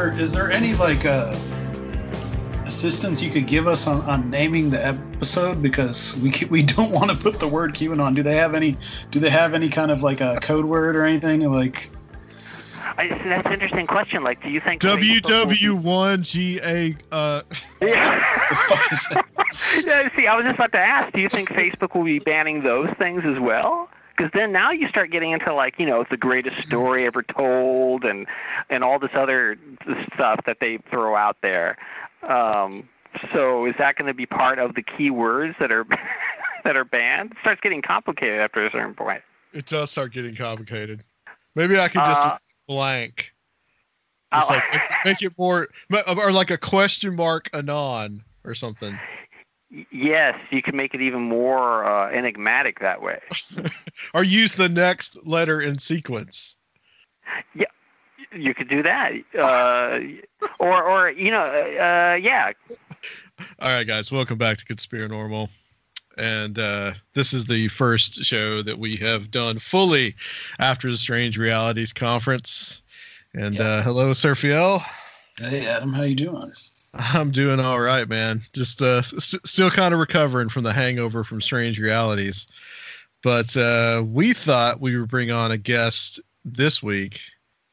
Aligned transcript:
There 0.00 0.20
is 0.20 0.32
there 0.32 0.50
any 0.50 0.74
like 0.74 1.04
uh, 1.04 1.34
assistance 2.64 3.22
you 3.22 3.30
could 3.30 3.46
give 3.46 3.66
us 3.66 3.86
on, 3.86 4.00
on 4.02 4.30
naming 4.30 4.70
the 4.70 4.84
episode 4.84 5.62
because 5.62 6.18
we 6.22 6.32
we 6.48 6.62
don't 6.62 6.90
want 6.90 7.10
to 7.10 7.16
put 7.16 7.38
the 7.38 7.48
word 7.48 7.74
QAnon. 7.74 8.14
Do 8.14 8.22
they 8.22 8.36
have 8.36 8.54
any 8.54 8.76
Do 9.10 9.20
they 9.20 9.30
have 9.30 9.54
any 9.54 9.68
kind 9.68 9.90
of 9.90 10.02
like 10.02 10.20
a 10.20 10.38
code 10.40 10.64
word 10.64 10.96
or 10.96 11.04
anything 11.04 11.40
like? 11.50 11.90
I, 12.96 13.08
that's 13.08 13.46
an 13.46 13.52
interesting 13.52 13.86
question. 13.86 14.22
Like, 14.24 14.42
do 14.42 14.50
you 14.50 14.60
think 14.60 14.82
Facebook 14.82 15.46
will- 15.46 15.74
WW1GA. 15.74 16.96
Uh, 17.12 17.42
Yeah. 17.80 18.20
The 18.48 18.56
fuck 18.56 18.92
is 18.92 19.06
that? 19.10 19.26
yeah, 19.84 20.16
see, 20.16 20.26
I 20.26 20.34
was 20.34 20.44
just 20.44 20.56
about 20.56 20.72
to 20.72 20.78
ask. 20.78 21.12
Do 21.14 21.20
you 21.20 21.28
think 21.28 21.50
Facebook 21.50 21.94
will 21.94 22.04
be 22.04 22.18
banning 22.18 22.62
those 22.62 22.90
things 22.98 23.22
as 23.24 23.38
well? 23.38 23.88
Because 24.16 24.30
then 24.34 24.52
now 24.52 24.70
you 24.70 24.88
start 24.88 25.10
getting 25.10 25.30
into 25.30 25.52
like 25.54 25.78
you 25.78 25.86
know 25.86 26.04
the 26.10 26.16
greatest 26.16 26.66
story 26.66 27.06
ever 27.06 27.22
told 27.22 28.04
and 28.04 28.26
and 28.68 28.84
all 28.84 28.98
this 28.98 29.10
other 29.14 29.56
stuff 30.14 30.40
that 30.46 30.58
they 30.60 30.78
throw 30.90 31.16
out 31.16 31.36
there. 31.42 31.76
Um, 32.28 32.88
so 33.32 33.64
is 33.66 33.74
that 33.78 33.96
going 33.96 34.08
to 34.08 34.14
be 34.14 34.26
part 34.26 34.58
of 34.58 34.74
the 34.74 34.82
keywords 34.82 35.58
that 35.58 35.72
are 35.72 35.86
that 36.64 36.76
are 36.76 36.84
banned? 36.84 37.32
It 37.32 37.38
starts 37.40 37.60
getting 37.62 37.82
complicated 37.82 38.40
after 38.40 38.64
a 38.66 38.70
certain 38.70 38.94
point. 38.94 39.22
it 39.52 39.66
does 39.66 39.90
start 39.90 40.12
getting 40.12 40.34
complicated. 40.34 41.02
Maybe 41.54 41.78
I 41.80 41.88
could 41.88 42.04
just 42.04 42.24
Uh, 42.26 42.38
blank. 42.68 43.32
Just 44.32 44.50
Oh. 44.50 44.54
like 44.54 44.62
make, 44.72 44.82
make 45.04 45.22
it 45.22 45.32
more, 45.36 45.68
or 46.06 46.30
like 46.30 46.50
a 46.52 46.58
question 46.58 47.16
mark 47.16 47.48
anon 47.52 48.22
or 48.44 48.54
something. 48.54 48.96
Y- 49.72 49.86
Yes, 49.92 50.36
you 50.50 50.62
can 50.62 50.76
make 50.76 50.94
it 50.94 51.00
even 51.00 51.22
more 51.22 51.84
uh, 51.84 52.10
enigmatic 52.10 52.80
that 52.80 53.02
way. 53.02 53.20
Or 54.14 54.24
use 54.24 54.54
the 54.54 54.68
next 54.68 55.24
letter 55.26 55.60
in 55.60 55.78
sequence. 55.78 56.56
Yeah, 57.54 57.66
you 58.34 58.54
could 58.54 58.68
do 58.68 58.82
that, 58.82 59.12
uh, 59.38 60.00
or 60.58 60.82
or 60.82 61.10
you 61.10 61.30
know, 61.30 61.42
uh, 61.44 62.18
yeah, 62.20 62.52
All 63.60 63.68
right, 63.70 63.86
guys, 63.86 64.10
welcome 64.10 64.38
back 64.38 64.56
to 64.58 64.64
Conspiranormal. 64.64 65.48
And 66.16 66.58
uh, 66.58 66.94
this 67.14 67.32
is 67.34 67.44
the 67.44 67.68
first 67.68 68.24
show 68.24 68.62
that 68.62 68.78
we 68.78 68.96
have 68.96 69.30
done 69.30 69.58
fully 69.58 70.16
after 70.58 70.90
the 70.90 70.96
Strange 70.96 71.36
Realities 71.38 71.92
Conference. 71.92 72.80
And 73.34 73.54
Yeah. 73.56 73.62
uh, 73.64 73.82
hello, 73.82 74.10
Surfiel. 74.12 74.82
Hey 75.38 75.66
Adam, 75.66 75.92
how 75.92 76.02
you 76.02 76.16
doing? 76.16 76.50
I'm 76.92 77.30
doing 77.30 77.60
all 77.60 77.78
right, 77.80 78.08
man. 78.08 78.42
Just 78.52 78.82
uh, 78.82 78.98
s- 78.98 79.36
still 79.44 79.70
kind 79.70 79.94
of 79.94 80.00
recovering 80.00 80.48
from 80.48 80.64
the 80.64 80.72
hangover 80.72 81.22
from 81.24 81.40
Strange 81.40 81.78
Realities. 81.78 82.48
But 83.22 83.56
uh, 83.56 84.02
we 84.04 84.32
thought 84.32 84.80
we 84.80 84.98
would 84.98 85.08
bring 85.10 85.30
on 85.30 85.52
a 85.52 85.58
guest 85.58 86.20
this 86.44 86.82
week 86.82 87.20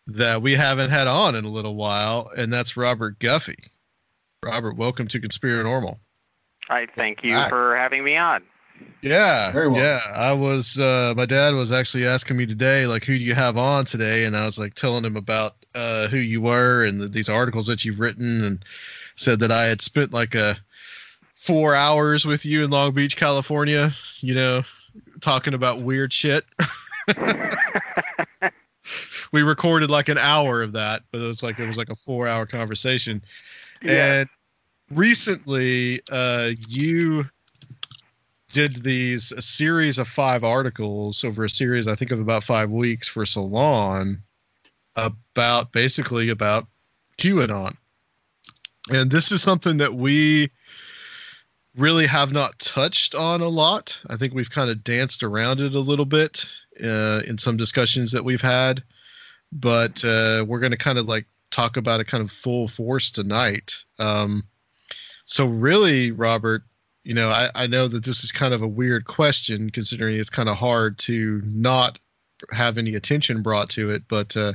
that 0.07 0.41
we 0.41 0.53
haven't 0.53 0.91
had 0.91 1.07
on 1.07 1.35
in 1.35 1.45
a 1.45 1.49
little 1.49 1.75
while, 1.75 2.31
and 2.35 2.51
that's 2.53 2.77
Robert 2.77 3.17
Guffey. 3.19 3.57
Robert, 4.43 4.75
welcome 4.77 5.07
to 5.07 5.19
Conspiranormal. 5.19 5.97
I 6.69 6.85
thank 6.95 7.23
you 7.23 7.33
Back. 7.33 7.49
for 7.49 7.75
having 7.75 8.03
me 8.03 8.17
on. 8.17 8.43
Yeah, 9.01 9.51
Very 9.51 9.69
well. 9.69 9.81
yeah. 9.81 9.99
I 10.13 10.33
was. 10.33 10.77
Uh, 10.77 11.13
my 11.17 11.25
dad 11.25 11.55
was 11.55 11.71
actually 11.71 12.05
asking 12.05 12.37
me 12.37 12.45
today, 12.45 12.85
like, 12.85 13.05
who 13.05 13.17
do 13.17 13.23
you 13.23 13.33
have 13.33 13.57
on 13.57 13.85
today? 13.85 14.25
And 14.25 14.37
I 14.37 14.45
was 14.45 14.59
like 14.59 14.75
telling 14.75 15.03
him 15.03 15.15
about 15.15 15.55
uh, 15.73 16.07
who 16.07 16.17
you 16.17 16.41
were 16.41 16.83
and 16.85 17.01
the, 17.01 17.07
these 17.07 17.29
articles 17.29 17.67
that 17.67 17.83
you've 17.85 17.99
written, 17.99 18.43
and 18.43 18.63
said 19.17 19.39
that 19.39 19.51
I 19.51 19.65
had 19.65 19.81
spent 19.81 20.13
like 20.13 20.35
a 20.35 20.57
four 21.35 21.75
hours 21.75 22.25
with 22.25 22.45
you 22.45 22.63
in 22.63 22.69
Long 22.69 22.93
Beach, 22.93 23.17
California. 23.17 23.93
You 24.21 24.35
know, 24.35 24.63
talking 25.21 25.53
about 25.53 25.81
weird 25.81 26.13
shit. 26.13 26.45
we 29.31 29.41
recorded 29.41 29.89
like 29.89 30.09
an 30.09 30.17
hour 30.17 30.61
of 30.61 30.73
that, 30.73 31.03
but 31.11 31.21
it 31.21 31.27
was 31.27 31.43
like 31.43 31.59
it 31.59 31.67
was 31.67 31.77
like 31.77 31.89
a 31.89 31.95
four-hour 31.95 32.45
conversation. 32.45 33.21
Yeah. 33.81 34.13
And 34.13 34.29
recently, 34.91 36.01
uh, 36.09 36.51
you 36.67 37.25
did 38.53 38.83
these 38.83 39.31
a 39.31 39.41
series 39.41 39.97
of 39.97 40.07
five 40.07 40.43
articles 40.43 41.23
over 41.23 41.45
a 41.45 41.49
series, 41.49 41.87
I 41.87 41.95
think, 41.95 42.11
of 42.11 42.19
about 42.19 42.43
five 42.43 42.69
weeks 42.69 43.07
for 43.07 43.25
Salon 43.25 44.23
about 44.95 45.71
basically 45.71 46.29
about 46.29 46.67
QAnon. 47.17 47.75
And 48.89 49.11
this 49.11 49.31
is 49.31 49.41
something 49.41 49.77
that 49.77 49.93
we 49.93 50.51
really 51.75 52.07
have 52.07 52.31
not 52.31 52.57
touched 52.57 53.15
on 53.15 53.41
a 53.41 53.47
lot. 53.47 53.99
I 54.09 54.17
think 54.17 54.33
we've 54.33 54.49
kind 54.49 54.69
of 54.69 54.83
danced 54.83 55.23
around 55.23 55.61
it 55.61 55.75
a 55.75 55.79
little 55.79 56.05
bit 56.05 56.45
uh, 56.81 57.21
in 57.25 57.37
some 57.37 57.57
discussions 57.57 58.11
that 58.13 58.25
we've 58.25 58.41
had, 58.41 58.83
but 59.51 60.03
uh, 60.03 60.43
we're 60.47 60.59
going 60.59 60.71
to 60.71 60.77
kind 60.77 60.97
of 60.97 61.05
like 61.05 61.25
talk 61.51 61.77
about 61.77 61.99
it 61.99 62.07
kind 62.07 62.23
of 62.23 62.31
full 62.31 62.67
force 62.67 63.11
tonight. 63.11 63.75
Um, 63.99 64.43
so 65.25 65.45
really, 65.45 66.11
Robert, 66.11 66.63
you 67.03 67.13
know, 67.13 67.29
I, 67.29 67.51
I 67.53 67.67
know 67.67 67.87
that 67.87 68.03
this 68.03 68.23
is 68.23 68.31
kind 68.31 68.53
of 68.53 68.61
a 68.61 68.67
weird 68.67 69.05
question 69.05 69.69
considering 69.69 70.15
it's 70.15 70.29
kind 70.29 70.49
of 70.49 70.57
hard 70.57 70.97
to 70.99 71.41
not 71.45 71.99
have 72.51 72.77
any 72.77 72.95
attention 72.95 73.43
brought 73.43 73.69
to 73.71 73.91
it. 73.91 74.03
But 74.07 74.35
uh, 74.35 74.53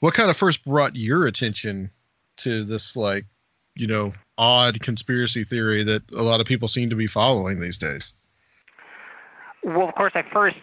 what 0.00 0.14
kind 0.14 0.30
of 0.30 0.36
first 0.36 0.64
brought 0.64 0.96
your 0.96 1.26
attention 1.26 1.90
to 2.38 2.64
this, 2.64 2.96
like, 2.96 3.26
you 3.74 3.86
know, 3.86 4.12
odd 4.38 4.80
conspiracy 4.80 5.44
theory 5.44 5.84
that 5.84 6.02
a 6.12 6.22
lot 6.22 6.40
of 6.40 6.46
people 6.46 6.68
seem 6.68 6.90
to 6.90 6.96
be 6.96 7.06
following 7.06 7.60
these 7.60 7.78
days? 7.78 8.12
Well, 9.62 9.88
of 9.88 9.94
course, 9.94 10.12
I 10.14 10.22
first 10.32 10.56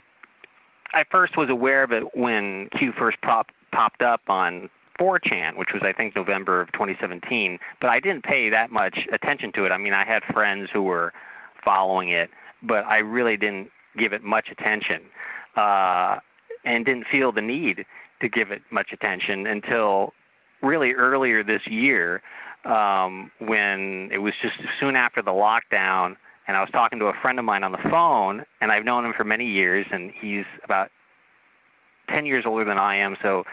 I 0.94 1.04
first 1.10 1.38
was 1.38 1.50
aware 1.50 1.84
of 1.84 1.92
it 1.92 2.16
when 2.16 2.70
Q 2.78 2.92
first 2.92 3.22
pop, 3.22 3.48
popped 3.72 4.02
up 4.02 4.22
on 4.28 4.70
4chan, 5.00 5.58
which 5.58 5.70
was 5.74 5.82
I 5.84 5.94
think 5.94 6.16
November 6.16 6.62
of 6.62 6.72
2017. 6.74 7.60
But 7.80 7.90
I 7.90 8.00
didn't 8.00 8.24
pay 8.24 8.50
that 8.50 8.72
much 8.72 9.08
attention 9.12 9.52
to 9.54 9.66
it. 9.66 9.72
I 9.72 9.78
mean, 9.78 9.94
I 9.94 10.04
had 10.04 10.24
friends 10.24 10.70
who 10.72 10.84
were 10.84 11.14
following 11.64 12.10
it, 12.10 12.30
but 12.62 12.86
I 12.86 12.98
really 12.98 13.38
didn't 13.38 13.72
give 13.98 14.14
it 14.14 14.24
much 14.24 14.50
attention, 14.52 15.02
uh, 15.56 16.20
and 16.66 16.86
didn't 16.86 17.08
feel 17.08 17.32
the 17.32 17.42
need 17.42 17.86
to 18.22 18.30
give 18.30 18.52
it 18.52 18.62
much 18.72 18.92
attention 18.92 19.48
until 19.48 20.14
really 20.62 20.94
earlier 20.94 21.44
this 21.44 21.66
year, 21.68 22.22
um, 22.66 23.32
when 23.40 24.10
it 24.12 24.20
was 24.20 24.34
just 24.42 24.56
soon 24.80 24.96
after 24.96 25.22
the 25.22 25.32
lockdown 25.32 26.16
and 26.50 26.58
I 26.58 26.62
was 26.62 26.72
talking 26.72 26.98
to 26.98 27.06
a 27.06 27.14
friend 27.14 27.38
of 27.38 27.46
mine 27.46 27.64
on 27.64 27.72
the 27.72 27.90
phone, 27.92 28.44
and 28.60 28.72
I've 28.72 28.84
known 28.84 29.06
him 29.06 29.14
for 29.16 29.24
many 29.24 29.46
years, 29.46 29.86
and 29.92 30.12
he's 30.20 30.46
about 30.64 30.90
10 32.10 32.26
years 32.26 32.44
older 32.44 32.66
than 32.66 32.80
I 32.80 32.96
am, 32.96 33.18
so 33.22 33.44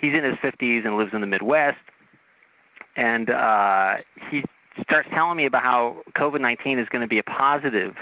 he's 0.00 0.14
in 0.14 0.22
his 0.22 0.36
50s 0.36 0.86
and 0.86 0.96
lives 0.96 1.12
in 1.12 1.22
the 1.22 1.26
Midwest. 1.26 1.80
And 2.94 3.30
uh, 3.30 3.96
he 4.30 4.44
starts 4.80 5.08
telling 5.12 5.36
me 5.36 5.46
about 5.46 5.64
how 5.64 5.96
COVID 6.14 6.40
19 6.40 6.78
is 6.78 6.88
going 6.88 7.02
to 7.02 7.08
be 7.08 7.18
a 7.18 7.24
positive 7.24 7.96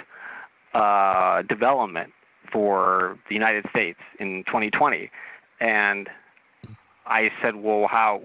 uh, 0.75 1.41
development 1.41 2.13
for 2.53 3.19
the 3.31 3.35
United 3.35 3.65
States 3.71 3.99
in 4.21 4.45
2020. 4.45 5.11
And 5.59 6.11
I 7.07 7.31
said, 7.41 7.57
Well, 7.57 7.87
how? 7.89 8.21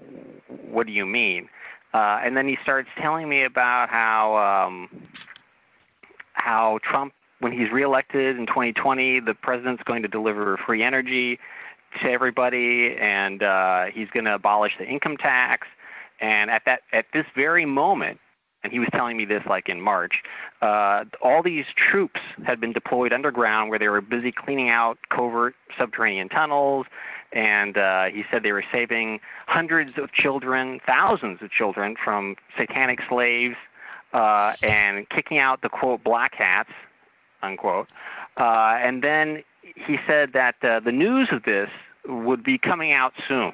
What 0.48 0.86
do 0.86 0.92
you 0.92 1.06
mean? 1.06 1.48
Uh, 1.92 2.20
and 2.22 2.36
then 2.36 2.48
he 2.48 2.56
starts 2.56 2.88
telling 2.98 3.28
me 3.28 3.44
about 3.44 3.88
how. 3.88 4.66
Um, 4.66 4.88
how 6.32 6.78
Trump, 6.82 7.12
when 7.40 7.52
he's 7.52 7.70
reelected 7.70 8.38
in 8.38 8.46
2020, 8.46 9.20
the 9.20 9.34
president's 9.34 9.82
going 9.82 10.00
to 10.00 10.08
deliver 10.08 10.56
free 10.56 10.82
energy, 10.82 11.38
to 12.02 12.10
everybody, 12.10 12.96
and 12.96 13.42
uh, 13.42 13.86
he's 13.86 14.08
going 14.10 14.24
to 14.24 14.34
abolish 14.34 14.72
the 14.78 14.86
income 14.86 15.16
tax. 15.16 15.66
And 16.20 16.50
at 16.50 16.62
that, 16.66 16.82
at 16.92 17.06
this 17.12 17.26
very 17.34 17.66
moment, 17.66 18.20
and 18.62 18.72
he 18.72 18.78
was 18.78 18.88
telling 18.92 19.16
me 19.16 19.24
this 19.24 19.42
like 19.46 19.68
in 19.68 19.80
March, 19.80 20.22
uh, 20.60 21.04
all 21.22 21.42
these 21.42 21.64
troops 21.76 22.20
had 22.44 22.60
been 22.60 22.72
deployed 22.72 23.12
underground 23.12 23.70
where 23.70 23.78
they 23.78 23.88
were 23.88 24.02
busy 24.02 24.30
cleaning 24.30 24.68
out 24.68 24.98
covert 25.08 25.54
subterranean 25.78 26.28
tunnels. 26.28 26.86
And 27.32 27.78
uh, 27.78 28.06
he 28.06 28.24
said 28.30 28.42
they 28.42 28.52
were 28.52 28.64
saving 28.72 29.20
hundreds 29.46 29.98
of 29.98 30.12
children, 30.12 30.80
thousands 30.84 31.42
of 31.42 31.50
children 31.50 31.96
from 32.02 32.36
satanic 32.58 33.00
slaves, 33.08 33.56
uh, 34.12 34.54
and 34.62 35.08
kicking 35.10 35.38
out 35.38 35.62
the 35.62 35.68
quote 35.68 36.02
black 36.02 36.34
hats, 36.34 36.72
unquote. 37.42 37.88
Uh, 38.36 38.78
and 38.80 39.02
then 39.04 39.44
he 39.62 39.98
said 40.06 40.32
that 40.32 40.56
uh, 40.62 40.80
the 40.80 40.92
news 40.92 41.28
of 41.30 41.44
this 41.44 41.70
would 42.08 42.42
be 42.42 42.58
coming 42.58 42.92
out 42.92 43.12
soon. 43.28 43.52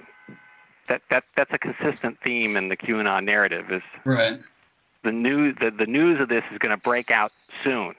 That 0.89 1.03
that 1.11 1.25
that's 1.37 1.53
a 1.53 1.59
consistent 1.59 2.19
theme 2.23 2.57
in 2.57 2.69
the 2.69 2.77
QAnon 2.77 3.25
narrative 3.25 3.71
is 3.71 3.83
right. 4.05 4.39
The 5.03 5.13
news 5.13 5.57
the, 5.61 5.71
the 5.71 5.87
news 5.87 6.21
of 6.21 6.29
this 6.29 6.45
is 6.53 6.59
going 6.59 6.71
to 6.71 6.81
break 6.81 7.11
out 7.11 7.33
soon. 7.65 7.95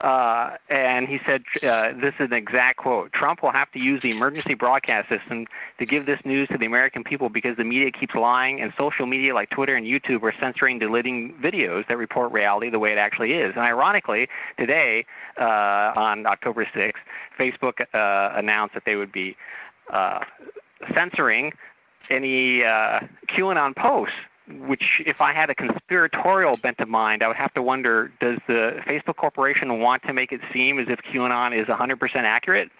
Uh, 0.00 0.56
and 0.68 1.08
he 1.08 1.18
said, 1.24 1.42
uh, 1.62 1.92
this 1.92 2.14
is 2.18 2.26
an 2.26 2.34
exact 2.34 2.78
quote 2.78 3.12
Trump 3.12 3.42
will 3.42 3.52
have 3.52 3.70
to 3.72 3.80
use 3.80 4.02
the 4.02 4.10
emergency 4.10 4.54
broadcast 4.54 5.08
system 5.08 5.46
to 5.78 5.86
give 5.86 6.04
this 6.04 6.18
news 6.24 6.48
to 6.48 6.58
the 6.58 6.66
American 6.66 7.04
people 7.04 7.28
because 7.28 7.56
the 7.56 7.64
media 7.64 7.90
keeps 7.90 8.14
lying, 8.14 8.60
and 8.60 8.72
social 8.76 9.06
media 9.06 9.34
like 9.34 9.50
Twitter 9.50 9.76
and 9.76 9.86
YouTube 9.86 10.22
are 10.22 10.34
censoring, 10.40 10.78
deleting 10.78 11.34
videos 11.40 11.86
that 11.88 11.96
report 11.96 12.32
reality 12.32 12.70
the 12.70 12.78
way 12.78 12.92
it 12.92 12.98
actually 12.98 13.32
is. 13.32 13.54
And 13.54 13.64
ironically, 13.64 14.28
today, 14.58 15.06
uh, 15.40 15.92
on 15.96 16.26
October 16.26 16.66
6th, 16.66 16.92
Facebook 17.38 17.80
uh, 17.94 18.36
announced 18.36 18.74
that 18.74 18.84
they 18.84 18.96
would 18.96 19.12
be 19.12 19.36
uh, 19.92 20.20
censoring 20.92 21.52
any 22.10 22.64
uh, 22.64 23.00
QAnon 23.30 23.74
posts 23.76 24.14
which 24.48 25.02
if 25.06 25.20
I 25.20 25.32
had 25.32 25.50
a 25.50 25.54
conspiratorial 25.54 26.56
bent 26.58 26.80
of 26.80 26.88
mind, 26.88 27.22
I 27.22 27.28
would 27.28 27.36
have 27.36 27.54
to 27.54 27.62
wonder, 27.62 28.12
does 28.20 28.38
the 28.46 28.80
Facebook 28.86 29.16
Corporation 29.16 29.80
want 29.80 30.02
to 30.04 30.12
make 30.12 30.32
it 30.32 30.40
seem 30.52 30.78
as 30.78 30.88
if 30.88 31.00
QAnon 31.00 31.58
is 31.58 31.66
100% 31.66 32.14
accurate? 32.16 32.70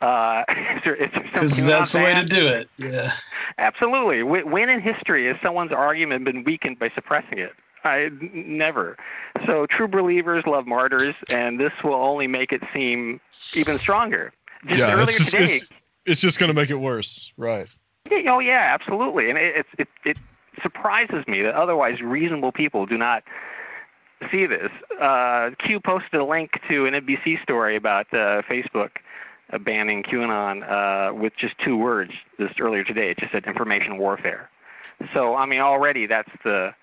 Uh, 0.00 0.44
Because 0.84 1.56
that's 1.56 1.92
the 1.92 2.02
way 2.02 2.14
to 2.14 2.24
do 2.24 2.46
it. 2.46 2.68
Yeah. 2.76 3.12
Absolutely. 3.58 4.22
When 4.22 4.68
in 4.68 4.80
history 4.80 5.26
has 5.28 5.36
someone's 5.42 5.72
argument 5.72 6.24
been 6.24 6.44
weakened 6.44 6.78
by 6.78 6.90
suppressing 6.94 7.38
it? 7.38 7.52
I 7.84 8.10
never. 8.32 8.96
So 9.46 9.66
true 9.66 9.88
believers 9.88 10.44
love 10.46 10.66
martyrs, 10.66 11.14
and 11.28 11.58
this 11.58 11.72
will 11.82 11.94
only 11.94 12.26
make 12.26 12.52
it 12.52 12.62
seem 12.72 13.20
even 13.54 13.78
stronger. 13.78 14.32
Just 14.66 14.78
yeah, 14.78 14.92
earlier 14.92 15.02
it's 15.02 15.18
just, 15.18 15.30
today, 15.30 15.44
it's, 15.44 15.64
it's 16.06 16.20
just 16.20 16.38
going 16.38 16.48
to 16.48 16.54
make 16.54 16.70
it 16.70 16.76
worse, 16.76 17.32
right? 17.36 17.66
Yeah, 18.10 18.32
oh 18.32 18.38
yeah, 18.38 18.76
absolutely, 18.78 19.30
and 19.30 19.38
it, 19.38 19.66
it 19.78 19.88
it 20.04 20.18
surprises 20.62 21.26
me 21.26 21.42
that 21.42 21.54
otherwise 21.54 22.00
reasonable 22.00 22.52
people 22.52 22.86
do 22.86 22.98
not 22.98 23.22
see 24.30 24.46
this. 24.46 24.70
Uh, 25.00 25.50
Q 25.58 25.80
posted 25.80 26.20
a 26.20 26.24
link 26.24 26.60
to 26.68 26.86
an 26.86 26.94
NBC 26.94 27.42
story 27.42 27.76
about 27.76 28.06
uh, 28.12 28.42
Facebook 28.42 28.90
banning 29.64 30.02
QAnon 30.02 30.62
uh, 30.68 31.14
with 31.14 31.34
just 31.36 31.54
two 31.58 31.76
words 31.76 32.12
just 32.38 32.60
earlier 32.60 32.84
today. 32.84 33.10
It 33.10 33.18
just 33.18 33.32
said 33.32 33.44
information 33.44 33.98
warfare. 33.98 34.48
So 35.14 35.34
I 35.34 35.46
mean, 35.46 35.60
already 35.60 36.06
that's 36.06 36.30
the 36.44 36.74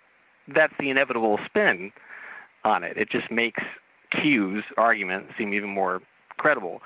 that's 0.47 0.73
the 0.79 0.89
inevitable 0.89 1.39
spin 1.45 1.91
on 2.63 2.83
it. 2.83 2.97
It 2.97 3.09
just 3.09 3.31
makes 3.31 3.63
Q's 4.11 4.63
argument 4.77 5.27
seem 5.37 5.53
even 5.53 5.69
more 5.69 6.01
credible. 6.37 6.81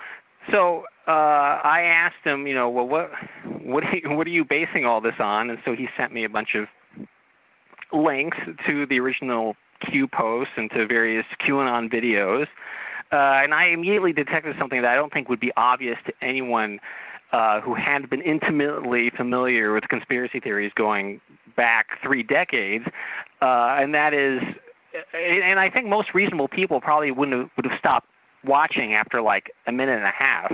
So 0.51 0.85
uh, 1.07 1.11
I 1.11 1.81
asked 1.81 2.23
him, 2.23 2.47
you 2.47 2.53
know, 2.53 2.69
well, 2.69 2.87
what 2.87 3.11
what 3.63 3.83
are, 3.83 3.95
you, 3.95 4.09
what 4.11 4.27
are 4.27 4.31
you 4.31 4.43
basing 4.43 4.85
all 4.85 5.01
this 5.01 5.15
on? 5.19 5.49
And 5.49 5.59
so 5.63 5.75
he 5.75 5.87
sent 5.95 6.13
me 6.13 6.23
a 6.23 6.29
bunch 6.29 6.55
of 6.55 6.67
links 7.91 8.37
to 8.67 8.85
the 8.85 8.99
original 8.99 9.55
Q 9.79 10.07
posts 10.07 10.53
and 10.57 10.69
to 10.71 10.85
various 10.85 11.25
QAnon 11.39 11.91
videos. 11.91 12.47
Uh, 13.11 13.43
and 13.43 13.53
I 13.53 13.65
immediately 13.65 14.11
detected 14.11 14.55
something 14.57 14.81
that 14.81 14.91
I 14.91 14.95
don't 14.95 15.13
think 15.13 15.29
would 15.29 15.39
be 15.39 15.51
obvious 15.55 15.97
to 16.07 16.13
anyone 16.21 16.79
uh, 17.31 17.61
who 17.61 17.73
had 17.73 18.09
been 18.09 18.21
intimately 18.21 19.11
familiar 19.11 19.73
with 19.73 19.87
conspiracy 19.87 20.39
theories 20.39 20.71
going 20.75 21.21
back 21.55 21.99
three 22.01 22.23
decades, 22.23 22.85
uh, 23.41 23.77
and 23.79 23.93
that 23.93 24.13
is, 24.13 24.41
and 25.13 25.59
I 25.59 25.69
think 25.69 25.87
most 25.87 26.13
reasonable 26.13 26.47
people 26.47 26.81
probably 26.81 27.11
wouldn't 27.11 27.37
have, 27.37 27.49
would 27.55 27.65
have 27.65 27.77
stopped 27.77 28.07
watching 28.45 28.93
after 28.93 29.21
like 29.21 29.51
a 29.67 29.71
minute 29.71 29.97
and 29.97 30.05
a 30.05 30.11
half. 30.11 30.53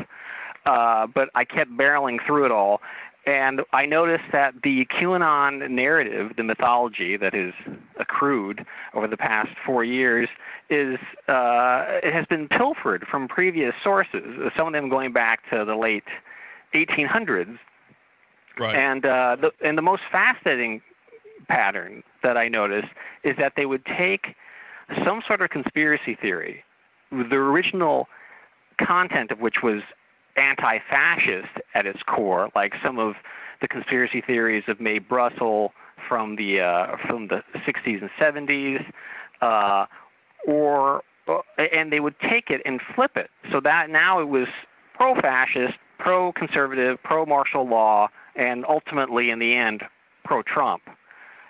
Uh, 0.65 1.07
but 1.07 1.30
I 1.36 1.45
kept 1.45 1.71
barreling 1.71 2.19
through 2.25 2.45
it 2.45 2.51
all, 2.51 2.81
and 3.25 3.62
I 3.74 3.86
noticed 3.86 4.25
that 4.31 4.56
the 4.63 4.86
QAnon 4.86 5.69
narrative, 5.69 6.33
the 6.36 6.44
mythology 6.44 7.18
that 7.18 7.33
has 7.33 7.53
accrued 8.00 8.65
over 8.94 9.07
the 9.07 9.18
past 9.18 9.50
four 9.65 9.83
years, 9.83 10.30
is 10.69 10.97
uh, 11.27 11.86
it 12.03 12.13
has 12.13 12.25
been 12.25 12.47
pilfered 12.47 13.06
from 13.09 13.27
previous 13.27 13.74
sources. 13.83 14.24
Some 14.57 14.68
of 14.68 14.74
them 14.74 14.89
going 14.89 15.13
back 15.13 15.50
to 15.51 15.65
the 15.65 15.75
late 15.75 16.06
1800s. 16.74 17.57
Right. 18.57 18.75
And 18.75 19.06
uh, 19.06 19.38
the 19.39 19.51
and 19.63 19.77
the 19.77 19.81
most 19.81 20.01
fascinating 20.12 20.81
pattern 21.47 22.03
that 22.24 22.38
I 22.38 22.47
noticed 22.47 22.89
is 23.24 23.35
that 23.38 23.53
they 23.56 23.65
would 23.65 23.85
take 23.85 24.35
some 25.06 25.21
sort 25.25 25.42
of 25.42 25.50
conspiracy 25.50 26.15
theory, 26.15 26.63
the 27.11 27.35
original 27.35 28.07
content 28.79 29.31
of 29.31 29.39
which 29.39 29.61
was 29.63 29.81
anti-fascist 30.38 31.50
at 31.73 31.85
its 31.85 32.01
core, 32.03 32.50
like 32.56 32.73
some 32.83 32.97
of 32.97 33.15
the 33.61 33.67
conspiracy 33.67 34.21
theories 34.21 34.63
of 34.67 34.79
Mae 34.79 35.00
Brussell 35.00 35.73
from 36.07 36.38
the 36.38 36.61
uh, 36.61 36.95
from 37.06 37.27
the 37.27 37.44
60s 37.67 38.01
and 38.01 38.09
70s, 38.19 38.85
uh, 39.41 39.85
or 40.47 41.03
uh, 41.27 41.39
and 41.57 41.91
they 41.91 42.00
would 42.00 42.15
take 42.21 42.50
it 42.50 42.61
and 42.65 42.81
flip 42.95 43.15
it 43.15 43.29
so 43.51 43.59
that 43.59 43.89
now 43.89 44.19
it 44.19 44.29
was 44.29 44.47
pro-fascist, 44.95 45.75
pro-conservative, 45.97 47.01
pro-martial 47.03 47.67
law, 47.67 48.07
and 48.35 48.65
ultimately 48.65 49.29
in 49.29 49.39
the 49.39 49.56
end 49.56 49.83
pro-Trump. 50.23 50.83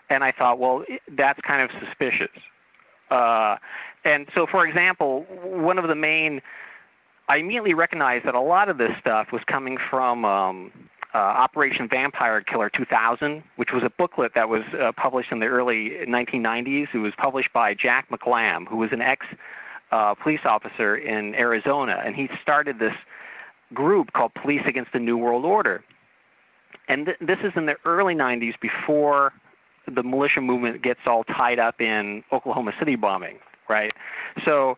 And 0.10 0.24
I 0.24 0.32
thought, 0.32 0.60
well, 0.60 0.84
that's 1.16 1.40
kind 1.42 1.62
of 1.62 1.70
suspicious. 1.84 2.30
Uh, 3.12 3.58
and 4.06 4.28
so, 4.34 4.46
for 4.46 4.66
example, 4.66 5.26
one 5.44 5.78
of 5.78 5.88
the 5.88 5.96
main 5.96 6.42
I 7.30 7.38
immediately 7.38 7.76
recognized 7.76 8.26
that 8.26 8.34
a 8.34 8.42
lot 8.42 8.70
of 8.70 8.80
this 8.80 8.92
stuff 9.00 9.32
was 9.32 9.44
coming 9.46 9.78
from 9.90 10.26
um, 10.26 10.72
uh, 11.14 11.18
Operation 11.18 11.88
Vampire 11.88 12.42
Killer 12.42 12.72
2000, 12.72 13.44
which 13.56 13.72
was 13.72 13.84
a 13.84 13.90
booklet 13.90 14.34
that 14.34 14.50
was 14.50 14.64
uh, 14.80 14.92
published 14.98 15.32
in 15.32 15.40
the 15.40 15.46
early 15.46 15.92
1990s. 16.08 16.88
It 16.92 16.98
was 16.98 17.14
published 17.18 17.54
by 17.54 17.76
Jack 17.76 18.10
McLamb, 18.10 18.68
who 18.68 18.78
was 18.78 18.92
an 18.92 19.02
ex 19.02 19.28
uh, 19.92 20.16
police 20.16 20.42
officer 20.44 20.96
in 20.96 21.36
Arizona, 21.36 22.02
and 22.04 22.16
he 22.16 22.30
started 22.42 22.80
this 22.80 22.94
group 23.74 24.14
called 24.14 24.34
Police 24.34 24.62
Against 24.66 24.92
the 24.92 25.00
New 25.00 25.18
World 25.18 25.46
Order. 25.46 25.84
And 26.88 27.06
th- 27.06 27.18
this 27.22 27.40
is 27.44 27.54
in 27.56 27.68
the 27.68 27.76
early 27.86 28.16
90s 28.16 28.60
before 28.60 29.34
the 29.88 30.04
militia 30.04 30.42
movement 30.42 30.82
gets 30.82 31.00
all 31.06 31.24
tied 31.24 31.60
up 31.60 31.82
in 31.82 32.24
Oklahoma 32.32 32.74
City 32.78 32.96
bombing, 32.96 33.38
right? 33.70 33.94
So 34.44 34.78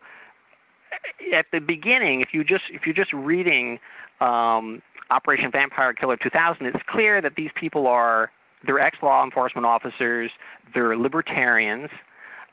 at 1.32 1.46
the 1.52 1.60
beginning, 1.60 2.20
if 2.20 2.32
you 2.32 2.44
just 2.44 2.64
if 2.70 2.86
you're 2.86 2.94
just 2.94 3.12
reading 3.12 3.80
um, 4.20 4.82
Operation 5.10 5.50
Vampire 5.50 5.92
Killer 5.92 6.16
2000, 6.16 6.66
it's 6.66 6.78
clear 6.86 7.20
that 7.20 7.34
these 7.36 7.50
people 7.54 7.86
are 7.86 8.30
they're 8.64 8.78
ex-law 8.78 9.24
enforcement 9.24 9.66
officers, 9.66 10.30
they're 10.74 10.96
libertarians, 10.96 11.90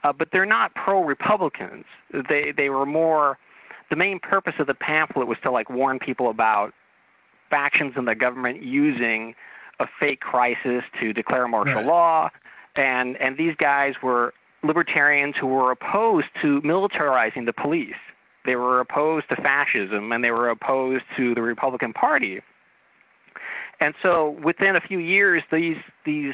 uh, 0.04 0.12
but 0.12 0.30
they're 0.32 0.46
not 0.46 0.74
pro-Republicans. 0.76 1.86
They 2.30 2.52
they 2.56 2.70
were 2.70 2.86
more 2.86 3.38
the 3.90 3.96
main 3.96 4.20
purpose 4.20 4.54
of 4.60 4.68
the 4.68 4.74
pamphlet 4.74 5.28
was 5.28 5.38
to 5.44 5.52
like 5.52 5.70
warn 5.70 6.00
people 6.00 6.30
about 6.30 6.74
factions 7.50 7.94
in 7.98 8.06
the 8.06 8.16
government 8.16 8.62
using 8.62 9.34
a 9.80 9.88
fake 10.00 10.20
crisis 10.20 10.84
to 11.00 11.14
declare 11.14 11.48
martial 11.48 11.76
right. 11.76 11.86
law, 11.86 12.30
and 12.76 13.18
and 13.18 13.38
these 13.38 13.56
guys 13.58 13.96
were 14.02 14.34
libertarians 14.64 15.36
who 15.40 15.48
were 15.48 15.72
opposed 15.72 16.28
to 16.42 16.62
militarizing 16.62 17.46
the 17.46 17.54
police. 17.54 17.96
They 18.46 18.56
were 18.56 18.80
opposed 18.80 19.30
to 19.30 19.36
fascism 19.36 20.12
and 20.12 20.24
they 20.24 20.32
were 20.32 20.50
opposed 20.50 21.04
to 21.18 21.36
the 21.36 21.42
Republican 21.42 21.94
Party. 21.94 22.42
And 23.80 23.94
so 24.02 24.32
within 24.44 24.76
a 24.76 24.82
few 24.82 25.00
years, 25.00 25.44
these 25.52 25.78
these 26.06 26.34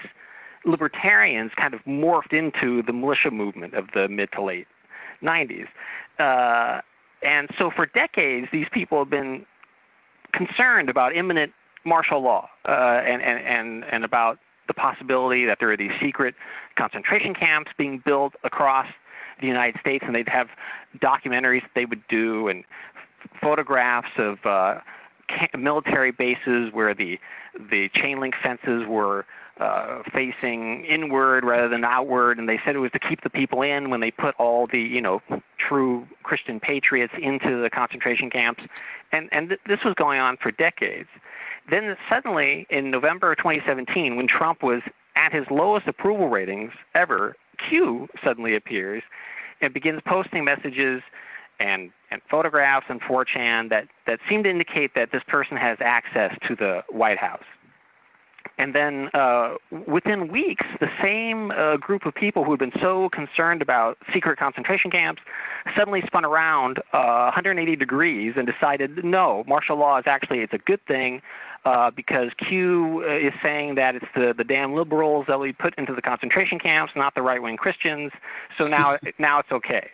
libertarians 0.66 1.52
kind 1.56 1.74
of 1.74 1.84
morphed 1.86 2.34
into 2.34 2.82
the 2.82 2.94
militia 2.94 3.30
movement 3.30 3.76
of 3.76 3.90
the 3.94 4.08
mid 4.08 4.32
to 4.32 4.42
late 4.42 4.68
90s. 5.22 5.68
Uh, 6.18 6.82
and 7.22 7.50
so 7.58 7.70
for 7.70 7.86
decades, 7.86 8.48
these 8.52 8.68
people 8.72 9.00
have 9.00 9.10
been 9.10 9.46
concerned 10.34 10.90
about 10.90 11.16
imminent 11.16 11.54
martial 11.84 12.22
law 12.22 12.50
uh, 12.68 13.02
and, 13.06 13.22
and, 13.22 13.40
and, 13.46 13.84
and 13.86 14.04
about 14.04 14.40
the 14.68 14.74
possibility 14.74 15.46
that 15.46 15.60
there 15.60 15.72
are 15.72 15.78
these 15.78 15.92
secret 16.02 16.36
concentration 16.76 17.34
camps 17.34 17.72
being 17.78 18.02
built 18.06 18.34
across 18.44 18.88
the 19.42 19.48
United 19.48 19.80
States, 19.80 20.04
and 20.06 20.16
they'd 20.16 20.30
have 20.30 20.50
documentaries 21.00 21.64
they 21.76 21.86
would 21.86 22.06
do 22.08 22.48
and 22.48 22.64
photographs 23.42 24.12
of 24.18 24.46
uh, 24.46 24.80
military 25.58 26.12
bases 26.12 26.72
where 26.74 26.94
the 26.94 27.20
the 27.72 27.90
chain 27.90 28.20
link 28.20 28.36
fences 28.42 28.86
were 28.88 29.26
uh, 29.60 30.04
facing 30.14 30.84
inward 30.86 31.46
rather 31.46 31.70
than 31.70 31.86
outward, 31.86 32.38
and 32.38 32.50
they 32.50 32.60
said 32.66 32.76
it 32.76 32.80
was 32.80 32.92
to 32.92 33.00
keep 33.00 33.22
the 33.22 33.30
people 33.30 33.62
in 33.62 33.90
when 33.90 34.02
they 34.02 34.12
put 34.12 34.36
all 34.38 34.68
the 34.68 34.82
you 34.82 35.02
know 35.02 35.22
true 35.58 36.06
Christian 36.24 36.60
patriots 36.60 37.14
into 37.22 37.62
the 37.62 37.70
concentration 37.70 38.30
camps, 38.30 38.66
and 39.12 39.30
and 39.32 39.50
th- 39.50 39.62
this 39.66 39.80
was 39.84 39.94
going 39.96 40.20
on 40.20 40.38
for 40.38 40.52
decades. 40.52 41.10
Then 41.70 41.96
suddenly 42.10 42.68
in 42.70 42.92
November 42.92 43.34
2017, 43.34 44.18
when 44.18 44.28
Trump 44.28 44.62
was 44.62 44.82
at 45.16 45.34
his 45.34 45.46
lowest 45.50 45.88
approval 45.88 46.30
ratings 46.30 46.72
ever, 46.94 47.36
Q 47.70 48.08
suddenly 48.24 48.56
appears 48.56 49.04
and 49.62 49.74
begins 49.74 50.02
posting 50.06 50.44
messages 50.44 51.02
and, 51.60 51.92
and 52.12 52.22
photographs 52.30 52.88
on 52.90 53.00
4chan 53.00 53.70
that, 53.70 53.88
that 54.08 54.20
seem 54.28 54.44
to 54.44 54.50
indicate 54.50 54.94
that 54.96 55.12
this 55.12 55.24
person 55.28 55.58
has 55.58 55.78
access 55.82 56.36
to 56.48 56.56
the 56.56 56.84
White 56.90 57.18
House. 57.18 57.44
And 58.58 58.74
then 58.74 59.10
uh, 59.14 59.56
within 59.86 60.30
weeks, 60.32 60.66
the 60.80 60.90
same 61.02 61.52
uh, 61.52 61.76
group 61.78 62.06
of 62.06 62.16
people 62.16 62.44
who 62.44 62.52
had 62.52 62.60
been 62.60 62.72
so 62.80 63.10
concerned 63.10 63.62
about 63.62 63.98
secret 64.14 64.40
concentration 64.40 64.90
camps 64.92 65.22
suddenly 65.76 66.02
spun 66.06 66.24
around 66.24 66.80
uh, 66.94 67.32
180 67.34 67.76
degrees 67.76 68.34
and 68.38 68.48
decided, 68.48 69.04
no, 69.04 69.44
martial 69.46 69.78
law 69.78 69.98
is 69.98 70.06
actually 70.08 70.40
it's 70.40 70.54
a 70.54 70.58
good 70.60 70.84
thing 70.86 71.22
uh, 71.66 71.90
because 71.92 72.30
Q 72.38 73.04
uh, 73.06 73.12
is 73.12 73.34
saying 73.42 73.76
that 73.76 73.96
it's 73.96 74.06
the, 74.16 74.34
the 74.38 74.44
damn 74.44 74.76
liberals 74.76 75.26
that 75.28 75.40
we 75.40 75.52
put 75.52 75.74
into 75.78 75.94
the 75.94 76.02
concentration 76.02 76.60
camps, 76.60 76.94
not 76.96 77.16
the 77.16 77.24
right-wing 77.24 77.58
Christians. 77.58 78.12
So 78.58 78.68
now 78.68 78.98
now 79.20 79.40
it's 79.40 79.52
okay. 79.52 79.90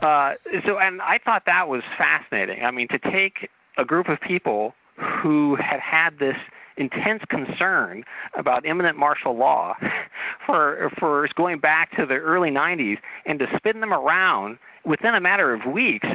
Uh, 0.00 0.34
so 0.66 0.78
and 0.78 1.00
I 1.02 1.18
thought 1.18 1.44
that 1.46 1.68
was 1.68 1.82
fascinating. 1.96 2.64
I 2.64 2.70
mean, 2.70 2.88
to 2.88 2.98
take 2.98 3.48
a 3.78 3.84
group 3.84 4.08
of 4.08 4.20
people 4.20 4.74
who 4.96 5.56
had 5.56 5.80
had 5.80 6.18
this 6.18 6.36
intense 6.76 7.22
concern 7.28 8.04
about 8.34 8.64
imminent 8.64 8.98
martial 8.98 9.36
law 9.36 9.74
for 10.46 10.90
for 10.98 11.28
going 11.34 11.58
back 11.58 11.94
to 11.96 12.06
the 12.06 12.14
early 12.16 12.50
90s 12.50 12.98
and 13.26 13.38
to 13.38 13.46
spin 13.56 13.80
them 13.80 13.92
around 13.92 14.58
within 14.84 15.14
a 15.14 15.20
matter 15.20 15.52
of 15.52 15.64
weeks 15.66 16.08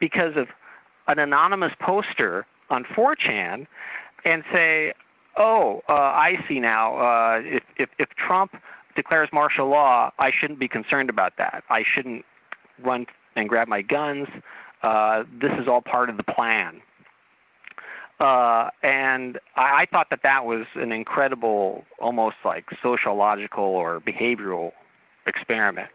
because 0.00 0.36
of 0.36 0.48
an 1.08 1.18
anonymous 1.18 1.72
poster 1.80 2.46
on 2.70 2.84
4chan 2.84 3.66
and 4.24 4.44
say, 4.52 4.92
"Oh, 5.36 5.82
uh, 5.88 5.92
I 5.92 6.44
see 6.48 6.60
now. 6.60 6.96
Uh, 6.96 7.40
if, 7.44 7.62
if 7.76 7.88
if 7.98 8.08
Trump 8.10 8.56
declares 8.96 9.28
martial 9.32 9.68
law, 9.68 10.12
I 10.18 10.30
shouldn't 10.30 10.58
be 10.58 10.68
concerned 10.68 11.10
about 11.10 11.36
that. 11.38 11.64
I 11.70 11.82
shouldn't 11.82 12.24
run 12.82 13.06
and 13.36 13.48
grab 13.48 13.68
my 13.68 13.82
guns. 13.82 14.28
Uh, 14.82 15.24
this 15.40 15.52
is 15.58 15.68
all 15.68 15.80
part 15.82 16.10
of 16.10 16.16
the 16.16 16.24
plan." 16.24 16.80
Uh, 18.20 18.70
and 18.84 19.40
I, 19.56 19.82
I 19.82 19.86
thought 19.90 20.10
that 20.10 20.20
that 20.22 20.44
was 20.44 20.66
an 20.76 20.92
incredible, 20.92 21.84
almost 22.00 22.36
like 22.44 22.66
sociological 22.80 23.64
or 23.64 24.00
behavioral 24.00 24.72
experiment. 25.26 25.88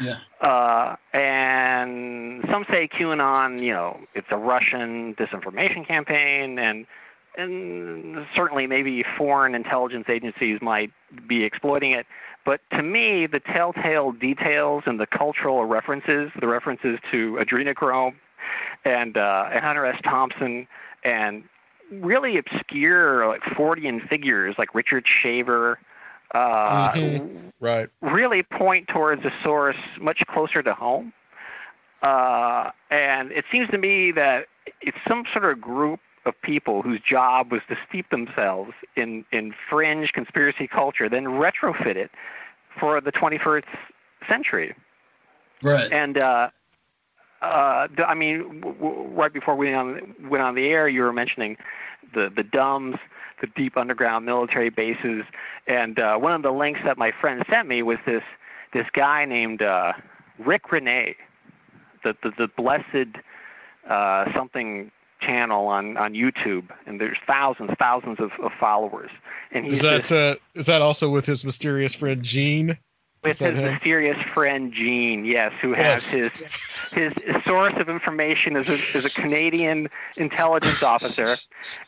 Yeah. 0.00 0.16
Uh, 0.40 0.96
and 1.16 2.44
some 2.50 2.66
say 2.70 2.88
QAnon, 2.88 3.62
you 3.62 3.72
know, 3.72 4.00
it's 4.14 4.26
a 4.30 4.36
Russian 4.36 5.14
disinformation 5.14 5.86
campaign, 5.86 6.58
and 6.58 6.86
and 7.36 8.26
certainly 8.34 8.66
maybe 8.66 9.04
foreign 9.16 9.54
intelligence 9.54 10.06
agencies 10.08 10.60
might 10.62 10.90
be 11.26 11.44
exploiting 11.44 11.92
it. 11.92 12.06
But 12.44 12.60
to 12.70 12.82
me, 12.82 13.26
the 13.26 13.40
telltale 13.40 14.12
details 14.12 14.84
and 14.86 15.00
the 15.00 15.06
cultural 15.06 15.64
references, 15.64 16.30
the 16.38 16.46
references 16.46 16.98
to 17.10 17.38
adrenochrome 17.40 18.14
and, 18.84 19.16
uh, 19.16 19.48
and 19.50 19.64
Hunter 19.64 19.86
S. 19.86 20.00
Thompson 20.04 20.66
and 21.02 21.44
really 21.90 22.36
obscure 22.36 23.26
like 23.26 23.40
Fortean 23.42 24.06
figures 24.08 24.56
like 24.58 24.74
Richard 24.74 25.06
Shaver 25.06 25.78
uh, 26.34 26.92
Mhm. 26.92 27.52
Right. 27.60 27.88
really 28.00 28.42
point 28.42 28.88
towards 28.88 29.24
a 29.24 29.32
source 29.42 29.76
much 30.00 30.22
closer 30.26 30.62
to 30.62 30.74
home. 30.74 31.12
Uh, 32.02 32.70
and 32.90 33.30
it 33.32 33.44
seems 33.50 33.70
to 33.70 33.78
me 33.78 34.10
that 34.10 34.48
it's 34.80 34.96
some 35.06 35.24
sort 35.32 35.44
of 35.44 35.60
group 35.60 36.00
of 36.26 36.34
people 36.42 36.82
whose 36.82 37.00
job 37.00 37.52
was 37.52 37.60
to 37.68 37.76
steep 37.88 38.10
themselves 38.10 38.72
in, 38.96 39.24
in 39.32 39.54
fringe 39.68 40.12
conspiracy 40.12 40.66
culture, 40.66 41.08
then 41.08 41.24
retrofit 41.24 41.96
it 41.96 42.10
for 42.78 43.00
the 43.00 43.12
21st 43.12 43.64
century. 44.28 44.74
Right. 45.62 45.90
And 45.92 46.18
uh, 46.18 46.50
uh, 47.42 47.88
I 48.06 48.14
mean, 48.14 48.60
w- 48.60 48.76
w- 48.78 49.08
right 49.08 49.32
before 49.32 49.54
we 49.54 49.66
went 49.66 49.76
on, 49.76 50.30
went 50.30 50.42
on 50.42 50.54
the 50.54 50.66
air, 50.66 50.88
you 50.88 51.02
were 51.02 51.12
mentioning 51.12 51.56
the 52.14 52.30
the 52.34 52.42
DUMBs, 52.42 52.98
the 53.40 53.46
deep 53.48 53.76
underground 53.76 54.24
military 54.24 54.70
bases, 54.70 55.24
and 55.66 55.98
uh, 55.98 56.16
one 56.16 56.32
of 56.32 56.42
the 56.42 56.50
links 56.50 56.80
that 56.84 56.98
my 56.98 57.12
friend 57.20 57.44
sent 57.50 57.68
me 57.68 57.82
was 57.82 57.98
this 58.06 58.22
this 58.72 58.86
guy 58.92 59.24
named 59.24 59.62
uh, 59.62 59.92
Rick 60.38 60.72
Renee, 60.72 61.16
the 62.02 62.16
the, 62.22 62.30
the 62.36 62.48
blessed 62.48 63.16
uh, 63.88 64.32
something 64.34 64.90
channel 65.26 65.66
on 65.68 65.96
on 65.96 66.12
YouTube, 66.14 66.68
and 66.86 67.00
there's 67.00 67.18
thousands 67.26 67.70
thousands 67.78 68.18
of, 68.20 68.30
of 68.42 68.52
followers, 68.60 69.10
and 69.52 69.64
he's 69.64 69.74
Is 69.74 69.80
that 69.82 70.02
this- 70.02 70.12
uh, 70.12 70.34
is 70.54 70.66
that 70.66 70.82
also 70.82 71.08
with 71.10 71.26
his 71.26 71.44
mysterious 71.44 71.94
friend 71.94 72.22
Gene? 72.22 72.78
with 73.22 73.38
his 73.38 73.56
him? 73.56 73.64
mysterious 73.64 74.18
friend 74.34 74.70
Gene, 74.74 75.24
yes, 75.24 75.50
who 75.62 75.72
has 75.72 76.14
Yes. 76.14 76.32
his 76.92 77.12
his 77.24 77.42
source 77.44 77.72
of 77.78 77.88
information 77.88 78.54
is 78.56 78.68
a, 78.68 78.78
is 78.96 79.04
a 79.06 79.10
Canadian 79.10 79.88
intelligence 80.18 80.82
officer, 80.82 81.34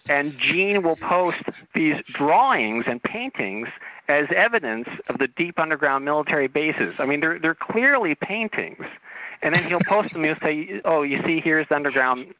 and 0.09 0.37
Gene 0.39 0.83
will 0.83 0.97
post 0.97 1.43
these 1.75 1.97
drawings 2.15 2.85
and 2.89 3.03
paintings 3.03 3.69
as 4.09 4.27
evidence 4.35 4.89
of 5.09 5.19
the 5.19 5.29
deep 5.29 5.59
underground 5.59 6.05
military 6.07 6.47
bases. 6.49 6.95
I 6.99 7.05
mean, 7.05 7.21
they're 7.21 7.39
they're 7.39 7.55
clearly 7.55 8.15
paintings, 8.15 8.87
and 9.43 9.55
then 9.55 9.65
he'll 9.65 9.81
post 9.87 10.15
them. 10.15 10.25
He'll 10.25 10.37
say, 10.37 10.81
"Oh, 10.87 11.03
you 11.03 11.23
see, 11.27 11.41
here's 11.41 11.69
the 11.69 11.77
underground 11.77 12.33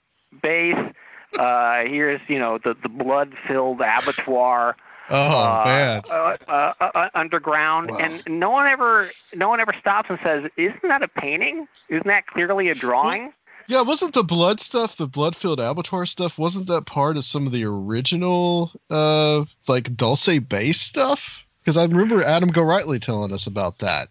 base. 0.43 0.93
Uh, 1.39 1.83
here's 1.85 2.21
you 2.29 2.39
know 2.39 2.59
the 2.59 2.75
the 2.83 2.89
blood-filled 2.89 3.81
abattoir." 3.81 4.77
Oh 5.09 5.17
uh, 5.17 5.63
man. 5.65 6.03
uh, 6.11 6.37
uh, 6.49 6.73
uh, 6.81 7.09
underground, 7.15 7.91
Wow. 7.93 7.99
and 7.99 8.23
no 8.27 8.51
one 8.51 8.67
ever, 8.67 9.11
no 9.35 9.49
one 9.49 9.61
ever 9.61 9.73
stops 9.79 10.11
and 10.11 10.19
says, 10.23 10.51
"Isn't 10.57 10.83
that 10.83 11.03
a 11.03 11.09
painting? 11.09 11.69
Isn't 11.89 12.07
that 12.07 12.27
clearly 12.27 12.69
a 12.69 12.75
drawing?" 12.75 13.33
Yeah, 13.69 13.81
wasn't 13.83 14.15
the 14.15 14.23
blood 14.23 14.61
stuff, 14.61 14.97
the 14.97 15.09
blood 15.09 15.35
filled 15.35 15.59
abattoir 15.61 16.07
stuff, 16.07 16.39
wasn't 16.39 16.69
that 16.69 16.87
part 16.87 17.17
of 17.17 17.25
some 17.25 17.47
of 17.47 17.53
the 17.53 17.65
original 17.65 18.71
uh 18.91 19.45
like 19.69 19.97
Dulce 19.97 20.39
base 20.39 20.81
stuff? 20.81 21.45
Because 21.61 21.77
I 21.77 21.85
remember 21.85 22.23
Adam 22.23 22.53
Gorightly 22.53 23.01
telling 23.01 23.33
us 23.33 23.47
about 23.49 23.79
that. 23.81 24.09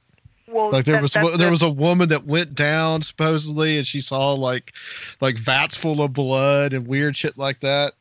Well, 0.56 0.72
Like 0.72 0.86
there 0.86 0.96
that- 0.96 1.02
was 1.02 1.14
that- 1.14 1.24
there 1.26 1.38
that- 1.38 1.52
was 1.52 1.62
a 1.64 1.70
woman 1.70 2.08
that 2.10 2.26
went 2.26 2.56
down 2.56 3.02
supposedly 3.02 3.78
and 3.78 3.86
she 3.86 4.00
saw 4.00 4.32
like 4.34 4.72
like 5.20 5.38
vats 5.38 5.76
full 5.76 6.02
of 6.02 6.14
blood 6.14 6.72
and 6.74 6.88
weird 6.88 7.18
shit 7.18 7.38
like 7.38 7.60
that. 7.60 7.94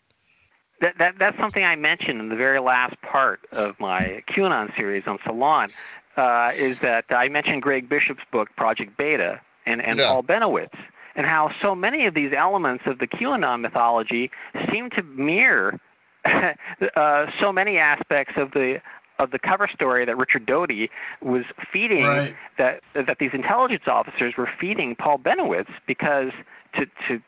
that, 0.81 0.97
that 0.99 1.19
that's 1.19 1.37
something 1.39 1.65
I 1.65 1.75
mentioned 1.77 2.21
in 2.21 2.29
the 2.29 2.37
very 2.37 2.61
last 2.61 2.95
part 3.03 3.41
of 3.53 3.79
my 3.81 4.23
QAnon 4.29 4.75
series 4.77 5.03
on 5.07 5.19
Salon. 5.25 5.71
Uh, 6.17 6.53
is 6.55 6.79
that 6.81 7.07
I 7.11 7.29
mentioned 7.29 7.61
Greg 7.63 7.89
Bishop's 7.89 8.23
book 8.31 8.49
Project 8.57 8.97
Beta 8.97 9.41
and 9.67 9.83
and 9.83 9.99
Yeah. 9.99 10.09
Paul 10.11 10.23
Bennewitz 10.23 10.79
and 11.17 11.27
how 11.27 11.51
so 11.61 11.75
many 11.75 12.07
of 12.07 12.15
these 12.15 12.33
elements 12.33 12.85
of 12.87 12.99
the 13.01 13.09
QAnon 13.09 13.63
mythology 13.63 14.31
seem 14.71 14.91
to 14.91 15.03
mirror 15.03 15.81
uh, 16.25 17.27
so 17.41 17.53
many 17.53 17.79
aspects 17.79 18.35
of 18.37 18.53
the 18.53 18.81
of 19.19 19.31
the 19.31 19.39
cover 19.39 19.69
story 19.73 20.05
that 20.05 20.17
Richard 20.17 20.47
Doty 20.47 20.91
was 21.23 21.45
feeding 21.73 22.05
Right. 22.05 22.35
that 22.59 22.81
that 22.95 23.19
these 23.19 23.31
intelligence 23.33 23.85
officers 23.87 24.37
were 24.37 24.49
feeding 24.61 24.97
Paul 24.97 25.19
Bennewitz 25.19 25.69
because 25.87 26.33
to 26.77 26.87
to 27.09 27.21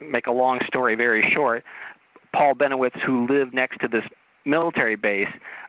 make 0.00 0.26
a 0.26 0.32
long 0.32 0.60
story 0.66 0.94
very 0.94 1.30
short, 1.32 1.64
Paul 2.32 2.54
Bennewitz, 2.54 2.98
who 3.00 3.26
lived 3.26 3.54
next 3.54 3.80
to 3.80 3.88
this 3.88 4.04
military 4.44 4.96
base, 4.96 5.28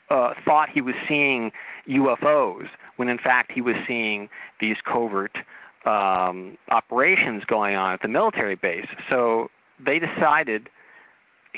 uh, 0.09 0.33
thought 0.43 0.69
he 0.69 0.81
was 0.81 0.95
seeing 1.07 1.51
UFOs 1.87 2.67
when 2.95 3.09
in 3.09 3.17
fact 3.17 3.51
he 3.51 3.61
was 3.61 3.75
seeing 3.87 4.29
these 4.59 4.77
covert 4.85 5.37
um, 5.85 6.57
operations 6.69 7.43
going 7.45 7.75
on 7.75 7.93
at 7.93 8.01
the 8.01 8.07
military 8.07 8.55
base. 8.55 8.87
So 9.09 9.49
they 9.79 9.99
decided 9.99 10.69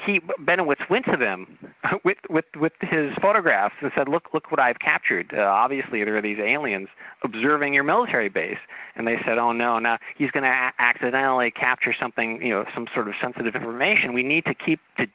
he 0.05 0.19
Bennewitz 0.19 0.89
went 0.89 1.05
to 1.05 1.17
them 1.17 1.57
with 2.03 2.17
with 2.29 2.45
with 2.55 2.73
his 2.81 3.13
photographs 3.21 3.75
and 3.81 3.91
said, 3.95 4.07
"Look, 4.07 4.33
look 4.33 4.51
what 4.51 4.59
I've 4.59 4.79
captured. 4.79 5.33
Uh, 5.35 5.41
obviously, 5.41 6.03
there 6.03 6.17
are 6.17 6.21
these 6.21 6.39
aliens 6.39 6.89
observing 7.23 7.73
your 7.73 7.83
military 7.83 8.29
base." 8.29 8.59
And 8.95 9.07
they 9.07 9.17
said, 9.25 9.37
"Oh 9.37 9.51
no, 9.51 9.79
now 9.79 9.97
he's 10.15 10.31
going 10.31 10.43
to 10.43 10.49
a- 10.49 10.73
accidentally 10.79 11.51
capture 11.51 11.93
something, 11.93 12.41
you 12.41 12.49
know, 12.49 12.65
some 12.73 12.87
sort 12.93 13.07
of 13.07 13.15
sensitive 13.21 13.55
information. 13.55 14.13
We 14.13 14.23
need 14.23 14.45
to 14.45 14.53
keep 14.53 14.79
to 14.97 15.07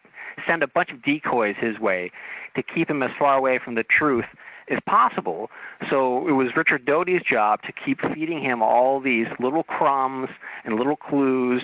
send 0.46 0.62
a 0.62 0.68
bunch 0.68 0.90
of 0.90 1.02
decoys 1.02 1.56
his 1.58 1.78
way 1.78 2.10
to 2.54 2.62
keep 2.62 2.88
him 2.88 3.02
as 3.02 3.10
far 3.18 3.36
away 3.36 3.58
from 3.58 3.74
the 3.74 3.84
truth 3.84 4.26
as 4.68 4.78
possible." 4.86 5.50
So 5.90 6.28
it 6.28 6.32
was 6.32 6.56
Richard 6.56 6.84
Doty's 6.84 7.22
job 7.22 7.62
to 7.62 7.72
keep 7.72 8.00
feeding 8.14 8.40
him 8.40 8.62
all 8.62 9.00
these 9.00 9.26
little 9.38 9.64
crumbs 9.64 10.30
and 10.64 10.76
little 10.76 10.96
clues 10.96 11.62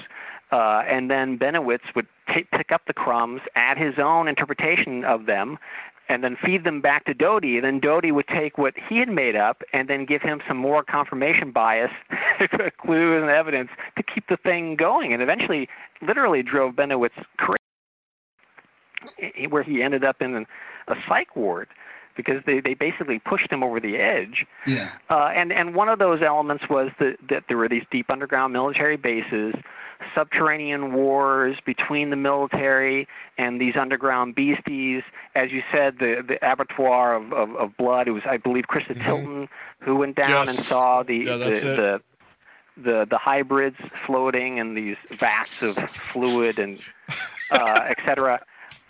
uh, 0.50 0.82
and 0.88 1.10
then 1.10 1.38
Bennewitz 1.38 1.94
would 1.94 2.06
pick 2.28 2.72
up 2.72 2.82
the 2.86 2.92
crumbs, 2.92 3.40
add 3.54 3.78
his 3.78 3.98
own 3.98 4.28
interpretation 4.28 5.04
of 5.04 5.26
them, 5.26 5.58
and 6.08 6.24
then 6.24 6.36
feed 6.42 6.64
them 6.64 6.80
back 6.80 7.04
to 7.04 7.14
Doty. 7.14 7.56
And 7.56 7.64
then 7.64 7.80
Doty 7.80 8.12
would 8.12 8.28
take 8.28 8.56
what 8.58 8.74
he 8.88 8.98
had 8.98 9.08
made 9.08 9.36
up 9.36 9.62
and 9.72 9.88
then 9.88 10.04
give 10.04 10.22
him 10.22 10.40
some 10.46 10.56
more 10.56 10.82
confirmation 10.82 11.50
bias, 11.50 11.90
clues 12.80 13.22
and 13.22 13.30
evidence 13.30 13.70
to 13.96 14.02
keep 14.02 14.26
the 14.28 14.36
thing 14.38 14.76
going. 14.76 15.12
And 15.12 15.22
eventually, 15.22 15.68
literally 16.00 16.42
drove 16.42 16.74
Bennewitz 16.74 17.10
crazy, 17.36 17.58
where 19.48 19.62
he 19.62 19.82
ended 19.82 20.04
up 20.04 20.22
in 20.22 20.46
a 20.88 20.94
psych 21.06 21.36
ward 21.36 21.68
because 22.16 22.42
they, 22.46 22.60
they 22.60 22.74
basically 22.74 23.20
pushed 23.20 23.50
him 23.50 23.62
over 23.62 23.78
the 23.78 23.96
edge. 23.96 24.44
Yeah. 24.66 24.90
Uh, 25.08 25.30
and 25.34 25.52
and 25.52 25.74
one 25.74 25.88
of 25.88 25.98
those 25.98 26.20
elements 26.20 26.64
was 26.68 26.90
that, 26.98 27.16
that 27.28 27.44
there 27.48 27.56
were 27.56 27.68
these 27.68 27.84
deep 27.90 28.10
underground 28.10 28.52
military 28.52 28.96
bases 28.96 29.54
subterranean 30.14 30.92
wars 30.94 31.56
between 31.64 32.10
the 32.10 32.16
military 32.16 33.08
and 33.36 33.60
these 33.60 33.76
underground 33.76 34.34
beasties. 34.34 35.02
As 35.34 35.50
you 35.50 35.62
said, 35.72 35.98
the 35.98 36.24
the 36.26 36.38
abattoir 36.46 37.16
of, 37.16 37.32
of, 37.32 37.54
of 37.56 37.76
blood. 37.76 38.08
It 38.08 38.12
was, 38.12 38.22
I 38.26 38.36
believe, 38.36 38.64
Christa 38.64 38.92
mm-hmm. 38.92 39.04
Tilton 39.04 39.48
who 39.80 39.96
went 39.96 40.16
down 40.16 40.46
yes. 40.46 40.56
and 40.56 40.58
saw 40.58 41.02
the 41.02 41.16
yeah, 41.16 41.36
the, 41.36 41.50
the 41.50 42.00
the 42.82 43.06
the 43.10 43.18
hybrids 43.18 43.76
floating 44.06 44.58
in 44.58 44.74
these 44.74 44.96
vats 45.18 45.50
of 45.62 45.76
fluid 46.12 46.58
and 46.58 46.78
uh, 47.50 47.80
et 47.86 47.98
cetera. 48.04 48.40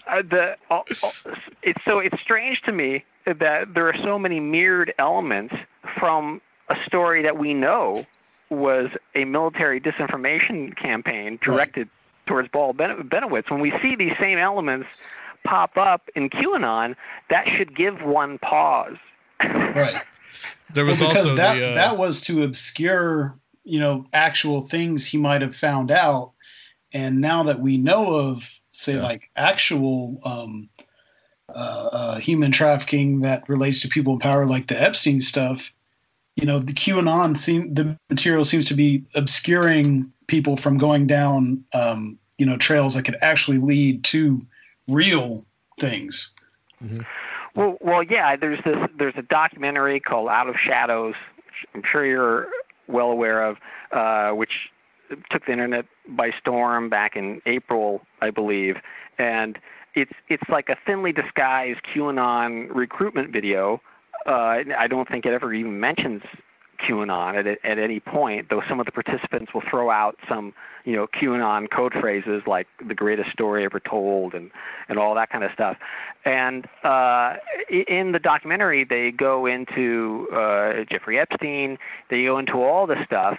Uh, 0.07 0.23
the 0.23 0.57
uh, 0.71 0.83
uh, 1.03 1.13
it's 1.63 1.83
so 1.85 1.99
it's 1.99 2.21
strange 2.21 2.63
to 2.63 2.73
me 2.73 3.05
that 3.27 3.75
there 3.75 3.89
are 3.89 3.97
so 4.03 4.19
many 4.19 4.41
mirrored 4.41 4.93
elements 4.99 5.55
from 5.99 6.41
a 6.69 6.77
story 6.87 7.23
that 7.23 7.39
we 7.39 7.55
know 7.55 8.07
was 8.51 8.91
a 9.15 9.25
military 9.25 9.81
disinformation 9.81 10.77
campaign 10.77 11.39
directed 11.43 11.89
right. 11.89 12.27
towards 12.27 12.49
Paul 12.49 12.75
Bennewitz. 12.75 13.51
When 13.51 13.61
we 13.61 13.73
see 13.83 13.97
these 13.97 14.15
same 14.19 14.39
elements 14.39 14.89
pop 15.45 15.77
up 15.77 16.09
in 16.15 16.31
QAnon, 16.31 16.95
that 17.31 17.47
should 17.49 17.77
give 17.77 18.03
one 18.03 18.39
pause. 18.39 18.97
right. 19.43 20.03
There 20.75 20.85
was 20.85 21.01
well, 21.01 21.09
because 21.09 21.25
also 21.25 21.37
that 21.37 21.55
the, 21.55 21.71
uh, 21.71 21.75
that 21.77 21.97
was 21.97 22.21
to 22.27 22.43
obscure, 22.43 23.35
you 23.65 23.81
know, 23.81 24.07
actual 24.13 24.61
things 24.61 25.07
he 25.07 25.17
might 25.17 25.41
have 25.41 25.57
found 25.57 25.91
out, 25.91 26.33
and 26.93 27.23
now 27.23 27.45
that 27.45 27.61
we 27.61 27.79
know 27.79 28.13
of, 28.13 28.47
say, 28.71 28.97
yeah. 28.97 29.03
like 29.03 29.31
actual 29.35 30.21
um, 30.25 30.69
uh, 31.49 31.89
uh, 31.93 32.19
human 32.19 32.53
trafficking 32.53 33.21
that 33.21 33.49
relates 33.49 33.81
to 33.81 33.89
people 33.89 34.13
in 34.13 34.19
power, 34.19 34.45
like 34.45 34.67
the 34.67 34.81
Epstein 34.81 35.23
stuff, 35.23 35.73
you 36.39 36.47
know, 36.47 36.61
the 36.61 36.73
QAnon 36.73 37.37
seem 37.37 37.75
the 37.75 37.99
material 38.11 38.45
seems 38.45 38.67
to 38.67 38.75
be 38.75 39.05
obscuring 39.17 40.13
people 40.29 40.57
from 40.57 40.79
going 40.79 41.07
down, 41.07 41.65
um, 41.75 42.17
you 42.39 42.47
know, 42.47 42.57
trails 42.57 42.95
that 42.95 43.05
could 43.05 43.17
actually 43.23 43.59
lead 43.59 44.05
to 44.05 44.41
real 44.87 45.45
things. 45.81 46.33
Mm-hmm. 46.83 47.01
Well, 47.57 47.77
well, 47.81 48.05
yeah. 48.05 48.37
There's 48.37 48.63
this. 48.65 48.77
There's 48.97 49.17
a 49.17 49.23
documentary 49.23 49.99
called 49.99 50.29
Out 50.29 50.49
of 50.49 50.55
Shadows, 50.65 51.17
which 51.37 51.67
I'm 51.75 51.83
sure 51.91 52.07
you're 52.07 52.49
well 52.87 53.11
aware 53.11 53.43
of, 53.43 53.57
uh, 53.91 54.31
which 54.31 54.71
took 55.31 55.45
the 55.47 55.53
internet 55.53 55.87
by 56.07 56.31
storm 56.39 56.89
back 56.89 57.17
in 57.17 57.43
April, 57.47 58.03
I 58.21 58.31
believe, 58.31 58.77
and 59.19 59.59
it's 59.95 60.13
it's 60.29 60.49
like 60.49 60.69
a 60.69 60.77
thinly 60.87 61.13
disguised 61.13 61.81
QAnon 61.93 62.69
recruitment 62.73 63.33
video 63.33 63.81
uh, 64.29 64.63
I 64.77 64.87
don't 64.87 65.09
think 65.09 65.27
it 65.27 65.33
ever 65.33 65.53
even 65.55 65.81
mentions 65.81 66.23
QAnon 66.87 67.39
at, 67.39 67.47
at 67.65 67.79
any 67.79 67.99
point, 67.99 68.49
though 68.51 68.63
some 68.69 68.79
of 68.79 68.87
the 68.87 68.93
participants 68.93 69.53
will 69.53 69.63
throw 69.69 69.91
out 69.91 70.17
some, 70.29 70.55
you 70.85 70.95
know, 70.95 71.07
QAnon 71.07 71.71
code 71.71 71.93
phrases 71.95 72.43
like 72.47 72.67
the 72.87 72.95
greatest 72.95 73.31
story 73.33 73.65
ever 73.65 73.81
told 73.81 74.35
and, 74.35 74.51
and 74.89 74.99
all 74.99 75.15
that 75.15 75.31
kind 75.31 75.45
of 75.45 75.51
stuff. 75.53 75.77
And 76.25 76.67
uh, 76.85 77.35
in 77.71 78.13
the 78.13 78.19
documentary, 78.19 78.85
they 78.85 79.11
go 79.11 79.47
into 79.47 80.29
uh, 80.33 80.85
Jeffrey 80.91 81.19
Epstein, 81.19 81.79
they 82.11 82.25
go 82.25 82.39
into 82.39 82.63
all 82.63 82.87
this 82.87 83.05
stuff, 83.05 83.39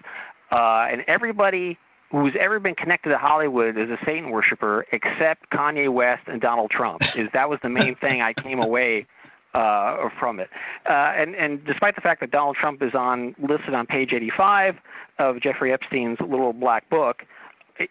uh, 0.52 0.88
and 0.91 1.04
everybody 1.08 1.78
who's 2.12 2.34
ever 2.39 2.60
been 2.60 2.75
connected 2.75 3.10
to 3.10 3.17
Hollywood 3.17 3.78
is 3.78 3.89
a 3.89 3.97
Satan 4.04 4.32
worshiper 4.32 4.86
except 4.91 5.49
Kanye 5.52 5.89
West 5.93 6.23
and 6.28 6.41
Donald 6.41 6.71
Trump. 6.71 7.04
Is 7.15 7.30
that 7.34 7.49
was 7.49 7.60
the 7.62 7.69
main 7.69 7.95
thing 7.95 8.21
I 8.21 8.34
came 8.34 8.62
away 8.63 9.06
uh, 9.54 10.10
from 10.20 10.40
it. 10.40 10.50
Uh, 10.88 11.14
and, 11.18 11.36
and 11.36 11.64
despite 11.66 11.96
the 11.96 12.02
fact 12.02 12.22
that 12.22 12.32
Donald 12.32 12.56
Trump 12.56 12.82
is 12.82 12.94
on 12.94 13.36
listed 13.40 13.74
on 13.74 13.86
page 13.86 14.14
85 14.14 14.76
of 15.18 15.42
Jeffrey 15.42 15.74
Epstein's 15.74 16.20
little 16.20 16.54
black 16.54 16.90
book, 16.90 17.26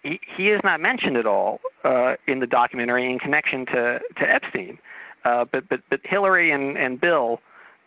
he, 0.02 0.20
he 0.36 0.50
is 0.50 0.60
not 0.62 0.80
mentioned 0.80 1.16
at 1.16 1.26
all 1.26 1.60
uh, 1.84 2.14
in 2.26 2.40
the 2.40 2.46
documentary 2.46 3.10
in 3.10 3.18
connection 3.18 3.66
to, 3.66 4.00
to 4.16 4.30
Epstein. 4.30 4.78
Uh, 5.24 5.44
but, 5.44 5.68
but, 5.68 5.80
but 5.90 6.00
Hillary 6.04 6.50
and, 6.50 6.76
and 6.78 7.00
Bill, 7.00 7.40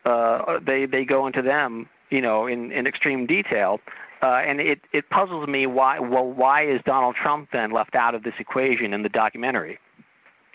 uh, 0.05 0.59
they, 0.65 0.85
they 0.85 1.05
go 1.05 1.27
into 1.27 1.41
them, 1.41 1.87
you 2.09 2.21
know, 2.21 2.47
in, 2.47 2.71
in 2.71 2.87
extreme 2.87 3.25
detail. 3.25 3.79
Uh, 4.21 4.41
and 4.45 4.59
it, 4.59 4.81
it 4.93 5.09
puzzles 5.09 5.47
me 5.47 5.65
why 5.65 5.97
well 5.97 6.29
why 6.29 6.63
is 6.63 6.79
Donald 6.85 7.15
Trump 7.15 7.49
then 7.51 7.71
left 7.71 7.95
out 7.95 8.13
of 8.13 8.21
this 8.21 8.35
equation 8.37 8.93
in 8.93 9.01
the 9.01 9.09
documentary? 9.09 9.79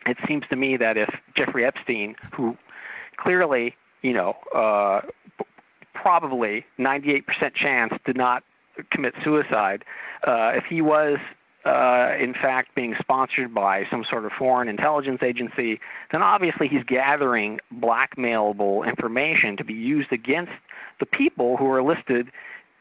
It 0.06 0.18
seems 0.28 0.44
to 0.50 0.56
me 0.56 0.76
that 0.76 0.96
if 0.96 1.08
Jeffrey 1.34 1.64
Epstein, 1.64 2.14
who 2.32 2.56
clearly, 3.16 3.74
you 4.02 4.12
know, 4.12 4.36
uh, 4.54 5.00
probably 5.94 6.64
98% 6.78 7.54
chance 7.54 7.92
did 8.04 8.16
not 8.16 8.42
commit 8.90 9.14
suicide. 9.24 9.84
Uh, 10.26 10.52
if 10.54 10.64
he 10.64 10.80
was 10.80 11.18
uh, 11.64 12.14
in 12.20 12.32
fact 12.32 12.74
being 12.74 12.94
sponsored 13.00 13.52
by 13.52 13.84
some 13.90 14.04
sort 14.08 14.24
of 14.24 14.32
foreign 14.32 14.68
intelligence 14.68 15.22
agency, 15.22 15.80
then 16.12 16.22
obviously 16.22 16.68
he's 16.68 16.84
gathering 16.84 17.58
blackmailable 17.74 18.86
information 18.86 19.56
to 19.56 19.64
be 19.64 19.74
used 19.74 20.12
against 20.12 20.52
the 21.00 21.06
people 21.06 21.56
who 21.56 21.68
are 21.68 21.82
listed 21.82 22.30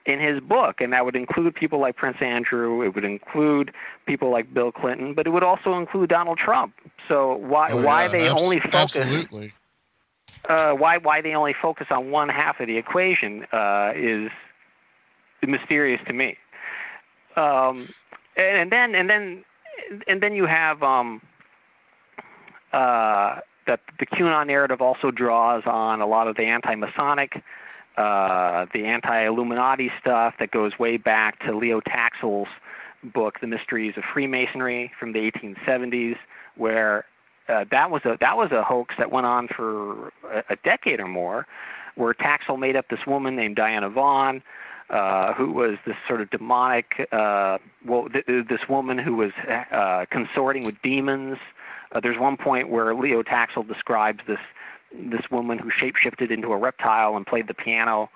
in 0.05 0.19
his 0.19 0.39
book, 0.39 0.81
and 0.81 0.93
that 0.93 1.03
would 1.03 1.15
include 1.15 1.55
people 1.55 1.79
like 1.79 1.95
Prince 1.95 2.17
Andrew. 2.21 2.83
It 2.83 2.93
would 2.93 3.03
include 3.03 3.71
people 4.05 4.29
like 4.29 4.53
Bill 4.53 4.71
Clinton, 4.71 5.15
but 5.15 5.25
it 5.25 5.31
would 5.31 5.43
also 5.43 5.79
include 5.79 6.09
Donald 6.09 6.37
Trump. 6.37 6.75
So 7.07 7.37
why 7.37 7.71
oh, 7.71 7.81
why 7.81 8.07
they 8.07 8.29
abs- 8.29 8.43
only 8.43 8.59
focus 8.59 8.97
absolutely 8.97 9.51
uh, 10.49 10.73
why 10.73 10.97
why 10.97 11.21
they 11.21 11.33
only 11.33 11.55
focus 11.59 11.87
on 11.89 12.11
one 12.11 12.29
half 12.29 12.59
of 12.59 12.67
the 12.67 12.77
equation 12.77 13.45
uh, 13.51 13.91
is 13.95 14.29
mysterious 15.41 16.01
to 16.07 16.13
me. 16.13 16.37
Um, 17.35 17.89
and, 18.37 18.57
and 18.57 18.71
then 18.71 18.95
and 18.95 19.09
then 19.09 19.43
and 20.07 20.21
then 20.21 20.33
you 20.33 20.45
have 20.45 20.81
um, 20.83 21.21
uh, 22.73 23.39
that 23.67 23.79
the 23.99 24.05
QAnon 24.05 24.47
narrative 24.47 24.81
also 24.81 25.11
draws 25.11 25.63
on 25.65 26.01
a 26.01 26.05
lot 26.05 26.27
of 26.27 26.35
the 26.35 26.43
anti-Masonic, 26.43 27.41
uh, 27.97 28.65
the 28.73 28.85
anti-Illuminati 28.85 29.91
stuff 29.99 30.35
that 30.39 30.51
goes 30.51 30.77
way 30.77 30.97
back 30.97 31.39
to 31.45 31.55
Leo 31.55 31.81
Taxil's 31.81 32.47
book, 33.13 33.39
The 33.39 33.47
Mysteries 33.47 33.93
of 33.97 34.03
Freemasonry, 34.13 34.91
from 34.99 35.13
the 35.13 35.31
1870s, 35.31 36.17
where 36.55 37.05
uh, 37.47 37.65
that 37.71 37.91
was 37.91 38.01
a 38.05 38.17
that 38.21 38.37
was 38.37 38.51
a 38.51 38.63
hoax 38.63 38.95
that 38.97 39.11
went 39.11 39.25
on 39.25 39.47
for 39.47 40.07
a, 40.31 40.43
a 40.51 40.55
decade 40.63 40.99
or 40.99 41.07
more, 41.07 41.47
where 41.95 42.13
Taxil 42.13 42.57
made 42.57 42.75
up 42.75 42.89
this 42.89 43.05
woman 43.05 43.35
named 43.35 43.55
Diana 43.55 43.89
Vaughan, 43.89 44.41
uh, 44.89 45.33
who 45.33 45.51
was 45.51 45.77
this 45.85 45.95
sort 46.07 46.21
of 46.21 46.29
demonic, 46.29 47.07
uh, 47.11 47.57
well, 47.85 48.07
th- 48.09 48.25
this 48.25 48.67
woman 48.69 48.97
who 48.97 49.15
was 49.15 49.31
uh, 49.71 50.05
consorting 50.09 50.63
with 50.63 50.75
demons. 50.83 51.37
Uh, 51.91 51.99
there's 51.99 52.19
one 52.19 52.37
point 52.37 52.69
where 52.69 52.93
Leo 52.93 53.23
Taxil 53.23 53.67
describes 53.67 54.19
this 54.27 54.39
this 54.93 55.29
woman 55.29 55.57
who 55.57 55.69
shapeshifted 55.71 56.31
into 56.31 56.51
a 56.53 56.57
reptile 56.57 57.17
and 57.17 57.25
played 57.25 57.47
the 57.47 57.53
piano. 57.53 58.09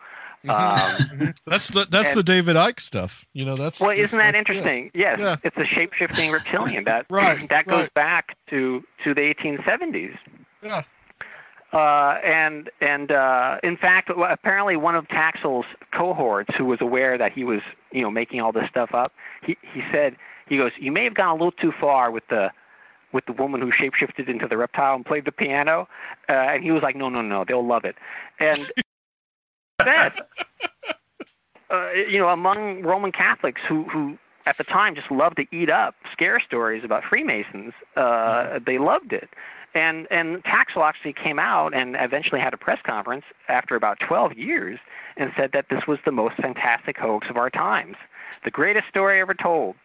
Mm-hmm. 0.46 1.24
Um, 1.24 1.34
that's 1.46 1.70
the 1.70 1.86
that's 1.90 2.10
and, 2.10 2.18
the 2.18 2.24
David 2.24 2.56
Icke 2.56 2.80
stuff. 2.80 3.26
You 3.34 3.46
know, 3.46 3.58
that's 3.58 3.80
well, 3.82 3.90
that's 3.90 4.00
isn't 4.00 4.18
that 4.18 4.28
like, 4.28 4.36
interesting? 4.36 4.92
Yeah. 4.94 5.18
Yes, 5.18 5.20
yeah. 5.20 5.36
it's 5.44 5.58
a 5.58 5.66
shape 5.66 5.94
shifting 5.94 6.32
reptilian. 6.32 6.86
That 6.86 7.06
right, 7.10 7.48
that 7.50 7.68
goes 7.68 7.84
right. 7.84 7.94
back 7.94 8.38
to 8.50 8.84
to 9.04 9.14
the 9.14 9.22
1870s. 9.22 10.18
Yeah. 10.64 10.84
Uh, 11.72 12.18
and 12.24 12.70
and 12.82 13.12
uh, 13.12 13.58
in 13.64 13.78
fact, 13.78 14.10
apparently 14.10 14.76
one 14.76 14.96
of 14.96 15.08
Taxil's 15.10 15.66
cohorts, 15.94 16.56
who 16.58 16.66
was 16.66 16.80
aware 16.82 17.18
that 17.18 17.32
he 17.32 17.44
was, 17.44 17.62
you 17.92 18.02
know, 18.02 18.10
making 18.10 18.42
all 18.42 18.52
this 18.52 18.68
stuff 18.70 18.94
up, 18.94 19.14
he 19.44 19.58
he 19.74 19.84
said, 19.92 20.16
he 20.48 20.58
goes, 20.58 20.72
you 20.80 20.92
may 20.92 21.04
have 21.04 21.14
gone 21.14 21.30
a 21.30 21.34
little 21.34 21.52
too 21.52 21.74
far 21.80 22.12
with 22.12 22.28
the 22.30 22.50
with 23.12 23.26
the 23.26 23.34
woman 23.34 23.60
who 23.60 23.72
shapeshifted 23.72 24.30
into 24.30 24.48
the 24.48 24.56
reptile 24.56 24.96
and 24.96 25.06
played 25.06 25.26
the 25.26 25.32
piano, 25.32 25.88
uh, 26.30 26.34
and 26.34 26.64
he 26.64 26.72
was 26.72 26.82
like, 26.82 26.96
no, 26.96 27.10
no, 27.10 27.22
no, 27.22 27.44
they'll 27.44 27.66
love 27.66 27.86
it, 27.86 27.96
and 28.40 28.72
said, 29.84 30.14
uh, 31.70 31.92
you 31.92 32.20
know, 32.20 32.30
among 32.30 32.84
Roman 32.84 33.12
Catholics 33.12 33.62
who 33.68 33.84
who 33.86 34.18
at 34.46 34.58
the 34.58 34.64
time 34.64 34.96
just 34.96 35.12
loved 35.12 35.38
to 35.38 35.46
eat 35.56 35.70
up 35.70 35.96
scare 36.12 36.40
stories 36.40 36.84
about 36.84 37.04
Freemasons, 37.04 37.74
uh, 37.96 38.02
mm-hmm. 38.02 38.64
they 38.66 38.78
loved 38.78 39.14
it. 39.14 39.30
And 39.76 40.08
and 40.10 40.44
Taxil 40.44 40.84
actually 40.84 41.14
came 41.14 41.38
out 41.38 41.74
and 41.74 41.96
eventually 42.00 42.42
had 42.42 42.54
a 42.54 42.58
press 42.58 42.80
conference 42.84 43.26
after 43.48 43.76
about 43.76 44.00
12 44.00 44.34
years 44.34 44.80
and 45.18 45.32
said 45.38 45.52
that 45.52 45.68
this 45.70 45.86
was 45.88 46.00
the 46.06 46.12
most 46.12 46.36
fantastic 46.38 46.98
hoax 46.98 47.28
of 47.30 47.38
our 47.38 47.50
times, 47.50 47.96
the 48.44 48.52
greatest 48.52 48.88
story 48.88 49.20
ever 49.20 49.34
told. 49.34 49.76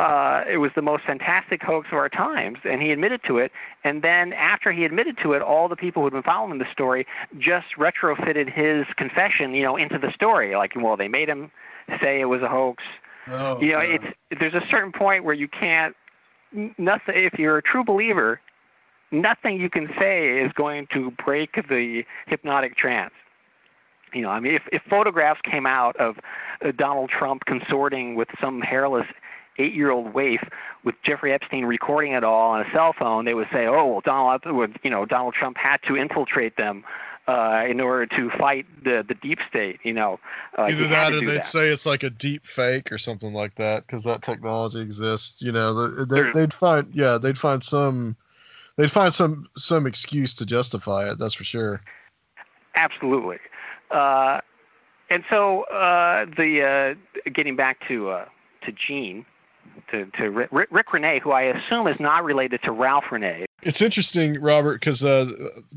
Uh, 0.00 0.44
it 0.48 0.56
was 0.56 0.70
the 0.74 0.80
most 0.80 1.04
fantastic 1.04 1.62
hoax 1.62 1.88
of 1.88 1.98
our 1.98 2.08
times, 2.08 2.58
and 2.64 2.80
he 2.80 2.90
admitted 2.90 3.20
to 3.26 3.36
it. 3.36 3.52
And 3.84 4.00
then 4.00 4.32
after 4.32 4.72
he 4.72 4.86
admitted 4.86 5.18
to 5.22 5.34
it, 5.34 5.42
all 5.42 5.68
the 5.68 5.76
people 5.76 6.02
who'd 6.02 6.14
been 6.14 6.22
following 6.22 6.58
the 6.58 6.72
story 6.72 7.06
just 7.38 7.66
retrofitted 7.76 8.50
his 8.50 8.86
confession, 8.96 9.54
you 9.54 9.62
know, 9.62 9.76
into 9.76 9.98
the 9.98 10.10
story. 10.12 10.56
Like, 10.56 10.72
well, 10.74 10.96
they 10.96 11.08
made 11.08 11.28
him 11.28 11.50
say 12.00 12.18
it 12.18 12.24
was 12.24 12.40
a 12.40 12.48
hoax. 12.48 12.82
Oh, 13.28 13.60
you 13.60 13.72
know, 13.72 13.80
it's 13.80 14.04
there's 14.38 14.54
a 14.54 14.64
certain 14.70 14.90
point 14.90 15.24
where 15.24 15.34
you 15.34 15.48
can't 15.48 15.94
nothing. 16.78 17.14
If 17.14 17.38
you're 17.38 17.58
a 17.58 17.62
true 17.62 17.84
believer, 17.84 18.40
nothing 19.12 19.60
you 19.60 19.68
can 19.68 19.88
say 19.98 20.40
is 20.40 20.50
going 20.52 20.86
to 20.94 21.10
break 21.10 21.56
the 21.68 22.04
hypnotic 22.26 22.74
trance. 22.74 23.12
You 24.14 24.22
know, 24.22 24.30
I 24.30 24.40
mean, 24.40 24.54
if, 24.54 24.62
if 24.72 24.82
photographs 24.88 25.40
came 25.42 25.66
out 25.66 25.94
of 25.96 26.16
uh, 26.64 26.72
Donald 26.72 27.10
Trump 27.10 27.44
consorting 27.44 28.16
with 28.16 28.28
some 28.40 28.60
hairless 28.60 29.06
eight-year-old 29.60 30.14
waif 30.14 30.40
with 30.84 30.94
Jeffrey 31.04 31.32
Epstein 31.32 31.64
recording 31.64 32.12
it 32.12 32.24
all 32.24 32.50
on 32.52 32.60
a 32.62 32.70
cell 32.72 32.94
phone, 32.98 33.24
they 33.24 33.34
would 33.34 33.48
say, 33.52 33.66
"Oh, 33.66 33.86
well, 33.86 34.00
Donald, 34.04 34.42
would, 34.46 34.78
you 34.82 34.90
know, 34.90 35.04
Donald 35.04 35.34
Trump 35.34 35.56
had 35.58 35.78
to 35.88 35.96
infiltrate 35.96 36.56
them 36.56 36.84
uh, 37.28 37.64
in 37.68 37.80
order 37.80 38.06
to 38.16 38.30
fight 38.38 38.66
the 38.82 39.04
the 39.06 39.14
deep 39.14 39.38
state." 39.48 39.78
You 39.84 39.92
know, 39.92 40.18
uh, 40.58 40.62
Either 40.62 40.88
that 40.88 41.12
or 41.12 41.20
they'd 41.20 41.28
that. 41.28 41.44
say 41.44 41.68
it's 41.68 41.86
like 41.86 42.02
a 42.02 42.10
deep 42.10 42.46
fake 42.46 42.90
or 42.92 42.98
something 42.98 43.32
like 43.32 43.56
that 43.56 43.86
because 43.86 44.04
that 44.04 44.22
technology 44.22 44.80
exists. 44.80 45.42
You 45.42 45.52
know, 45.52 45.74
the- 45.74 46.06
they, 46.06 46.40
they'd 46.40 46.54
find 46.54 46.88
yeah, 46.94 47.18
they'd 47.18 47.38
find 47.38 47.62
some 47.62 48.16
they'd 48.76 48.90
find 48.90 49.12
some 49.12 49.48
some 49.56 49.86
excuse 49.86 50.36
to 50.36 50.46
justify 50.46 51.10
it. 51.10 51.18
That's 51.18 51.34
for 51.34 51.44
sure. 51.44 51.82
Absolutely. 52.74 53.38
Uh, 53.90 54.40
and 55.10 55.24
so 55.28 55.62
uh, 55.64 56.24
the 56.36 56.96
uh, 57.26 57.30
getting 57.30 57.56
back 57.56 57.78
to 57.88 58.10
uh, 58.10 58.24
to 58.64 58.72
Gene, 58.72 59.26
to 59.90 60.06
to 60.06 60.30
Rick, 60.30 60.68
Rick 60.70 60.92
Renee, 60.92 61.20
who 61.20 61.32
I 61.32 61.42
assume 61.42 61.86
is 61.86 62.00
not 62.00 62.24
related 62.24 62.62
to 62.64 62.72
Ralph 62.72 63.04
Renee. 63.10 63.46
It's 63.62 63.82
interesting, 63.82 64.40
Robert, 64.40 64.80
because 64.80 65.04
uh, 65.04 65.30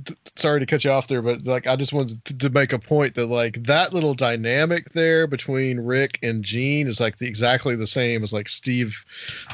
th- 0.06 0.18
sorry 0.36 0.62
to 0.62 0.66
cut 0.66 0.84
you 0.84 0.92
off 0.92 1.08
there, 1.08 1.22
but 1.22 1.46
like 1.46 1.68
I 1.68 1.76
just 1.76 1.92
wanted 1.92 2.24
to, 2.26 2.38
to 2.40 2.50
make 2.50 2.74
a 2.74 2.80
point 2.80 3.16
that 3.16 3.28
like 3.28 3.64
that 3.64 3.94
little 3.94 4.14
dynamic 4.14 4.90
there 4.92 5.28
between 5.28 5.80
Rick 5.80 6.20
and 6.24 6.44
Gene 6.44 6.88
is 6.88 7.00
like 7.00 7.18
the, 7.18 7.28
exactly 7.28 7.76
the 7.76 7.88
same 7.88 8.24
as 8.24 8.32
like 8.32 8.48
Steve, 8.48 9.04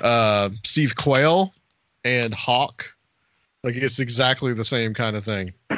uh, 0.01 0.49
Steve 0.63 0.95
Quayle 0.95 1.53
and 2.03 2.33
Hawk. 2.33 2.93
Like 3.63 3.75
it's 3.75 3.99
exactly 3.99 4.53
the 4.53 4.65
same 4.65 4.93
kind 4.93 5.15
of 5.15 5.25
thing. 5.25 5.53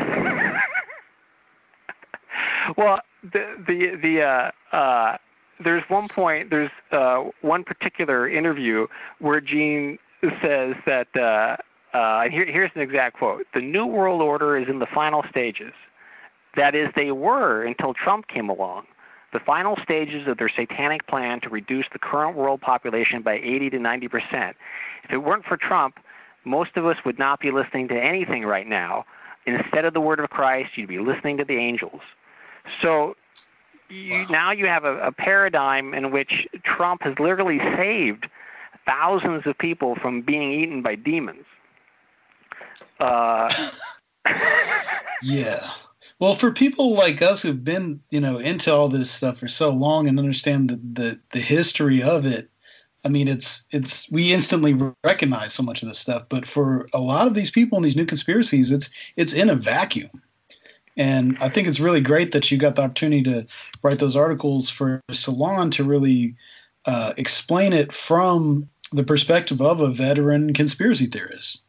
Well, 2.77 3.01
the 3.23 3.45
the 3.67 3.95
the 4.01 4.21
uh, 4.21 4.51
uh, 4.75 5.17
there's 5.63 5.83
one 5.89 6.07
point, 6.07 6.49
there's 6.49 6.71
uh, 6.91 7.25
one 7.41 7.63
particular 7.63 8.29
interview 8.29 8.87
where 9.19 9.41
Gene 9.41 9.97
says 10.41 10.75
that, 10.85 11.07
uh, 11.15 11.57
uh, 11.95 12.29
here, 12.29 12.45
here's 12.45 12.71
an 12.75 12.81
exact 12.81 13.17
quote: 13.17 13.45
"The 13.53 13.61
New 13.61 13.85
World 13.85 14.21
Order 14.21 14.57
is 14.57 14.69
in 14.69 14.79
the 14.79 14.87
final 14.87 15.23
stages. 15.29 15.73
That 16.55 16.75
is, 16.75 16.89
they 16.95 17.11
were 17.11 17.63
until 17.63 17.93
Trump 17.93 18.27
came 18.27 18.49
along." 18.49 18.85
The 19.33 19.39
final 19.39 19.77
stages 19.81 20.27
of 20.27 20.37
their 20.37 20.49
satanic 20.49 21.07
plan 21.07 21.39
to 21.41 21.49
reduce 21.49 21.85
the 21.93 21.99
current 21.99 22.35
world 22.35 22.59
population 22.59 23.21
by 23.21 23.35
80 23.35 23.71
to 23.71 23.79
90 23.79 24.07
percent. 24.07 24.57
If 25.03 25.11
it 25.11 25.17
weren't 25.17 25.45
for 25.45 25.57
Trump, 25.57 25.99
most 26.43 26.75
of 26.75 26.85
us 26.85 26.97
would 27.05 27.19
not 27.19 27.39
be 27.39 27.51
listening 27.51 27.87
to 27.89 27.95
anything 27.95 28.45
right 28.45 28.67
now. 28.67 29.05
Instead 29.45 29.85
of 29.85 29.93
the 29.93 30.01
word 30.01 30.19
of 30.19 30.29
Christ, 30.29 30.71
you'd 30.75 30.89
be 30.89 30.99
listening 30.99 31.37
to 31.37 31.45
the 31.45 31.57
angels. 31.57 32.01
So 32.81 33.15
you, 33.91 34.11
Wow. 34.13 34.25
now 34.29 34.51
you 34.51 34.67
have 34.67 34.85
a, 34.85 34.97
a 34.99 35.11
paradigm 35.11 35.93
in 35.93 36.11
which 36.11 36.47
Trump 36.63 37.03
has 37.03 37.17
literally 37.19 37.59
saved 37.77 38.27
thousands 38.85 39.45
of 39.45 39.57
people 39.57 39.95
from 39.95 40.21
being 40.21 40.51
eaten 40.51 40.81
by 40.81 40.95
demons. 40.95 41.45
Uh, 42.99 43.51
Yeah. 45.21 45.71
Well, 46.19 46.35
for 46.35 46.51
people 46.51 46.93
like 46.93 47.21
us 47.21 47.41
who've 47.41 47.63
been, 47.63 48.01
you 48.09 48.19
know, 48.19 48.37
into 48.39 48.73
all 48.73 48.89
this 48.89 49.09
stuff 49.11 49.37
for 49.37 49.47
so 49.47 49.69
long 49.69 50.07
and 50.07 50.19
understand 50.19 50.69
the, 50.69 50.79
the, 50.93 51.19
the 51.31 51.39
history 51.39 52.01
of 52.01 52.25
it, 52.25 52.49
I 53.03 53.09
mean, 53.09 53.27
it's 53.27 53.63
it's 53.71 54.11
we 54.11 54.31
instantly 54.31 54.79
recognize 55.03 55.53
so 55.53 55.63
much 55.63 55.81
of 55.81 55.89
this 55.89 55.97
stuff. 55.97 56.25
But 56.29 56.47
for 56.47 56.87
a 56.93 56.99
lot 56.99 57.25
of 57.25 57.33
these 57.33 57.49
people 57.49 57.77
in 57.77 57.83
these 57.83 57.95
new 57.95 58.05
conspiracies, 58.05 58.71
it's 58.71 58.91
it's 59.15 59.33
in 59.33 59.49
a 59.49 59.55
vacuum. 59.55 60.21
And 60.97 61.37
I 61.39 61.49
think 61.49 61.67
it's 61.67 61.79
really 61.79 62.01
great 62.01 62.31
that 62.33 62.51
you 62.51 62.57
got 62.57 62.75
the 62.75 62.83
opportunity 62.83 63.23
to 63.23 63.47
write 63.81 63.99
those 63.99 64.15
articles 64.15 64.69
for 64.69 65.01
Salon 65.11 65.71
to 65.71 65.83
really 65.83 66.35
uh, 66.85 67.13
explain 67.17 67.73
it 67.73 67.93
from 67.93 68.69
the 68.91 69.03
perspective 69.03 69.61
of 69.61 69.79
a 69.79 69.91
veteran 69.91 70.53
conspiracy 70.53 71.05
theorist. 71.05 71.63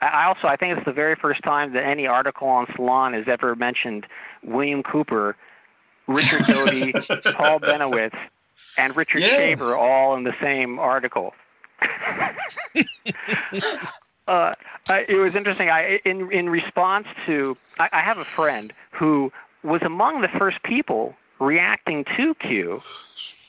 I 0.00 0.26
also 0.26 0.46
I 0.46 0.56
think 0.56 0.76
it's 0.76 0.86
the 0.86 0.92
very 0.92 1.16
first 1.16 1.42
time 1.42 1.72
that 1.72 1.84
any 1.84 2.06
article 2.06 2.46
on 2.48 2.66
Salon 2.76 3.14
has 3.14 3.26
ever 3.26 3.56
mentioned 3.56 4.06
William 4.44 4.82
Cooper, 4.82 5.36
Richard 6.06 6.46
Doty, 6.46 6.92
Paul 7.36 7.58
Bennewitz, 7.60 8.16
and 8.76 8.96
Richard 8.96 9.22
Yeah. 9.22 9.36
Shaver 9.36 9.76
all 9.76 10.16
in 10.16 10.22
the 10.22 10.34
same 10.40 10.78
article. 10.78 11.34
uh, 14.28 14.54
it 15.08 15.16
was 15.16 15.34
interesting. 15.34 15.70
I 15.70 16.00
in 16.04 16.30
in 16.30 16.48
response 16.50 17.06
to 17.26 17.56
I, 17.78 17.88
I 17.92 18.00
have 18.00 18.18
a 18.18 18.24
friend 18.24 18.72
who 18.92 19.32
was 19.62 19.80
among 19.82 20.20
the 20.20 20.28
first 20.28 20.62
people 20.62 21.14
reacting 21.40 22.04
to 22.16 22.34
Q 22.34 22.82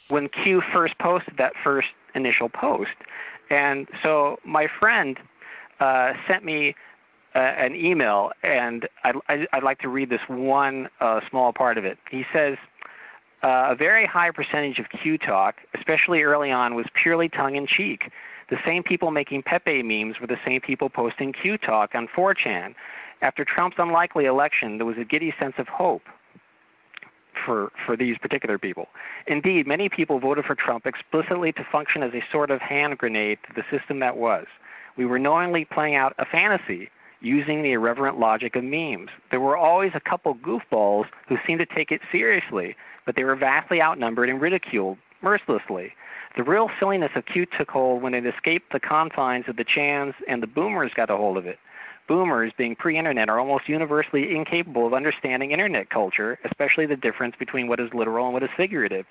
when 0.08 0.30
Q 0.30 0.62
first 0.74 0.98
posted 0.98 1.38
that 1.38 1.54
first 1.64 1.90
initial 2.16 2.50
post, 2.50 2.96
and 3.50 3.88
so 4.02 4.40
my 4.46 4.68
friend 4.68 5.18
uh, 5.80 6.14
sent 6.28 6.44
me 6.46 6.76
uh, 7.36 7.40
an 7.40 7.76
email, 7.76 8.32
and 8.42 8.88
I'd, 9.04 9.48
I'd 9.54 9.64
like 9.64 9.80
to 9.80 9.90
read 9.90 10.10
this 10.10 10.22
one 10.28 10.90
uh, 11.02 11.20
small 11.30 11.54
part 11.54 11.78
of 11.78 11.86
it. 11.86 11.98
He 12.10 12.26
says. 12.34 12.58
Uh, 13.42 13.68
a 13.70 13.76
very 13.76 14.06
high 14.06 14.32
percentage 14.32 14.80
of 14.80 14.90
Q 14.90 15.18
talk, 15.18 15.56
especially 15.74 16.24
early 16.24 16.52
on, 16.52 16.76
was 16.76 16.88
purely 16.94 17.30
tongue 17.30 17.56
in 17.56 17.68
cheek. 17.68 18.12
The 18.50 18.58
same 18.66 18.84
people 18.84 19.12
making 19.12 19.44
Pepe 19.44 19.84
memes 19.84 20.20
were 20.20 20.28
the 20.28 20.40
same 20.46 20.62
people 20.62 20.90
posting 20.90 21.34
Q 21.34 21.58
talk 21.58 21.94
on 21.94 22.08
4chan. 22.08 22.74
After 23.22 23.46
Trump's 23.46 23.78
unlikely 23.78 24.26
election, 24.26 24.78
there 24.78 24.86
was 24.86 24.98
a 24.98 25.04
giddy 25.04 25.34
sense 25.40 25.56
of 25.58 25.68
hope 25.68 26.04
for, 27.46 27.72
for 27.86 27.96
these 27.96 28.18
particular 28.18 28.58
people. 28.58 28.88
Indeed, 29.28 29.68
many 29.68 29.90
people 29.90 30.20
voted 30.20 30.46
for 30.46 30.56
Trump 30.56 30.86
explicitly 30.86 31.52
to 31.54 31.64
function 31.72 32.02
as 32.02 32.14
a 32.14 32.24
sort 32.32 32.50
of 32.50 32.62
hand 32.62 32.98
grenade 32.98 33.40
to 33.48 33.54
the 33.54 33.64
system 33.78 34.00
that 34.00 34.18
was. 34.18 34.46
We 34.98 35.06
were 35.06 35.20
knowingly 35.20 35.66
playing 35.66 35.96
out 35.96 36.14
a 36.18 36.26
fantasy 36.26 36.90
using 37.22 37.62
the 37.62 37.74
irreverent 37.74 38.20
logic 38.20 38.56
of 38.56 38.64
memes. 38.64 39.10
There 39.30 39.40
were 39.40 39.58
always 39.58 39.92
a 39.94 40.00
couple 40.00 40.36
goofballs 40.36 41.06
who 41.28 41.38
seemed 41.46 41.60
to 41.60 41.66
take 41.66 41.92
it 41.92 42.02
seriously, 42.12 42.76
but 43.06 43.16
they 43.16 43.24
were 43.24 43.36
vastly 43.36 43.82
outnumbered 43.82 44.30
and 44.30 44.42
ridiculed 44.42 44.98
mercilessly. 45.22 45.94
The 46.36 46.44
real 46.44 46.70
silliness 46.80 47.12
of 47.16 47.26
Q 47.26 47.46
took 47.46 47.70
hold 47.70 48.02
when 48.02 48.14
it 48.14 48.26
escaped 48.26 48.72
the 48.72 48.80
confines 48.80 49.46
of 49.48 49.56
the 49.56 49.64
Chans 49.64 50.14
and 50.28 50.42
the 50.44 50.48
boomers 50.48 50.92
got 50.96 51.10
a 51.10 51.18
hold 51.18 51.38
of 51.38 51.46
it. 51.46 51.60
Boomers, 52.08 52.52
being 52.58 52.76
pre 52.76 52.98
internet, 52.98 53.30
are 53.30 53.40
almost 53.40 53.70
universally 53.70 54.36
incapable 54.36 54.88
of 54.88 54.96
understanding 54.96 55.52
internet 55.52 55.92
culture, 55.92 56.40
especially 56.44 56.88
the 56.88 56.96
difference 56.96 57.36
between 57.38 57.68
what 57.68 57.80
is 57.80 57.94
literal 57.94 58.26
and 58.26 58.34
what 58.34 58.42
is 58.42 58.50
figurative. 58.58 59.06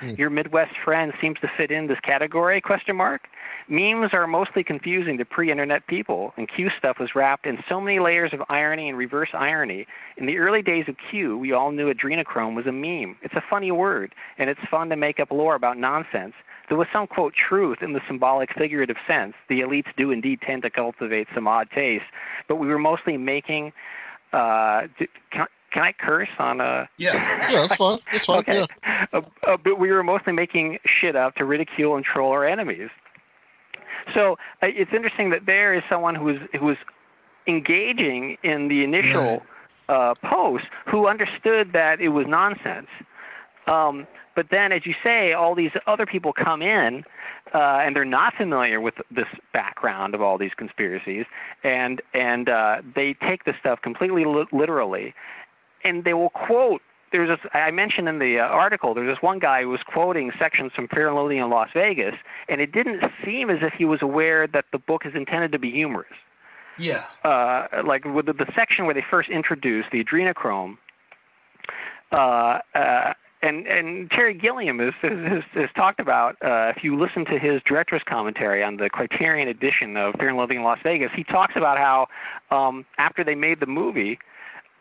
Hmm. 0.00 0.14
Your 0.16 0.30
Midwest 0.30 0.74
friend 0.82 1.12
seems 1.20 1.38
to 1.40 1.50
fit 1.56 1.70
in 1.70 1.88
this 1.88 2.00
category, 2.00 2.60
question 2.60 2.96
mark? 2.96 3.28
Memes 3.68 4.14
are 4.14 4.26
mostly 4.26 4.64
confusing 4.64 5.18
to 5.18 5.26
pre-internet 5.26 5.86
people, 5.88 6.32
and 6.38 6.48
Q 6.48 6.70
stuff 6.78 6.98
was 6.98 7.14
wrapped 7.14 7.46
in 7.46 7.62
so 7.68 7.82
many 7.82 7.98
layers 7.98 8.32
of 8.32 8.42
irony 8.48 8.88
and 8.88 8.96
reverse 8.96 9.28
irony. 9.34 9.86
In 10.16 10.24
the 10.24 10.38
early 10.38 10.62
days 10.62 10.86
of 10.88 10.96
Q, 11.10 11.36
we 11.36 11.52
all 11.52 11.70
knew 11.70 11.92
adrenochrome 11.92 12.54
was 12.54 12.66
a 12.66 12.72
meme. 12.72 13.16
It's 13.20 13.34
a 13.34 13.44
funny 13.50 13.70
word, 13.70 14.14
and 14.38 14.48
it's 14.48 14.60
fun 14.70 14.88
to 14.88 14.96
make 14.96 15.20
up 15.20 15.30
lore 15.30 15.54
about 15.54 15.76
nonsense. 15.76 16.32
There 16.68 16.76
was 16.76 16.86
some 16.92 17.06
quote 17.06 17.34
truth 17.34 17.82
in 17.82 17.92
the 17.94 18.00
symbolic 18.06 18.52
figurative 18.54 18.96
sense. 19.06 19.34
The 19.48 19.60
elites 19.60 19.88
do 19.96 20.10
indeed 20.10 20.40
tend 20.42 20.62
to 20.62 20.70
cultivate 20.70 21.28
some 21.34 21.48
odd 21.48 21.68
taste, 21.70 22.04
but 22.46 22.56
we 22.56 22.66
were 22.68 22.78
mostly 22.78 23.16
making. 23.16 23.72
Uh, 24.32 24.82
can, 25.30 25.42
I- 25.42 25.46
can 25.70 25.82
I 25.82 25.92
curse 25.92 26.28
on 26.38 26.60
a? 26.62 26.88
Yeah. 26.96 27.50
Yeah, 27.50 27.60
that's 27.62 27.76
fine. 27.76 27.98
That's 28.12 28.24
fine. 28.24 28.38
okay. 28.38 28.66
Yeah. 28.86 29.06
Uh, 29.12 29.20
uh, 29.46 29.56
but 29.58 29.78
we 29.78 29.90
were 29.90 30.02
mostly 30.02 30.32
making 30.32 30.78
shit 30.86 31.14
up 31.14 31.34
to 31.36 31.44
ridicule 31.44 31.94
and 31.96 32.04
troll 32.04 32.32
our 32.32 32.46
enemies. 32.46 32.88
So 34.14 34.38
uh, 34.62 34.66
it's 34.68 34.92
interesting 34.94 35.28
that 35.30 35.44
there 35.44 35.74
is 35.74 35.82
someone 35.88 36.14
who 36.14 36.24
was 36.24 36.36
who 36.58 36.64
was 36.66 36.76
engaging 37.46 38.36
in 38.42 38.68
the 38.68 38.82
initial 38.84 39.42
uh, 39.88 40.14
post 40.22 40.64
who 40.86 41.06
understood 41.06 41.72
that 41.72 42.00
it 42.00 42.08
was 42.08 42.26
nonsense. 42.26 42.88
Um, 43.68 44.06
but 44.34 44.46
then, 44.50 44.72
as 44.72 44.86
you 44.86 44.94
say, 45.02 45.32
all 45.32 45.54
these 45.54 45.72
other 45.86 46.06
people 46.06 46.32
come 46.32 46.62
in, 46.62 47.04
uh, 47.52 47.80
and 47.82 47.96
they're 47.96 48.04
not 48.04 48.34
familiar 48.34 48.80
with 48.80 48.94
this 49.10 49.26
background 49.52 50.14
of 50.14 50.22
all 50.22 50.38
these 50.38 50.54
conspiracies, 50.56 51.26
and 51.64 52.00
and 52.14 52.48
uh, 52.48 52.82
they 52.94 53.14
take 53.14 53.44
this 53.44 53.56
stuff 53.58 53.82
completely 53.82 54.24
li- 54.24 54.46
literally, 54.52 55.12
and 55.84 56.04
they 56.04 56.14
will 56.14 56.30
quote 56.30 56.82
there's 57.10 57.28
this 57.28 57.50
I 57.54 57.70
mentioned 57.70 58.08
in 58.08 58.18
the 58.18 58.38
uh, 58.38 58.44
article 58.44 58.94
there's 58.94 59.12
this 59.12 59.22
one 59.22 59.38
guy 59.38 59.62
who 59.62 59.70
was 59.70 59.80
quoting 59.82 60.30
sections 60.38 60.72
from 60.72 60.88
Fear 60.88 61.08
and 61.08 61.16
Loathing 61.16 61.38
in 61.38 61.50
Las 61.50 61.70
Vegas, 61.74 62.14
and 62.48 62.60
it 62.60 62.72
didn't 62.72 63.02
seem 63.24 63.50
as 63.50 63.58
if 63.62 63.72
he 63.72 63.84
was 63.84 64.02
aware 64.02 64.46
that 64.46 64.66
the 64.72 64.78
book 64.78 65.04
is 65.04 65.14
intended 65.14 65.52
to 65.52 65.58
be 65.58 65.70
humorous. 65.70 66.14
Yeah. 66.78 67.04
Uh, 67.24 67.66
like 67.84 68.04
with 68.04 68.26
the, 68.26 68.32
the 68.32 68.46
section 68.54 68.84
where 68.84 68.94
they 68.94 69.04
first 69.10 69.28
introduced 69.30 69.90
the 69.90 70.04
adrenochrome. 70.04 70.78
Uh, 72.12 72.60
uh, 72.74 73.14
and 73.42 73.66
and 73.66 74.10
Terry 74.10 74.34
Gilliam 74.34 74.78
has 74.78 74.94
has, 75.02 75.42
has 75.52 75.68
talked 75.74 76.00
about 76.00 76.36
uh, 76.42 76.72
if 76.76 76.82
you 76.82 76.98
listen 76.98 77.24
to 77.26 77.38
his 77.38 77.62
director's 77.64 78.02
commentary 78.06 78.62
on 78.62 78.76
the 78.76 78.90
Criterion 78.90 79.48
edition 79.48 79.96
of 79.96 80.14
Fear 80.18 80.30
and 80.30 80.38
Loathing 80.38 80.58
in 80.58 80.64
Las 80.64 80.78
Vegas, 80.82 81.10
he 81.14 81.24
talks 81.24 81.54
about 81.56 81.78
how 81.78 82.08
um, 82.56 82.84
after 82.98 83.22
they 83.22 83.34
made 83.34 83.60
the 83.60 83.66
movie, 83.66 84.18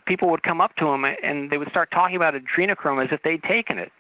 people 0.05 0.29
would 0.29 0.43
come 0.43 0.61
up 0.61 0.75
to 0.77 0.87
him 0.87 1.05
and 1.05 1.49
they 1.51 1.57
would 1.57 1.69
start 1.69 1.91
talking 1.91 2.15
about 2.15 2.33
adrenochrome 2.33 3.03
as 3.03 3.09
if 3.11 3.21
they'd 3.23 3.43
taken 3.43 3.77
it. 3.77 3.91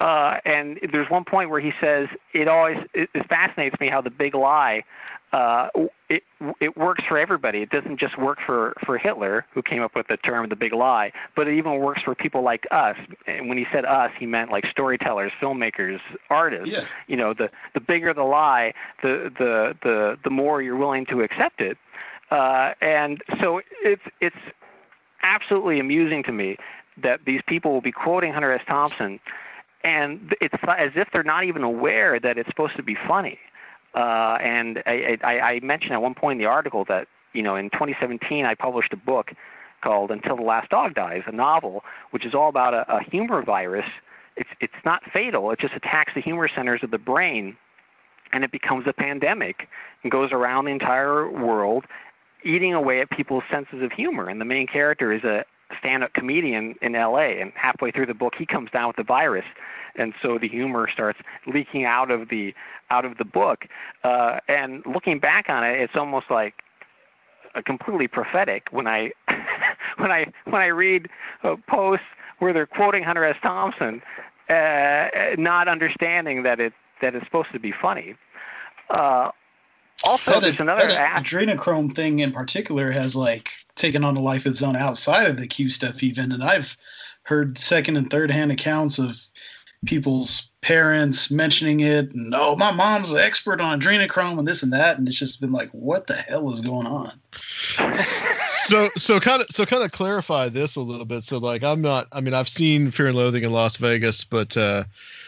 Uh, 0.00 0.38
and 0.44 0.78
there's 0.92 1.08
one 1.08 1.24
point 1.24 1.50
where 1.50 1.60
he 1.60 1.72
says 1.80 2.08
it 2.32 2.48
always 2.48 2.78
it, 2.94 3.08
it 3.14 3.28
fascinates 3.28 3.78
me 3.80 3.88
how 3.88 4.00
the 4.00 4.10
big 4.10 4.34
lie 4.34 4.82
uh, 5.34 5.68
it 6.08 6.22
it 6.60 6.76
works 6.76 7.02
for 7.08 7.18
everybody. 7.18 7.60
It 7.62 7.70
doesn't 7.70 7.98
just 7.98 8.16
work 8.16 8.38
for 8.46 8.72
for 8.86 8.96
Hitler, 8.96 9.44
who 9.52 9.62
came 9.62 9.82
up 9.82 9.96
with 9.96 10.06
the 10.06 10.16
term 10.16 10.48
the 10.48 10.54
big 10.54 10.72
lie, 10.72 11.12
but 11.34 11.48
it 11.48 11.58
even 11.58 11.78
works 11.80 12.02
for 12.02 12.14
people 12.14 12.42
like 12.42 12.68
us. 12.70 12.96
And 13.26 13.48
when 13.48 13.58
he 13.58 13.66
said 13.72 13.84
us, 13.84 14.12
he 14.16 14.26
meant 14.26 14.52
like 14.52 14.64
storytellers, 14.66 15.32
filmmakers, 15.42 15.98
artists. 16.30 16.72
Yeah. 16.72 16.84
You 17.08 17.16
know, 17.16 17.34
the 17.34 17.50
the 17.72 17.80
bigger 17.80 18.14
the 18.14 18.22
lie, 18.22 18.74
the 19.02 19.32
the 19.36 19.76
the 19.82 20.16
the 20.22 20.30
more 20.30 20.62
you're 20.62 20.76
willing 20.76 21.04
to 21.06 21.22
accept 21.22 21.60
it. 21.60 21.78
Uh, 22.30 22.74
and 22.80 23.20
so 23.40 23.60
it's 23.82 24.02
it's 24.20 24.36
absolutely 25.24 25.80
amusing 25.80 26.22
to 26.22 26.32
me 26.32 26.58
that 27.02 27.24
these 27.24 27.40
people 27.48 27.72
will 27.72 27.80
be 27.80 27.90
quoting 27.90 28.32
Hunter 28.32 28.52
S. 28.52 28.62
Thompson, 28.68 29.18
and 29.84 30.34
it's 30.40 30.54
as 30.66 30.92
if 30.96 31.08
they're 31.12 31.22
not 31.22 31.44
even 31.44 31.62
aware 31.62 32.18
that 32.18 32.38
it's 32.38 32.48
supposed 32.48 32.76
to 32.76 32.82
be 32.82 32.96
funny. 33.06 33.38
Uh, 33.94 34.38
and 34.40 34.82
I, 34.86 35.18
I, 35.22 35.40
I 35.40 35.60
mentioned 35.60 35.92
at 35.92 36.02
one 36.02 36.14
point 36.14 36.40
in 36.40 36.44
the 36.44 36.50
article 36.50 36.84
that 36.86 37.06
you 37.32 37.42
know 37.42 37.54
in 37.54 37.70
2017 37.70 38.44
I 38.44 38.54
published 38.54 38.92
a 38.92 38.96
book 38.96 39.32
called 39.82 40.10
Until 40.10 40.36
the 40.36 40.42
Last 40.42 40.70
Dog 40.70 40.94
Dies, 40.94 41.22
a 41.26 41.32
novel 41.32 41.84
which 42.10 42.24
is 42.24 42.34
all 42.34 42.48
about 42.48 42.74
a, 42.74 42.90
a 42.92 43.04
humor 43.04 43.42
virus. 43.42 43.86
It's 44.36 44.50
it's 44.60 44.72
not 44.84 45.02
fatal. 45.12 45.50
It 45.52 45.60
just 45.60 45.74
attacks 45.74 46.12
the 46.14 46.22
humor 46.22 46.48
centers 46.48 46.82
of 46.82 46.90
the 46.90 46.98
brain, 46.98 47.56
and 48.32 48.42
it 48.42 48.50
becomes 48.50 48.86
a 48.88 48.92
pandemic 48.92 49.68
and 50.02 50.10
goes 50.10 50.32
around 50.32 50.64
the 50.64 50.72
entire 50.72 51.30
world, 51.30 51.84
eating 52.42 52.74
away 52.74 53.00
at 53.00 53.10
people's 53.10 53.44
senses 53.48 53.82
of 53.82 53.92
humor. 53.92 54.28
And 54.28 54.40
the 54.40 54.44
main 54.44 54.66
character 54.66 55.12
is 55.12 55.22
a 55.22 55.44
stand-up 55.78 56.12
comedian 56.14 56.74
in 56.82 56.94
L.A. 56.94 57.40
And 57.40 57.52
halfway 57.54 57.90
through 57.90 58.06
the 58.06 58.14
book, 58.14 58.34
he 58.38 58.46
comes 58.46 58.70
down 58.70 58.88
with 58.88 58.96
the 58.96 59.04
virus, 59.04 59.44
and 59.96 60.12
so 60.22 60.38
the 60.38 60.48
humor 60.48 60.88
starts 60.92 61.18
leaking 61.46 61.84
out 61.84 62.10
of 62.10 62.28
the 62.28 62.54
out 62.90 63.04
of 63.04 63.16
the 63.18 63.24
book. 63.24 63.66
Uh, 64.02 64.40
and 64.48 64.84
looking 64.86 65.18
back 65.18 65.48
on 65.48 65.64
it, 65.64 65.80
it's 65.80 65.94
almost 65.96 66.26
like 66.30 66.54
completely 67.64 68.08
prophetic 68.08 68.68
when 68.70 68.86
I 68.86 69.12
when 69.98 70.10
I 70.10 70.26
when 70.44 70.60
I 70.60 70.66
read 70.66 71.08
uh, 71.42 71.56
posts 71.68 72.06
where 72.38 72.52
they're 72.52 72.66
quoting 72.66 73.02
Hunter 73.02 73.24
S. 73.24 73.36
Thompson, 73.42 74.02
uh, 74.48 75.08
not 75.38 75.68
understanding 75.68 76.42
that 76.42 76.60
it 76.60 76.72
that 77.00 77.14
it's 77.14 77.24
supposed 77.26 77.52
to 77.52 77.60
be 77.60 77.72
funny. 77.80 78.16
Uh, 78.90 79.30
also, 80.04 80.32
that, 80.32 80.42
there's 80.42 80.60
another 80.60 80.86
that 80.86 80.96
act. 80.96 81.26
adrenochrome 81.26 81.94
thing 81.94 82.20
in 82.20 82.32
particular 82.32 82.90
has 82.90 83.16
like 83.16 83.50
taken 83.74 84.04
on 84.04 84.16
a 84.16 84.20
life 84.20 84.46
of 84.46 84.52
its 84.52 84.62
own 84.62 84.76
outside 84.76 85.28
of 85.28 85.36
the 85.36 85.46
Q 85.46 85.70
stuff 85.70 86.02
even, 86.02 86.32
and 86.32 86.42
I've 86.42 86.76
heard 87.22 87.58
second 87.58 87.96
and 87.96 88.10
third 88.10 88.30
hand 88.30 88.52
accounts 88.52 88.98
of 88.98 89.18
people's 89.86 90.50
parents 90.62 91.30
mentioning 91.30 91.80
it 91.80 92.14
and 92.14 92.34
oh 92.34 92.56
my 92.56 92.72
mom's 92.72 93.12
an 93.12 93.18
expert 93.18 93.60
on 93.60 93.78
adrenochrome 93.78 94.38
and 94.38 94.48
this 94.48 94.62
and 94.62 94.72
that 94.72 94.96
and 94.96 95.06
it's 95.06 95.18
just 95.18 95.42
been 95.42 95.52
like 95.52 95.68
what 95.72 96.06
the 96.06 96.14
hell 96.14 96.50
is 96.50 96.62
going 96.62 96.86
on 96.86 97.12
so 98.64 98.90
so 98.96 99.20
kind 99.20 99.42
of 99.42 99.48
so 99.50 99.66
kind 99.66 99.82
of 99.82 99.92
clarify 99.92 100.48
this 100.48 100.76
a 100.76 100.80
little 100.80 101.04
bit. 101.04 101.24
So 101.24 101.38
like 101.38 101.62
I'm 101.62 101.80
not. 101.80 102.08
I 102.12 102.20
mean 102.20 102.34
I've 102.34 102.48
seen 102.48 102.90
Fear 102.90 103.08
and 103.08 103.16
Loathing 103.16 103.44
in 103.44 103.52
Las 103.52 103.76
Vegas, 103.76 104.24
but 104.24 104.56
uh, 104.56 104.84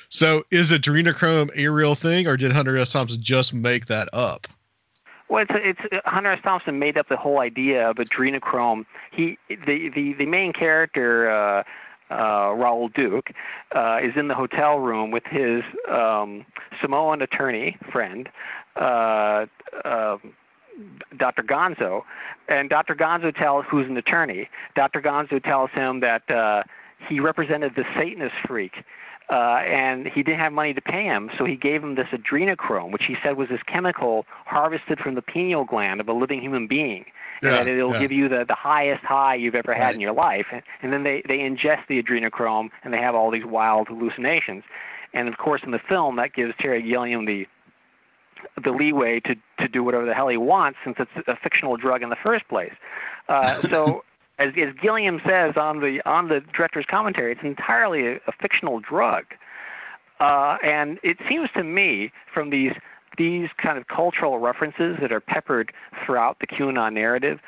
so 0.08 0.44
is 0.50 0.70
adrenochrome 0.70 1.50
a 1.56 1.68
real 1.68 1.94
thing, 1.94 2.26
or 2.26 2.36
did 2.36 2.52
Hunter 2.52 2.76
S. 2.76 2.90
Thompson 2.90 3.22
just 3.22 3.52
make 3.52 3.86
that 3.86 4.08
up? 4.12 4.46
Well, 5.28 5.44
it's, 5.48 5.78
it's 5.82 6.04
Hunter 6.06 6.32
S. 6.32 6.40
Thompson 6.42 6.78
made 6.78 6.96
up 6.96 7.08
the 7.08 7.16
whole 7.16 7.40
idea 7.40 7.90
of 7.90 7.96
adrenochrome. 7.96 8.86
He 9.10 9.38
the 9.48 9.90
the 9.94 10.14
the 10.14 10.26
main 10.26 10.52
character. 10.52 11.30
Uh, 11.30 11.62
uh, 12.10 12.54
Raoul 12.56 12.88
Duke, 12.88 13.30
uh, 13.74 13.98
is 14.00 14.12
in 14.16 14.28
the 14.28 14.34
hotel 14.34 14.78
room 14.78 15.10
with 15.10 15.24
his 15.24 15.62
um, 15.90 16.46
Samoan 16.80 17.20
attorney 17.20 17.76
friend, 17.90 18.28
uh, 18.76 19.46
uh, 19.84 20.16
Dr. 21.16 21.42
Gonzo, 21.42 22.02
and 22.48 22.70
Dr. 22.70 22.94
Gonzo 22.94 23.34
tells 23.34 23.64
who's 23.68 23.88
an 23.88 23.96
attorney. 23.96 24.48
Dr. 24.74 25.00
Gonzo 25.00 25.42
tells 25.42 25.70
him 25.70 26.00
that 26.00 26.30
uh, 26.30 26.62
he 27.08 27.18
represented 27.18 27.74
the 27.74 27.84
Satanist 27.96 28.34
freak. 28.46 28.84
Uh, 29.28 29.56
and 29.66 30.06
he 30.06 30.22
didn't 30.22 30.38
have 30.38 30.52
money 30.52 30.72
to 30.72 30.80
pay 30.80 31.02
him, 31.02 31.30
so 31.36 31.44
he 31.44 31.56
gave 31.56 31.82
him 31.82 31.96
this 31.96 32.06
adrenochrome, 32.12 32.92
which 32.92 33.04
he 33.06 33.16
said 33.24 33.36
was 33.36 33.48
this 33.48 33.60
chemical 33.66 34.24
harvested 34.44 35.00
from 35.00 35.16
the 35.16 35.22
pineal 35.22 35.64
gland 35.64 36.00
of 36.00 36.08
a 36.08 36.12
living 36.12 36.40
human 36.40 36.68
being, 36.68 37.04
and 37.42 37.50
Yeah, 37.50 37.64
that 37.64 37.66
it'll 37.66 37.92
yeah. 37.92 37.98
give 37.98 38.12
you 38.12 38.28
the, 38.28 38.44
the 38.46 38.54
highest 38.54 39.02
high 39.04 39.34
you've 39.34 39.56
ever 39.56 39.74
had 39.74 39.86
Right. 39.86 39.94
in 39.96 40.00
your 40.00 40.12
life. 40.12 40.46
And, 40.52 40.62
and 40.80 40.92
then 40.92 41.02
they, 41.02 41.22
they 41.26 41.38
ingest 41.38 41.88
the 41.88 42.00
adrenochrome, 42.00 42.68
and 42.84 42.94
they 42.94 42.98
have 42.98 43.16
all 43.16 43.32
these 43.32 43.44
wild 43.44 43.88
hallucinations. 43.88 44.62
And 45.12 45.28
of 45.28 45.38
course, 45.38 45.62
in 45.64 45.72
the 45.72 45.80
film, 45.88 46.14
that 46.16 46.32
gives 46.32 46.54
Terry 46.60 46.82
Gilliam 46.82 47.24
the 47.24 47.46
the 48.62 48.70
leeway 48.70 49.18
to 49.20 49.34
to 49.58 49.66
do 49.66 49.82
whatever 49.82 50.04
the 50.06 50.14
hell 50.14 50.28
he 50.28 50.36
wants 50.36 50.78
since 50.84 50.96
it's 51.00 51.10
a 51.26 51.36
fictional 51.36 51.76
drug 51.76 52.02
in 52.02 52.10
the 52.10 52.16
first 52.24 52.46
place. 52.48 52.74
Uh, 53.28 53.60
so 53.70 54.04
as 54.38 54.52
as 54.56 54.74
Gilliam 54.80 55.20
says 55.26 55.56
on 55.56 55.80
the 55.80 56.00
on 56.04 56.28
the 56.28 56.40
director's 56.54 56.86
commentary, 56.86 57.32
it's 57.32 57.42
entirely 57.42 58.06
a, 58.06 58.16
a 58.26 58.32
fictional 58.40 58.80
drug. 58.80 59.24
Uh, 60.20 60.56
and 60.62 60.98
it 61.02 61.18
seems 61.28 61.50
to 61.54 61.62
me 61.62 62.10
from 62.32 62.50
these 62.50 62.72
these 63.18 63.48
kind 63.56 63.78
of 63.78 63.88
cultural 63.88 64.38
references 64.38 64.96
that 65.00 65.12
are 65.12 65.20
peppered 65.20 65.72
throughout 66.04 66.38
the 66.40 66.46
QAnon 66.46 66.92
narrative. 66.92 67.40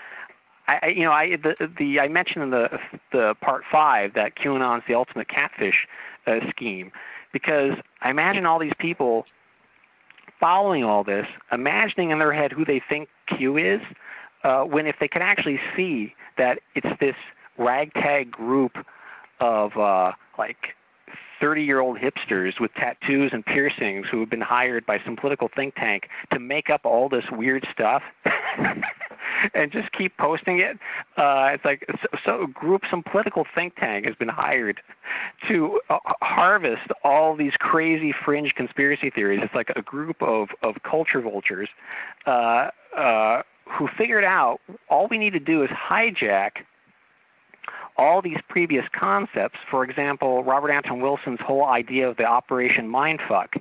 I, 0.66 0.88
you 0.88 1.02
know, 1.02 1.12
I 1.12 1.36
the, 1.36 1.70
the 1.78 2.00
I 2.00 2.08
mentioned 2.08 2.44
in 2.44 2.50
the 2.50 2.78
the 3.10 3.34
part 3.40 3.64
five 3.70 4.14
that 4.14 4.36
QAnon's 4.36 4.84
the 4.86 4.94
ultimate 4.94 5.28
catfish 5.28 5.86
uh, 6.26 6.40
scheme, 6.50 6.92
because 7.32 7.74
I 8.02 8.10
imagine 8.10 8.44
all 8.44 8.58
these 8.58 8.74
people 8.78 9.26
following 10.38 10.84
all 10.84 11.04
this, 11.04 11.26
imagining 11.50 12.10
in 12.10 12.18
their 12.18 12.32
head 12.32 12.52
who 12.52 12.64
they 12.64 12.80
think 12.86 13.08
Q 13.26 13.56
is, 13.56 13.80
uh, 14.44 14.62
when 14.62 14.86
if 14.86 14.96
they 15.00 15.08
can 15.08 15.22
actually 15.22 15.60
see 15.76 16.14
that 16.36 16.60
it's 16.74 16.88
this 17.00 17.16
ragtag 17.56 18.30
group 18.30 18.78
of 19.40 19.76
uh, 19.76 20.12
like 20.38 20.74
30 21.40 21.62
year 21.62 21.80
old 21.80 21.98
hipsters 21.98 22.60
with 22.60 22.72
tattoos 22.74 23.30
and 23.32 23.44
piercings 23.44 24.06
who 24.10 24.20
have 24.20 24.30
been 24.30 24.40
hired 24.40 24.84
by 24.86 25.00
some 25.04 25.16
political 25.16 25.48
think 25.54 25.74
tank 25.76 26.08
to 26.32 26.38
make 26.38 26.70
up 26.70 26.82
all 26.84 27.08
this 27.08 27.24
weird 27.30 27.66
stuff 27.72 28.02
and 29.54 29.70
just 29.70 29.90
keep 29.92 30.16
posting 30.16 30.58
it. 30.58 30.78
Uh, 31.16 31.50
it's 31.52 31.64
like 31.64 31.84
so, 32.02 32.18
so 32.24 32.42
a 32.42 32.46
group, 32.48 32.82
some 32.90 33.02
political 33.02 33.46
think 33.54 33.76
tank 33.76 34.04
has 34.04 34.14
been 34.16 34.28
hired 34.28 34.80
to 35.48 35.80
uh, 35.90 35.98
harvest 36.22 36.90
all 37.04 37.36
these 37.36 37.52
crazy 37.58 38.12
fringe 38.24 38.54
conspiracy 38.54 39.10
theories. 39.10 39.40
It's 39.42 39.54
like 39.54 39.70
a 39.76 39.82
group 39.82 40.22
of, 40.22 40.48
of 40.62 40.76
culture 40.82 41.20
vultures 41.20 41.68
uh, 42.26 42.70
uh, 42.96 43.42
who 43.68 43.88
figured 43.88 44.24
out 44.24 44.60
all 44.88 45.06
we 45.08 45.18
need 45.18 45.32
to 45.32 45.40
do 45.40 45.62
is 45.62 45.70
hijack 45.70 46.64
all 47.96 48.22
these 48.22 48.38
previous 48.48 48.86
concepts. 48.92 49.58
For 49.70 49.84
example, 49.84 50.44
Robert 50.44 50.70
Anton 50.70 51.00
Wilson's 51.00 51.40
whole 51.40 51.64
idea 51.64 52.08
of 52.08 52.16
the 52.16 52.24
Operation 52.24 52.88
Mindfuck, 52.88 53.60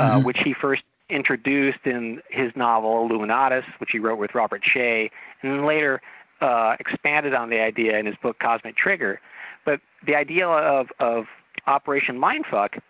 uh, 0.00 0.18
Mhm. 0.18 0.24
which 0.24 0.38
he 0.40 0.52
first 0.52 0.82
introduced 1.08 1.86
in 1.86 2.20
his 2.28 2.54
novel 2.56 3.08
Illuminatus, 3.08 3.64
which 3.78 3.90
he 3.92 3.98
wrote 3.98 4.18
with 4.18 4.34
Robert 4.34 4.64
Shea, 4.64 5.10
and 5.42 5.52
then 5.52 5.64
later 5.64 6.00
uh, 6.40 6.74
expanded 6.80 7.34
on 7.34 7.50
the 7.50 7.60
idea 7.60 7.96
in 7.98 8.04
his 8.04 8.16
book 8.16 8.36
Cosmic 8.40 8.74
Trigger. 8.76 9.20
But 9.64 9.80
the 10.04 10.16
idea 10.16 10.48
of, 10.48 10.90
of 10.98 11.28
Operation 11.68 12.18
Mindfuck 12.18 12.80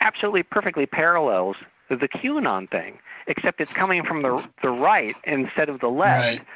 absolutely 0.00 0.44
perfectly 0.44 0.86
parallels 0.86 1.56
the 1.88 2.08
QAnon 2.08 2.68
thing, 2.70 2.98
except 3.26 3.60
it's 3.60 3.72
coming 3.72 4.02
from 4.04 4.22
the 4.22 4.46
the 4.62 4.70
right 4.70 5.14
instead 5.24 5.68
of 5.68 5.80
the 5.80 5.88
left. 5.88 6.38
Right. 6.38 6.46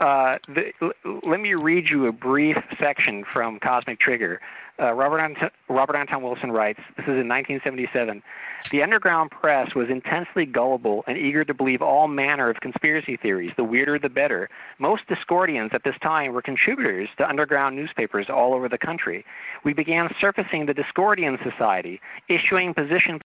uh, 0.00 0.38
the, 0.48 0.72
l- 0.82 1.20
let 1.24 1.40
me 1.40 1.54
read 1.54 1.88
you 1.88 2.06
a 2.06 2.12
brief 2.12 2.56
section 2.82 3.24
from 3.24 3.58
Cosmic 3.58 3.98
Trigger. 3.98 4.40
Uh, 4.80 4.92
Robert, 4.92 5.18
Ant- 5.18 5.52
Robert 5.68 5.96
Anton 5.96 6.22
Wilson 6.22 6.52
writes, 6.52 6.78
this 6.96 7.02
is 7.02 7.18
in 7.18 7.26
1977, 7.26 8.22
the 8.70 8.80
underground 8.80 9.28
press 9.32 9.74
was 9.74 9.88
intensely 9.90 10.46
gullible 10.46 11.02
and 11.08 11.18
eager 11.18 11.44
to 11.44 11.52
believe 11.52 11.82
all 11.82 12.06
manner 12.06 12.48
of 12.48 12.60
conspiracy 12.60 13.16
theories, 13.16 13.50
the 13.56 13.64
weirder 13.64 13.98
the 13.98 14.08
better. 14.08 14.48
Most 14.78 15.02
Discordians 15.08 15.74
at 15.74 15.82
this 15.82 15.96
time 16.00 16.32
were 16.32 16.42
contributors 16.42 17.08
to 17.16 17.28
underground 17.28 17.74
newspapers 17.74 18.26
all 18.30 18.54
over 18.54 18.68
the 18.68 18.78
country. 18.78 19.24
We 19.64 19.72
began 19.72 20.10
surfacing 20.20 20.66
the 20.66 20.74
Discordian 20.74 21.42
Society, 21.42 22.00
issuing 22.28 22.72
position 22.72 23.20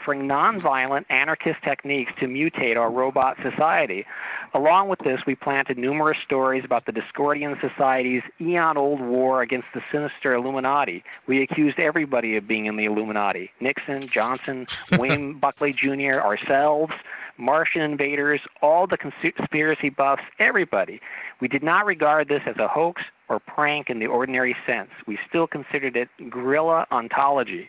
offering 0.00 0.28
nonviolent 0.28 1.04
anarchist 1.08 1.62
techniques 1.62 2.12
to 2.20 2.26
mutate 2.26 2.76
our 2.76 2.90
robot 2.90 3.36
society. 3.42 4.04
Along 4.52 4.88
with 4.88 4.98
this, 5.00 5.20
we 5.26 5.34
planted 5.34 5.78
numerous 5.78 6.18
stories 6.22 6.64
about 6.64 6.84
the 6.86 6.92
Discordian 6.92 7.60
Society's 7.60 8.22
eon 8.40 8.76
old 8.76 9.00
war 9.00 9.42
against 9.42 9.68
the 9.74 9.82
sinister 9.90 10.34
Illuminati. 10.34 11.02
We 11.26 11.42
accused 11.42 11.78
everybody 11.78 12.36
of 12.36 12.46
being 12.46 12.66
in 12.66 12.76
the 12.76 12.84
Illuminati 12.84 13.50
Nixon, 13.60 14.08
Johnson, 14.08 14.66
Wayne 14.98 15.38
Buckley 15.38 15.72
Jr., 15.72 16.20
ourselves. 16.20 16.92
Martian 17.36 17.82
invaders, 17.82 18.40
all 18.62 18.86
the 18.86 18.96
conspiracy 18.96 19.88
buffs, 19.88 20.22
everybody. 20.38 21.00
We 21.40 21.48
did 21.48 21.64
not 21.64 21.84
regard 21.84 22.28
this 22.28 22.42
as 22.46 22.58
a 22.58 22.68
hoax 22.68 23.02
or 23.28 23.40
prank 23.40 23.90
in 23.90 23.98
the 23.98 24.06
ordinary 24.06 24.54
sense. 24.64 24.90
We 25.08 25.18
still 25.28 25.48
considered 25.48 25.96
it 25.96 26.08
guerrilla 26.30 26.86
ontology. 26.92 27.68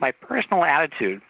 My 0.00 0.12
personal 0.12 0.64
attitude 0.64 1.20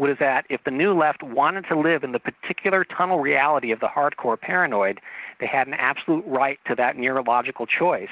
was 0.00 0.16
that 0.18 0.46
if 0.48 0.64
the 0.64 0.70
new 0.70 0.94
left 0.94 1.22
wanted 1.22 1.66
to 1.68 1.78
live 1.78 2.02
in 2.02 2.12
the 2.12 2.18
particular 2.18 2.84
tunnel 2.84 3.20
reality 3.20 3.70
of 3.70 3.80
the 3.80 3.86
hardcore 3.86 4.40
paranoid, 4.40 4.98
they 5.38 5.46
had 5.46 5.66
an 5.66 5.74
absolute 5.74 6.24
right 6.26 6.58
to 6.66 6.74
that 6.74 6.96
neurological 6.96 7.66
choice. 7.66 8.08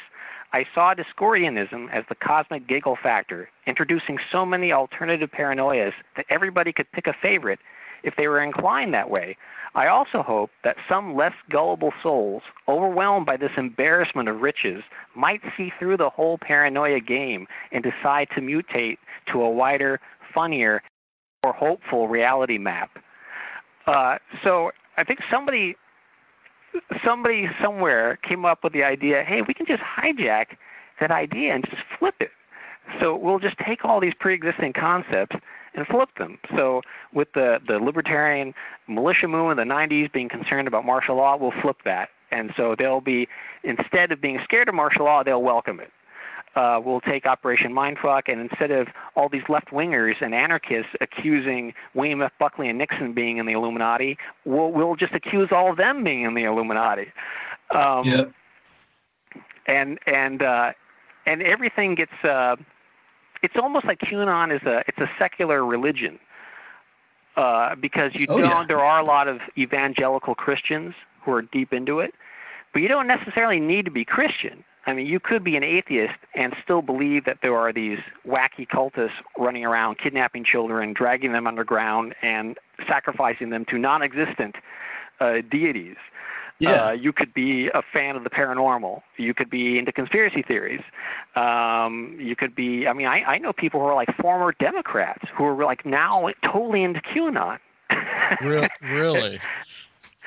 I 0.52 0.66
saw 0.74 0.94
Discordianism 0.94 1.90
as 1.90 2.04
the 2.10 2.14
cosmic 2.14 2.68
giggle 2.68 2.98
factor, 3.02 3.48
introducing 3.66 4.18
so 4.30 4.44
many 4.44 4.70
alternative 4.70 5.30
paranoias 5.30 5.94
that 6.16 6.26
everybody 6.28 6.74
could 6.74 6.92
pick 6.92 7.06
a 7.06 7.14
favorite 7.14 7.58
if 8.02 8.16
they 8.16 8.28
were 8.28 8.42
inclined 8.42 8.92
that 8.92 9.08
way. 9.08 9.38
I 9.74 9.86
also 9.86 10.22
hope 10.22 10.50
that 10.64 10.76
some 10.88 11.16
less 11.16 11.34
gullible 11.48 11.92
souls, 12.02 12.42
overwhelmed 12.68 13.24
by 13.24 13.38
this 13.38 13.52
embarrassment 13.56 14.28
of 14.28 14.42
riches, 14.42 14.82
might 15.14 15.40
see 15.56 15.72
through 15.78 15.96
the 15.96 16.10
whole 16.10 16.36
paranoia 16.36 17.00
game 17.00 17.46
and 17.72 17.82
decide 17.82 18.28
to 18.34 18.42
mutate 18.42 18.98
to 19.32 19.40
a 19.40 19.50
wider, 19.50 20.00
funnier, 20.34 20.82
more 21.44 21.52
hopeful 21.52 22.08
reality 22.08 22.58
map. 22.58 22.90
Uh, 23.86 24.18
so 24.42 24.70
I 24.96 25.04
think 25.04 25.20
somebody, 25.30 25.76
somebody 27.04 27.48
somewhere 27.62 28.18
came 28.28 28.44
up 28.44 28.64
with 28.64 28.72
the 28.72 28.84
idea. 28.84 29.22
Hey, 29.22 29.42
we 29.42 29.54
can 29.54 29.66
just 29.66 29.82
hijack 29.82 30.56
that 31.00 31.10
idea 31.10 31.54
and 31.54 31.64
just 31.64 31.82
flip 31.98 32.16
it. 32.20 32.30
So 33.00 33.16
we'll 33.16 33.38
just 33.38 33.56
take 33.58 33.84
all 33.84 34.00
these 34.00 34.14
pre-existing 34.18 34.72
concepts 34.72 35.36
and 35.74 35.86
flip 35.86 36.08
them. 36.18 36.38
So 36.56 36.80
with 37.12 37.28
the 37.34 37.60
the 37.66 37.78
libertarian 37.78 38.54
militia 38.88 39.28
movement 39.28 39.60
in 39.60 39.68
the 39.68 39.74
90s 39.74 40.10
being 40.10 40.28
concerned 40.28 40.66
about 40.66 40.86
martial 40.86 41.16
law, 41.16 41.36
we'll 41.36 41.52
flip 41.60 41.76
that. 41.84 42.08
And 42.30 42.52
so 42.56 42.74
they'll 42.76 43.02
be 43.02 43.28
instead 43.62 44.10
of 44.10 44.20
being 44.20 44.40
scared 44.42 44.68
of 44.68 44.74
martial 44.74 45.04
law, 45.04 45.22
they'll 45.22 45.42
welcome 45.42 45.80
it 45.80 45.92
uh, 46.56 46.80
will 46.84 47.00
take 47.00 47.26
Operation 47.26 47.72
Mindfuck, 47.72 48.22
and 48.26 48.40
instead 48.40 48.70
of 48.70 48.88
all 49.16 49.28
these 49.28 49.42
left 49.48 49.68
wingers 49.70 50.14
and 50.20 50.34
anarchists 50.34 50.92
accusing 51.00 51.72
William 51.94 52.22
F. 52.22 52.32
Buckley 52.38 52.68
and 52.68 52.78
Nixon 52.78 53.12
being 53.12 53.36
in 53.38 53.46
the 53.46 53.52
Illuminati, 53.52 54.18
we'll, 54.44 54.72
we'll 54.72 54.96
just 54.96 55.14
accuse 55.14 55.48
all 55.52 55.70
of 55.70 55.76
them 55.76 56.02
being 56.04 56.22
in 56.22 56.34
the 56.34 56.44
Illuminati. 56.44 57.12
Um, 57.70 58.02
yeah. 58.04 58.24
And 59.66 59.98
and 60.06 60.42
uh, 60.42 60.72
and 61.26 61.42
everything 61.42 61.94
gets. 61.94 62.12
Uh, 62.24 62.56
it's 63.42 63.54
almost 63.56 63.84
like 63.84 64.00
QAnon 64.00 64.54
is 64.54 64.62
a 64.66 64.82
it's 64.88 64.98
a 64.98 65.10
secular 65.18 65.64
religion. 65.64 66.18
Uh, 67.36 67.76
because 67.76 68.10
you 68.14 68.26
Oh, 68.28 68.38
don't, 68.38 68.50
yeah. 68.50 68.64
there 68.66 68.80
are 68.80 68.98
a 68.98 69.04
lot 69.04 69.28
of 69.28 69.38
evangelical 69.56 70.34
Christians 70.34 70.94
who 71.22 71.30
are 71.32 71.42
deep 71.42 71.72
into 71.72 72.00
it, 72.00 72.12
but 72.72 72.82
you 72.82 72.88
don't 72.88 73.06
necessarily 73.06 73.60
need 73.60 73.84
to 73.84 73.92
be 73.92 74.04
Christian. 74.04 74.64
I 74.88 74.94
mean, 74.94 75.06
you 75.06 75.20
could 75.20 75.44
be 75.44 75.54
an 75.54 75.62
atheist 75.62 76.14
and 76.34 76.54
still 76.64 76.80
believe 76.80 77.26
that 77.26 77.38
there 77.42 77.54
are 77.54 77.74
these 77.74 77.98
wacky 78.26 78.66
cultists 78.66 79.10
running 79.36 79.62
around 79.62 79.98
kidnapping 79.98 80.44
children, 80.44 80.94
dragging 80.94 81.32
them 81.32 81.46
underground, 81.46 82.14
and 82.22 82.56
sacrificing 82.86 83.50
them 83.50 83.66
to 83.66 83.76
non 83.76 84.02
existent 84.02 84.56
uh, 85.20 85.42
deities. 85.50 85.96
Yeah. 86.58 86.86
Uh, 86.86 86.92
you 86.92 87.12
could 87.12 87.34
be 87.34 87.68
a 87.68 87.82
fan 87.92 88.16
of 88.16 88.24
the 88.24 88.30
paranormal. 88.30 89.02
You 89.18 89.34
could 89.34 89.50
be 89.50 89.78
into 89.78 89.92
conspiracy 89.92 90.42
theories. 90.42 90.80
Um, 91.36 92.16
you 92.18 92.34
could 92.34 92.54
be, 92.54 92.88
I 92.88 92.94
mean, 92.94 93.06
I, 93.06 93.22
I 93.24 93.38
know 93.38 93.52
people 93.52 93.80
who 93.80 93.86
are 93.86 93.94
like 93.94 94.08
former 94.16 94.54
Democrats 94.58 95.24
who 95.36 95.44
are 95.44 95.64
like 95.64 95.84
now 95.84 96.30
totally 96.42 96.82
into 96.82 97.00
QAnon. 97.00 97.58
Re- 98.40 98.68
really? 98.82 99.38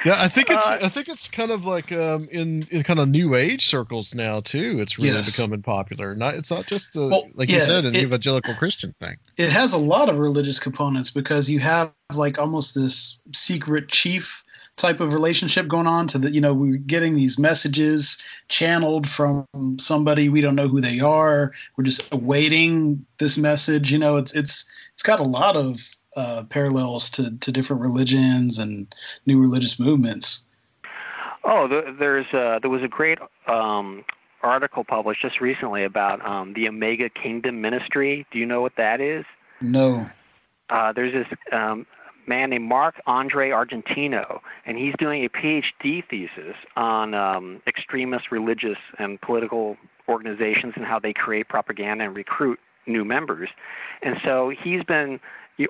Yeah, 0.06 0.22
I 0.22 0.28
think 0.28 0.50
it's 0.50 0.66
Uh, 0.66 0.80
I 0.84 0.90
think 0.90 1.10
it's 1.10 1.28
kind 1.28 1.52
of 1.52 1.66
like 1.66 1.92
um, 1.92 2.28
in 2.32 2.68
in 2.72 2.84
kind 2.84 3.00
of 3.00 3.08
new 3.10 3.36
age 3.36 3.68
circles 3.68 4.16
now 4.16 4.40
too. 4.40 4.80
It's 4.80 4.98
really 4.98 5.12
Yes. 5.12 5.36
becoming 5.36 5.62
popular. 5.62 6.16
Not 6.16 6.36
it's 6.36 6.50
not 6.50 6.66
just 6.68 6.96
a, 6.96 7.06
Well, 7.08 7.30
like 7.36 7.50
you 7.50 7.58
yeah, 7.58 7.66
said 7.66 7.86
an 7.86 7.96
it- 7.96 8.04
evangelical 8.04 8.54
Christian 8.56 8.94
thing. 9.00 9.18
it 9.38 9.50
has 9.50 9.74
a 9.74 9.78
lot 9.78 10.10
of 10.10 10.18
religious 10.18 10.60
components 10.60 11.12
because 11.12 11.50
you 11.50 11.60
have 11.60 11.92
like 12.14 12.40
almost 12.40 12.74
this 12.76 13.20
secret 13.34 13.90
chief 13.90 14.44
type 14.78 15.00
of 15.02 15.14
relationship 15.14 15.68
going 15.68 15.86
on 15.86 16.08
to 16.08 16.18
the 16.18 16.32
you 16.32 16.42
know 16.42 16.54
we're 16.54 16.78
getting 16.78 17.14
these 17.16 17.38
messages 17.38 18.18
channeled 18.48 19.08
from 19.08 19.46
somebody 19.80 20.30
we 20.30 20.42
don't 20.42 20.56
know 20.56 20.68
who 20.68 20.82
they 20.82 21.00
are 21.00 21.52
we're 21.78 21.84
just 21.84 22.12
awaiting 22.14 23.06
this 23.20 23.38
message 23.38 23.92
you 23.92 24.00
know 24.00 24.16
it's 24.18 24.34
it's 24.34 24.66
it's 24.94 25.04
got 25.04 25.20
a 25.20 25.24
lot 25.24 25.56
of 25.56 25.88
uh, 26.16 26.44
parallels 26.50 27.10
to 27.10 27.38
to 27.38 27.52
different 27.52 27.82
religions 27.82 28.58
and 28.58 28.94
new 29.26 29.40
religious 29.40 29.80
movements 29.80 30.44
Oh, 31.44 31.68
there, 31.68 31.92
there's 31.92 32.34
uh, 32.34 32.60
there 32.60 32.70
was 32.70 32.84
a 32.84 32.88
great 32.88 33.20
um, 33.48 34.06
article 34.44 34.84
published 34.84 35.22
just 35.22 35.42
recently 35.42 35.84
about 35.84 36.24
um, 36.26 36.54
the 36.54 36.68
Omega 36.68 37.10
Kingdom 37.10 37.62
Ministry. 37.62 38.26
Do 38.32 38.40
you 38.40 38.46
know 38.46 38.62
what 38.62 38.76
that 38.76 39.02
is? 39.02 39.26
no 39.60 40.06
Uh, 40.70 40.94
there's 40.94 41.14
this 41.14 41.28
um, 41.52 41.86
man 42.28 42.52
named 42.52 42.66
Marc-André 42.66 43.50
Argentino, 43.50 44.40
and 44.66 44.78
he's 44.78 44.94
doing 44.98 45.26
a 45.26 45.30
PhD 45.30 46.08
thesis 46.08 46.56
on 46.76 47.14
um, 47.14 47.62
extremist 47.68 48.32
religious 48.32 48.78
and 49.00 49.20
political 49.20 49.78
organizations 50.08 50.74
and 50.76 50.86
how 50.86 51.00
they 51.00 51.14
create 51.14 51.48
propaganda 51.50 52.06
and 52.06 52.16
recruit 52.16 52.60
new 52.86 53.04
members. 53.04 53.50
And 54.02 54.20
so 54.24 54.50
he's 54.50 54.84
been 54.84 55.20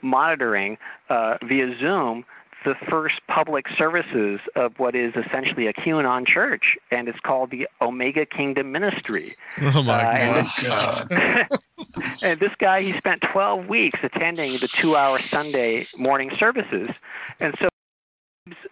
monitoring 0.02 0.78
uh, 1.10 1.38
via 1.44 1.78
Zoom 1.80 2.26
the 2.64 2.76
first 2.90 3.22
public 3.28 3.66
services 3.76 4.40
of 4.56 4.78
what 4.78 4.96
is 4.96 5.16
essentially 5.16 5.66
a 5.66 5.74
QAnon 5.74 6.28
church, 6.28 6.78
and 6.92 7.08
it's 7.08 7.20
called 7.20 7.50
the 7.50 7.68
Omega 7.82 8.26
Kingdom 8.26 8.72
Ministry. 8.72 9.36
Oh 9.62 9.82
my 9.82 10.04
Uh, 10.04 10.18
and 10.18 10.48
god! 10.64 11.10
God. 11.10 11.60
and 12.22 12.40
this 12.40 12.52
guy, 12.60 12.82
he 12.84 12.96
spent 12.98 13.22
12 13.22 13.68
weeks 13.68 14.00
attending 14.04 14.58
the 14.60 14.68
two-hour 14.68 15.20
Sunday 15.20 15.88
morning 15.98 16.32
services, 16.36 16.88
and 17.40 17.56
so 17.60 17.68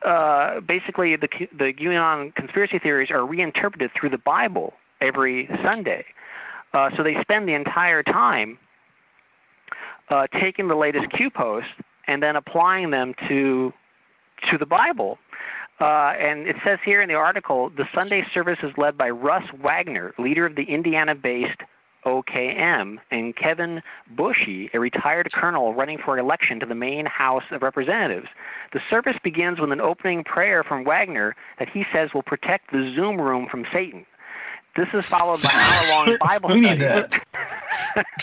uh, 0.03 0.59
basically 0.61 1.15
the 1.15 1.27
the 1.51 1.73
QAnon 1.73 2.33
conspiracy 2.35 2.79
theories 2.79 3.09
are 3.11 3.25
reinterpreted 3.25 3.91
through 3.93 4.09
the 4.09 4.17
Bible 4.17 4.73
every 5.01 5.47
Sunday. 5.65 6.05
Uh, 6.73 6.89
so 6.95 7.01
they 7.03 7.19
spend 7.21 7.47
the 7.49 7.53
entire 7.53 8.03
time 8.03 8.59
uh, 10.09 10.27
taking 10.39 10.67
the 10.67 10.75
latest 10.75 11.09
Q 11.11 11.29
posts 11.29 11.71
and 12.07 12.21
then 12.23 12.35
applying 12.35 12.91
them 12.91 13.13
to 13.27 13.73
to 14.49 14.57
the 14.57 14.65
Bible. 14.65 15.17
Uh, 15.79 16.13
and 16.19 16.47
it 16.47 16.57
says 16.63 16.79
here 16.83 17.01
in 17.01 17.07
the 17.07 17.15
article, 17.15 17.69
the 17.69 17.87
Sunday 17.93 18.25
service 18.33 18.59
is 18.63 18.77
led 18.77 18.97
by 18.97 19.09
Russ 19.09 19.45
Wagner, 19.61 20.13
leader 20.17 20.45
of 20.45 20.55
the 20.55 20.63
Indiana-based 20.63 21.61
OKM, 22.05 22.97
and 23.11 23.35
Kevin 23.35 23.81
Bushey, 24.15 24.69
a 24.73 24.79
retired 24.79 25.31
colonel 25.31 25.73
running 25.73 25.97
for 25.97 26.17
election 26.17 26.59
to 26.59 26.65
the 26.65 26.75
Maine 26.75 27.05
House 27.05 27.43
of 27.51 27.61
Representatives. 27.61 28.27
The 28.73 28.81
service 28.89 29.15
begins 29.23 29.59
with 29.59 29.71
an 29.71 29.79
opening 29.81 30.23
prayer 30.25 30.63
from 30.63 30.83
Wagner 30.83 31.35
that 31.59 31.69
he 31.69 31.85
says 31.93 32.13
will 32.13 32.23
protect 32.23 32.71
the 32.71 32.93
Zoom 32.95 33.19
room 33.19 33.47
from 33.49 33.65
Satan. 33.71 34.05
This 34.75 34.87
is 34.93 35.05
followed 35.05 35.41
by 35.41 35.49
an 35.53 35.59
hour-long 35.59 36.17
Bible 36.21 36.49
We 36.49 36.63
study. 36.63 36.79
need 36.79 36.81
that. 36.87 37.23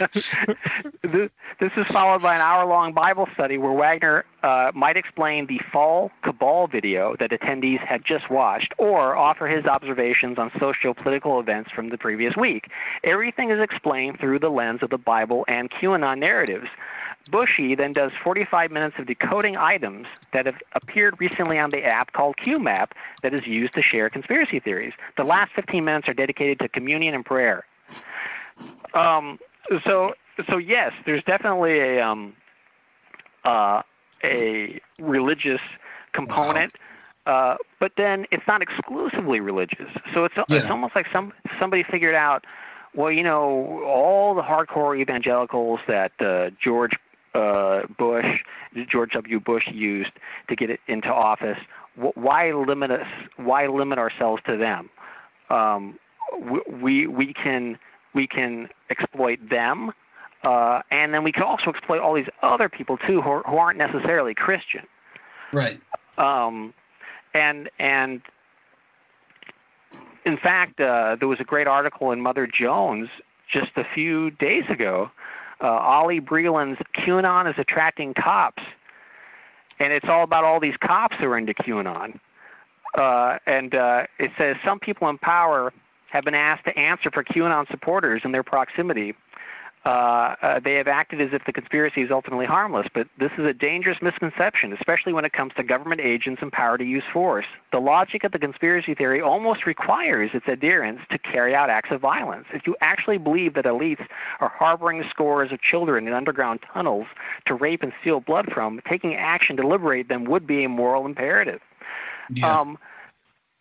this, 1.03 1.31
this 1.61 1.73
is 1.77 1.87
followed 1.89 2.23
by 2.23 2.35
an 2.35 2.41
hour-long 2.41 2.93
Bible 2.93 3.29
study 3.35 3.59
where 3.59 3.73
Wagner 3.73 4.25
uh, 4.43 4.71
might 4.75 4.97
explain 4.97 5.47
the 5.47 5.61
fall 5.73 6.11
cabal 6.23 6.67
video 6.67 7.17
that 7.19 7.31
attendees 7.31 7.81
had 7.81 8.05
just 8.05 8.31
watched, 8.31 8.75
or 8.79 9.17
offer 9.17 9.47
his 9.47 9.65
observations 9.67 10.39
on 10.39 10.51
socio-political 10.59 11.41
events 11.41 11.71
from 11.71 11.89
the 11.89 11.99
previous 11.99 12.37
week. 12.37 12.69
Everything 13.05 13.51
is 13.51 13.61
explained 13.61 14.19
through 14.21 14.39
the 14.39 14.51
lens 14.51 14.83
of 14.83 14.91
the 14.91 14.99
Bible 14.99 15.45
and 15.49 15.71
QAnon 15.71 16.19
narratives. 16.19 16.69
Bushey 17.31 17.77
then 17.77 17.93
does 17.93 18.13
45 18.23 18.71
minutes 18.71 18.97
of 18.99 19.07
decoding 19.07 19.57
items 19.57 20.07
that 20.33 20.47
have 20.47 20.57
appeared 20.73 21.21
recently 21.21 21.59
on 21.59 21.71
the 21.71 21.85
app 21.85 22.13
called 22.13 22.37
QMAP 22.37 22.93
that 23.23 23.33
is 23.33 23.45
used 23.47 23.73
to 23.73 23.83
share 23.83 24.09
conspiracy 24.09 24.61
theories. 24.61 24.93
The 25.17 25.25
last 25.25 25.53
15 25.55 25.85
minutes 25.85 26.09
are 26.09 26.15
dedicated 26.15 26.61
to 26.61 26.69
communion 26.69 27.15
and 27.15 27.25
prayer. 27.25 27.65
Um, 28.95 29.39
so, 29.85 30.15
so 30.49 30.57
yes, 30.57 30.93
there's 31.05 31.23
definitely 31.25 31.79
a 31.81 32.01
um, 32.01 32.35
uh, 33.45 33.83
a 34.25 34.81
religious 35.01 35.61
component. 36.13 36.73
Wow. 36.75 36.83
Uh, 37.27 37.57
but 37.81 37.93
then 37.97 38.25
it's 38.31 38.47
not 38.47 38.63
exclusively 38.63 39.41
religious. 39.41 39.91
So 40.15 40.25
it's 40.25 40.35
yeah. 40.37 40.45
it's 40.49 40.67
almost 40.67 40.95
like 40.95 41.07
some 41.13 41.33
somebody 41.59 41.83
figured 41.83 42.15
out, 42.15 42.45
well, 42.95 43.11
you 43.11 43.25
know, 43.25 43.83
all 43.85 44.35
the 44.35 44.43
hardcore 44.43 44.99
evangelicals 44.99 45.81
that 45.89 46.13
uh, 46.21 46.51
George 46.63 46.93
uh, 47.35 47.83
Bush, 47.99 48.45
George 48.89 49.11
W. 49.13 49.41
Bush 49.41 49.67
used 49.73 50.13
to 50.49 50.57
get 50.57 50.71
it 50.71 50.81
into 50.87 51.13
office. 51.13 51.59
Why 51.97 52.53
limit 52.53 52.91
us? 52.91 53.07
Why 53.37 53.67
limit 53.67 53.99
ourselves 53.99 54.43
to 54.47 54.57
them? 54.57 54.89
Um, 55.51 55.99
we 56.81 57.07
we 57.07 57.33
can 57.33 57.79
we 58.17 58.27
can 58.27 58.69
exploit 58.91 59.39
them, 59.49 59.93
uh, 60.43 60.81
and 60.91 61.15
then 61.15 61.23
we 61.23 61.31
can 61.31 61.45
also 61.45 61.71
exploit 61.71 62.01
all 62.01 62.15
these 62.15 62.29
other 62.43 62.69
people 62.69 62.97
too 62.97 63.21
who, 63.23 63.43
who 63.43 63.57
aren't 63.57 63.79
necessarily 63.79 64.35
Christian. 64.35 64.85
Right. 65.53 65.79
Um, 66.19 66.75
and 67.35 67.71
and 67.79 68.23
in 70.25 70.39
fact, 70.39 70.81
uh, 70.81 71.17
there 71.21 71.29
was 71.29 71.39
a 71.39 71.45
great 71.45 71.69
article 71.69 72.11
in 72.11 72.21
Mother 72.21 72.49
Jones 72.49 73.09
just 73.53 73.71
a 73.77 73.85
few 73.95 74.31
days 74.33 74.65
ago. 74.69 75.11
Uh, 75.61 75.67
Ali 75.67 76.21
Breland's 76.21 76.81
QAnon 76.97 77.49
is 77.49 77.55
attracting 77.59 78.15
cops, 78.15 78.63
and 79.79 79.93
it's 79.93 80.09
all 80.09 80.25
about 80.25 80.43
all 80.43 80.59
these 80.59 80.77
cops 80.79 81.17
who 81.21 81.27
are 81.27 81.39
into 81.39 81.55
QAnon. 81.55 82.19
Uh, 82.97 83.39
and 83.47 83.75
uh, 83.75 84.07
it 84.19 84.31
says 84.39 84.57
some 84.65 84.81
people 84.81 85.09
in 85.09 85.19
power 85.19 85.73
have 86.11 86.25
been 86.25 86.35
asked 86.35 86.65
to 86.65 86.79
answer 86.79 87.11
for 87.11 87.25
QAnon 87.25 87.69
supporters 87.71 88.23
in 88.25 88.33
their 88.33 88.43
proximity 88.43 89.15
uh, 89.87 90.35
uh, 90.43 90.59
they 90.59 90.75
have 90.75 90.89
acted 90.89 91.21
as 91.21 91.29
if 91.33 91.45
the 91.47 91.53
conspiracy 91.53 92.03
is 92.03 92.11
ultimately 92.11 92.45
harmless, 92.45 92.89
but 92.93 93.07
this 93.21 93.31
is 93.39 93.45
a 93.45 93.53
dangerous 93.53 93.99
misconception, 94.03 94.73
especially 94.73 95.13
when 95.13 95.25
it 95.25 95.33
comes 95.33 95.53
to 95.57 95.63
government 95.63 96.01
agents 96.01 96.43
and 96.43 96.51
power 96.51 96.77
to 96.77 96.83
use 96.83 97.05
force. 97.13 97.47
The 97.71 97.79
logic 97.79 98.25
of 98.25 98.33
the 98.33 98.41
conspiracy 98.41 98.97
theory 98.97 99.23
almost 99.23 99.65
requires 99.65 100.33
its 100.35 100.49
adherents 100.49 101.03
to 101.13 101.19
carry 101.19 101.55
out 101.55 101.71
acts 101.71 101.93
of 101.93 102.01
violence. 102.01 102.47
If 102.53 102.67
you 102.67 102.75
actually 102.81 103.19
believe 103.19 103.55
that 103.55 103.65
elites 103.65 104.05
are 104.41 104.49
harboring 104.49 105.05
scores 105.09 105.53
of 105.53 105.63
children 105.63 106.09
in 106.09 106.13
underground 106.13 106.61
tunnels 106.75 107.07
to 107.47 107.55
rape 107.55 107.85
and 107.85 107.93
steal 108.01 108.19
blood 108.19 108.47
from, 108.53 108.81
taking 108.89 109.15
action 109.15 109.57
to 109.57 109.65
liberate 109.65 110.09
them 110.09 110.25
would 110.25 110.49
be 110.49 110.65
a 110.65 110.69
moral 110.69 111.07
imperative. 111.07 111.61
Yeah. 112.35 112.59
Um, 112.59 112.77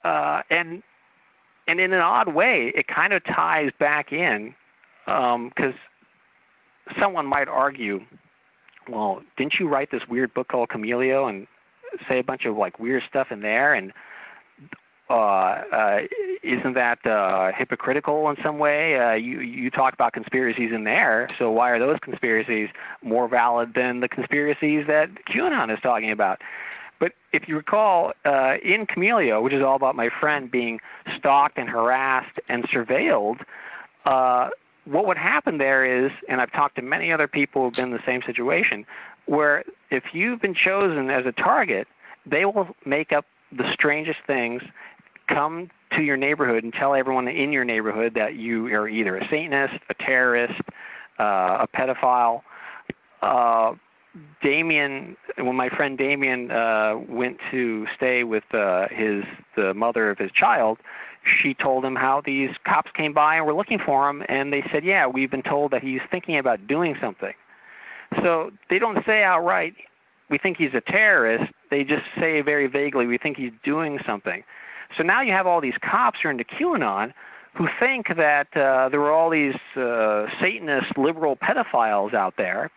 uh, 0.04 0.42
and 0.50 0.82
and 1.68 1.80
in 1.80 1.94
an 1.94 2.02
odd 2.02 2.34
way, 2.34 2.72
it 2.76 2.88
kind 2.88 3.14
of 3.14 3.24
ties 3.24 3.72
back 3.80 4.12
in 4.12 4.54
because 5.06 5.74
um, 5.74 7.00
someone 7.00 7.26
might 7.26 7.48
argue, 7.48 8.02
well, 8.90 9.22
didn't 9.38 9.56
you 9.60 9.68
write 9.68 9.92
this 9.92 10.08
weird 10.08 10.34
book 10.34 10.48
called 10.48 10.70
Chameleo 10.70 11.30
and 11.30 11.48
say 12.08 12.20
a 12.20 12.24
bunch 12.24 12.46
of 12.46 12.58
like 12.58 12.80
weird 12.80 13.04
stuff 13.08 13.32
in 13.32 13.42
there 13.42 13.74
and 13.74 13.94
uh, 15.08 15.14
uh, 15.14 16.00
isn't 16.42 16.74
that 16.74 17.06
uh, 17.06 17.52
hypocritical 17.56 18.28
in 18.30 18.38
some 18.42 18.58
way? 18.58 19.00
Uh, 19.00 19.14
you 19.14 19.40
you 19.42 19.70
talk 19.70 19.94
about 19.94 20.14
conspiracies 20.14 20.72
in 20.72 20.84
there, 20.84 21.28
so 21.38 21.52
why 21.52 21.70
are 21.70 21.78
those 21.78 22.00
conspiracies 22.02 22.70
more 23.04 23.28
valid 23.28 23.76
than 23.76 24.00
the 24.00 24.10
conspiracies 24.10 24.88
that 24.88 25.12
QAnon 25.26 25.72
is 25.72 25.80
talking 25.82 26.10
about? 26.10 26.42
But 27.00 27.14
if 27.34 27.48
you 27.48 27.58
recall, 27.58 28.14
uh, 28.24 28.56
in 28.64 28.88
Chameleo, 28.88 29.42
which 29.42 29.54
is 29.54 29.62
all 29.62 29.76
about 29.76 29.96
my 29.96 30.10
friend 30.10 30.50
being 30.50 30.80
stalked 31.18 31.58
and 31.58 31.70
harassed 31.70 32.40
and 32.50 32.64
surveilled, 32.70 33.42
uh, 34.06 34.50
what 34.86 35.08
would 35.08 35.18
happen 35.18 35.58
there 35.58 35.84
is, 35.86 36.12
and 36.30 36.40
I've 36.40 36.52
talked 36.52 36.76
to 36.76 36.82
many 36.82 37.12
other 37.12 37.28
people 37.28 37.64
who've 37.64 37.74
been 37.74 37.86
in 37.86 37.92
the 37.92 38.04
same 38.06 38.22
situation, 38.22 38.86
where 39.26 39.64
if 39.90 40.14
you've 40.14 40.42
been 40.42 40.54
chosen 40.54 41.10
as 41.10 41.26
a 41.26 41.32
target, 41.32 41.88
they 42.26 42.46
will 42.46 42.76
make 42.86 43.12
up 43.12 43.26
the 43.52 43.72
strangest 43.74 44.20
things, 44.28 44.62
come 45.28 45.70
to 45.92 46.02
your 46.02 46.18
neighborhood 46.18 46.64
and 46.64 46.74
tell 46.74 46.94
everyone 46.94 47.28
in 47.28 47.52
your 47.52 47.66
neighborhood 47.66 48.14
that 48.14 48.36
you 48.36 48.68
are 48.68 48.88
either 48.88 49.18
a 49.18 49.28
Satanist, 49.30 49.76
a 49.90 49.94
terrorist, 49.96 50.62
uh, 51.20 51.66
a 51.66 51.68
pedophile. 51.68 52.42
Uh, 53.22 53.74
Damien, 54.42 55.18
when 55.38 55.56
my 55.56 55.70
friend 55.70 55.98
Damien 55.98 56.52
uh, 56.52 56.98
went 57.08 57.38
to 57.52 57.88
stay 57.96 58.24
with 58.24 58.44
uh, 58.54 58.88
his 58.90 59.24
the 59.56 59.74
mother 59.74 60.10
of 60.10 60.18
his 60.18 60.32
child, 60.32 60.80
she 61.42 61.54
told 61.54 61.84
him 61.84 61.96
how 61.96 62.22
these 62.22 62.52
cops 62.66 62.92
came 62.92 63.14
by 63.14 63.36
and 63.36 63.46
were 63.46 63.54
looking 63.54 63.80
for 63.80 64.10
him, 64.10 64.24
and 64.30 64.54
they 64.54 64.64
said, 64.72 64.84
"Yeah, 64.84 65.08
we've 65.08 65.32
been 65.32 65.44
told 65.44 65.72
that 65.72 65.82
he's 65.84 66.02
thinking 66.10 66.38
about 66.38 66.68
doing 66.68 66.96
something." 67.02 67.34
So 68.22 68.52
they 68.70 68.80
don't 68.80 69.06
say 69.06 69.24
outright, 69.24 69.76
"We 70.30 70.38
think 70.38 70.58
he's 70.58 70.74
a 70.74 70.82
terrorist." 70.82 71.52
They 71.70 71.84
just 71.84 72.06
say 72.20 72.42
very 72.42 72.68
vaguely, 72.68 73.08
"We 73.08 73.18
think 73.18 73.38
he's 73.38 73.54
doing 73.64 74.00
something." 74.06 74.44
So 74.98 75.04
now 75.04 75.22
you 75.22 75.32
have 75.34 75.48
all 75.48 75.62
these 75.62 75.78
cops 75.82 76.20
who 76.22 76.30
are 76.30 76.32
into 76.32 76.46
QAnon 76.46 77.14
who 77.56 77.68
think 77.80 78.16
that 78.16 78.48
uh, 78.56 78.90
there 78.90 79.00
were 79.00 79.12
all 79.12 79.30
these 79.30 79.56
uh, 79.76 80.28
Satanist 80.42 80.98
liberal 80.98 81.38
pedophiles 81.38 82.14
out 82.14 82.36
there. 82.38 82.70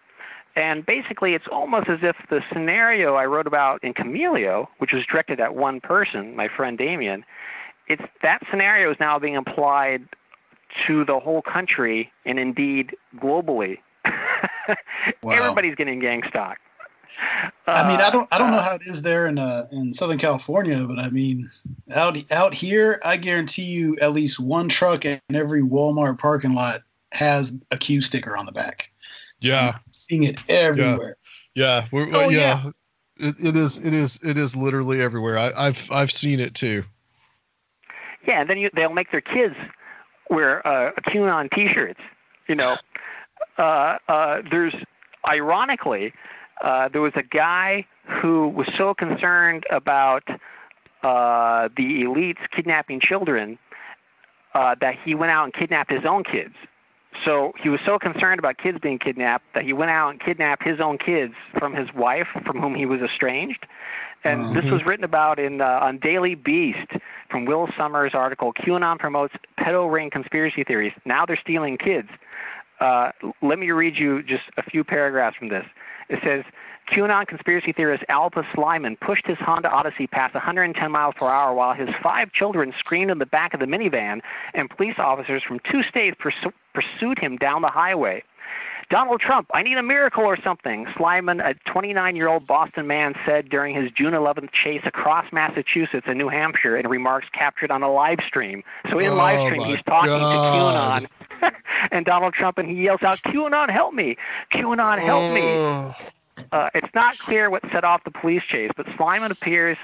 And 0.59 0.85
basically, 0.85 1.35
it's 1.35 1.47
almost 1.47 1.89
as 1.89 2.01
if 2.03 2.17
the 2.31 2.43
scenario 2.53 3.15
I 3.15 3.27
wrote 3.27 3.47
about 3.47 3.83
in 3.85 3.95
Chameleo, 3.95 4.67
which 4.79 4.93
was 4.93 5.07
directed 5.07 5.39
at 5.39 5.55
one 5.55 5.81
person, 5.81 6.35
my 6.35 6.49
friend 6.49 6.77
Damien, 6.77 7.25
it's 7.87 8.03
that 8.23 8.43
scenario 8.51 8.91
is 8.91 8.97
now 8.99 9.21
being 9.21 9.37
applied 9.37 10.03
to 10.89 11.05
the 11.05 11.21
whole 11.21 11.43
country 11.43 12.11
and 12.27 12.41
indeed 12.41 12.97
globally. 13.19 13.79
wow. 15.23 15.31
Everybody's 15.31 15.77
getting 15.77 16.01
gang 16.01 16.25
stalked. 16.29 16.61
I 17.69 17.89
mean, 17.89 18.01
I 18.01 18.11
don't, 18.11 18.27
I 18.33 18.39
don't 18.39 18.51
know 18.51 18.57
uh, 18.57 18.63
how 18.63 18.75
it 18.75 18.83
is 18.85 19.03
there 19.03 19.27
in 19.29 19.39
uh, 19.39 19.69
in 19.71 19.95
Southern 19.95 20.19
California, 20.19 20.85
but 20.89 20.99
I 20.99 21.09
mean, 21.11 21.49
out 21.95 22.19
out 22.33 22.53
here, 22.53 23.01
I 23.05 23.17
guarantee 23.17 23.65
you, 23.65 23.97
at 24.01 24.13
least 24.13 24.41
one 24.41 24.69
truck 24.69 25.05
in 25.05 25.21
every 25.33 25.63
Walmart 25.63 26.19
parking 26.19 26.55
lot 26.55 26.81
has 27.13 27.57
a 27.71 27.79
Q 27.79 28.01
sticker 28.01 28.37
on 28.37 28.45
the 28.45 28.53
back. 28.53 28.91
Yeah, 29.41 29.73
I'm 29.75 29.93
seeing 29.93 30.25
it 30.25 30.37
everywhere. 30.49 31.17
Yeah, 31.55 31.87
yeah, 31.93 32.07
oh, 32.13 32.29
yeah. 32.29 32.39
yeah. 32.39 32.71
It, 33.21 33.35
it 33.41 33.57
is, 33.57 33.79
it 33.79 33.93
is, 33.93 34.21
it 34.23 34.39
is 34.39 34.55
literally 34.55 35.01
everywhere. 35.01 35.39
I, 35.39 35.53
I've 35.57 35.91
I've 35.91 36.13
seen 36.13 36.41
it 36.41 36.55
too. 36.55 36.85
Yeah, 38.27 38.41
and 38.41 38.51
then 38.51 38.59
you, 38.59 38.71
they'll 38.75 38.93
make 38.93 39.11
their 39.11 39.21
kids 39.21 39.55
wear 40.31 40.67
uh, 40.67 40.93
QAnon 41.09 41.51
T-shirts. 41.51 42.01
You 42.47 42.55
know, 42.55 42.77
uh, 43.59 43.99
uh, 44.09 44.43
there's 44.51 44.75
ironically 45.27 46.13
uh, 46.63 46.89
there 46.89 47.01
was 47.01 47.13
a 47.17 47.23
guy 47.23 47.87
who 48.05 48.49
was 48.49 48.69
so 48.77 48.95
concerned 48.95 49.65
about 49.71 50.25
uh, 51.03 51.69
the 51.77 52.03
elites 52.03 52.39
kidnapping 52.55 53.01
children 53.01 53.59
uh, 54.55 54.75
that 54.81 54.95
he 55.05 55.15
went 55.15 55.31
out 55.31 55.45
and 55.45 55.55
kidnapped 55.55 55.91
his 55.91 56.05
own 56.05 56.25
kids. 56.25 56.55
So 57.25 57.53
he 57.61 57.69
was 57.69 57.81
so 57.85 57.99
concerned 57.99 58.39
about 58.39 58.59
kids 58.59 58.79
being 58.81 58.99
kidnapped 58.99 59.45
that 59.55 59.65
he 59.65 59.73
went 59.73 59.91
out 59.91 60.11
and 60.11 60.21
kidnapped 60.21 60.63
his 60.63 60.81
own 60.81 60.99
kids 60.99 61.35
from 61.59 61.75
his 61.75 61.93
wife, 61.95 62.29
from 62.45 62.61
whom 62.61 62.75
he 62.75 62.87
was 62.87 63.01
estranged. 63.01 63.67
And 64.25 64.45
mm-hmm. 64.45 64.55
this 64.55 64.71
was 64.71 64.85
written 64.85 65.05
about 65.05 65.39
in 65.39 65.61
uh, 65.61 65.81
on 65.83 65.99
Daily 65.99 66.35
Beast 66.35 66.93
from 67.31 67.45
Will 67.45 67.69
Sommer's 67.77 68.15
article. 68.15 68.53
QAnon 68.53 68.99
promotes 68.99 69.35
pedo 69.59 69.91
ring 69.91 70.11
conspiracy 70.11 70.65
theories. 70.65 70.93
Now 71.05 71.25
they're 71.27 71.39
stealing 71.41 71.79
kids. 71.79 72.09
Uh, 72.81 73.11
let 73.43 73.59
me 73.59 73.71
read 73.71 73.97
you 73.97 74.23
just 74.23 74.45
a 74.57 74.63
few 74.63 74.85
paragraphs 74.85 75.37
from 75.37 75.49
this. 75.49 75.67
It 76.09 76.21
says. 76.25 76.45
QAnon 76.91 77.27
conspiracy 77.27 77.73
theorist 77.73 78.05
Alpalus 78.09 78.47
Slyman 78.55 78.99
pushed 78.99 79.27
his 79.27 79.39
Honda 79.39 79.71
Odyssey 79.71 80.07
past 80.07 80.35
110 80.35 80.91
miles 80.91 81.15
per 81.17 81.29
hour 81.29 81.55
while 81.55 81.75
his 81.75 81.89
five 82.03 82.33
children 82.33 82.73
screamed 82.79 83.11
in 83.11 83.19
the 83.19 83.27
back 83.27 83.55
of 83.55 83.61
the 83.61 83.67
minivan, 83.67 84.21
and 84.55 84.71
police 84.71 84.99
officers 84.99 85.43
from 85.43 85.61
two 85.71 85.83
states 85.83 86.17
pursued 86.73 87.19
him 87.19 87.37
down 87.37 87.63
the 87.63 87.69
highway. 87.69 88.23
Donald 88.91 89.21
Trump, 89.21 89.51
I 89.53 89.63
need 89.63 89.77
a 89.77 89.83
miracle 89.83 90.25
or 90.25 90.39
something, 90.41 90.87
Slyman, 90.87 91.47
a 91.47 91.55
29 91.71 92.17
year 92.17 92.29
old 92.29 92.47
Boston 92.47 92.87
man, 92.87 93.15
said 93.27 93.51
during 93.51 93.75
his 93.75 93.91
June 93.93 94.15
11th 94.15 94.51
chase 94.53 94.81
across 94.85 95.31
Massachusetts 95.31 96.07
and 96.09 96.17
New 96.17 96.29
Hampshire 96.29 96.75
in 96.75 96.89
remarks 96.89 97.29
captured 97.33 97.71
on 97.71 97.83
a 97.83 97.93
live 97.93 98.21
stream. 98.27 98.65
So 98.91 98.99
in 98.99 99.11
oh 99.11 99.15
live 99.15 99.47
stream, 99.47 99.63
he's 99.63 99.83
talking 99.85 100.09
God. 100.09 101.01
to 101.01 101.09
QAnon 101.43 101.53
and 101.91 102.07
Donald 102.07 102.33
Trump, 102.33 102.57
and 102.57 102.67
he 102.67 102.77
yells 102.77 103.03
out, 103.03 103.19
QAnon, 103.25 103.69
help 103.69 103.93
me! 103.93 104.17
QAnon, 104.55 104.99
help 105.01 105.25
oh. 105.25 105.35
me! 105.35 106.15
Uh, 106.53 106.71
it's 106.75 106.95
not 106.95 107.19
clear 107.19 107.51
what 107.51 107.63
set 107.73 107.85
off 107.85 108.05
the 108.05 108.11
police 108.11 108.43
chase, 108.51 108.71
but 108.77 108.87
Slyman 108.87 109.31
appears 109.31 109.77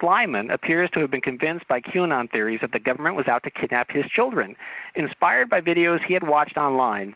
Slyman 0.00 0.52
appears 0.52 0.88
to 0.94 1.00
have 1.00 1.10
been 1.10 1.20
convinced 1.20 1.68
by 1.68 1.80
QAnon 1.80 2.30
theories 2.30 2.60
that 2.62 2.72
the 2.72 2.78
government 2.78 3.16
was 3.16 3.28
out 3.28 3.42
to 3.42 3.50
kidnap 3.50 3.90
his 3.90 4.06
children. 4.06 4.56
Inspired 4.94 5.50
by 5.50 5.60
videos 5.60 6.02
he 6.02 6.14
had 6.14 6.26
watched 6.26 6.56
online, 6.56 7.14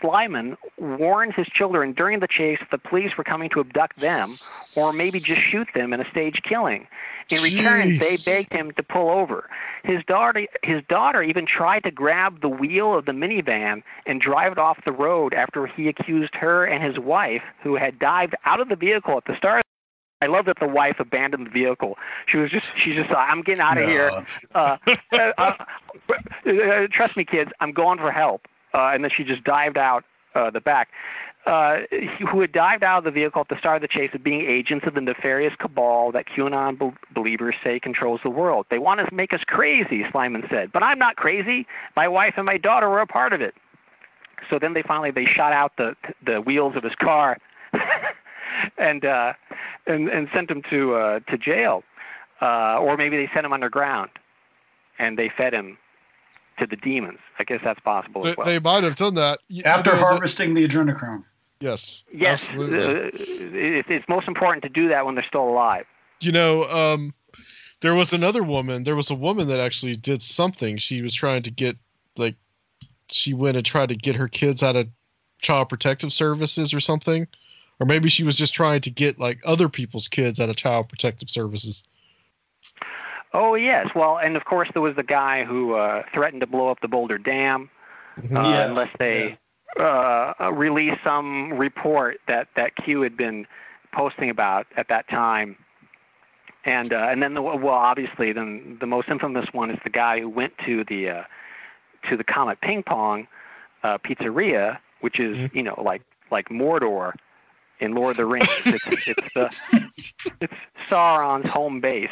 Slyman 0.00 0.56
warned 0.78 1.34
his 1.34 1.46
children 1.46 1.92
during 1.92 2.20
the 2.20 2.28
chase 2.28 2.58
that 2.60 2.70
the 2.70 2.88
police 2.88 3.16
were 3.16 3.24
coming 3.24 3.50
to 3.50 3.60
abduct 3.60 3.98
them 4.00 4.38
or 4.74 4.92
maybe 4.92 5.20
just 5.20 5.40
shoot 5.40 5.68
them 5.74 5.92
in 5.92 6.00
a 6.00 6.10
staged 6.10 6.42
killing. 6.42 6.86
In 7.28 7.42
return, 7.42 7.90
Jeez. 7.90 8.24
they 8.24 8.32
begged 8.32 8.52
him 8.52 8.70
to 8.72 8.82
pull 8.84 9.10
over. 9.10 9.50
His 9.82 10.04
daughter, 10.04 10.46
his 10.62 10.82
daughter 10.88 11.22
even 11.22 11.44
tried 11.44 11.82
to 11.82 11.90
grab 11.90 12.40
the 12.40 12.48
wheel 12.48 12.94
of 12.94 13.04
the 13.04 13.12
minivan 13.12 13.82
and 14.06 14.20
drive 14.20 14.52
it 14.52 14.58
off 14.58 14.78
the 14.84 14.92
road 14.92 15.34
after 15.34 15.66
he 15.66 15.88
accused 15.88 16.34
her 16.36 16.64
and 16.64 16.84
his 16.84 16.98
wife, 16.98 17.42
who 17.62 17.74
had 17.74 17.98
dived 17.98 18.36
out 18.44 18.60
of 18.60 18.68
the 18.68 18.76
vehicle 18.76 19.16
at 19.16 19.24
the 19.24 19.36
start. 19.36 19.62
I 20.22 20.26
love 20.26 20.46
that 20.46 20.58
the 20.60 20.68
wife 20.68 20.98
abandoned 20.98 21.46
the 21.46 21.50
vehicle. 21.50 21.98
She 22.26 22.38
was 22.38 22.50
just, 22.50 22.68
she's 22.76 22.94
just, 22.94 23.10
I'm 23.10 23.42
getting 23.42 23.60
out 23.60 23.76
of 23.76 23.88
here. 23.88 24.24
Uh, 24.54 24.76
uh, 25.12 25.32
uh, 25.36 25.52
uh, 26.48 26.86
trust 26.90 27.16
me, 27.16 27.24
kids, 27.24 27.50
I'm 27.60 27.72
going 27.72 27.98
for 27.98 28.10
help. 28.10 28.46
Uh, 28.76 28.90
and 28.92 29.02
then 29.02 29.10
she 29.16 29.24
just 29.24 29.42
dived 29.42 29.78
out 29.78 30.04
uh, 30.34 30.50
the 30.50 30.60
back. 30.60 30.88
Uh, 31.46 31.82
who 32.28 32.40
had 32.40 32.50
dived 32.50 32.82
out 32.82 32.98
of 32.98 33.04
the 33.04 33.10
vehicle 33.10 33.40
at 33.40 33.48
the 33.48 33.56
start 33.56 33.76
of 33.76 33.82
the 33.82 33.88
chase 33.88 34.10
of 34.14 34.24
being 34.24 34.40
agents 34.40 34.84
of 34.84 34.94
the 34.94 35.00
nefarious 35.00 35.54
cabal 35.60 36.10
that 36.10 36.26
QAnon 36.26 36.76
be- 36.76 36.96
believers 37.14 37.54
say 37.62 37.78
controls 37.78 38.20
the 38.24 38.30
world. 38.30 38.66
They 38.68 38.80
want 38.80 38.98
to 38.98 39.14
make 39.14 39.32
us 39.32 39.42
crazy, 39.46 40.02
Slyman 40.02 40.50
said. 40.50 40.72
But 40.72 40.82
I'm 40.82 40.98
not 40.98 41.14
crazy. 41.14 41.64
My 41.94 42.08
wife 42.08 42.34
and 42.36 42.44
my 42.44 42.58
daughter 42.58 42.88
were 42.88 43.00
a 43.00 43.06
part 43.06 43.32
of 43.32 43.40
it. 43.40 43.54
So 44.50 44.58
then 44.58 44.74
they 44.74 44.82
finally 44.82 45.12
they 45.12 45.24
shot 45.24 45.52
out 45.52 45.76
the 45.78 45.94
the 46.24 46.40
wheels 46.40 46.74
of 46.76 46.82
his 46.82 46.94
car, 46.96 47.38
and 48.78 49.04
uh, 49.04 49.32
and 49.86 50.08
and 50.08 50.28
sent 50.34 50.50
him 50.50 50.62
to 50.68 50.94
uh, 50.94 51.20
to 51.30 51.38
jail, 51.38 51.84
uh, 52.42 52.78
or 52.78 52.96
maybe 52.96 53.16
they 53.16 53.30
sent 53.32 53.46
him 53.46 53.52
underground, 53.52 54.10
and 54.98 55.16
they 55.16 55.30
fed 55.36 55.54
him 55.54 55.78
to 56.58 56.66
the 56.66 56.76
demons. 56.76 57.18
I 57.38 57.44
guess 57.44 57.60
that's 57.64 57.80
possible 57.80 58.22
They, 58.22 58.30
as 58.30 58.36
well. 58.36 58.46
they 58.46 58.58
might 58.58 58.84
have 58.84 58.96
done 58.96 59.14
that. 59.16 59.40
After 59.64 59.90
I 59.90 59.94
know 59.94 60.00
that- 60.00 60.06
harvesting 60.06 60.54
the 60.54 60.66
adrenochrome. 60.66 61.24
yes. 61.60 62.04
yes, 62.12 62.48
Absolutely. 62.50 62.78
uh, 62.78 63.10
it, 63.14 63.86
it's 63.88 64.08
most 64.08 64.28
important 64.28 64.62
to 64.64 64.68
do 64.68 64.88
that 64.88 65.04
when 65.06 65.14
they're 65.14 65.24
still 65.26 65.48
alive. 65.48 65.86
you 66.20 66.32
know, 66.32 66.64
um, 66.64 67.14
there 67.80 67.94
was 67.94 68.12
another 68.12 68.42
woman. 68.42 68.84
There 68.84 68.96
was 68.96 69.10
a 69.10 69.14
woman 69.14 69.48
that 69.48 69.60
actually 69.60 69.96
did 69.96 70.22
something. 70.22 70.78
She 70.78 71.02
was 71.02 71.12
trying 71.14 71.42
to 71.42 71.50
get 71.50 71.76
like 72.16 72.36
she 73.10 73.34
went 73.34 73.56
and 73.58 73.64
tried 73.66 73.90
to 73.90 73.94
get 73.96 74.16
her 74.16 74.28
kids 74.28 74.62
out 74.62 74.76
of 74.76 74.88
child 75.42 75.68
protective 75.68 76.10
services 76.12 76.72
or 76.72 76.80
something, 76.80 77.26
or 77.78 77.86
maybe 77.86 78.08
she 78.08 78.24
was 78.24 78.34
just 78.34 78.54
trying 78.54 78.80
to 78.80 78.90
get 78.90 79.18
like 79.18 79.40
other 79.44 79.68
people's 79.68 80.08
kids 80.08 80.40
out 80.40 80.48
of 80.48 80.56
child 80.56 80.88
protective 80.88 81.28
services. 81.28 81.84
Oh 83.32 83.54
yes, 83.54 83.88
well, 83.94 84.18
and 84.18 84.36
of 84.36 84.44
course 84.44 84.68
there 84.72 84.82
was 84.82 84.96
the 84.96 85.02
guy 85.02 85.44
who 85.44 85.74
uh, 85.74 86.02
threatened 86.14 86.40
to 86.40 86.46
blow 86.46 86.68
up 86.68 86.80
the 86.80 86.88
Boulder 86.88 87.18
Dam 87.18 87.70
uh, 88.18 88.22
Yeah, 88.30 88.64
unless 88.64 88.90
they 88.98 89.36
uh, 89.78 90.32
release 90.52 90.96
some 91.04 91.52
report 91.52 92.18
that 92.28 92.48
that 92.56 92.74
Q 92.76 93.02
had 93.02 93.16
been 93.16 93.46
posting 93.92 94.30
about 94.30 94.66
at 94.76 94.88
that 94.88 95.08
time. 95.08 95.56
And 96.64 96.92
uh, 96.92 97.08
and 97.10 97.22
then 97.22 97.34
the, 97.34 97.42
well, 97.42 97.68
obviously, 97.68 98.32
then 98.32 98.78
the 98.80 98.86
most 98.86 99.08
infamous 99.08 99.46
one 99.52 99.70
is 99.70 99.78
the 99.84 99.90
guy 99.90 100.18
who 100.20 100.28
went 100.28 100.52
to 100.64 100.84
the 100.84 101.10
uh, 101.10 101.22
to 102.08 102.16
the 102.16 102.24
Comet 102.24 102.60
Ping 102.60 102.82
Pong 102.82 103.28
uh, 103.82 103.98
pizzeria, 103.98 104.78
which 105.00 105.20
is 105.20 105.36
Mhm. 105.36 105.54
you 105.54 105.62
know 105.62 105.80
like 105.84 106.02
like 106.30 106.48
Mordor 106.48 107.12
in 107.80 107.94
Lord 107.94 108.12
of 108.12 108.16
the 108.16 108.24
Rings. 108.26 108.48
it's 108.66 109.06
it's 109.08 109.32
the 109.34 109.50
it's 110.40 110.54
Sauron's 110.88 111.48
home 111.50 111.80
base, 111.80 112.10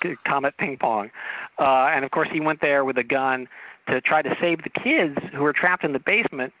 the 0.00 0.16
Comet 0.26 0.56
Ping 0.58 0.76
Pong. 0.76 1.10
Uh, 1.58 1.86
and 1.86 2.04
of 2.04 2.10
course, 2.10 2.28
he 2.32 2.40
went 2.40 2.60
there 2.60 2.84
with 2.84 2.98
a 2.98 3.04
gun 3.04 3.48
to 3.88 4.00
try 4.00 4.22
to 4.22 4.36
save 4.40 4.62
the 4.62 4.70
kids 4.70 5.18
who 5.32 5.42
were 5.42 5.52
trapped 5.52 5.84
in 5.84 5.92
the 5.92 5.98
basement. 5.98 6.52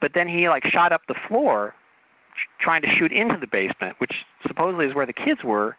But 0.00 0.12
then 0.14 0.28
he 0.28 0.48
like 0.48 0.66
shot 0.66 0.92
up 0.92 1.02
the 1.08 1.14
floor, 1.28 1.74
tr- 2.34 2.64
trying 2.64 2.82
to 2.82 2.88
shoot 2.88 3.12
into 3.12 3.36
the 3.38 3.46
basement, 3.46 3.96
which 3.98 4.12
supposedly 4.46 4.86
is 4.86 4.94
where 4.94 5.06
the 5.06 5.12
kids 5.12 5.42
were. 5.42 5.76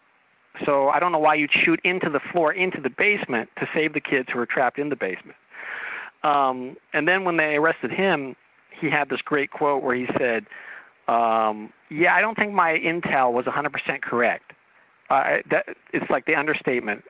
So 0.65 0.89
I 0.89 0.99
don't 0.99 1.11
know 1.11 1.19
why 1.19 1.35
you'd 1.35 1.53
shoot 1.53 1.79
into 1.83 2.09
the 2.09 2.19
floor 2.19 2.51
into 2.51 2.81
the 2.81 2.89
basement 2.89 3.49
to 3.59 3.69
save 3.73 3.93
the 3.93 4.01
kids 4.01 4.29
who 4.31 4.39
were 4.39 4.45
trapped 4.45 4.79
in 4.79 4.89
the 4.89 4.95
basement. 4.95 5.37
Um, 6.23 6.77
and 6.93 7.07
then 7.07 7.23
when 7.25 7.37
they 7.37 7.55
arrested 7.55 7.91
him, 7.91 8.35
he 8.79 8.89
had 8.89 9.09
this 9.09 9.21
great 9.21 9.51
quote 9.51 9.83
where 9.83 9.95
he 9.95 10.07
said, 10.17 10.45
um, 11.07 11.71
"Yeah, 11.89 12.15
I 12.15 12.21
don't 12.21 12.35
think 12.35 12.53
my 12.53 12.77
intel 12.77 13.31
was 13.33 13.45
100% 13.45 14.01
correct." 14.01 14.53
Uh, 15.09 15.37
that 15.49 15.65
it's 15.93 16.09
like 16.09 16.25
the 16.25 16.35
understatement 16.35 17.03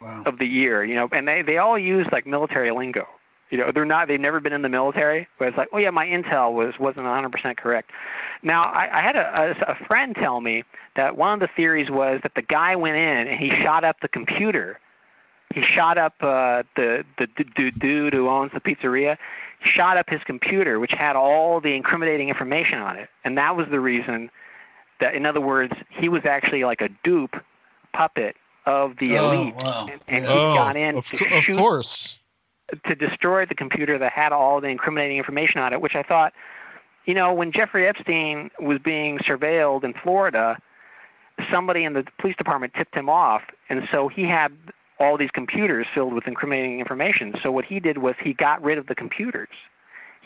Wow. 0.00 0.22
of 0.26 0.38
the 0.38 0.46
year, 0.46 0.84
you 0.84 0.94
know, 0.94 1.08
and 1.10 1.26
they 1.26 1.42
they 1.42 1.58
all 1.58 1.76
use 1.76 2.06
like 2.12 2.24
military 2.24 2.70
lingo. 2.70 3.06
You 3.50 3.58
know, 3.58 3.72
they're 3.72 3.84
not 3.84 4.06
they've 4.06 4.20
never 4.20 4.38
been 4.38 4.52
in 4.52 4.62
the 4.62 4.68
military, 4.68 5.26
but 5.40 5.48
it's 5.48 5.56
like, 5.56 5.68
oh 5.72 5.78
yeah, 5.78 5.90
my 5.90 6.06
intel 6.06 6.52
was 6.52 6.74
wasn't 6.78 7.06
100% 7.06 7.56
correct. 7.56 7.90
Now, 8.44 8.62
I, 8.64 8.98
I 8.98 9.02
had 9.02 9.16
a, 9.16 9.56
a, 9.66 9.72
a 9.72 9.74
friend 9.86 10.14
tell 10.14 10.40
me 10.40 10.62
that 10.94 11.16
one 11.16 11.32
of 11.32 11.40
the 11.40 11.48
theories 11.56 11.90
was 11.90 12.20
that 12.22 12.34
the 12.36 12.42
guy 12.42 12.76
went 12.76 12.96
in 12.96 13.26
and 13.26 13.40
he 13.40 13.50
shot 13.62 13.82
up 13.82 13.96
the 14.00 14.08
computer. 14.08 14.78
He 15.52 15.62
shot 15.62 15.98
up 15.98 16.14
uh, 16.20 16.62
the 16.76 17.04
the 17.18 17.26
d- 17.36 17.44
d- 17.56 17.70
dude 17.72 18.12
who 18.12 18.28
owns 18.28 18.52
the 18.52 18.60
pizzeria. 18.60 19.16
Shot 19.64 19.96
up 19.96 20.08
his 20.08 20.22
computer, 20.24 20.78
which 20.78 20.92
had 20.92 21.16
all 21.16 21.60
the 21.60 21.74
incriminating 21.74 22.28
information 22.28 22.78
on 22.78 22.96
it, 22.96 23.08
and 23.24 23.36
that 23.36 23.56
was 23.56 23.66
the 23.70 23.80
reason 23.80 24.30
that, 25.00 25.14
in 25.14 25.26
other 25.26 25.40
words, 25.40 25.72
he 25.88 26.08
was 26.08 26.24
actually 26.24 26.64
like 26.64 26.80
a 26.80 26.88
dupe 27.04 27.36
puppet 27.92 28.36
of 28.66 28.96
the 28.98 29.16
Oh, 29.18 29.32
elite, 29.32 29.54
wow. 29.64 29.86
and, 29.90 30.00
and 30.08 30.24
Yeah. 30.24 30.32
he 30.32 30.38
oh, 30.38 30.54
got 30.54 30.76
in 30.76 30.96
of, 30.98 31.06
to 31.06 31.16
co- 31.16 31.36
of 31.38 31.44
shoot 31.44 31.56
course. 31.58 32.20
to 32.86 32.94
destroy 32.94 33.46
the 33.46 33.54
computer 33.54 33.96
that 33.98 34.12
had 34.12 34.32
all 34.32 34.60
the 34.60 34.68
incriminating 34.68 35.16
information 35.16 35.60
on 35.60 35.72
it, 35.72 35.80
which 35.80 35.94
I 35.94 36.02
thought, 36.02 36.32
you 37.06 37.14
know, 37.14 37.32
when 37.32 37.50
Jeffrey 37.52 37.86
Epstein 37.86 38.50
was 38.60 38.78
being 38.78 39.18
surveilled 39.20 39.84
in 39.84 39.94
Florida, 39.94 40.58
somebody 41.50 41.84
in 41.84 41.94
the 41.94 42.04
police 42.18 42.36
department 42.36 42.74
tipped 42.74 42.94
him 42.94 43.08
off, 43.08 43.42
and 43.70 43.88
so 43.90 44.08
he 44.08 44.24
had 44.24 44.52
all 45.00 45.16
these 45.16 45.30
computers 45.30 45.86
filled 45.94 46.12
with 46.12 46.26
incriminating 46.26 46.80
information. 46.80 47.34
So 47.42 47.52
what 47.52 47.64
he 47.64 47.78
did 47.80 47.98
was 47.98 48.16
he 48.20 48.32
got 48.34 48.60
rid 48.62 48.76
of 48.78 48.88
the 48.88 48.94
computers. 48.96 49.48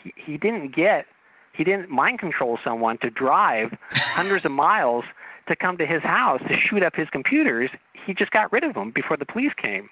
He, 0.03 0.13
he 0.17 0.37
didn't 0.37 0.75
get, 0.75 1.05
he 1.53 1.63
didn't 1.63 1.89
mind 1.89 2.19
control 2.19 2.59
someone 2.63 2.97
to 2.99 3.09
drive 3.09 3.75
hundreds 3.93 4.45
of 4.45 4.51
miles 4.51 5.05
to 5.47 5.55
come 5.55 5.77
to 5.77 5.85
his 5.85 6.01
house 6.01 6.41
to 6.47 6.57
shoot 6.57 6.83
up 6.83 6.95
his 6.95 7.09
computers. 7.09 7.69
He 8.05 8.13
just 8.13 8.31
got 8.31 8.51
rid 8.51 8.63
of 8.63 8.73
them 8.73 8.91
before 8.91 9.17
the 9.17 9.25
police 9.25 9.53
came. 9.55 9.89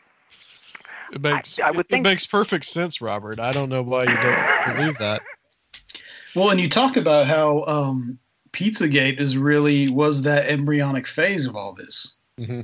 It 1.13 1.21
makes 1.21 1.59
I 1.59 1.71
would 1.71 1.87
it 1.89 2.01
makes 2.01 2.25
perfect 2.25 2.65
sense, 2.65 3.01
Robert. 3.01 3.39
I 3.39 3.51
don't 3.51 3.69
know 3.69 3.81
why 3.81 4.03
you 4.03 4.17
don't 4.17 4.75
believe 4.77 4.97
that. 4.99 5.21
Well, 6.35 6.49
and 6.49 6.59
you 6.59 6.69
talk 6.69 6.95
about 6.95 7.27
how 7.27 7.63
um, 7.65 8.17
Pizzagate 8.53 9.19
is 9.19 9.37
really 9.37 9.89
was 9.89 10.21
that 10.21 10.49
embryonic 10.49 11.05
phase 11.07 11.45
of 11.45 11.55
all 11.55 11.73
this. 11.73 12.15
hmm 12.37 12.61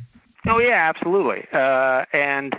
Oh 0.47 0.59
yeah, 0.59 0.89
absolutely. 0.95 1.45
Uh, 1.51 2.05
and 2.13 2.55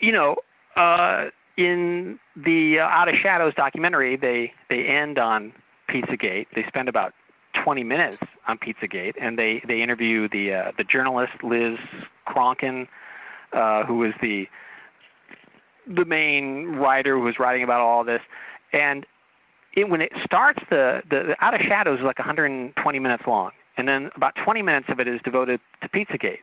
you 0.00 0.10
know, 0.10 0.36
uh, 0.74 1.26
in 1.58 2.20
the 2.36 2.78
uh, 2.78 2.84
Out 2.84 3.08
of 3.08 3.16
Shadows 3.16 3.52
documentary, 3.54 4.16
they 4.16 4.52
they 4.70 4.86
end 4.86 5.18
on 5.18 5.52
Pizzagate. 5.90 6.46
They 6.54 6.64
spend 6.68 6.88
about 6.88 7.12
20 7.62 7.82
minutes 7.82 8.22
on 8.46 8.58
Pizzagate, 8.58 9.14
and 9.20 9.38
they 9.38 9.60
they 9.66 9.82
interview 9.82 10.28
the 10.28 10.54
uh, 10.54 10.72
the 10.78 10.84
journalist 10.84 11.32
Liz 11.42 11.76
Crokin, 12.26 12.86
uh, 13.52 13.84
who 13.84 13.98
was 13.98 14.12
the 14.22 14.48
the 15.86 16.04
main 16.04 16.76
writer 16.76 17.16
who 17.16 17.22
was 17.22 17.38
writing 17.40 17.64
about 17.64 17.80
all 17.80 18.04
this, 18.04 18.22
and 18.72 19.04
it, 19.74 19.88
when 19.88 20.00
it 20.00 20.12
starts, 20.24 20.60
the, 20.70 21.02
the 21.10 21.24
the 21.24 21.44
Out 21.44 21.54
of 21.54 21.60
Shadows 21.62 21.98
is 21.98 22.04
like 22.04 22.20
120 22.20 22.98
minutes 23.00 23.24
long, 23.26 23.50
and 23.76 23.88
then 23.88 24.10
about 24.14 24.36
20 24.44 24.62
minutes 24.62 24.86
of 24.90 25.00
it 25.00 25.08
is 25.08 25.20
devoted 25.24 25.60
to 25.82 25.88
Pizzagate. 25.88 26.38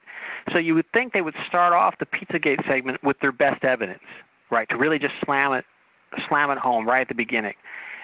So 0.52 0.58
you 0.58 0.76
would 0.76 0.92
think 0.92 1.14
they 1.14 1.22
would 1.22 1.36
start 1.48 1.72
off 1.72 1.96
the 2.00 2.06
Pizzagate 2.06 2.68
segment 2.68 3.02
with 3.02 3.20
their 3.22 3.32
best 3.32 3.64
evidence, 3.64 4.04
right? 4.50 4.68
To 4.70 4.78
really 4.78 5.00
just 5.00 5.14
slam 5.24 5.54
it, 5.54 5.66
slam 6.28 6.50
it 6.52 6.58
home 6.58 6.88
right 6.88 7.02
at 7.02 7.08
the 7.08 7.16
beginning. 7.16 7.56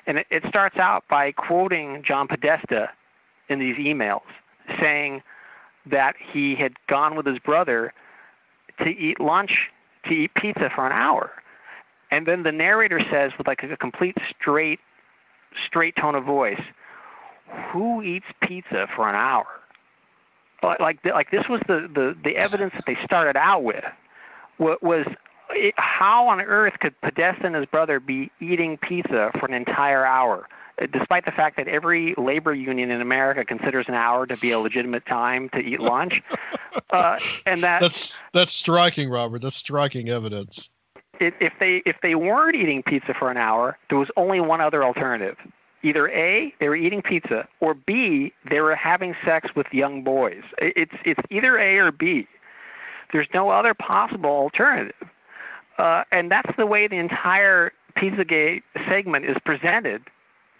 And 0.08 0.18
it, 0.18 0.28
it 0.30 0.44
starts 0.48 0.78
out 0.78 1.04
by 1.10 1.32
quoting 1.32 2.04
John 2.04 2.28
Podesta 2.28 2.90
in 3.50 3.60
these 3.60 3.76
emails, 3.78 4.24
saying 4.80 5.22
that 5.86 6.16
he 6.18 6.56
had 6.56 6.74
gone 6.88 7.16
with 7.16 7.26
his 7.26 7.40
brother 7.40 7.94
to 8.80 8.90
eat 8.90 9.20
lunch, 9.20 9.70
to 10.06 10.12
eat 10.14 10.34
pizza 10.36 10.70
for 10.74 10.86
an 10.86 10.92
hour. 10.92 11.32
And 12.10 12.26
then 12.26 12.44
the 12.44 12.52
narrator 12.52 13.00
says 13.10 13.32
with 13.38 13.48
like 13.48 13.64
a 13.64 13.78
complete 13.78 14.18
straight, 14.38 14.80
straight 15.66 15.96
tone 15.96 16.16
of 16.16 16.24
voice, 16.24 16.62
"Who 17.72 18.02
eats 18.02 18.26
pizza 18.42 18.88
for 18.96 19.08
an 19.08 19.16
hour?" 19.16 19.48
Like 20.64 20.80
like, 20.80 21.06
like 21.06 21.32
this 21.32 21.48
was 21.48 21.62
the, 21.68 21.90
the, 21.94 22.16
the 22.24 22.36
evidence 22.36 22.74
that 22.76 22.86
they 22.86 22.98
started 23.04 23.38
out 23.38 23.64
with. 23.64 23.84
wa- 24.58 24.78
Was 24.82 25.06
it, 25.54 25.74
how 25.78 26.28
on 26.28 26.42
earth 26.42 26.74
could 26.80 27.00
Podesta 27.02 27.46
and 27.46 27.56
his 27.56 27.66
brother 27.66 28.00
be 28.00 28.32
eating 28.40 28.78
pizza 28.78 29.32
for 29.40 29.46
an 29.46 29.54
entire 29.54 30.06
hour, 30.06 30.48
uh, 30.82 30.88
despite 30.92 31.26
the 31.26 31.32
fact 31.32 31.58
that 31.58 31.68
every 31.68 32.14
labor 32.18 32.54
union 32.54 32.92
in 32.92 33.02
America 33.02 33.46
considers 33.46 33.86
an 33.88 33.94
hour 33.94 34.26
to 34.26 34.38
be 34.38 34.52
a 34.52 34.60
legitimate 34.60 35.06
time 35.06 35.50
to 35.50 35.60
eat 35.60 35.80
lunch, 35.80 36.22
uh, 36.92 37.20
and 37.46 37.64
that 37.64 37.82
That's 37.82 38.18
that's 38.34 38.54
striking, 38.54 39.10
Robert. 39.10 39.42
That's 39.42 39.56
striking 39.58 40.10
evidence. 40.10 40.70
it, 41.20 41.34
if 41.40 41.54
they 41.60 41.82
if 41.86 41.98
they 42.02 42.16
weren't 42.16 42.56
eating 42.56 42.84
pizza 42.84 43.14
for 43.14 43.30
an 43.32 43.38
hour, 43.38 43.78
there 43.90 43.98
was 43.98 44.10
only 44.18 44.40
one 44.40 44.62
other 44.62 44.84
alternative. 44.84 45.38
Either 45.84 46.10
A, 46.10 46.54
they 46.60 46.70
were 46.70 46.76
eating 46.76 47.02
pizza, 47.02 47.48
or 47.60 47.74
B, 47.74 48.34
they 48.48 48.60
were 48.62 48.76
having 48.76 49.16
sex 49.26 49.56
with 49.56 49.66
young 49.72 50.04
boys. 50.04 50.44
It's 50.60 50.94
it's 51.06 51.22
either 51.30 51.58
A 51.58 51.78
or 51.78 51.92
B. 51.92 52.28
There's 53.12 53.28
no 53.34 53.50
other 53.50 53.74
possible 53.74 54.30
alternative. 54.30 54.96
Uh, 55.82 56.04
and 56.12 56.30
that's 56.30 56.56
the 56.58 56.66
way 56.68 56.88
the 56.88 56.98
entire 56.98 57.72
Pizzagate 57.98 58.62
segment 58.88 59.26
is 59.26 59.36
presented 59.44 60.04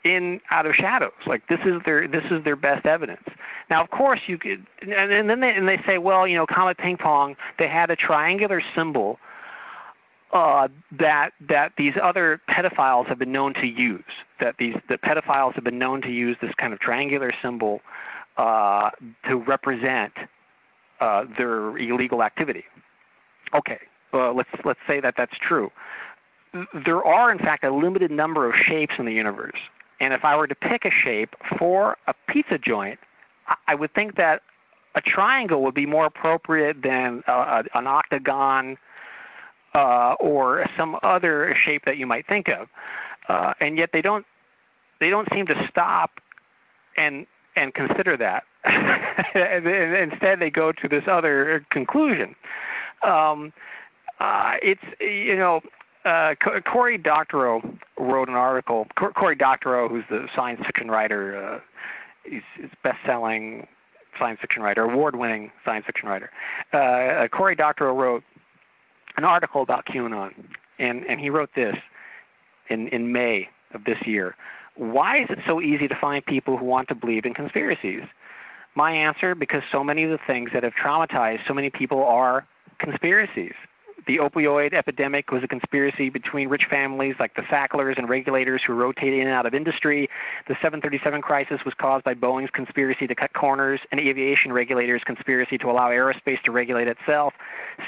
in 0.04 0.42
Out 0.50 0.66
of 0.66 0.74
Shadows. 0.74 1.12
Like 1.28 1.48
this 1.48 1.60
is 1.64 1.80
their 1.86 2.08
this 2.08 2.24
is 2.32 2.44
their 2.44 2.56
best 2.56 2.88
evidence. 2.88 3.28
Now, 3.70 3.84
of 3.84 3.92
course, 3.92 4.22
you 4.26 4.40
could, 4.40 4.66
and, 4.82 5.12
and 5.12 5.30
then 5.30 5.40
they 5.40 5.54
and 5.54 5.68
they 5.68 5.80
say, 5.86 6.00
well, 6.00 6.28
you 6.28 6.36
know, 6.36 6.48
Comet 6.48 6.80
Ping 6.80 6.98
Pong, 6.98 7.36
they 7.60 7.68
had 7.68 7.92
a 7.92 7.96
triangular 7.96 8.64
symbol 8.76 9.20
uh, 10.34 10.68
that 10.92 11.34
that 11.48 11.74
these 11.78 11.94
other 12.02 12.42
pedophiles 12.50 13.06
have 13.06 13.20
been 13.20 13.32
known 13.32 13.54
to 13.54 13.68
use. 13.68 14.04
That 14.40 14.56
these 14.58 14.76
the 14.90 14.98
pedophiles 14.98 15.54
have 15.54 15.64
been 15.64 15.78
known 15.78 16.02
to 16.02 16.10
use 16.10 16.36
this 16.42 16.54
kind 16.58 16.74
of 16.74 16.80
triangular 16.80 17.32
symbol 17.44 17.82
uh, 18.38 18.90
to 19.28 19.36
represent 19.36 20.14
uh, 21.00 21.26
their 21.38 21.78
illegal 21.78 22.24
activity. 22.24 22.64
Okay, 23.54 23.80
uh, 24.14 24.32
let's 24.34 24.50
let's 24.66 24.80
say 24.88 25.00
that 25.00 25.16
that's 25.18 25.38
true. 25.38 25.72
There 26.86 27.04
are, 27.04 27.32
in 27.32 27.40
fact, 27.40 27.64
a 27.64 27.74
limited 27.74 28.12
number 28.12 28.50
of 28.50 28.56
shapes 28.56 28.96
in 29.00 29.06
the 29.06 29.14
universe, 29.14 29.60
and 30.00 30.14
if 30.14 30.26
I 30.26 30.36
were 30.36 30.48
to 30.48 30.56
pick 30.56 30.86
a 30.86 30.92
shape 30.92 31.36
for 31.58 31.98
a 32.08 32.14
pizza 32.28 32.58
joint, 32.58 33.00
I, 33.68 33.76
would 33.76 33.94
think 33.94 34.18
that 34.18 34.42
a 34.96 35.02
triangle 35.02 35.62
would 35.64 35.74
be 35.74 35.86
more 35.86 36.06
appropriate 36.06 36.82
than 36.82 37.24
a, 37.28 37.64
an 37.74 37.88
octagon 37.88 38.78
uh, 39.74 40.16
or 40.20 40.66
some 40.78 40.98
other 41.04 41.56
shape 41.64 41.86
that 41.86 41.98
you 41.98 42.06
might 42.06 42.28
think 42.28 42.50
of. 42.50 42.68
Uh, 43.30 43.54
and 43.62 43.78
yet 43.78 43.92
they 43.94 44.02
don't 44.02 44.26
they 45.00 45.10
don't 45.10 45.28
seem 45.34 45.46
to 45.48 45.68
stop 45.70 46.20
and 46.98 47.26
and 47.56 47.74
consider 47.74 48.18
that. 48.18 48.44
Instead, 49.36 50.40
they 50.40 50.50
go 50.50 50.72
to 50.72 50.88
this 50.88 51.04
other 51.08 51.66
conclusion. 51.70 52.36
Um, 53.04 53.52
uh, 54.22 54.54
it's 54.62 54.84
you 55.00 55.36
know 55.36 55.62
uh, 56.06 56.36
Cory 56.66 56.98
Doctorow 56.98 57.62
wrote 57.98 58.30
an 58.30 58.36
article. 58.36 58.88
Cory 58.96 59.36
Doctorow, 59.36 59.90
who's 59.90 60.04
the 60.10 60.28
science 60.36 60.62
fiction 60.66 60.90
writer, 60.90 61.44
uh, 61.44 61.60
he's, 62.24 62.42
he's 62.56 62.70
best-selling 62.84 63.68
science 64.20 64.40
fiction 64.42 64.62
writer, 64.62 64.84
award-winning 64.84 65.52
science 65.66 65.86
fiction 65.86 66.08
writer. 66.08 66.30
Uh, 66.74 66.78
uh 66.78 67.28
Cory 67.30 67.56
Doctorow 67.56 67.96
wrote 67.96 68.24
an 69.18 69.24
article 69.24 69.64
about 69.64 69.86
QAnon, 69.86 70.34
and 70.78 71.04
and 71.06 71.20
he 71.20 71.30
wrote 71.32 71.50
this 71.56 71.76
in 72.70 72.88
in 72.90 73.12
May 73.12 73.50
of 73.74 73.86
this 73.86 73.98
year. 74.06 74.36
Why 74.76 75.22
is 75.24 75.28
it 75.30 75.40
so 75.48 75.62
easy 75.62 75.88
to 75.88 75.96
find 75.96 76.24
people 76.26 76.58
who 76.58 76.66
want 76.66 76.88
to 76.90 76.96
believe 76.96 77.26
in 77.26 77.34
conspiracies? 77.34 78.04
My 78.76 78.92
answer: 78.92 79.34
because 79.34 79.64
so 79.72 79.84
many 79.84 80.04
of 80.04 80.12
the 80.12 80.20
things 80.28 80.52
that 80.54 80.62
have 80.62 80.74
traumatized 80.74 81.48
so 81.48 81.56
many 81.56 81.72
people 81.72 82.04
are 82.04 82.46
conspiracies 82.80 83.54
the 84.08 84.18
opioid 84.18 84.74
epidemic 84.74 85.32
was 85.32 85.44
a 85.44 85.48
conspiracy 85.48 86.10
between 86.10 86.48
rich 86.50 86.66
families 86.70 87.16
like 87.20 87.36
the 87.36 87.44
Sacklers 87.44 87.98
and 87.98 88.10
regulators 88.10 88.62
who 88.66 88.74
rotated 88.74 89.20
in 89.20 89.28
and 89.28 89.36
out 89.36 89.46
of 89.46 89.54
industry. 89.54 90.10
The 90.48 90.56
737 90.56 91.22
crisis 91.22 91.62
was 91.66 91.74
caused 91.74 92.04
by 92.04 92.14
Boeing's 92.14 92.50
conspiracy 92.50 93.08
to 93.08 93.16
cut 93.16 93.34
corners 93.34 93.80
and 93.92 94.00
aviation 94.00 94.52
regulators' 94.54 95.04
conspiracy 95.04 95.58
to 95.60 95.70
allow 95.70 95.90
aerospace 95.90 96.42
to 96.44 96.52
regulate 96.52 96.88
itself. 96.88 97.34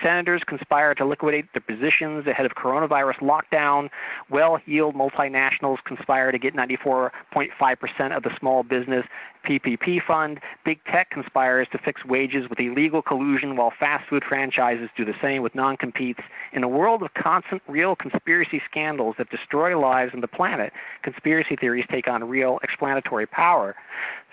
Senators 0.01 0.43
conspired 0.45 0.97
to 0.97 1.05
liquidate 1.05 1.51
their 1.53 1.61
positions 1.61 2.27
ahead 2.27 2.45
of 2.45 2.53
coronavirus 2.53 3.19
lockdown. 3.19 3.89
Well-heeled 4.29 4.95
multinationals 4.95 5.77
conspire 5.83 6.31
to 6.31 6.37
get 6.37 6.55
94.5% 6.55 8.15
of 8.15 8.23
the 8.23 8.31
small 8.39 8.63
business 8.63 9.05
PPP 9.43 10.01
fund. 10.05 10.39
Big 10.65 10.83
tech 10.85 11.09
conspires 11.09 11.67
to 11.71 11.77
fix 11.77 12.05
wages 12.05 12.49
with 12.49 12.59
illegal 12.59 13.01
collusion, 13.01 13.55
while 13.55 13.71
fast 13.77 14.07
food 14.09 14.23
franchises 14.23 14.89
do 14.95 15.05
the 15.05 15.15
same 15.21 15.41
with 15.41 15.55
non 15.55 15.77
competes. 15.77 16.21
In 16.53 16.63
a 16.63 16.67
world 16.67 17.03
of 17.03 17.13
constant 17.13 17.61
real 17.67 17.95
conspiracy 17.95 18.61
scandals 18.69 19.15
that 19.17 19.29
destroy 19.29 19.79
lives 19.79 20.13
and 20.13 20.23
the 20.23 20.27
planet, 20.27 20.73
conspiracy 21.01 21.55
theories 21.55 21.85
take 21.89 22.07
on 22.07 22.23
real 22.23 22.59
explanatory 22.63 23.25
power. 23.25 23.75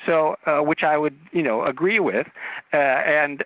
So, 0.07 0.37
uh, 0.47 0.61
which 0.61 0.83
I 0.83 0.97
would, 0.97 1.17
you 1.33 1.43
know, 1.43 1.65
agree 1.65 2.01
with. 2.01 2.27
Uh, 2.73 2.77
and 2.77 3.45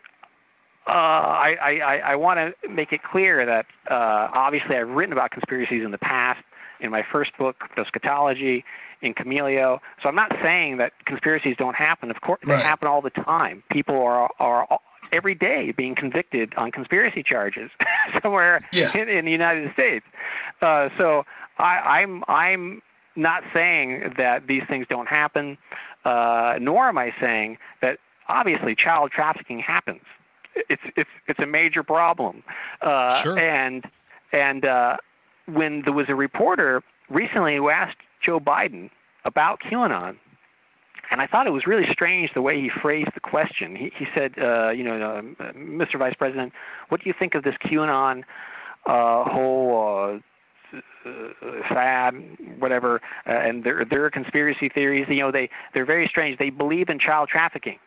uh, 0.86 0.90
I, 0.90 1.56
I, 1.62 1.96
I 1.98 2.14
want 2.16 2.38
to 2.38 2.68
make 2.68 2.92
it 2.92 3.02
clear 3.02 3.46
that 3.46 3.66
uh, 3.90 4.28
obviously 4.32 4.76
I've 4.76 4.88
written 4.88 5.12
about 5.12 5.30
conspiracies 5.30 5.82
in 5.84 5.90
the 5.90 5.98
past. 5.98 6.42
In 6.80 6.90
my 6.90 7.04
first 7.10 7.36
book, 7.38 7.56
Eschatology, 7.76 8.64
in 9.00 9.14
Chameleo. 9.14 9.80
So 10.02 10.08
I'm 10.08 10.14
not 10.14 10.34
saying 10.42 10.78
that 10.78 10.92
conspiracies 11.04 11.56
don't 11.56 11.76
happen. 11.76 12.10
Of 12.10 12.20
course, 12.20 12.40
they 12.46 12.54
happen 12.54 12.88
all 12.88 13.02
the 13.02 13.10
time. 13.10 13.62
People 13.70 14.02
are 14.02 14.30
are 14.40 14.80
every 15.12 15.34
day 15.34 15.72
being 15.72 15.94
convicted 15.94 16.52
on 16.56 16.72
conspiracy 16.72 17.22
charges 17.22 17.70
somewhere 18.22 18.66
yeah. 18.72 18.96
in, 18.96 19.08
in, 19.08 19.24
the 19.24 19.30
United 19.30 19.72
States. 19.72 20.04
Uh, 20.60 20.88
so 20.98 21.24
I, 21.58 22.00
I'm 22.00 22.24
I'm 22.26 22.82
not 23.14 23.44
saying 23.52 24.14
that 24.16 24.46
these 24.46 24.62
things 24.68 24.86
don't 24.88 25.06
happen, 25.06 25.56
uh, 26.04 26.58
nor 26.60 26.88
am 26.88 26.98
I 26.98 27.14
saying 27.20 27.58
that 27.80 27.98
obviously 28.28 28.74
child 28.74 29.12
trafficking 29.12 29.60
happens. 29.60 30.02
It's 30.68 30.82
it's 30.96 31.10
it's 31.26 31.40
a 31.40 31.46
major 31.46 31.82
problem, 31.82 32.42
uh, 32.80 33.22
sure. 33.22 33.38
and 33.38 33.84
and 34.32 34.64
uh, 34.64 34.96
when 35.46 35.82
there 35.82 35.92
was 35.92 36.06
a 36.08 36.14
reporter 36.14 36.82
recently 37.10 37.56
who 37.56 37.68
asked 37.70 37.98
Joe 38.24 38.40
Biden 38.40 38.90
about 39.24 39.60
QAnon. 39.60 40.16
And 41.10 41.20
I 41.20 41.26
thought 41.26 41.46
it 41.46 41.50
was 41.50 41.66
really 41.66 41.86
strange 41.92 42.30
the 42.34 42.42
way 42.42 42.60
he 42.60 42.70
phrased 42.70 43.10
the 43.14 43.20
question. 43.20 43.76
He, 43.76 43.92
he 43.96 44.06
said, 44.14 44.34
uh, 44.38 44.70
you 44.70 44.82
know, 44.82 44.96
uh, 45.38 45.52
Mr. 45.52 45.98
Vice 45.98 46.14
President, 46.14 46.52
what 46.88 47.02
do 47.02 47.08
you 47.08 47.14
think 47.16 47.34
of 47.34 47.44
this 47.44 47.54
QAnon 47.62 48.24
uh, 48.86 49.24
whole 49.24 50.14
uh, 50.14 50.18
fad, 51.68 52.14
whatever, 52.58 53.00
uh, 53.26 53.30
and 53.30 53.64
their 53.64 53.84
their 53.84 54.10
conspiracy 54.10 54.68
theories. 54.68 55.06
You 55.08 55.20
know, 55.20 55.30
they 55.30 55.50
they're 55.72 55.84
very 55.84 56.06
strange. 56.08 56.38
They 56.38 56.50
believe 56.50 56.88
in 56.88 56.98
child 56.98 57.28
trafficking. 57.28 57.78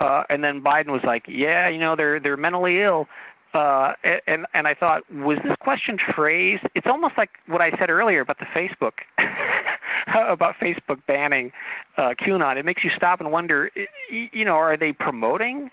Uh, 0.00 0.22
and 0.30 0.44
then 0.44 0.62
Biden 0.62 0.88
was 0.88 1.02
like, 1.02 1.24
yeah, 1.26 1.68
you 1.68 1.78
know, 1.78 1.96
they're 1.96 2.20
they're 2.20 2.36
mentally 2.36 2.80
ill. 2.80 3.08
Uh, 3.54 3.94
and 4.26 4.46
and 4.52 4.68
I 4.68 4.74
thought, 4.74 5.10
was 5.10 5.38
this 5.42 5.56
question 5.60 5.98
phrased? 6.14 6.64
It's 6.74 6.86
almost 6.86 7.16
like 7.16 7.30
what 7.46 7.62
I 7.62 7.70
said 7.78 7.88
earlier 7.88 8.20
about 8.20 8.38
the 8.38 8.44
Facebook, 8.46 8.92
about 10.08 10.56
Facebook 10.60 11.00
banning 11.06 11.52
uh, 11.96 12.14
QAnon. 12.20 12.58
It 12.58 12.64
makes 12.64 12.84
you 12.84 12.90
stop 12.94 13.20
and 13.20 13.32
wonder, 13.32 13.70
you 14.10 14.44
know, 14.44 14.54
are 14.54 14.76
they 14.76 14.92
promoting 14.92 15.70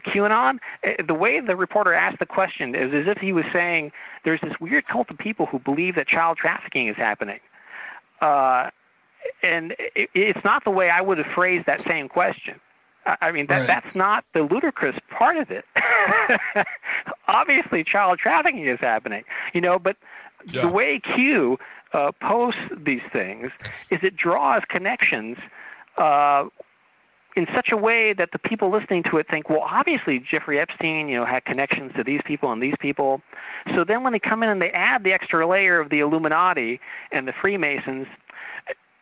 QAnon? 0.00 0.58
The 1.06 1.14
way 1.14 1.40
the 1.40 1.56
reporter 1.56 1.92
asked 1.92 2.18
the 2.18 2.26
question 2.26 2.74
is 2.74 2.94
as 2.94 3.06
if 3.06 3.18
he 3.18 3.32
was 3.32 3.44
saying, 3.52 3.92
there's 4.24 4.40
this 4.40 4.54
weird 4.60 4.86
cult 4.86 5.10
of 5.10 5.18
people 5.18 5.46
who 5.46 5.58
believe 5.58 5.94
that 5.96 6.08
child 6.08 6.38
trafficking 6.38 6.88
is 6.88 6.96
happening. 6.96 7.40
Uh, 8.20 8.70
and 9.42 9.72
it, 9.94 10.08
it's 10.14 10.44
not 10.44 10.64
the 10.64 10.70
way 10.70 10.90
I 10.90 11.00
would 11.00 11.18
have 11.18 11.26
phrased 11.34 11.66
that 11.66 11.86
same 11.86 12.08
question. 12.08 12.60
I 13.04 13.32
mean, 13.32 13.46
that 13.46 13.60
right. 13.60 13.66
that's 13.66 13.94
not 13.96 14.24
the 14.32 14.42
ludicrous 14.42 14.96
part 15.10 15.36
of 15.36 15.50
it. 15.50 15.64
Obviously, 17.28 17.82
child 17.82 18.18
trafficking 18.18 18.66
is 18.66 18.78
happening, 18.80 19.24
you 19.52 19.60
know, 19.60 19.78
but 19.78 19.96
yeah. 20.46 20.62
the 20.62 20.68
way 20.68 21.00
Q 21.00 21.58
uh, 21.92 22.12
posts 22.20 22.60
these 22.76 23.02
things 23.12 23.50
is 23.90 24.00
it 24.02 24.16
draws 24.16 24.62
connections 24.68 25.36
uh, 25.98 26.44
in 27.34 27.46
such 27.54 27.72
a 27.72 27.76
way 27.76 28.12
that 28.12 28.30
the 28.32 28.38
people 28.38 28.70
listening 28.70 29.02
to 29.04 29.16
it 29.16 29.26
think, 29.28 29.48
well, 29.48 29.62
obviously 29.62 30.18
Jeffrey 30.18 30.60
Epstein, 30.60 31.08
you 31.08 31.16
know, 31.16 31.24
had 31.24 31.44
connections 31.44 31.92
to 31.96 32.04
these 32.04 32.20
people 32.24 32.52
and 32.52 32.62
these 32.62 32.74
people. 32.78 33.22
So 33.74 33.84
then 33.84 34.02
when 34.02 34.12
they 34.12 34.18
come 34.18 34.42
in 34.42 34.48
and 34.48 34.60
they 34.60 34.70
add 34.70 35.04
the 35.04 35.12
extra 35.12 35.46
layer 35.46 35.80
of 35.80 35.90
the 35.90 36.00
Illuminati 36.00 36.80
and 37.10 37.26
the 37.26 37.32
Freemasons, 37.32 38.06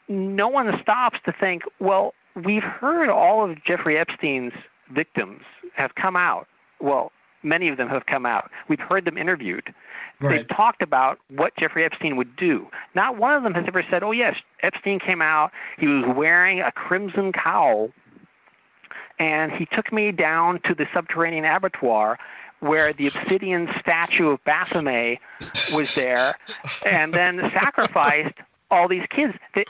no 0.08 0.48
one 0.48 0.80
stops 0.80 1.18
to 1.24 1.32
think, 1.32 1.62
well, 1.80 2.14
we've 2.34 2.62
heard 2.62 3.08
all 3.08 3.48
of 3.48 3.62
Jeffrey 3.64 3.98
Epstein's 3.98 4.52
victims 4.92 5.42
have 5.74 5.94
come 5.94 6.16
out. 6.16 6.46
Well, 6.80 7.12
many 7.42 7.68
of 7.68 7.76
them 7.76 7.88
have 7.88 8.06
come 8.06 8.26
out. 8.26 8.50
We've 8.68 8.80
heard 8.80 9.04
them 9.04 9.18
interviewed. 9.18 9.74
Right. 10.20 10.38
They've 10.38 10.56
talked 10.56 10.82
about 10.82 11.18
what 11.28 11.56
Jeffrey 11.56 11.84
Epstein 11.84 12.16
would 12.16 12.36
do. 12.36 12.66
Not 12.94 13.16
one 13.16 13.34
of 13.34 13.42
them 13.42 13.54
has 13.54 13.64
ever 13.66 13.82
said, 13.90 14.02
"Oh 14.02 14.12
yes, 14.12 14.36
Epstein 14.62 14.98
came 14.98 15.22
out. 15.22 15.50
He 15.78 15.86
was 15.86 16.04
wearing 16.14 16.60
a 16.60 16.70
crimson 16.72 17.32
cowl, 17.32 17.90
and 19.18 19.50
he 19.52 19.64
took 19.66 19.92
me 19.92 20.12
down 20.12 20.60
to 20.64 20.74
the 20.74 20.86
subterranean 20.92 21.44
abattoir." 21.44 22.18
Where 22.60 22.92
the 22.92 23.06
obsidian 23.06 23.70
statue 23.80 24.28
of 24.28 24.44
Baphomet 24.44 25.18
was 25.74 25.94
there, 25.94 26.34
and 26.84 27.14
then 27.14 27.40
sacrificed 27.54 28.34
all 28.70 28.88
these 28.88 29.04
kids. 29.10 29.34
They, 29.54 29.64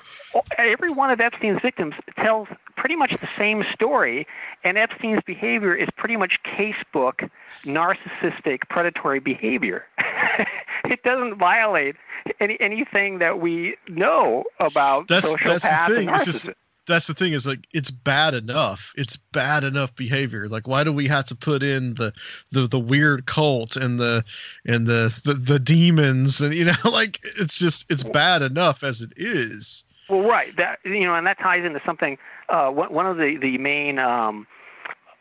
every 0.59 0.91
one 0.91 1.11
of 1.11 1.21
Epstein's 1.21 1.61
victims 1.61 1.95
tells 2.17 2.49
pretty 2.77 2.97
much 2.97 3.13
the 3.21 3.29
same 3.37 3.65
story, 3.73 4.27
and 4.65 4.79
Epstein's 4.79 5.23
behavior 5.25 5.75
is 5.75 5.89
pretty 5.97 6.17
much 6.17 6.39
casebook 6.45 7.29
narcissistic 7.65 8.61
predatory 8.69 9.21
behavior. 9.21 9.87
it 10.85 11.03
doesn't 11.03 11.37
violate 11.37 11.97
any, 12.41 12.59
anything 12.61 13.19
that 13.19 13.41
we 13.41 13.77
know 13.89 14.45
about 14.59 15.09
that's, 15.09 15.33
sociopaths 15.33 15.61
that's 15.63 15.89
the 15.89 15.97
thing. 15.97 16.09
It's 16.11 16.25
just 16.25 16.51
that's 16.91 17.07
the 17.07 17.15
thing 17.15 17.33
is 17.33 17.47
like 17.47 17.67
it's 17.73 17.91
bad 17.91 18.35
enough. 18.35 18.93
It's 18.97 19.17
bad 19.33 19.65
enough 19.65 19.95
behavior. 19.97 20.49
Like 20.49 20.67
why 20.67 20.85
do 20.85 20.93
we 20.93 21.07
have 21.07 21.25
to 21.27 21.35
put 21.35 21.63
in 21.63 21.95
the 21.95 22.13
the, 22.53 22.67
the 22.67 22.79
weird 22.79 23.27
cult 23.27 23.77
and 23.77 23.99
the 23.99 24.25
and 24.67 24.87
the, 24.87 25.19
the 25.25 25.35
the 25.35 25.59
demons 25.59 26.41
and 26.41 26.55
you 26.55 26.67
know 26.67 26.75
like 26.91 27.21
it's 27.39 27.59
just 27.59 27.87
it's 27.91 28.05
bad 28.05 28.43
enough 28.43 28.83
as 28.83 29.03
it 29.03 29.13
is. 29.17 29.85
Well, 30.09 30.23
right. 30.23 30.55
That 30.57 30.81
you 30.85 31.05
know, 31.05 31.15
and 31.15 31.27
that 31.27 31.39
ties 31.39 31.65
into 31.65 31.81
something. 31.87 32.19
Uh, 32.49 32.71
one 32.71 33.07
of 33.07 33.17
the 33.17 33.39
the 33.41 33.59
main 33.59 33.99
um, 33.99 34.47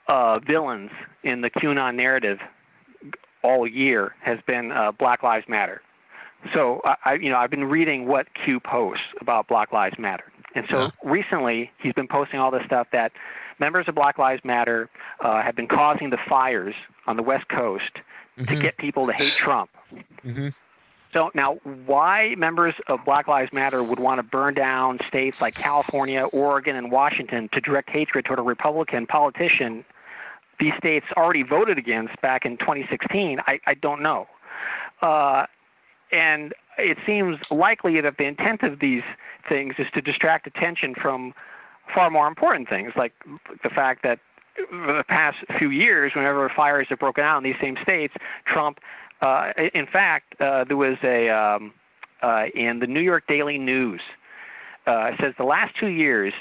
uh, 0.07 0.39
villains 0.39 0.91
in 1.23 1.41
the 1.41 1.49
QAnon 1.49 1.95
narrative 1.95 2.39
all 3.43 3.67
year 3.67 4.15
has 4.21 4.39
been 4.45 4.71
uh, 4.71 4.91
Black 4.91 5.23
Lives 5.23 5.47
Matter. 5.47 5.81
So 6.53 6.81
I, 7.05 7.15
you 7.15 7.29
know, 7.29 7.37
I've 7.37 7.49
been 7.49 7.65
reading 7.65 8.07
what 8.07 8.27
Q 8.33 8.59
posts 8.59 9.03
about 9.21 9.47
Black 9.47 9.73
Lives 9.73 9.99
Matter, 9.99 10.31
and 10.55 10.65
so 10.69 10.79
Yeah. 10.81 10.89
recently 11.03 11.71
he's 11.77 11.93
been 11.93 12.07
posting 12.07 12.39
all 12.39 12.51
this 12.51 12.65
stuff 12.65 12.87
that 12.91 13.11
members 13.59 13.87
of 13.87 13.95
Black 13.95 14.17
Lives 14.17 14.43
Matter 14.43 14.89
uh, 15.21 15.41
have 15.41 15.55
been 15.55 15.67
causing 15.67 16.09
the 16.09 16.17
fires 16.17 16.75
on 17.07 17.17
the 17.17 17.23
West 17.23 17.47
Coast 17.49 17.95
to 18.37 18.43
Mhm. 18.45 18.61
get 18.61 18.77
people 18.77 19.05
to 19.07 19.13
hate 19.13 19.35
Trump. 19.37 19.69
Mhm. 20.25 20.53
So 21.11 21.31
now, 21.33 21.55
why 21.85 22.35
members 22.37 22.75
of 22.87 23.03
Black 23.03 23.27
Lives 23.27 23.51
Matter 23.51 23.83
would 23.83 23.99
want 23.99 24.19
to 24.19 24.23
burn 24.23 24.53
down 24.53 24.99
states 25.07 25.41
like 25.41 25.55
California, 25.55 26.25
Oregon, 26.31 26.75
and 26.75 26.91
Washington 26.91 27.49
to 27.49 27.59
direct 27.59 27.89
hatred 27.89 28.25
toward 28.25 28.39
a 28.39 28.43
Republican 28.43 29.07
politician 29.07 29.83
these 30.59 30.73
states 30.77 31.05
already 31.15 31.41
voted 31.41 31.77
against 31.77 32.19
back 32.21 32.45
in 32.45 32.57
2016, 32.57 33.39
I, 33.47 33.59
I 33.65 33.73
don't 33.75 34.01
know. 34.01 34.27
Uh, 35.01 35.45
and 36.11 36.53
it 36.79 36.97
seems 37.05 37.37
likely 37.51 38.01
that 38.01 38.17
the 38.17 38.25
intent 38.25 38.63
of 38.63 38.79
these 38.79 39.03
things 39.47 39.75
is 39.77 39.87
to 39.93 40.01
distract 40.01 40.47
attention 40.47 40.95
from 40.95 41.33
far 41.93 42.09
more 42.09 42.27
important 42.27 42.69
things, 42.69 42.93
like 42.95 43.13
the 43.63 43.69
fact 43.69 44.03
that 44.03 44.19
for 44.69 44.93
the 44.97 45.03
past 45.03 45.37
few 45.57 45.69
years, 45.69 46.13
whenever 46.15 46.49
fires 46.49 46.87
have 46.89 46.99
broken 46.99 47.23
out 47.23 47.37
in 47.37 47.43
these 47.43 47.59
same 47.61 47.77
states, 47.81 48.13
Trump, 48.45 48.79
uh, 49.21 49.51
in 49.73 49.85
fact, 49.85 50.39
uh, 50.41 50.63
there 50.63 50.77
was 50.77 50.97
a 51.03 51.29
um, 51.29 51.73
uh, 52.21 52.45
in 52.53 52.79
the 52.79 52.87
New 52.87 53.01
York 53.01 53.25
Daily 53.27 53.57
News 53.57 54.01
uh, 54.87 55.11
says 55.19 55.33
the 55.37 55.43
last 55.43 55.75
two 55.79 55.87
years, 55.87 56.33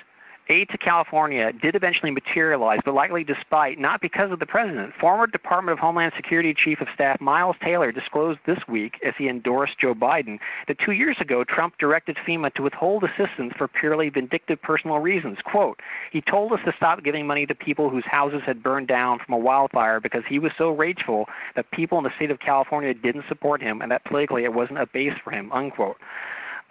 aid 0.48 0.68
to 0.70 0.78
California 0.78 1.52
did 1.52 1.74
eventually 1.74 2.10
materialize, 2.10 2.80
but 2.84 2.94
likely 2.94 3.24
despite, 3.24 3.78
not 3.78 4.00
because 4.00 4.30
of 4.30 4.38
the 4.38 4.46
president. 4.46 4.94
Former 4.94 5.26
Department 5.26 5.72
of 5.72 5.78
Homeland 5.78 6.12
Security 6.16 6.54
Chief 6.54 6.80
of 6.80 6.88
Staff 6.94 7.20
Miles 7.20 7.56
Taylor 7.62 7.92
disclosed 7.92 8.40
this 8.46 8.58
week, 8.66 8.98
as 9.04 9.14
he 9.18 9.28
endorsed 9.28 9.78
Joe 9.78 9.94
Biden, 9.94 10.38
that 10.66 10.78
two 10.78 10.92
years 10.92 11.16
ago 11.20 11.44
Trump 11.44 11.78
directed 11.78 12.16
FEMA 12.26 12.52
to 12.54 12.62
withhold 12.62 13.04
assistance 13.04 13.52
for 13.56 13.68
purely 13.68 14.08
vindictive 14.08 14.60
personal 14.62 14.98
reasons. 14.98 15.38
Quote, 15.44 15.80
he 16.10 16.20
told 16.20 16.52
us 16.52 16.60
to 16.64 16.72
stop 16.76 17.02
giving 17.02 17.26
money 17.26 17.46
to 17.46 17.54
people 17.54 17.90
whose 17.90 18.04
houses 18.04 18.42
had 18.44 18.62
burned 18.62 18.88
down 18.88 19.18
from 19.18 19.34
a 19.34 19.38
wildfire 19.38 20.00
because 20.00 20.22
he 20.28 20.38
was 20.38 20.52
so 20.56 20.70
rageful 20.70 21.26
that 21.56 21.70
people 21.70 21.98
in 21.98 22.04
the 22.04 22.14
state 22.16 22.30
of 22.30 22.40
California 22.40 22.94
didn't 22.94 23.24
support 23.28 23.60
him 23.60 23.82
and 23.82 23.90
that 23.90 24.04
politically 24.04 24.44
it 24.44 24.52
wasn't 24.52 24.78
a 24.78 24.86
base 24.86 25.14
for 25.22 25.30
him, 25.30 25.52
unquote. 25.52 25.96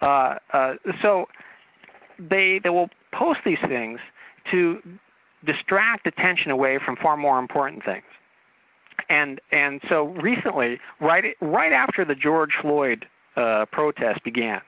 Uh, 0.00 0.36
uh, 0.52 0.74
so 1.02 1.26
they 2.18 2.58
they 2.62 2.70
will 2.70 2.88
post 3.12 3.40
these 3.44 3.58
things 3.66 4.00
to 4.50 4.82
distract 5.44 6.06
attention 6.06 6.50
away 6.50 6.78
from 6.78 6.96
far 6.96 7.16
more 7.16 7.38
important 7.38 7.84
things. 7.84 8.04
And 9.08 9.40
and 9.52 9.80
so 9.88 10.04
recently, 10.04 10.80
right 11.00 11.36
right 11.40 11.72
after 11.72 12.04
the 12.04 12.14
George 12.14 12.54
Floyd 12.60 13.06
uh, 13.36 13.66
protest 13.66 14.22
began, 14.24 14.60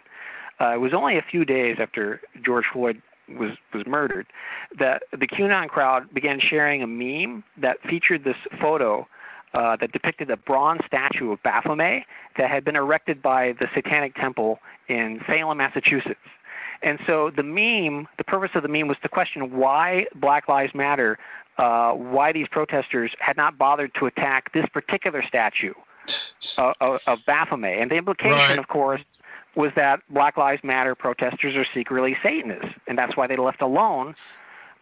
uh, 0.60 0.74
it 0.74 0.78
was 0.78 0.94
only 0.94 1.18
a 1.18 1.22
few 1.22 1.44
days 1.44 1.76
after 1.78 2.20
George 2.42 2.66
Floyd 2.72 3.02
was 3.28 3.52
was 3.74 3.86
murdered 3.86 4.26
that 4.78 5.02
the 5.12 5.26
QAnon 5.26 5.68
crowd 5.68 6.12
began 6.14 6.40
sharing 6.40 6.82
a 6.82 6.86
meme 6.86 7.44
that 7.56 7.80
featured 7.82 8.24
this 8.24 8.36
photo 8.60 9.06
uh, 9.54 9.76
that 9.76 9.92
depicted 9.92 10.30
a 10.30 10.36
bronze 10.36 10.80
statue 10.86 11.32
of 11.32 11.42
Baphomet 11.42 12.04
that 12.36 12.50
had 12.50 12.64
been 12.64 12.76
erected 12.76 13.20
by 13.20 13.52
the 13.58 13.68
Satanic 13.74 14.14
Temple 14.14 14.60
in 14.88 15.20
Salem, 15.26 15.58
Massachusetts. 15.58 16.20
And 16.82 16.98
so 17.06 17.30
the 17.30 17.42
meme, 17.42 18.08
the 18.16 18.24
purpose 18.24 18.50
of 18.54 18.62
the 18.62 18.68
meme 18.68 18.88
was 18.88 18.96
to 19.02 19.08
question 19.08 19.56
why 19.56 20.06
Black 20.14 20.48
Lives 20.48 20.74
Matter, 20.74 21.18
uh, 21.58 21.92
why 21.92 22.32
these 22.32 22.48
protesters 22.48 23.12
had 23.18 23.36
not 23.36 23.58
bothered 23.58 23.92
to 23.94 24.06
attack 24.06 24.52
this 24.52 24.66
particular 24.72 25.22
statue 25.22 25.74
uh, 26.58 26.72
of, 26.80 27.00
of 27.06 27.18
Baphomet. 27.26 27.78
And 27.78 27.90
the 27.90 27.96
implication, 27.96 28.32
Right. 28.32 28.58
of 28.58 28.68
course, 28.68 29.02
was 29.56 29.72
that 29.76 30.00
Black 30.08 30.36
Lives 30.36 30.62
Matter 30.64 30.94
protesters 30.94 31.54
are 31.56 31.66
secretly 31.74 32.16
Satanists, 32.22 32.74
and 32.86 32.96
that's 32.96 33.16
why 33.16 33.26
they 33.26 33.36
left 33.36 33.60
alone 33.60 34.14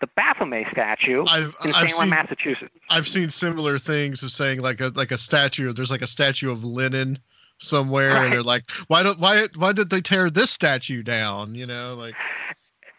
the 0.01 0.07
Baphomet 0.15 0.69
statue 0.71 1.25
I've- 1.27 1.53
in 1.65 1.73
Salem, 1.73 1.89
seen- 1.89 2.09
Massachusetts. 2.11 2.71
I've 2.89 3.09
seen 3.09 3.31
similar 3.31 3.81
things 3.81 4.23
of 4.23 4.31
saying 4.31 4.61
like 4.61 4.81
a 4.81 4.93
like 4.95 5.11
a 5.11 5.19
statue. 5.19 5.73
There's 5.73 5.91
like 5.91 6.03
a 6.03 6.07
statue 6.07 6.53
of 6.53 6.63
Lenin 6.65 7.19
somewhere, 7.59 8.15
Right. 8.15 8.25
and 8.25 8.33
they're 8.33 8.43
like, 8.43 8.71
why 8.89 9.03
don't 9.03 9.19
why 9.19 9.49
why 9.57 9.73
did 9.73 9.91
they 9.91 10.01
tear 10.01 10.31
this 10.31 10.51
statue 10.51 11.03
down? 11.03 11.55
You 11.55 11.67
know, 11.67 11.95
like 11.95 12.15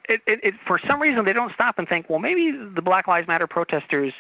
it, 0.08 0.22
it, 0.26 0.40
it, 0.44 0.54
for 0.66 0.80
some 0.88 1.02
reason 1.02 1.26
they 1.26 1.34
don't 1.34 1.54
stop 1.54 1.78
and 1.78 1.88
think, 1.88 2.10
well, 2.10 2.20
maybe 2.20 2.52
the 2.52 2.82
Black 2.82 3.08
Lives 3.08 3.28
Matter 3.28 3.46
protesters, 3.48 4.14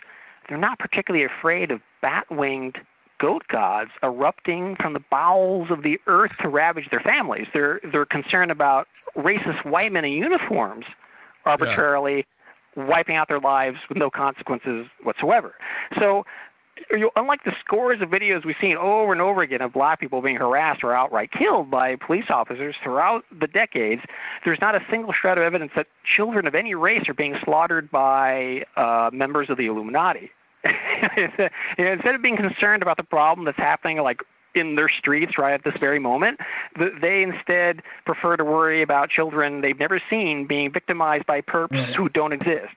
they're 0.47 0.57
not 0.57 0.77
particularly 0.79 1.25
afraid 1.25 1.71
of 1.71 1.81
bat-winged 2.01 2.77
goat 3.19 3.43
gods 3.49 3.91
erupting 4.01 4.75
from 4.77 4.93
the 4.93 5.01
bowels 5.11 5.69
of 5.71 5.83
the 5.83 5.99
earth 6.07 6.31
to 6.41 6.47
ravage 6.47 6.89
their 6.89 7.01
families. 7.01 7.47
They're 7.53 7.81
they're 7.91 8.05
concerned 8.05 8.51
about 8.51 8.87
racist 9.17 9.65
white 9.65 9.91
men 9.91 10.05
in 10.05 10.13
uniforms 10.13 10.85
arbitrarily 11.45 12.25
wiping 12.75 13.15
out 13.15 13.27
their 13.27 13.39
lives 13.39 13.77
with 13.89 13.97
no 13.97 14.09
consequences 14.09 14.87
whatsoever. 15.03 15.55
So 15.97 16.25
you 16.91 16.99
know, 16.99 17.11
unlike 17.15 17.43
the 17.43 17.53
scores 17.63 18.01
of 18.01 18.09
videos 18.09 18.45
we've 18.45 18.55
seen 18.59 18.77
over 18.77 19.11
and 19.11 19.21
over 19.21 19.41
again 19.41 19.61
of 19.61 19.73
black 19.73 19.99
people 19.99 20.21
being 20.21 20.35
harassed 20.37 20.83
or 20.83 20.93
outright 20.93 21.31
killed 21.31 21.69
by 21.69 21.95
police 21.95 22.25
officers 22.29 22.75
throughout 22.83 23.23
the 23.39 23.47
decades, 23.47 24.01
there's 24.45 24.59
not 24.61 24.75
a 24.75 24.81
single 24.89 25.13
shred 25.13 25.37
of 25.37 25.43
evidence 25.43 25.71
that 25.75 25.87
children 26.03 26.47
of 26.47 26.55
any 26.55 26.75
race 26.75 27.07
are 27.07 27.13
being 27.13 27.35
slaughtered 27.43 27.89
by 27.91 28.63
uh, 28.75 29.09
members 29.13 29.49
of 29.49 29.57
the 29.57 29.65
Illuminati. 29.67 30.31
You 31.77 31.85
know, 31.85 31.91
Instead 31.93 32.15
of 32.15 32.21
being 32.21 32.35
concerned 32.35 32.81
about 32.81 32.97
the 32.97 33.03
problem 33.03 33.45
that's 33.45 33.57
happening, 33.57 33.97
like 33.99 34.21
in 34.55 34.75
their 34.75 34.89
streets 34.89 35.37
right 35.37 35.53
at 35.53 35.63
this 35.63 35.77
very 35.79 35.99
moment, 35.99 36.39
they 37.01 37.23
instead 37.23 37.81
prefer 38.05 38.35
to 38.35 38.43
worry 38.43 38.81
about 38.81 39.09
children 39.09 39.61
they've 39.61 39.79
never 39.79 40.01
seen 40.09 40.45
being 40.45 40.71
victimized 40.71 41.25
by 41.25 41.39
perps 41.39 41.71
Right. 41.71 41.95
who 41.95 42.09
don't 42.09 42.33
exist. 42.33 42.73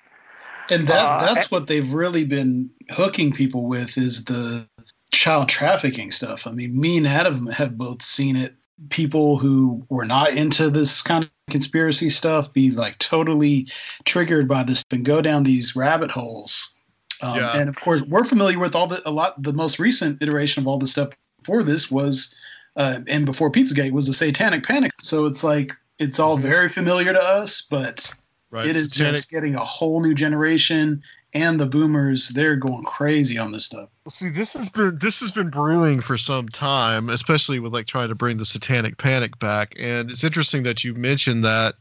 And 0.71 0.87
that 0.89 1.23
Uh, 1.23 1.35
that's 1.35 1.51
what 1.51 1.67
they've 1.67 1.93
really 1.93 2.25
been 2.25 2.71
hooking 2.91 3.33
people 3.33 3.67
with 3.67 3.99
is 3.99 4.25
the 4.25 4.67
child 5.11 5.49
trafficking 5.49 6.11
stuff. 6.11 6.47
I 6.47 6.53
mean, 6.53 6.79
me 6.79 6.97
and 6.97 7.07
Adam 7.07 7.47
have 7.49 7.77
both 7.77 8.03
seen 8.03 8.37
it. 8.37 8.55
People 8.89 9.37
who 9.39 9.85
were 9.91 10.05
not 10.05 10.31
into 10.33 10.71
this 10.71 11.03
kind 11.03 11.25
of 11.25 11.31
conspiracy 11.51 12.09
stuff 12.11 12.53
be 12.53 12.71
like 12.71 12.99
totally 12.99 13.69
triggered 14.05 14.49
by 14.49 14.63
this 14.63 14.83
and 14.91 15.05
go 15.05 15.21
down 15.21 15.45
these 15.45 15.77
rabbit 15.77 16.11
holes. 16.11 16.73
Um, 17.21 17.37
Yeah. 17.37 17.57
And 17.57 17.69
of 17.69 17.79
course, 17.81 18.03
we're 18.03 18.25
familiar 18.25 18.59
with 18.59 18.75
all 18.75 18.87
the 18.89 19.07
a 19.09 19.11
lot. 19.11 19.41
The 19.43 19.53
most 19.53 19.79
recent 19.79 20.23
iteration 20.23 20.63
of 20.63 20.67
all 20.67 20.79
this 20.79 20.93
stuff 20.93 21.11
before 21.39 21.63
this 21.63 21.91
was, 21.91 22.35
uh, 22.77 23.01
and 23.07 23.27
before 23.27 23.53
Pizzagate 23.53 23.93
was 23.93 24.07
the 24.07 24.15
Satanic 24.15 24.65
Panic. 24.67 24.93
So 25.03 25.27
it's 25.27 25.45
like 25.45 25.73
it's 25.99 26.19
all 26.19 26.39
Mhm. 26.39 26.43
very 26.43 26.69
familiar 26.69 27.13
to 27.13 27.23
us, 27.23 27.63
but 27.71 28.13
right, 28.53 28.67
it 28.67 28.77
is 28.77 28.91
satanic- 28.91 29.15
just 29.15 29.31
getting 29.31 29.55
a 29.57 29.65
whole 29.65 30.01
new 30.01 30.15
generation 30.15 31.03
and 31.35 31.59
the 31.59 31.67
boomers 31.67 32.29
they're 32.29 32.57
going 32.57 32.85
crazy 32.85 33.39
on 33.39 33.53
this 33.53 33.65
stuff 33.65 33.89
Well, 34.05 34.13
See, 34.13 34.29
this 34.29 34.53
has 34.53 34.69
been 34.69 34.99
this 35.01 35.21
has 35.21 35.31
been 35.31 35.51
brewing 35.51 36.01
for 36.01 36.17
some 36.17 36.49
time, 36.49 37.09
especially 37.09 37.59
with 37.59 37.73
like 37.73 37.87
trying 37.87 38.09
to 38.11 38.15
bring 38.15 38.37
the 38.37 38.45
satanic 38.45 38.99
panic 38.99 39.39
back. 39.39 39.75
And 39.79 40.11
it's 40.11 40.25
interesting 40.25 40.63
that 40.65 40.85
you 40.85 40.95
mentioned 40.95 41.45
that, 41.45 41.75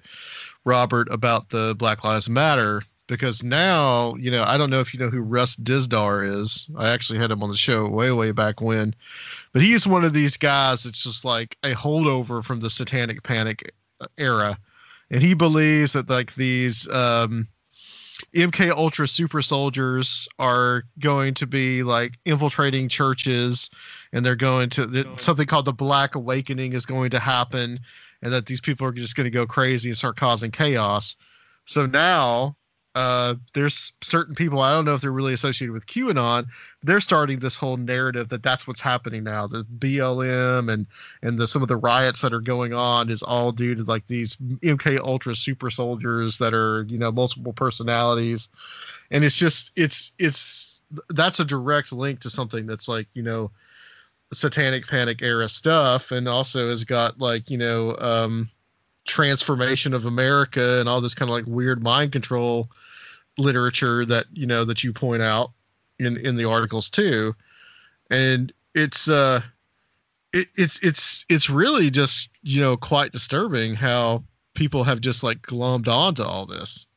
Robert, 0.65 1.09
about 1.11 1.49
the 1.49 1.75
Black 1.77 2.03
Lives 2.03 2.29
Matter, 2.29 2.83
because 3.07 3.43
now 3.43 4.15
you 4.15 4.31
know 4.31 4.43
I 4.47 4.57
don't 4.57 4.69
know 4.69 4.79
if 4.79 4.93
you 4.93 4.99
know 4.99 5.09
who 5.09 5.19
Russ 5.19 5.55
Dizdar 5.57 6.39
is. 6.39 6.65
I 6.77 6.91
actually 6.91 7.19
had 7.19 7.31
him 7.31 7.43
on 7.43 7.51
the 7.51 7.57
show 7.57 7.87
way 7.89 8.11
way 8.11 8.31
back 8.31 8.61
when, 8.61 8.95
but 9.51 9.61
he's 9.61 9.85
one 9.85 10.05
of 10.05 10.13
these 10.13 10.37
guys 10.37 10.83
that's 10.83 11.03
just 11.03 11.25
like 11.25 11.57
a 11.63 11.73
holdover 11.73 12.43
from 12.43 12.61
the 12.61 12.69
satanic 12.69 13.21
panic 13.23 13.73
era, 14.17 14.57
and 15.11 15.21
he 15.21 15.35
believes 15.35 15.93
that 15.93 16.09
like 16.09 16.33
these. 16.33 16.87
Um, 16.89 17.47
MK 18.35 18.71
Ultra 18.71 19.07
super 19.07 19.41
soldiers 19.41 20.29
are 20.39 20.83
going 20.99 21.33
to 21.35 21.47
be 21.47 21.83
like 21.83 22.13
infiltrating 22.23 22.87
churches, 22.87 23.69
and 24.13 24.25
they're 24.25 24.35
going 24.35 24.69
to 24.71 25.05
something 25.17 25.47
called 25.47 25.65
the 25.65 25.73
Black 25.73 26.15
Awakening 26.15 26.73
is 26.73 26.85
going 26.85 27.11
to 27.11 27.19
happen, 27.19 27.79
and 28.21 28.33
that 28.33 28.45
these 28.45 28.61
people 28.61 28.87
are 28.87 28.91
just 28.91 29.15
going 29.15 29.25
to 29.25 29.31
go 29.31 29.45
crazy 29.45 29.89
and 29.89 29.97
start 29.97 30.15
causing 30.15 30.51
chaos. 30.51 31.15
So 31.65 31.85
now 31.85 32.55
uh, 32.93 33.35
there's 33.53 33.93
certain 34.01 34.35
people 34.35 34.59
I 34.59 34.73
don't 34.73 34.83
know 34.83 34.95
if 34.95 35.01
they're 35.01 35.11
really 35.11 35.33
associated 35.33 35.71
with 35.71 35.85
QAnon. 35.85 36.47
They're 36.83 36.99
starting 36.99 37.39
this 37.39 37.55
whole 37.55 37.77
narrative 37.77 38.29
that 38.29 38.43
that's 38.43 38.67
what's 38.67 38.81
happening 38.81 39.23
now. 39.23 39.47
The 39.47 39.63
BLM 39.63 40.71
and 40.71 40.87
and 41.21 41.39
the, 41.39 41.47
some 41.47 41.61
of 41.61 41.69
the 41.69 41.77
riots 41.77 42.21
that 42.21 42.33
are 42.33 42.41
going 42.41 42.73
on 42.73 43.09
is 43.09 43.23
all 43.23 43.53
due 43.53 43.75
to 43.75 43.83
like 43.83 44.07
these 44.07 44.35
MK 44.35 44.99
Ultra 44.99 45.35
super 45.35 45.71
soldiers 45.71 46.37
that 46.37 46.53
are 46.53 46.83
you 46.83 46.97
know 46.97 47.11
multiple 47.11 47.53
personalities, 47.53 48.49
and 49.09 49.23
it's 49.23 49.37
just 49.37 49.71
it's 49.77 50.11
it's 50.19 50.81
that's 51.09 51.39
a 51.39 51.45
direct 51.45 51.93
link 51.93 52.21
to 52.21 52.29
something 52.29 52.65
that's 52.65 52.89
like 52.89 53.07
you 53.13 53.23
know 53.23 53.51
satanic 54.33 54.87
panic 54.87 55.21
era 55.21 55.47
stuff, 55.47 56.11
and 56.11 56.27
also 56.27 56.67
has 56.67 56.83
got 56.83 57.19
like 57.19 57.49
you 57.49 57.57
know 57.57 57.95
um, 57.97 58.49
transformation 59.05 59.93
of 59.93 60.05
America 60.05 60.79
and 60.79 60.87
all 60.87 61.01
this 61.01 61.15
kind 61.15 61.29
of 61.29 61.35
like 61.35 61.45
weird 61.45 61.81
mind 61.81 62.11
control 62.11 62.69
literature 63.37 64.05
that 64.05 64.25
you 64.33 64.45
know 64.45 64.65
that 64.65 64.83
you 64.83 64.93
point 64.93 65.21
out 65.21 65.51
in 65.99 66.17
in 66.17 66.35
the 66.35 66.45
articles 66.45 66.89
too, 66.89 67.35
and 68.09 68.53
it's 68.73 69.07
uh 69.07 69.41
it, 70.33 70.47
it's 70.55 70.79
it's 70.81 71.25
it's 71.29 71.49
really 71.49 71.89
just 71.89 72.29
you 72.43 72.61
know 72.61 72.77
quite 72.77 73.11
disturbing 73.11 73.75
how 73.75 74.23
people 74.53 74.83
have 74.83 75.01
just 75.01 75.23
like 75.23 75.41
glommed 75.41 75.87
onto 75.87 76.23
all 76.23 76.45
this. 76.45 76.87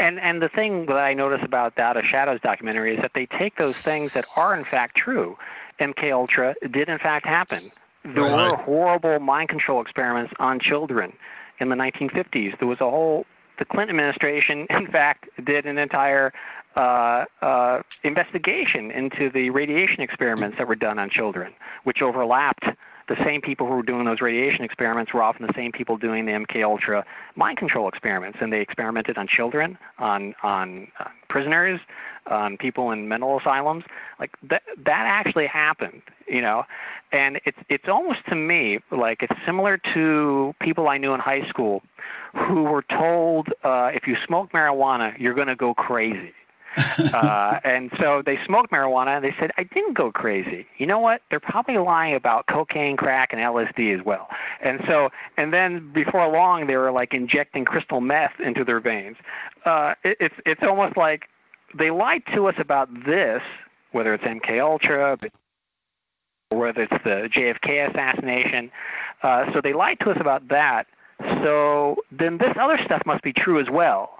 And 0.00 0.20
and 0.20 0.42
the 0.42 0.48
thing 0.48 0.86
that 0.86 0.96
I 0.96 1.14
notice 1.14 1.40
about 1.42 1.78
of 1.78 2.04
Shadows 2.04 2.40
documentary 2.42 2.94
is 2.94 3.02
that 3.02 3.12
they 3.14 3.26
take 3.26 3.56
those 3.56 3.76
things 3.76 4.12
that 4.14 4.26
are 4.36 4.54
in 4.56 4.64
fact 4.64 4.96
true. 4.96 5.36
MK 5.80 6.12
Ultra 6.12 6.54
did 6.70 6.88
in 6.88 6.98
fact 6.98 7.26
happen. 7.26 7.70
There 8.14 8.22
right. 8.22 8.50
were 8.50 8.56
horrible 8.56 9.18
mind 9.18 9.48
control 9.48 9.80
experiments 9.80 10.32
on 10.38 10.60
children 10.60 11.12
in 11.58 11.68
the 11.68 11.76
1950s. 11.76 12.58
There 12.58 12.68
was 12.68 12.80
a 12.80 12.90
whole 12.90 13.26
the 13.58 13.64
Clinton 13.64 13.98
administration, 13.98 14.66
in 14.70 14.86
fact, 14.86 15.28
did 15.44 15.66
an 15.66 15.78
entire 15.78 16.32
uh, 16.76 17.24
uh, 17.40 17.82
investigation 18.04 18.90
into 18.90 19.30
the 19.30 19.50
radiation 19.50 20.02
experiments 20.02 20.58
that 20.58 20.68
were 20.68 20.74
done 20.74 20.98
on 20.98 21.10
children, 21.10 21.52
which 21.84 22.02
overlapped. 22.02 22.64
The 23.08 23.16
same 23.24 23.40
people 23.40 23.66
who 23.66 23.74
were 23.74 23.82
doing 23.82 24.04
those 24.04 24.20
radiation 24.20 24.64
experiments 24.64 25.12
were 25.12 25.22
often 25.22 25.46
the 25.46 25.52
same 25.54 25.70
people 25.70 25.96
doing 25.96 26.26
the 26.26 26.32
MK 26.32 26.64
Ultra 26.64 27.04
mind 27.36 27.58
control 27.58 27.88
experiments, 27.88 28.38
and 28.40 28.52
they 28.52 28.60
experimented 28.60 29.16
on 29.16 29.28
children, 29.28 29.78
on 29.98 30.34
on 30.42 30.88
uh, 30.98 31.04
prisoners, 31.28 31.80
on 32.26 32.56
people 32.56 32.90
in 32.90 33.08
mental 33.08 33.38
asylums. 33.38 33.84
Like 34.18 34.32
that 34.44 34.62
that 34.84 35.06
actually 35.06 35.46
happened, 35.46 36.02
you 36.26 36.42
know. 36.42 36.64
And 37.12 37.40
it's 37.44 37.58
it's 37.68 37.88
almost 37.88 38.26
to 38.28 38.34
me 38.34 38.80
like 38.90 39.22
it's 39.22 39.38
similar 39.44 39.78
to 39.94 40.54
people 40.60 40.88
I 40.88 40.98
knew 40.98 41.14
in 41.14 41.20
high 41.20 41.48
school 41.48 41.82
who 42.34 42.64
were 42.64 42.82
told 42.82 43.48
uh, 43.64 43.90
if 43.94 44.06
you 44.06 44.16
smoke 44.26 44.52
marijuana, 44.52 45.16
you're 45.18 45.34
going 45.34 45.46
to 45.46 45.56
go 45.56 45.74
crazy. 45.74 46.32
uh, 47.14 47.58
and 47.64 47.90
so 47.98 48.22
they 48.24 48.38
smoked 48.44 48.70
marijuana 48.70 49.16
and 49.16 49.24
they 49.24 49.34
said, 49.38 49.50
I 49.56 49.64
didn't 49.64 49.94
go 49.94 50.12
crazy. 50.12 50.66
You 50.78 50.86
know 50.86 50.98
what? 50.98 51.22
They're 51.30 51.40
probably 51.40 51.78
lying 51.78 52.14
about 52.14 52.46
cocaine, 52.46 52.96
crack, 52.96 53.32
and 53.32 53.40
LSD 53.40 53.98
as 53.98 54.04
well. 54.04 54.28
And 54.62 54.80
so, 54.86 55.08
and 55.36 55.52
then 55.52 55.90
before 55.92 56.28
long, 56.28 56.66
they 56.66 56.76
were 56.76 56.92
like 56.92 57.14
injecting 57.14 57.64
crystal 57.64 58.00
meth 58.00 58.38
into 58.40 58.64
their 58.64 58.80
veins. 58.80 59.16
Uh, 59.64 59.94
it, 60.04 60.16
it's, 60.20 60.34
it's 60.44 60.62
almost 60.62 60.96
like 60.96 61.28
they 61.76 61.90
lied 61.90 62.22
to 62.34 62.46
us 62.46 62.54
about 62.58 62.88
this, 63.06 63.42
whether 63.92 64.12
it's 64.14 64.24
MK 64.24 64.60
Ultra, 64.60 65.18
or 66.50 66.58
whether 66.58 66.82
it's 66.82 67.04
the 67.04 67.28
JFK 67.34 67.90
assassination. 67.90 68.70
Uh, 69.22 69.52
so 69.52 69.60
they 69.60 69.72
lied 69.72 69.98
to 70.00 70.10
us 70.10 70.18
about 70.20 70.48
that. 70.48 70.86
So 71.42 71.96
then 72.12 72.38
this 72.38 72.54
other 72.60 72.78
stuff 72.84 73.02
must 73.06 73.22
be 73.22 73.32
true 73.32 73.58
as 73.58 73.68
well. 73.70 74.18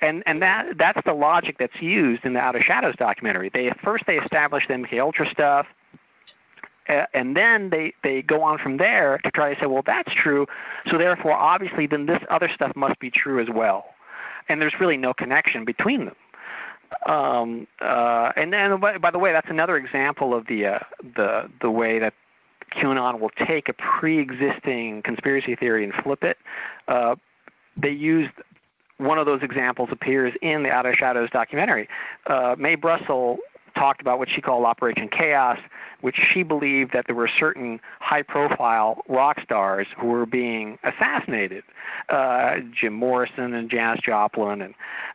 And 0.00 0.22
and 0.26 0.40
that 0.40 0.78
that's 0.78 1.00
the 1.04 1.12
logic 1.12 1.56
that's 1.58 1.80
used 1.80 2.24
in 2.24 2.32
the 2.32 2.40
Out 2.40 2.56
of 2.56 2.62
Shadows 2.62 2.94
documentary. 2.96 3.50
They 3.52 3.72
first 3.82 4.04
they 4.06 4.18
establish 4.18 4.66
the 4.66 4.74
MK 4.74 4.98
Ultra 4.98 5.30
stuff, 5.30 5.66
and 6.86 7.36
then 7.36 7.70
they 7.70 7.92
they 8.02 8.22
go 8.22 8.42
on 8.42 8.58
from 8.58 8.78
there 8.78 9.18
to 9.18 9.30
try 9.30 9.54
to 9.54 9.60
say, 9.60 9.66
well, 9.66 9.82
that's 9.84 10.12
true. 10.14 10.46
So 10.90 10.98
therefore, 10.98 11.32
obviously, 11.32 11.86
then 11.86 12.06
this 12.06 12.20
other 12.30 12.50
stuff 12.54 12.74
must 12.74 12.98
be 12.98 13.10
true 13.10 13.40
as 13.40 13.48
well. 13.48 13.94
And 14.48 14.60
there's 14.60 14.74
really 14.80 14.96
no 14.96 15.14
connection 15.14 15.64
between 15.64 16.06
them. 16.06 16.16
Um, 17.06 17.66
uh, 17.80 18.32
and 18.36 18.52
then, 18.52 18.80
by, 18.80 18.98
by 18.98 19.10
the 19.10 19.18
way, 19.18 19.32
that's 19.32 19.50
another 19.50 19.76
example 19.76 20.34
of 20.34 20.46
the 20.46 20.66
uh, 20.66 20.78
the 21.16 21.48
the 21.60 21.70
way 21.70 21.98
that 21.98 22.14
QAnon 22.74 23.20
will 23.20 23.30
take 23.30 23.68
a 23.68 23.72
pre-existing 23.72 25.02
conspiracy 25.02 25.54
theory 25.54 25.84
and 25.84 25.92
flip 26.02 26.24
it. 26.24 26.38
Uh, 26.88 27.16
they 27.76 27.92
used 27.92 28.32
one 29.00 29.18
of 29.18 29.26
those 29.26 29.42
examples 29.42 29.88
appears 29.90 30.34
in 30.42 30.62
the 30.62 30.70
Out 30.70 30.86
of 30.86 30.94
Shadows 30.94 31.30
documentary. 31.30 31.88
Uh, 32.26 32.54
Mae 32.58 32.74
Brussell 32.74 33.38
talked 33.74 34.00
about 34.00 34.18
what 34.18 34.28
she 34.28 34.40
called 34.40 34.64
Operation 34.64 35.08
Chaos, 35.08 35.58
which 36.00 36.16
she 36.32 36.42
believed 36.42 36.92
that 36.92 37.06
there 37.06 37.14
were 37.14 37.30
certain 37.38 37.80
high-profile 38.00 39.02
rock 39.08 39.40
stars 39.42 39.86
who 39.98 40.08
were 40.08 40.26
being 40.26 40.78
assassinated, 40.82 41.62
uh, 42.08 42.56
Jim 42.78 42.92
Morrison 42.92 43.54
and 43.54 43.70
Janis 43.70 44.00
Joplin, 44.04 44.60
and, 44.62 44.74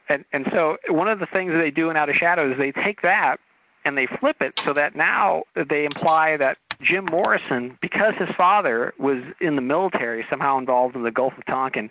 and 0.10 0.26
and 0.32 0.48
so 0.52 0.78
one 0.88 1.08
of 1.08 1.20
the 1.20 1.26
things 1.26 1.54
they 1.54 1.72
do 1.72 1.90
in 1.90 1.98
Out 1.98 2.10
of 2.10 2.16
Shadows 2.16 2.54
is 2.54 2.58
they 2.58 2.72
take 2.72 3.02
that 3.02 3.38
and 3.84 3.98
they 3.98 4.08
flip 4.20 4.38
it 4.42 4.54
so 4.66 4.74
that 4.74 4.96
now 4.96 5.44
they 5.70 5.86
imply 5.86 6.38
that 6.38 6.58
Jim 6.82 7.06
Morrison, 7.06 7.78
because 7.82 8.16
his 8.18 8.30
father 8.36 8.94
was 8.98 9.22
in 9.40 9.56
the 9.56 9.62
military, 9.62 10.26
somehow 10.30 10.58
involved 10.58 10.96
in 10.96 11.04
the 11.04 11.12
Gulf 11.12 11.34
of 11.38 11.46
Tonkin, 11.46 11.90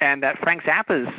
and 0.00 0.22
that 0.22 0.38
Frank 0.38 0.62
Zappa's 0.62 1.12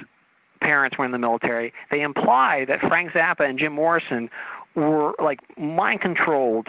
parents 0.65 0.97
were 0.97 1.05
in 1.05 1.11
the 1.11 1.19
military, 1.19 1.73
they 1.91 2.01
imply 2.01 2.65
that 2.65 2.81
Frank 2.81 3.11
Zappa 3.11 3.47
and 3.47 3.59
Jim 3.59 3.73
Morrison 3.73 4.29
were 4.75 5.13
like 5.21 5.39
mind 5.57 6.01
controlled 6.01 6.67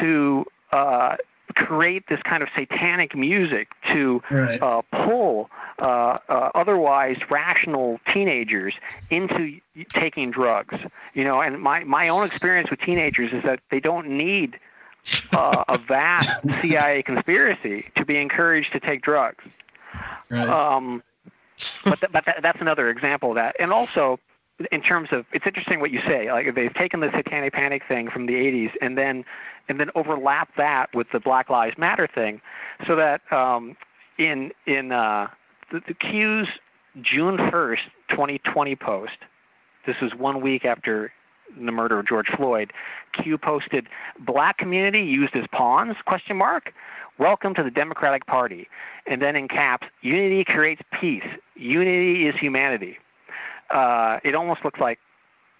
to 0.00 0.44
uh, 0.72 1.16
create 1.54 2.04
this 2.08 2.20
kind 2.22 2.42
of 2.42 2.48
satanic 2.56 3.16
music 3.16 3.68
to 3.92 4.22
right. 4.30 4.62
uh, 4.62 4.82
pull 4.92 5.50
uh, 5.80 6.18
uh, 6.28 6.50
otherwise 6.54 7.16
rational 7.30 8.00
teenagers 8.12 8.74
into 9.10 9.58
taking 9.94 10.30
drugs. 10.30 10.76
You 11.14 11.24
know, 11.24 11.40
and 11.40 11.60
my 11.60 11.84
my 11.84 12.08
own 12.08 12.24
experience 12.26 12.70
with 12.70 12.80
teenagers 12.80 13.32
is 13.32 13.42
that 13.44 13.60
they 13.70 13.80
don't 13.80 14.08
need 14.08 14.58
uh, 15.32 15.64
a 15.68 15.78
vast 15.78 16.42
CIA 16.60 17.02
conspiracy 17.02 17.90
to 17.96 18.04
be 18.04 18.16
encouraged 18.16 18.72
to 18.72 18.80
take 18.80 19.02
drugs. 19.02 19.44
Right. 20.30 20.48
Um, 20.48 21.02
but 21.84 22.00
th- 22.00 22.12
but 22.12 22.24
th- 22.24 22.38
that's 22.42 22.60
another 22.60 22.90
example 22.90 23.30
of 23.30 23.34
that. 23.36 23.56
And 23.58 23.72
also, 23.72 24.18
in 24.72 24.82
terms 24.82 25.08
of, 25.12 25.26
it's 25.32 25.46
interesting 25.46 25.80
what 25.80 25.90
you 25.90 26.00
say. 26.06 26.30
Like 26.30 26.54
they've 26.54 26.74
taken 26.74 27.00
the 27.00 27.10
Satanic 27.10 27.52
Panic 27.52 27.82
thing 27.86 28.10
from 28.10 28.26
the 28.26 28.34
80s 28.34 28.72
and 28.80 28.98
then 28.98 29.24
and 29.68 29.78
then 29.78 29.90
overlap 29.94 30.48
that 30.56 30.94
with 30.94 31.08
the 31.12 31.20
Black 31.20 31.50
Lives 31.50 31.76
Matter 31.76 32.06
thing, 32.06 32.40
so 32.86 32.96
that 32.96 33.20
um, 33.32 33.76
in 34.18 34.52
in 34.66 34.92
uh, 34.92 35.28
the, 35.70 35.80
the 35.86 35.94
Q's 35.94 36.48
June 37.02 37.36
1st, 37.36 37.80
2020 38.08 38.76
post. 38.76 39.16
This 39.86 39.96
was 40.00 40.14
one 40.14 40.40
week 40.40 40.64
after 40.64 41.12
the 41.56 41.72
murder 41.72 41.98
of 41.98 42.06
George 42.06 42.28
Floyd, 42.36 42.72
Q 43.12 43.38
posted, 43.38 43.88
"Black 44.18 44.58
community 44.58 45.00
used 45.00 45.34
as 45.34 45.46
pawns?" 45.52 45.96
Question 46.04 46.36
mark. 46.36 46.72
Welcome 47.18 47.54
to 47.54 47.64
the 47.64 47.70
Democratic 47.70 48.26
Party. 48.26 48.68
And 49.06 49.20
then 49.20 49.34
in 49.34 49.48
caps, 49.48 49.86
unity 50.02 50.44
creates 50.44 50.82
peace. 51.00 51.24
Unity 51.56 52.28
is 52.28 52.36
humanity. 52.36 52.98
Uh, 53.70 54.18
it 54.24 54.34
almost 54.34 54.64
looks 54.64 54.78
like 54.78 54.98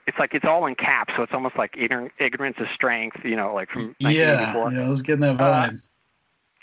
it's 0.06 0.18
like 0.18 0.34
it's 0.34 0.44
all 0.44 0.66
in 0.66 0.74
caps, 0.74 1.12
so 1.16 1.22
it's 1.22 1.34
almost 1.34 1.56
like 1.56 1.76
ignorance 1.76 2.56
is 2.58 2.66
strength, 2.74 3.18
you 3.24 3.36
know, 3.36 3.52
like 3.54 3.68
from 3.68 3.94
yeah, 3.98 4.54
yeah, 4.54 4.84
I 4.84 4.88
was 4.88 5.02
getting 5.02 5.20
that 5.20 5.38
uh, 5.38 5.68
vibe. 5.68 5.74
Uh, 5.74 5.78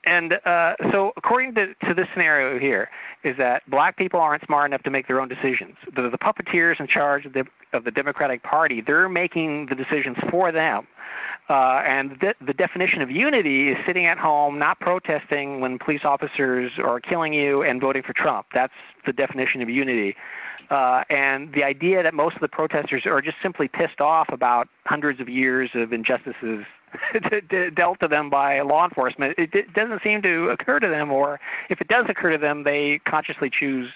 and 0.05 0.33
uh, 0.45 0.75
so, 0.91 1.13
according 1.17 1.55
to, 1.55 1.73
to 1.87 1.93
this 1.93 2.07
scenario 2.13 2.59
here, 2.59 2.89
is 3.23 3.37
that 3.37 3.63
black 3.69 3.97
people 3.97 4.19
aren't 4.19 4.45
smart 4.45 4.69
enough 4.69 4.83
to 4.83 4.91
make 4.91 5.07
their 5.07 5.19
own 5.19 5.27
decisions. 5.27 5.75
The, 5.95 6.09
the 6.09 6.17
puppeteers 6.17 6.79
in 6.79 6.87
charge 6.87 7.25
of 7.25 7.33
the, 7.33 7.45
of 7.73 7.83
the 7.83 7.91
Democratic 7.91 8.43
Party, 8.43 8.81
they're 8.81 9.09
making 9.09 9.65
the 9.67 9.75
decisions 9.75 10.17
for 10.29 10.51
them. 10.51 10.87
Uh, 11.47 11.83
and 11.85 12.17
the, 12.21 12.33
the 12.43 12.53
definition 12.53 13.01
of 13.01 13.11
unity 13.11 13.69
is 13.69 13.77
sitting 13.85 14.07
at 14.07 14.17
home, 14.17 14.57
not 14.57 14.79
protesting 14.79 15.59
when 15.59 15.77
police 15.77 16.01
officers 16.03 16.71
are 16.83 16.99
killing 16.99 17.33
you, 17.33 17.61
and 17.61 17.79
voting 17.79 18.01
for 18.01 18.13
Trump. 18.13 18.47
That's 18.53 18.73
the 19.05 19.13
definition 19.13 19.61
of 19.61 19.69
unity. 19.69 20.15
Uh, 20.71 21.03
and 21.09 21.53
the 21.53 21.63
idea 21.63 22.01
that 22.01 22.13
most 22.13 22.35
of 22.35 22.41
the 22.41 22.47
protesters 22.47 23.05
are 23.05 23.21
just 23.21 23.37
simply 23.43 23.67
pissed 23.67 24.01
off 24.01 24.29
about 24.29 24.67
hundreds 24.85 25.19
of 25.19 25.29
years 25.29 25.69
of 25.75 25.93
injustices 25.93 26.65
dealt 27.75 27.99
to 27.99 28.07
them 28.07 28.29
by 28.29 28.61
law 28.61 28.85
enforcement, 28.85 29.35
it, 29.37 29.53
it 29.53 29.73
doesn't 29.73 30.01
seem 30.03 30.21
to 30.21 30.49
occur 30.49 30.79
to 30.79 30.87
them, 30.87 31.11
or 31.11 31.39
if 31.69 31.81
it 31.81 31.87
does 31.87 32.05
occur 32.09 32.31
to 32.31 32.37
them, 32.37 32.63
they 32.63 32.99
consciously 33.05 33.49
choose 33.49 33.89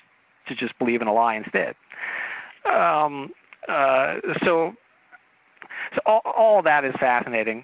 to 0.47 0.55
just 0.55 0.77
believe 0.79 1.01
in 1.01 1.07
a 1.07 1.13
lie 1.13 1.35
instead. 1.35 1.75
Um, 2.65 3.31
uh, 3.67 4.15
so, 4.43 4.75
so 5.93 6.01
all, 6.05 6.21
all 6.25 6.61
that 6.63 6.85
is 6.85 6.93
fascinating. 6.99 7.63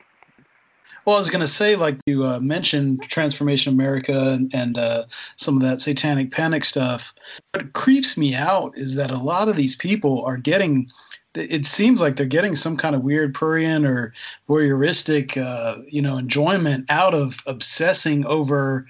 Well, 1.06 1.18
I 1.18 1.20
was 1.20 1.30
going 1.30 1.42
to 1.42 1.48
say, 1.48 1.76
like 1.76 1.98
you 2.06 2.26
uh, 2.26 2.40
mentioned, 2.40 3.02
Trance 3.10 3.36
Formation 3.36 3.74
America 3.74 4.34
and, 4.34 4.54
and 4.54 4.78
uh, 4.78 5.04
some 5.36 5.56
of 5.56 5.62
that 5.64 5.82
Satanic 5.82 6.32
Panic 6.32 6.66
stuff. 6.66 7.14
What 7.54 7.74
creeps 7.74 8.18
me 8.18 8.36
out 8.36 8.78
is 8.78 8.96
that 8.96 9.12
a 9.12 9.18
lot 9.18 9.48
of 9.48 9.56
these 9.56 9.76
people 9.76 10.24
are 10.26 10.38
getting. 10.38 10.90
It 11.36 11.66
seems 11.66 12.02
like 12.02 12.16
they're 12.16 12.26
getting 12.26 12.56
some 12.56 12.78
kind 12.78 12.96
of 12.96 13.02
weird 13.02 13.34
prurient 13.34 13.86
or 13.86 14.14
voyeuristic, 14.48 15.38
uh, 15.38 15.82
you 15.88 16.02
know, 16.02 16.18
enjoyment 16.18 16.86
out 16.90 17.14
of 17.14 17.38
obsessing 17.46 18.26
over 18.26 18.86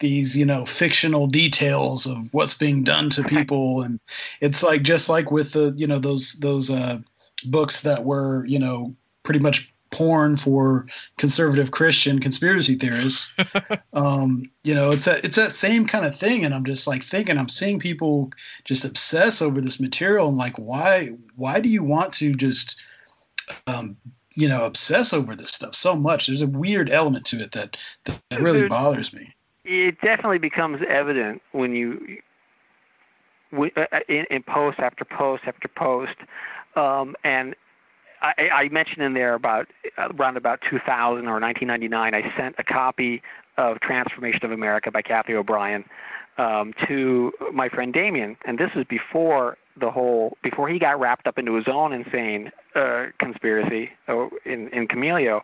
these 0.00 0.36
you 0.36 0.46
know 0.46 0.64
fictional 0.64 1.26
details 1.26 2.06
of 2.06 2.32
what's 2.32 2.54
being 2.54 2.82
done 2.82 3.10
to 3.10 3.22
people 3.22 3.82
and 3.82 4.00
it's 4.40 4.62
like 4.62 4.82
just 4.82 5.10
like 5.10 5.30
with 5.30 5.52
the 5.52 5.74
you 5.76 5.86
know 5.86 5.98
those 5.98 6.32
those 6.40 6.70
uh 6.70 6.98
books 7.42 7.82
that 7.82 8.04
were 8.04 8.44
you 8.46 8.58
know 8.58 8.94
pretty 9.22 9.40
much 9.40 9.72
porn 9.90 10.36
for 10.36 10.86
conservative 11.18 11.70
Christian 11.70 12.20
conspiracy 12.20 12.76
theorists. 12.76 13.34
um, 13.92 14.50
you 14.64 14.74
know, 14.74 14.92
it's 14.92 15.04
that 15.04 15.24
it's 15.24 15.36
that 15.36 15.52
same 15.52 15.86
kind 15.86 16.04
of 16.04 16.16
thing, 16.16 16.44
and 16.44 16.54
I'm 16.54 16.64
just 16.64 16.86
like 16.86 17.02
thinking, 17.02 17.38
I'm 17.38 17.48
seeing 17.48 17.78
people 17.78 18.30
just 18.64 18.84
obsess 18.84 19.42
over 19.42 19.60
this 19.60 19.80
material, 19.80 20.28
and 20.28 20.38
like, 20.38 20.56
why 20.56 21.10
why 21.36 21.60
do 21.60 21.68
you 21.68 21.82
want 21.82 22.12
to 22.14 22.32
just 22.34 22.80
um, 23.66 23.96
you 24.34 24.48
know 24.48 24.64
obsess 24.64 25.12
over 25.12 25.34
this 25.34 25.50
stuff 25.50 25.74
so 25.74 25.94
much? 25.94 26.26
There's 26.26 26.42
a 26.42 26.48
weird 26.48 26.90
element 26.90 27.26
to 27.26 27.40
it 27.40 27.52
that 27.52 27.76
that 28.04 28.40
really 28.40 28.68
bothers 28.68 29.12
me. 29.12 29.34
It 29.64 30.00
definitely 30.00 30.38
becomes 30.38 30.80
evident 30.88 31.42
when 31.52 31.74
you 31.74 32.18
uh, 33.52 33.68
uh, 33.76 34.00
in, 34.08 34.26
in 34.30 34.42
post 34.42 34.78
after 34.78 35.04
post 35.04 35.42
after 35.46 35.68
post, 35.68 36.14
um, 36.76 37.14
and 37.24 37.54
I, 38.22 38.48
I 38.52 38.68
mentioned 38.68 39.02
in 39.02 39.14
there 39.14 39.34
about 39.34 39.68
around 39.98 40.36
about 40.36 40.60
2000 40.68 41.26
or 41.26 41.40
1999, 41.40 42.14
I 42.14 42.36
sent 42.36 42.54
a 42.58 42.64
copy 42.64 43.22
of 43.56 43.80
Trance 43.80 44.10
Formation 44.12 44.44
of 44.44 44.52
America 44.52 44.90
by 44.90 45.02
Cathy 45.02 45.34
O'Brien 45.34 45.84
um, 46.38 46.72
to 46.86 47.32
my 47.52 47.68
friend 47.68 47.92
Damien, 47.92 48.36
and 48.44 48.58
this 48.58 48.70
was 48.74 48.84
before 48.86 49.56
the 49.78 49.90
whole 49.90 50.36
before 50.42 50.68
he 50.68 50.78
got 50.78 50.98
wrapped 51.00 51.26
up 51.26 51.38
into 51.38 51.54
his 51.54 51.66
own 51.68 51.92
insane 51.92 52.50
uh, 52.74 53.06
conspiracy 53.18 53.90
uh, 54.08 54.26
in 54.44 54.68
in 54.68 54.88
Chameleo. 54.88 55.42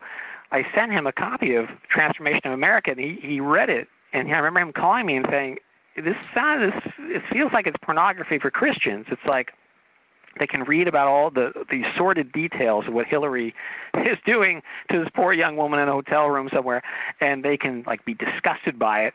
I 0.53 0.64
sent 0.74 0.93
him 0.93 1.07
a 1.07 1.12
copy 1.12 1.55
of 1.55 1.66
Trance 1.89 2.16
Formation 2.16 2.47
of 2.47 2.53
America, 2.53 2.91
and 2.93 3.01
he 3.01 3.18
he 3.20 3.41
read 3.41 3.70
it, 3.70 3.89
and 4.12 4.29
I 4.29 4.39
remember 4.39 4.61
him 4.61 4.72
calling 4.72 5.07
me 5.07 5.16
and 5.16 5.27
saying, 5.31 5.59
"This 5.97 6.16
sounds 6.35 6.72
this 6.72 6.93
it 6.99 7.22
feels 7.31 7.53
like 7.53 7.66
it's 7.66 7.79
pornography 7.83 8.39
for 8.39 8.51
Christians." 8.51 9.07
It's 9.11 9.24
like 9.27 9.53
they 10.39 10.47
can 10.47 10.62
read 10.64 10.89
about 10.89 11.09
all 11.09 11.30
the 11.30 11.53
the 11.70 11.84
sordid 11.97 12.32
details 12.32 12.87
of 12.87 12.95
what 12.95 13.07
Hillary 13.07 13.55
is 14.05 14.18
doing 14.24 14.62
to 14.91 15.01
this 15.01 15.09
poor 15.14 15.32
young 15.32 15.57
woman 15.57 15.80
in 15.80 15.89
a 15.89 15.93
hotel 15.93 16.28
room 16.28 16.49
somewhere, 16.53 16.82
and 17.20 17.45
they 17.45 17.57
can 17.57 17.84
like 17.87 18.05
be 18.05 18.14
disgusted 18.14 18.78
by 18.78 19.03
it, 19.05 19.14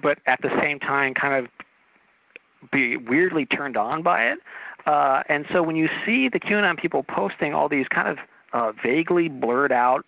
but 0.00 0.18
at 0.26 0.40
the 0.42 0.50
same 0.60 0.78
time 0.78 1.14
kind 1.14 1.34
of 1.34 2.70
be 2.72 2.96
weirdly 2.96 3.46
turned 3.46 3.76
on 3.76 4.02
by 4.02 4.24
it. 4.24 4.38
Uh, 4.86 5.22
and 5.28 5.46
so 5.52 5.62
when 5.62 5.76
you 5.76 5.88
see 6.04 6.28
the 6.28 6.40
QAnon 6.40 6.78
people 6.78 7.02
posting 7.02 7.54
all 7.54 7.68
these 7.68 7.88
kind 7.88 8.08
of 8.08 8.18
uh, 8.52 8.72
vaguely 8.82 9.28
blurred 9.28 9.72
out 9.72 10.04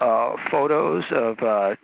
uh, 0.00 0.36
photos 0.50 1.04
of 1.10 1.42
uh, 1.42 1.74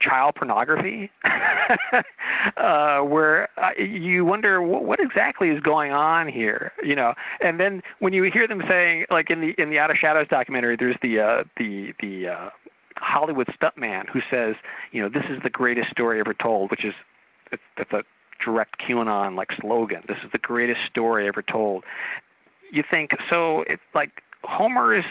child 0.00 0.34
pornography, 0.34 1.10
uh, 2.56 3.00
where 3.00 3.48
uh, 3.58 3.70
you 3.78 4.24
wonder 4.24 4.62
what, 4.62 4.84
what 4.84 5.00
exactly 5.00 5.50
is 5.50 5.60
going 5.60 5.92
on 5.92 6.28
here, 6.28 6.72
you 6.82 6.94
know. 6.96 7.14
And 7.40 7.60
then 7.60 7.82
when 7.98 8.12
you 8.12 8.22
hear 8.24 8.48
them 8.48 8.62
saying, 8.68 9.06
like 9.10 9.30
in 9.30 9.40
the 9.40 9.54
in 9.58 9.70
the 9.70 9.78
Out 9.78 9.90
of 9.90 9.96
Shadows 9.96 10.28
documentary, 10.28 10.76
there's 10.76 10.96
the 11.02 11.20
uh, 11.20 11.44
the 11.56 11.94
the 12.00 12.28
uh, 12.28 12.50
Hollywood 12.96 13.48
stuntman 13.48 14.08
who 14.08 14.20
says, 14.30 14.56
you 14.92 15.02
know, 15.02 15.08
this 15.08 15.24
is 15.30 15.42
the 15.42 15.50
greatest 15.50 15.90
story 15.90 16.20
ever 16.20 16.34
told, 16.34 16.70
which 16.70 16.84
is 16.84 16.94
that's 17.76 17.92
a 17.92 18.02
direct 18.44 18.80
QAnon 18.80 19.36
like 19.36 19.50
slogan. 19.60 20.02
This 20.08 20.18
is 20.24 20.32
the 20.32 20.38
greatest 20.38 20.80
story 20.86 21.26
ever 21.28 21.42
told. 21.42 21.84
You 22.72 22.84
think 22.88 23.12
so? 23.28 23.64
It's 23.68 23.82
like 23.94 24.22
Homer's 24.44 25.04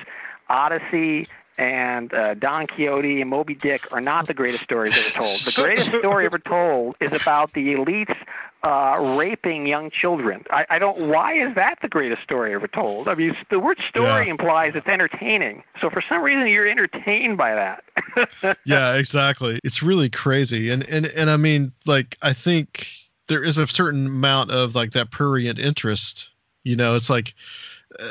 Odyssey 0.50 1.28
and 1.60 2.14
uh, 2.14 2.36
Don 2.36 2.68
Quixote 2.68 3.20
and 3.20 3.30
Moby 3.30 3.54
Dick 3.54 3.86
are 3.92 4.00
not 4.00 4.28
the 4.28 4.34
greatest 4.34 4.64
stories 4.64 4.98
ever 4.98 5.26
told. 5.26 5.40
The 5.42 5.62
greatest 5.62 5.88
story 5.90 6.26
ever 6.26 6.40
told 6.40 6.96
is 7.02 7.12
about 7.12 7.52
the 7.52 7.74
elites 7.76 8.16
uh, 8.64 9.16
raping 9.18 9.68
young 9.68 9.92
children. 9.92 10.46
I, 10.52 10.66
I 10.70 10.80
don't. 10.80 11.10
Why 11.10 11.34
is 11.34 11.54
that 11.56 11.80
the 11.82 11.90
greatest 11.90 12.24
story 12.24 12.54
ever 12.54 12.68
told? 12.68 13.10
I 13.10 13.16
mean, 13.16 13.36
the 13.50 13.60
word 13.60 13.78
story 13.90 14.26
yeah. 14.26 14.32
implies 14.32 14.72
it's 14.74 14.88
entertaining. 14.88 15.64
So 15.80 15.90
for 15.90 16.02
some 16.08 16.22
reason, 16.22 16.48
you're 16.48 16.68
entertained 16.68 17.38
by 17.38 17.54
that. 17.54 18.58
yeah, 18.66 18.96
exactly. 18.96 19.60
It's 19.62 19.84
really 19.84 20.10
crazy, 20.10 20.70
and 20.70 20.88
and 20.88 21.08
and 21.08 21.30
I 21.30 21.36
mean, 21.36 21.74
like, 21.86 22.18
I 22.22 22.32
think 22.32 22.88
there 23.28 23.44
is 23.44 23.58
a 23.58 23.68
certain 23.68 24.08
amount 24.08 24.52
of 24.52 24.76
like 24.76 24.94
that 24.94 25.12
prurient 25.12 25.60
interest. 25.60 26.30
You 26.64 26.78
know, 26.78 26.96
it's 26.96 27.10
like. 27.10 27.34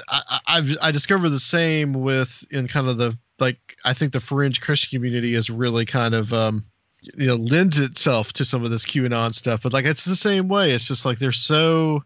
I, 0.08 0.40
I've 0.48 0.76
I 0.82 0.90
discovered 0.90 1.28
the 1.28 1.38
same 1.38 1.92
with 1.92 2.44
in 2.50 2.66
kind 2.66 2.88
of 2.88 2.98
the 2.98 3.16
like 3.38 3.76
I 3.84 3.94
think 3.94 4.12
the 4.12 4.20
fringe 4.20 4.60
Christian 4.60 4.96
community 4.96 5.34
is 5.34 5.50
really 5.50 5.86
kind 5.86 6.14
of 6.14 6.32
um 6.32 6.64
you 7.00 7.26
know 7.26 7.36
lends 7.36 7.78
itself 7.78 8.32
to 8.34 8.44
some 8.44 8.64
of 8.64 8.70
this 8.70 8.86
QAnon 8.86 9.34
stuff, 9.34 9.62
but 9.62 9.72
like 9.72 9.84
it's 9.84 10.04
the 10.04 10.16
same 10.16 10.48
way. 10.48 10.72
It's 10.72 10.86
just 10.86 11.04
like 11.04 11.18
they're 11.18 11.32
so 11.32 12.02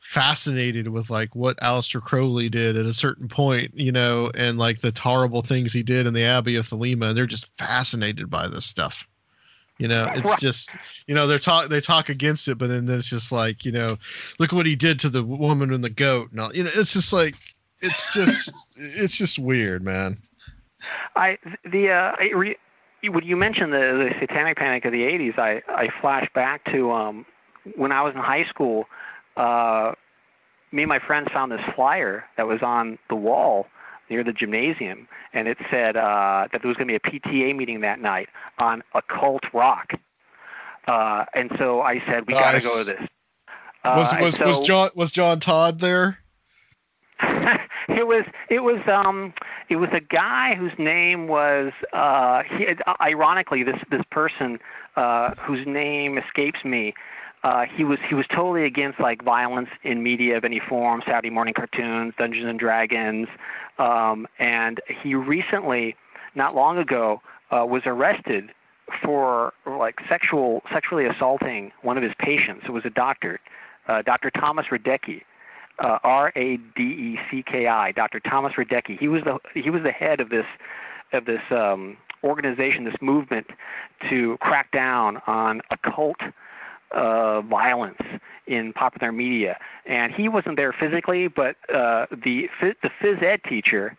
fascinated 0.00 0.88
with 0.88 1.08
like 1.08 1.34
what 1.36 1.58
Aleister 1.58 2.00
Crowley 2.00 2.48
did 2.48 2.76
at 2.76 2.86
a 2.86 2.92
certain 2.92 3.28
point, 3.28 3.72
you 3.74 3.92
know, 3.92 4.30
and 4.34 4.58
like 4.58 4.80
the 4.80 4.92
horrible 4.98 5.42
things 5.42 5.72
he 5.72 5.82
did 5.82 6.06
in 6.06 6.14
the 6.14 6.24
Abbey 6.24 6.56
of 6.56 6.68
Thelema, 6.68 7.08
and 7.08 7.16
they're 7.16 7.26
just 7.26 7.48
fascinated 7.58 8.28
by 8.28 8.48
this 8.48 8.64
stuff. 8.64 9.06
You 9.78 9.88
know, 9.88 10.10
it's 10.14 10.40
just 10.40 10.76
you 11.06 11.14
know 11.14 11.26
they're 11.26 11.38
talk 11.38 11.70
they 11.70 11.80
talk 11.80 12.10
against 12.10 12.48
it, 12.48 12.58
but 12.58 12.68
then 12.68 12.88
it's 12.90 13.08
just 13.08 13.32
like 13.32 13.64
you 13.64 13.72
know, 13.72 13.96
look 14.38 14.52
what 14.52 14.66
he 14.66 14.76
did 14.76 15.00
to 15.00 15.08
the 15.08 15.24
woman 15.24 15.72
and 15.72 15.82
the 15.82 15.90
goat, 15.90 16.32
and 16.32 16.40
all. 16.40 16.54
You 16.54 16.64
know, 16.64 16.70
it's 16.74 16.92
just 16.92 17.12
like 17.14 17.34
it's 17.80 18.12
just 18.12 18.52
it's 18.76 19.16
just 19.16 19.38
weird, 19.38 19.82
man. 19.82 20.18
I 21.16 21.38
the 21.64 21.90
uh, 21.90 22.16
I 22.18 22.30
re, 22.34 22.56
when 23.08 23.24
you 23.24 23.36
mentioned 23.36 23.72
the, 23.72 23.78
the 23.78 24.14
satanic 24.20 24.58
panic 24.58 24.84
of 24.84 24.92
the 24.92 25.02
80s, 25.02 25.38
I 25.38 25.62
I 25.68 25.88
flash 26.00 26.28
back 26.34 26.64
to 26.72 26.92
um 26.92 27.26
when 27.76 27.92
I 27.92 28.02
was 28.02 28.14
in 28.14 28.20
high 28.20 28.44
school. 28.44 28.86
Uh, 29.36 29.92
me 30.72 30.82
and 30.82 30.88
my 30.88 30.98
friends 30.98 31.28
found 31.32 31.50
this 31.50 31.60
flyer 31.74 32.24
that 32.36 32.46
was 32.46 32.62
on 32.62 32.98
the 33.08 33.16
wall 33.16 33.66
near 34.08 34.24
the 34.24 34.32
gymnasium, 34.32 35.08
and 35.32 35.48
it 35.48 35.58
said 35.70 35.96
uh, 35.96 36.48
that 36.52 36.62
there 36.62 36.68
was 36.68 36.76
going 36.76 36.88
to 36.88 36.92
be 36.92 36.96
a 36.96 37.20
PTA 37.20 37.56
meeting 37.56 37.80
that 37.80 38.00
night 38.00 38.28
on 38.58 38.82
occult 38.94 39.42
rock. 39.52 39.92
Uh, 40.86 41.24
and 41.34 41.50
so 41.58 41.80
I 41.80 42.02
said, 42.06 42.26
we 42.26 42.34
nice. 42.34 42.42
got 42.42 42.52
to 42.52 42.68
go 42.68 42.78
to 42.78 43.00
this. 43.00 43.08
Uh, 43.82 43.94
was 43.96 44.12
was, 44.20 44.34
so, 44.34 44.46
was 44.46 44.58
John 44.60 44.90
was 44.94 45.10
John 45.10 45.40
Todd 45.40 45.80
there? 45.80 46.18
it 47.88 48.06
was 48.06 48.24
it 48.48 48.60
was 48.60 48.80
um 48.86 49.32
it 49.68 49.76
was 49.76 49.90
a 49.92 50.00
guy 50.00 50.54
whose 50.54 50.72
name 50.78 51.28
was 51.28 51.72
uh 51.92 52.42
he, 52.42 52.66
ironically 53.00 53.62
this 53.62 53.76
this 53.90 54.02
person 54.10 54.58
uh 54.96 55.34
whose 55.34 55.66
name 55.66 56.16
escapes 56.16 56.64
me 56.64 56.94
uh 57.42 57.64
he 57.64 57.84
was 57.84 57.98
he 58.08 58.14
was 58.14 58.26
totally 58.28 58.64
against 58.64 59.00
like 59.00 59.22
violence 59.22 59.68
in 59.82 60.02
media 60.02 60.36
of 60.36 60.44
any 60.44 60.60
form 60.60 61.02
saturday 61.04 61.30
morning 61.30 61.54
cartoons 61.54 62.14
dungeons 62.18 62.46
and 62.46 62.58
dragons 62.58 63.28
um 63.78 64.26
and 64.38 64.80
he 65.02 65.14
recently 65.14 65.94
not 66.34 66.54
long 66.54 66.78
ago 66.78 67.20
uh 67.50 67.64
was 67.66 67.82
arrested 67.86 68.50
for 69.02 69.52
like 69.66 69.98
sexual 70.08 70.62
sexually 70.72 71.06
assaulting 71.06 71.70
one 71.82 71.96
of 71.96 72.02
his 72.02 72.12
patients 72.18 72.62
it 72.64 72.72
was 72.72 72.84
a 72.84 72.90
doctor 72.90 73.40
uh, 73.88 74.02
Dr. 74.02 74.30
Thomas 74.30 74.66
Radecki, 74.70 75.22
uh, 75.80 75.98
R 76.04 76.32
A 76.36 76.56
D 76.76 76.82
E 76.82 77.18
C 77.30 77.42
K 77.42 77.66
I, 77.66 77.92
Dr. 77.92 78.20
Thomas 78.20 78.54
Radecki. 78.54 78.98
He 78.98 79.08
was 79.08 79.22
the 79.24 79.38
he 79.54 79.70
was 79.70 79.82
the 79.82 79.92
head 79.92 80.20
of 80.20 80.28
this 80.28 80.46
of 81.12 81.24
this 81.24 81.42
um, 81.50 81.96
organization, 82.22 82.84
this 82.84 83.00
movement 83.00 83.46
to 84.08 84.36
crack 84.40 84.70
down 84.72 85.20
on 85.26 85.60
occult 85.70 86.20
uh, 86.92 87.40
violence 87.42 88.00
in 88.46 88.72
popular 88.72 89.12
media. 89.12 89.56
And 89.86 90.12
he 90.12 90.28
wasn't 90.28 90.56
there 90.56 90.72
physically, 90.72 91.28
but 91.28 91.56
uh, 91.72 92.06
the 92.10 92.48
the 92.60 92.90
phys 93.00 93.22
ed 93.22 93.42
teacher 93.48 93.96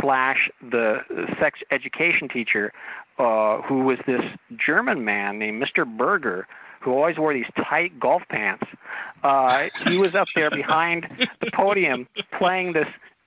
slash 0.00 0.50
the 0.60 1.00
sex 1.38 1.60
education 1.70 2.28
teacher, 2.28 2.72
uh, 3.18 3.62
who 3.62 3.82
was 3.84 3.98
this 4.06 4.22
German 4.56 5.04
man 5.04 5.38
named 5.38 5.62
Mr. 5.62 5.86
Berger, 5.86 6.48
who 6.86 6.92
always 6.92 7.18
wore 7.18 7.34
these 7.34 7.50
tight 7.56 7.98
golf 7.98 8.22
pants. 8.30 8.64
Uh, 9.24 9.68
he 9.86 9.98
was 9.98 10.14
up 10.14 10.28
there 10.36 10.50
behind 10.50 11.28
the 11.40 11.50
podium 11.52 12.06
playing 12.38 12.72
this 12.72 12.86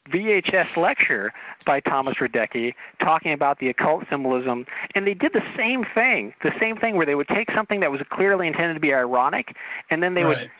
VHS 0.09 0.77
lecture 0.77 1.33
by 1.65 1.81
Thomas 1.81 2.15
Radecki 2.15 2.73
talking 2.99 3.33
about 3.33 3.59
the 3.59 3.67
occult 3.67 4.05
symbolism. 4.09 4.65
And 4.95 5.05
they 5.05 5.13
did 5.13 5.33
the 5.33 5.43
same 5.57 5.85
thing, 5.93 6.33
the 6.41 6.53
same 6.57 6.77
thing 6.77 6.95
where 6.95 7.05
they 7.05 7.15
would 7.15 7.27
take 7.27 7.51
something 7.51 7.81
that 7.81 7.91
was 7.91 7.99
clearly 8.09 8.47
intended 8.47 8.75
to 8.75 8.79
be 8.79 8.93
ironic, 8.93 9.55
and 9.89 10.01
then 10.01 10.13
they 10.13 10.23
right. 10.23 10.37
would 10.37 10.51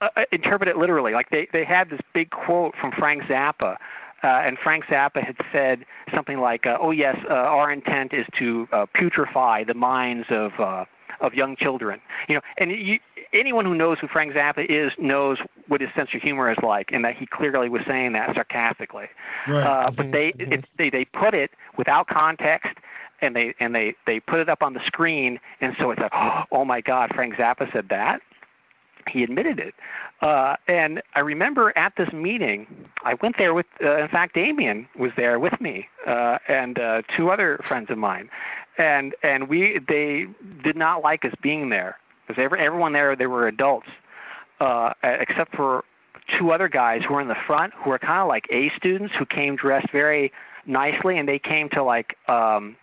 uh, 0.00 0.08
uh, 0.16 0.24
interpret 0.30 0.68
it 0.68 0.76
literally. 0.76 1.12
Like 1.12 1.30
they, 1.30 1.48
they 1.52 1.64
had 1.64 1.90
this 1.90 2.00
big 2.14 2.30
quote 2.30 2.76
from 2.80 2.92
Frank 2.92 3.24
Zappa 3.24 3.76
uh, 4.24 4.42
and 4.44 4.58
Frank 4.58 4.84
Zappa 4.86 5.22
had 5.22 5.36
said 5.52 5.84
something 6.14 6.38
like, 6.38 6.66
uh, 6.66 6.78
"Oh 6.80 6.92
yes, 6.92 7.16
uh, 7.28 7.34
our 7.34 7.70
intent 7.70 8.14
is 8.14 8.26
to 8.38 8.66
uh, 8.72 8.86
putrefy 8.94 9.66
the 9.66 9.74
minds 9.74 10.26
of 10.30 10.52
uh, 10.58 10.86
of 11.26 11.34
young 11.34 11.56
children." 11.56 12.00
You 12.28 12.36
know, 12.36 12.40
and 12.58 12.70
you, 12.70 12.98
anyone 13.32 13.64
who 13.64 13.74
knows 13.74 13.98
who 13.98 14.08
Frank 14.08 14.34
Zappa 14.34 14.64
is 14.68 14.92
knows 14.98 15.38
what 15.68 15.80
his 15.80 15.90
sense 15.94 16.10
of 16.14 16.22
humor 16.22 16.50
is 16.50 16.58
like, 16.62 16.90
and 16.92 17.04
that 17.04 17.16
he 17.16 17.26
clearly 17.26 17.68
was 17.68 17.82
saying 17.86 18.12
that 18.12 18.34
sarcastically. 18.34 19.06
Right. 19.48 19.62
Uh, 19.64 19.90
but 19.90 20.12
they, 20.12 20.32
Mhm. 20.32 20.52
it, 20.52 20.64
they 20.76 20.90
they 20.90 21.04
put 21.04 21.34
it 21.34 21.50
without 21.76 22.06
context, 22.08 22.76
and 23.20 23.34
they 23.34 23.54
and 23.60 23.74
they 23.74 23.94
they 24.06 24.20
put 24.20 24.40
it 24.40 24.48
up 24.48 24.62
on 24.62 24.74
the 24.74 24.80
screen, 24.86 25.40
and 25.60 25.74
so 25.78 25.90
it's 25.90 26.00
like, 26.00 26.12
oh 26.52 26.64
my 26.64 26.80
God, 26.80 27.12
Frank 27.14 27.34
Zappa 27.34 27.70
said 27.72 27.88
that. 27.88 28.20
He 29.06 29.22
admitted 29.22 29.58
it, 29.58 29.74
uh, 30.22 30.56
and 30.66 31.02
I 31.14 31.20
remember 31.20 31.74
at 31.76 31.92
this 31.96 32.10
meeting, 32.10 32.66
I 33.04 33.12
went 33.20 33.36
there 33.36 33.52
with, 33.52 33.66
uh, 33.82 33.98
in 33.98 34.08
fact, 34.08 34.34
Damien 34.34 34.88
was 34.98 35.12
there 35.14 35.38
with 35.38 35.60
me, 35.60 35.88
uh, 36.06 36.38
and 36.48 36.78
uh, 36.78 37.02
two 37.14 37.28
other 37.30 37.60
friends 37.62 37.90
of 37.90 37.98
mine, 37.98 38.30
and 38.78 39.14
and 39.22 39.48
we 39.48 39.80
they 39.86 40.26
did 40.62 40.76
not 40.76 41.02
like 41.02 41.24
us 41.24 41.32
being 41.42 41.68
there 41.68 41.96
because 42.26 42.42
every, 42.42 42.60
everyone 42.60 42.92
there 42.92 43.14
they 43.16 43.26
were 43.26 43.46
adults, 43.46 43.88
uh, 44.60 44.92
except 45.02 45.54
for 45.54 45.84
two 46.38 46.52
other 46.52 46.68
guys 46.68 47.02
who 47.06 47.14
were 47.14 47.20
in 47.20 47.28
the 47.28 47.36
front 47.46 47.72
who 47.74 47.90
were 47.90 47.98
kind 47.98 48.20
of 48.20 48.28
like 48.28 48.46
A 48.50 48.70
students 48.76 49.14
who 49.18 49.26
came 49.26 49.56
dressed 49.56 49.90
very 49.92 50.32
nicely 50.66 51.18
and 51.18 51.28
they 51.28 51.38
came 51.38 51.68
to 51.70 51.82
like 51.82 52.16
um, 52.28 52.76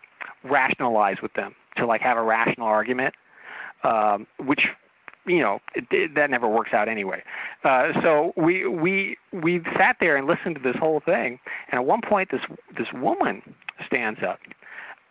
rationalize 0.43 1.17
with 1.21 1.33
them 1.33 1.55
to 1.77 1.85
like 1.85 2.01
have 2.01 2.17
a 2.17 2.21
rational 2.21 2.67
argument, 2.67 3.15
um, 3.83 4.27
which 4.37 4.67
you 5.25 5.39
know 5.39 5.59
it, 5.75 5.85
it, 5.91 6.15
that 6.15 6.29
never 6.29 6.47
works 6.47 6.73
out 6.73 6.87
anyway. 6.87 7.23
Uh, 7.63 7.91
so 8.01 8.33
we 8.37 8.67
we 8.67 9.17
we 9.31 9.61
sat 9.77 9.97
there 9.99 10.15
and 10.15 10.27
listened 10.27 10.55
to 10.55 10.61
this 10.61 10.75
whole 10.77 10.99
thing, 10.99 11.39
and 11.69 11.79
at 11.79 11.85
one 11.85 12.01
point 12.01 12.29
this 12.31 12.41
this 12.77 12.87
woman 12.93 13.41
stands 13.85 14.21
up 14.23 14.39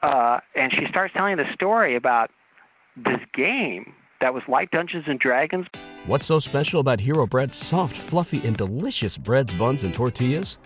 uh, 0.03 0.41
and 0.55 0.73
she 0.73 0.87
starts 0.89 1.15
telling 1.15 1.37
the 1.37 1.53
story 1.55 1.97
about 1.97 2.31
this 2.97 3.21
game 3.35 3.93
that 4.21 4.35
was 4.35 4.43
like 4.49 4.71
Dungeons 4.71 5.05
and 5.07 5.19
Dragons, 5.19 5.67
What's 6.07 6.25
so 6.25 6.39
special 6.39 6.81
about 6.81 6.99
Hero 6.99 7.27
Bread's 7.27 7.59
soft, 7.59 7.95
fluffy, 7.95 8.45
and 8.47 8.57
delicious 8.57 9.19
breads, 9.19 9.53
buns, 9.55 9.85
and 9.85 9.93
tortillas? 9.93 10.57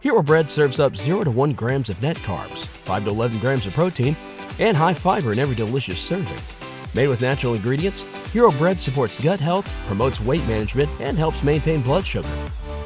Hero 0.00 0.22
Bread 0.22 0.50
serves 0.50 0.78
up 0.78 0.96
0 0.96 1.22
to 1.22 1.30
1 1.30 1.52
grams 1.54 1.88
of 1.88 2.00
net 2.02 2.18
carbs, 2.18 2.66
5 2.66 3.04
to 3.04 3.10
11 3.10 3.38
grams 3.38 3.66
of 3.66 3.72
protein, 3.72 4.14
and 4.58 4.76
high 4.76 4.92
fiber 4.92 5.32
in 5.32 5.38
every 5.38 5.54
delicious 5.54 5.98
serving. 5.98 6.61
Made 6.94 7.08
with 7.08 7.22
natural 7.22 7.54
ingredients, 7.54 8.02
Hero 8.32 8.50
Bread 8.52 8.80
supports 8.80 9.20
gut 9.22 9.40
health, 9.40 9.68
promotes 9.86 10.20
weight 10.20 10.46
management, 10.46 10.90
and 11.00 11.16
helps 11.16 11.42
maintain 11.42 11.80
blood 11.80 12.06
sugar. 12.06 12.28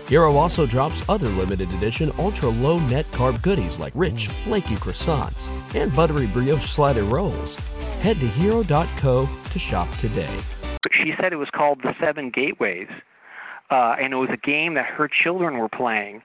Hero 0.08 0.36
also 0.36 0.66
drops 0.66 1.06
other 1.08 1.28
limited 1.30 1.68
edition 1.72 2.12
ultra 2.18 2.48
low 2.48 2.78
net 2.78 3.04
carb 3.06 3.42
goodies 3.42 3.80
like 3.80 3.92
rich, 3.96 4.28
flaky 4.28 4.76
croissants 4.76 5.50
and 5.74 5.94
buttery 5.96 6.28
brioche 6.28 6.64
slider 6.64 7.02
rolls. 7.02 7.56
Head 8.00 8.20
to 8.20 8.28
hero.co 8.28 9.28
to 9.50 9.58
shop 9.58 9.88
today. 9.96 10.30
she 10.92 11.12
said 11.18 11.32
it 11.32 11.36
was 11.36 11.50
called 11.50 11.82
the 11.82 11.92
Seven 11.98 12.30
Gateways, 12.30 12.88
uh, 13.70 13.96
and 13.98 14.12
it 14.12 14.16
was 14.16 14.30
a 14.30 14.36
game 14.36 14.74
that 14.74 14.86
her 14.86 15.08
children 15.08 15.58
were 15.58 15.68
playing, 15.68 16.22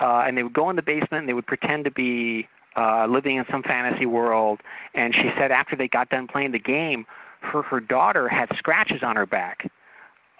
uh, 0.00 0.24
and 0.26 0.36
they 0.36 0.42
would 0.42 0.52
go 0.52 0.68
in 0.68 0.76
the 0.76 0.82
basement 0.82 1.20
and 1.20 1.28
they 1.28 1.32
would 1.32 1.46
pretend 1.46 1.86
to 1.86 1.90
be 1.90 2.46
uh, 2.76 3.06
living 3.06 3.36
in 3.36 3.46
some 3.50 3.62
fantasy 3.62 4.04
world. 4.04 4.60
And 4.94 5.14
she 5.14 5.30
said 5.38 5.50
after 5.50 5.74
they 5.74 5.88
got 5.88 6.10
done 6.10 6.26
playing 6.26 6.52
the 6.52 6.58
game, 6.58 7.06
her 7.42 7.62
her 7.62 7.80
daughter 7.80 8.28
had 8.28 8.48
scratches 8.56 9.02
on 9.02 9.16
her 9.16 9.26
back, 9.26 9.70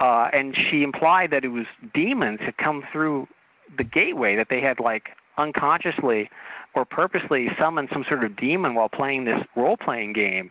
uh, 0.00 0.28
and 0.32 0.56
she 0.56 0.82
implied 0.82 1.30
that 1.30 1.44
it 1.44 1.48
was 1.48 1.66
demons 1.94 2.40
had 2.40 2.56
come 2.56 2.84
through 2.92 3.28
the 3.76 3.84
gateway 3.84 4.36
that 4.36 4.48
they 4.48 4.60
had 4.60 4.80
like 4.80 5.10
unconsciously 5.38 6.30
or 6.74 6.84
purposely 6.84 7.50
summoned 7.58 7.88
some 7.92 8.04
sort 8.04 8.24
of 8.24 8.36
demon 8.36 8.74
while 8.74 8.88
playing 8.88 9.24
this 9.24 9.42
role 9.56 9.76
playing 9.76 10.12
game 10.12 10.50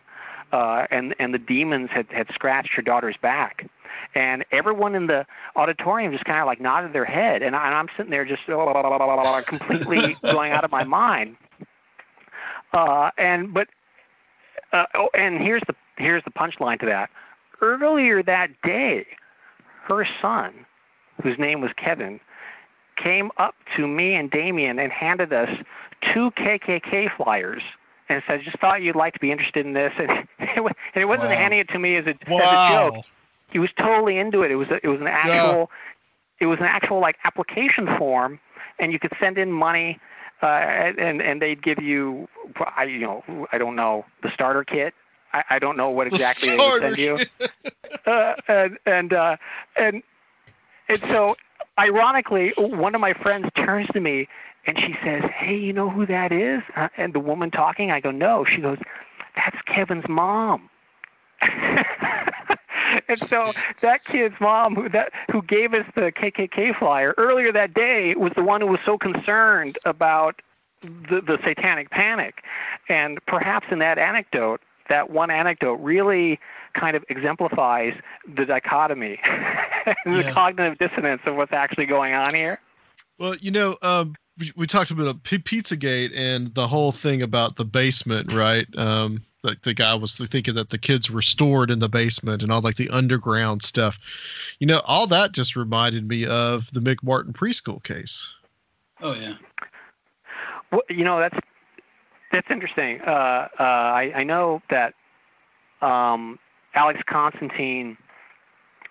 uh, 0.52 0.86
and 0.90 1.14
and 1.18 1.32
the 1.32 1.38
demons 1.38 1.90
had 1.90 2.06
had 2.10 2.28
scratched 2.32 2.74
her 2.74 2.82
daughter's 2.82 3.16
back, 3.16 3.66
and 4.14 4.44
everyone 4.52 4.94
in 4.94 5.06
the 5.06 5.26
auditorium 5.56 6.12
just 6.12 6.24
kind 6.24 6.40
of 6.40 6.46
like 6.46 6.60
nodded 6.60 6.92
their 6.92 7.06
head, 7.06 7.42
and, 7.42 7.56
I, 7.56 7.66
and 7.66 7.74
I'm 7.74 7.88
sitting 7.96 8.10
there 8.10 8.24
just 8.24 8.42
completely 9.46 10.16
going 10.22 10.52
out 10.52 10.64
of 10.64 10.70
my 10.70 10.84
mind. 10.84 11.36
Uh, 12.72 13.10
and 13.16 13.52
but 13.52 13.68
uh, 14.72 14.84
oh, 14.94 15.08
and 15.14 15.38
here's 15.40 15.62
the 15.66 15.74
here's 16.02 16.24
the 16.24 16.30
punchline 16.30 16.78
to 16.80 16.86
that. 16.86 17.10
Earlier 17.60 18.22
that 18.22 18.50
day, 18.62 19.06
her 19.84 20.06
son, 20.20 20.66
whose 21.22 21.38
name 21.38 21.60
was 21.60 21.70
Kevin, 21.76 22.20
came 22.96 23.30
up 23.36 23.54
to 23.76 23.86
me 23.86 24.14
and 24.14 24.30
Damien 24.30 24.78
and 24.78 24.92
handed 24.92 25.32
us 25.32 25.48
two 26.12 26.30
KKK 26.32 27.16
flyers 27.16 27.62
and 28.08 28.22
said, 28.26 28.42
"Just 28.42 28.58
thought 28.58 28.82
you'd 28.82 28.96
like 28.96 29.14
to 29.14 29.20
be 29.20 29.30
interested 29.30 29.64
in 29.64 29.72
this." 29.72 29.92
And 30.38 30.50
it, 30.56 30.60
wa- 30.60 30.70
and 30.94 31.00
it 31.02 31.06
wasn't 31.06 31.30
Wow. 31.30 31.36
handing 31.36 31.60
it 31.60 31.68
to 31.70 31.78
me 31.78 31.96
as 31.96 32.06
a 32.06 32.10
as 32.10 32.50
a 32.52 32.56
Wow. 32.56 32.68
joke. 32.68 33.04
He 33.50 33.58
was 33.58 33.70
totally 33.78 34.18
into 34.18 34.42
it. 34.42 34.50
It 34.50 34.56
was 34.56 34.68
a, 34.68 34.84
it 34.84 34.88
was 34.88 35.00
an 35.00 35.06
actual 35.06 35.70
it 36.40 36.46
was 36.46 36.58
an 36.58 36.66
actual 36.66 37.00
like 37.00 37.16
application 37.24 37.86
form, 37.96 38.40
and 38.78 38.92
you 38.92 38.98
could 38.98 39.12
send 39.20 39.38
in 39.38 39.52
money, 39.52 39.98
uh, 40.42 40.46
and 40.46 41.22
and 41.22 41.40
they'd 41.40 41.62
give 41.62 41.80
you 41.80 42.28
I 42.76 42.84
you 42.84 42.98
know 42.98 43.46
I 43.52 43.58
don't 43.58 43.76
know 43.76 44.04
the 44.22 44.30
starter 44.30 44.64
kit. 44.64 44.94
I, 45.32 45.44
I 45.50 45.58
don't 45.58 45.76
know 45.76 45.90
what 45.90 46.08
The 46.08 46.16
exactly 46.16 46.50
they 46.50 46.56
would 46.56 46.82
send 46.82 46.98
you 46.98 47.18
uh, 48.06 48.34
and 48.48 48.78
and 48.86 49.12
uh, 49.12 49.36
and 49.76 50.02
and 50.88 51.00
so 51.08 51.36
ironically, 51.78 52.52
one 52.56 52.94
of 52.94 53.00
my 53.00 53.14
friends 53.14 53.48
turns 53.56 53.88
to 53.88 54.00
me 54.00 54.28
and 54.66 54.78
she 54.78 54.94
says, 55.04 55.22
"Hey, 55.34 55.56
you 55.56 55.72
know 55.72 55.88
who 55.90 56.06
that 56.06 56.32
is?" 56.32 56.62
Uh, 56.76 56.88
and 56.96 57.12
the 57.12 57.20
woman 57.20 57.50
talking, 57.50 57.90
I 57.90 58.00
go, 58.00 58.10
"No." 58.10 58.44
She 58.44 58.60
goes, 58.60 58.78
"That's 59.36 59.56
Kevin's 59.66 60.08
mom." 60.08 60.68
and 63.08 63.18
so 63.28 63.52
that 63.80 64.04
kid's 64.04 64.34
mom, 64.40 64.74
who 64.74 64.88
that 64.90 65.12
who 65.30 65.42
gave 65.42 65.74
us 65.74 65.86
the 65.94 66.12
KKK 66.12 66.78
flyer 66.78 67.14
earlier 67.18 67.52
that 67.52 67.74
day, 67.74 68.14
was 68.14 68.32
the 68.36 68.42
one 68.42 68.60
who 68.60 68.66
was 68.68 68.80
so 68.84 68.98
concerned 68.98 69.78
about 69.84 70.40
the, 70.82 71.20
the 71.20 71.38
satanic 71.44 71.90
panic, 71.90 72.42
and 72.88 73.18
perhaps 73.26 73.66
in 73.70 73.78
that 73.80 73.98
anecdote, 73.98 74.60
that 74.88 75.10
one 75.10 75.30
anecdote 75.30 75.74
really 75.80 76.38
kind 76.74 76.96
of 76.96 77.04
exemplifies 77.08 77.94
the 78.36 78.44
dichotomy, 78.44 79.20
the 80.04 80.22
Yeah. 80.22 80.32
cognitive 80.32 80.78
dissonance 80.78 81.22
of 81.26 81.36
what's 81.36 81.52
actually 81.52 81.86
going 81.86 82.14
on 82.14 82.34
here. 82.34 82.58
Well, 83.18 83.36
you 83.36 83.50
know, 83.50 83.76
um, 83.82 84.14
we, 84.38 84.52
we 84.56 84.66
talked 84.66 84.90
about 84.90 85.22
P- 85.22 85.38
Pizzagate 85.38 86.12
and 86.16 86.54
the 86.54 86.66
whole 86.66 86.92
thing 86.92 87.22
about 87.22 87.56
the 87.56 87.64
basement, 87.64 88.32
right? 88.32 88.66
Um, 88.76 89.22
like 89.42 89.60
the 89.62 89.74
guy 89.74 89.94
was 89.96 90.16
thinking 90.16 90.54
that 90.54 90.70
the 90.70 90.78
kids 90.78 91.10
were 91.10 91.20
stored 91.22 91.70
in 91.70 91.78
the 91.80 91.88
basement 91.88 92.42
and 92.42 92.50
all 92.50 92.60
like 92.60 92.76
the 92.76 92.90
underground 92.90 93.62
stuff. 93.62 93.98
You 94.58 94.66
know, 94.66 94.80
all 94.84 95.06
that 95.08 95.32
just 95.32 95.56
reminded 95.56 96.06
me 96.06 96.26
of 96.26 96.72
the 96.72 96.80
McMartin 96.80 97.32
preschool 97.32 97.82
case. 97.82 98.32
Oh 99.00 99.14
yeah. 99.14 99.34
Well, 100.70 100.82
you 100.88 101.04
know 101.04 101.18
that's 101.18 101.36
that's 102.32 102.50
interesting. 102.50 103.00
Uh, 103.02 103.10
uh, 103.10 103.62
I, 103.62 104.12
I 104.16 104.24
know 104.24 104.62
that 104.70 104.94
um, 105.80 106.38
Alex 106.74 107.00
Constantine 107.06 107.96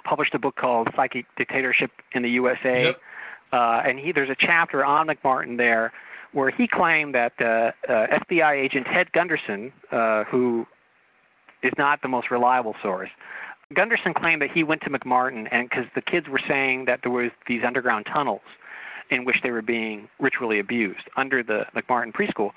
published 0.04 0.34
a 0.34 0.40
book 0.40 0.56
called 0.56 0.90
Psychic 0.96 1.26
Dictatorship 1.38 1.92
in 2.14 2.24
the 2.24 2.30
USA, 2.32 2.84
Yep. 2.86 3.02
uh, 3.52 3.82
and 3.86 4.00
he 4.00 4.12
there's 4.12 4.30
a 4.30 4.36
chapter 4.36 4.86
on 4.86 5.08
McMartin 5.08 5.58
there 5.58 5.92
where 6.34 6.50
he 6.50 6.68
claimed 6.68 7.14
that 7.14 7.34
uh, 7.42 7.72
uh, 7.92 8.08
FBI 8.08 8.54
agent 8.54 8.88
Ted 8.88 9.12
Gunderson, 9.12 9.74
uh, 9.92 10.24
who 10.26 10.66
is 11.62 11.74
not 11.78 12.02
the 12.02 12.08
most 12.08 12.32
reliable 12.32 12.76
source, 12.82 13.10
Gunderson 13.74 14.14
claimed 14.14 14.42
that 14.42 14.52
he 14.52 14.64
went 14.64 14.82
to 14.82 14.90
McMartin 14.90 15.48
and 15.52 15.70
because 15.70 15.86
the 15.96 16.02
kids 16.02 16.28
were 16.28 16.42
saying 16.48 16.86
that 16.86 17.02
there 17.04 17.12
was 17.12 17.32
these 17.48 17.64
underground 17.64 18.06
tunnels 18.06 18.42
in 19.10 19.26
which 19.26 19.38
they 19.44 19.52
were 19.52 19.62
being 19.62 20.08
ritually 20.20 20.58
abused 20.60 21.10
under 21.18 21.44
the 21.44 21.66
McMartin 21.76 22.14
preschool. 22.14 22.52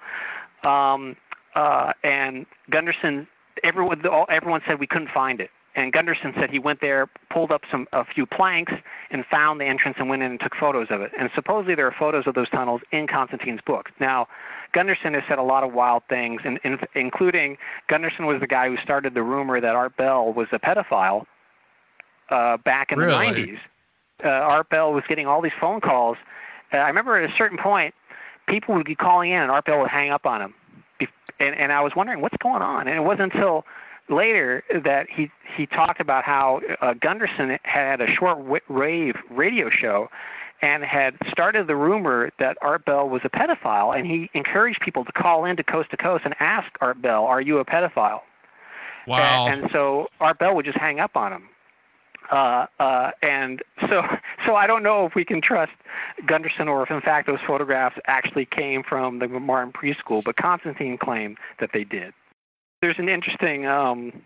Um, 0.64 1.16
uh, 1.54 1.92
and 2.02 2.46
Gunderson, 2.70 3.26
everyone, 3.62 4.04
all, 4.06 4.26
everyone 4.28 4.60
said 4.66 4.80
we 4.80 4.86
couldn't 4.86 5.10
find 5.10 5.40
it. 5.40 5.50
And 5.76 5.92
Gunderson 5.92 6.32
said 6.38 6.50
he 6.50 6.60
went 6.60 6.80
there, 6.80 7.08
pulled 7.30 7.50
up 7.50 7.62
some 7.68 7.88
a 7.92 8.04
few 8.04 8.26
planks, 8.26 8.72
and 9.10 9.24
found 9.26 9.60
the 9.60 9.64
entrance 9.64 9.96
and 9.98 10.08
went 10.08 10.22
in 10.22 10.30
and 10.32 10.40
took 10.40 10.54
photos 10.54 10.86
of 10.90 11.00
it. 11.00 11.10
And 11.18 11.30
supposedly 11.34 11.74
there 11.74 11.86
are 11.86 11.94
photos 11.98 12.28
of 12.28 12.34
those 12.34 12.48
tunnels 12.50 12.80
in 12.92 13.08
Constantine's 13.08 13.60
book. 13.66 13.90
Now, 13.98 14.28
Gunderson 14.72 15.14
has 15.14 15.24
said 15.28 15.38
a 15.38 15.42
lot 15.42 15.64
of 15.64 15.72
wild 15.72 16.04
things, 16.08 16.42
and, 16.44 16.60
in 16.62 16.78
including 16.94 17.56
Gunderson 17.88 18.26
was 18.26 18.40
the 18.40 18.46
guy 18.46 18.68
who 18.68 18.76
started 18.84 19.14
the 19.14 19.22
rumor 19.22 19.60
that 19.60 19.74
Art 19.74 19.96
Bell 19.96 20.32
was 20.32 20.46
a 20.52 20.60
pedophile 20.60 21.24
uh, 22.30 22.56
back 22.58 22.92
in 22.92 22.98
Really? 22.98 23.32
the 23.32 23.40
90s. 23.40 23.58
Uh, 24.24 24.28
Art 24.28 24.68
Bell 24.70 24.92
was 24.92 25.02
getting 25.08 25.26
all 25.26 25.42
these 25.42 25.52
phone 25.60 25.80
calls. 25.80 26.16
Uh, 26.72 26.76
I 26.76 26.86
remember 26.86 27.18
at 27.18 27.28
a 27.28 27.34
certain 27.36 27.58
point, 27.58 27.94
people 28.48 28.74
would 28.74 28.86
be 28.86 28.94
calling 28.94 29.30
in, 29.30 29.40
and 29.40 29.50
Art 29.50 29.64
Bell 29.64 29.80
would 29.80 29.90
hang 29.90 30.10
up 30.10 30.26
on 30.26 30.42
him. 30.42 30.54
And, 31.40 31.54
and 31.56 31.72
I 31.72 31.80
was 31.80 31.96
wondering 31.96 32.20
what's 32.20 32.36
going 32.36 32.62
on. 32.62 32.86
And 32.86 32.96
it 32.96 33.02
wasn't 33.02 33.34
until 33.34 33.64
later 34.08 34.62
that 34.84 35.08
he 35.10 35.30
he 35.56 35.66
talked 35.66 36.00
about 36.00 36.24
how 36.24 36.60
uh, 36.80 36.94
Gunderson 36.94 37.58
had 37.62 38.00
a 38.00 38.06
short 38.06 38.38
wave 38.68 39.16
radio 39.30 39.70
show, 39.70 40.08
and 40.62 40.84
had 40.84 41.16
started 41.30 41.66
the 41.66 41.76
rumor 41.76 42.30
that 42.38 42.56
Art 42.62 42.84
Bell 42.84 43.08
was 43.08 43.22
a 43.24 43.28
pedophile, 43.28 43.96
and 43.96 44.06
he 44.06 44.30
encouraged 44.34 44.80
people 44.80 45.04
to 45.04 45.12
call 45.12 45.44
in 45.44 45.56
to 45.56 45.64
Coast 45.64 45.90
to 45.90 45.96
Coast 45.96 46.24
and 46.24 46.34
ask 46.40 46.68
Art 46.80 47.00
Bell, 47.02 47.24
"Are 47.24 47.40
you 47.40 47.58
a 47.58 47.64
pedophile?" 47.64 48.20
Wow. 49.06 49.48
And, 49.48 49.62
and 49.62 49.70
so 49.72 50.08
Art 50.20 50.38
Bell 50.38 50.54
would 50.54 50.64
just 50.64 50.78
hang 50.78 51.00
up 51.00 51.16
on 51.16 51.32
him. 51.32 51.48
Uh, 52.30 52.66
uh, 52.80 53.10
and 53.22 53.62
so, 53.88 54.02
so 54.46 54.56
I 54.56 54.66
don't 54.66 54.82
know 54.82 55.06
if 55.06 55.14
we 55.14 55.24
can 55.24 55.40
trust 55.40 55.72
Gunderson 56.26 56.68
or 56.68 56.82
if 56.82 56.90
in 56.90 57.00
fact 57.00 57.26
those 57.26 57.40
photographs 57.46 57.96
actually 58.06 58.46
came 58.46 58.82
from 58.82 59.18
the 59.18 59.26
McMartin 59.26 59.72
preschool, 59.72 60.22
but 60.24 60.36
Constantine 60.36 60.98
claimed 60.98 61.38
that 61.60 61.70
they 61.72 61.84
did. 61.84 62.12
There's 62.80 62.98
an 62.98 63.08
interesting 63.08 63.66
um, 63.66 64.22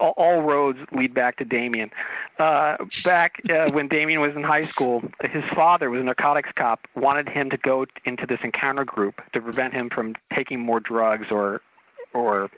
all, 0.00 0.14
all 0.16 0.42
roads 0.42 0.78
lead 0.92 1.14
back 1.14 1.36
to 1.38 1.44
Damien. 1.44 1.90
Uh, 2.38 2.76
back 3.04 3.40
uh, 3.50 3.70
when 3.70 3.88
Damien 3.88 4.20
was 4.20 4.34
in 4.36 4.42
high 4.42 4.66
school, 4.66 5.02
his 5.22 5.44
father 5.54 5.90
was 5.90 6.00
a 6.00 6.04
narcotics 6.04 6.50
cop, 6.54 6.86
wanted 6.94 7.28
him 7.28 7.50
to 7.50 7.56
go 7.56 7.86
into 8.04 8.26
this 8.26 8.40
encounter 8.42 8.84
group 8.84 9.20
to 9.32 9.40
prevent 9.40 9.74
him 9.74 9.90
from 9.90 10.14
taking 10.34 10.60
more 10.60 10.80
drugs 10.80 11.26
or 11.30 11.60
or 12.12 12.50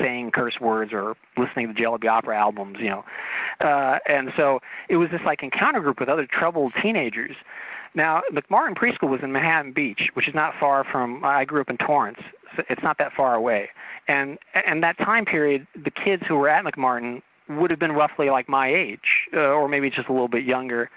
saying 0.00 0.30
curse 0.32 0.60
words 0.60 0.92
or 0.92 1.16
listening 1.36 1.68
to 1.68 1.74
Jelly 1.74 2.06
Opera 2.08 2.38
albums, 2.38 2.78
you 2.80 2.88
know. 2.88 3.04
Uh, 3.60 3.98
and 4.06 4.32
so 4.36 4.60
it 4.88 4.96
was 4.96 5.10
this 5.10 5.20
like 5.24 5.42
encounter 5.42 5.80
group 5.80 6.00
with 6.00 6.08
other 6.08 6.26
troubled 6.26 6.72
teenagers. 6.80 7.36
Now, 7.94 8.22
McMartin 8.32 8.76
Preschool 8.76 9.08
was 9.08 9.20
in 9.22 9.32
Manhattan 9.32 9.72
Beach, 9.72 10.10
which 10.14 10.28
is 10.28 10.34
not 10.34 10.54
far 10.58 10.84
from. 10.84 11.24
I 11.24 11.44
grew 11.44 11.60
up 11.60 11.70
in 11.70 11.76
Torrance. 11.76 12.20
So 12.56 12.62
it's 12.68 12.82
not 12.82 12.98
that 12.98 13.12
far 13.12 13.34
away. 13.34 13.70
And 14.08 14.38
and 14.54 14.82
that 14.82 14.98
time 14.98 15.24
period, 15.24 15.66
the 15.74 15.90
kids 15.90 16.22
who 16.26 16.36
were 16.36 16.48
at 16.48 16.64
McMartin 16.64 17.22
would 17.48 17.70
have 17.70 17.80
been 17.80 17.92
roughly 17.92 18.30
like 18.30 18.48
my 18.48 18.72
age, 18.72 19.28
uh, 19.34 19.40
or 19.40 19.68
maybe 19.68 19.90
just 19.90 20.08
a 20.08 20.12
little 20.12 20.28
bit 20.28 20.44
younger. 20.44 20.90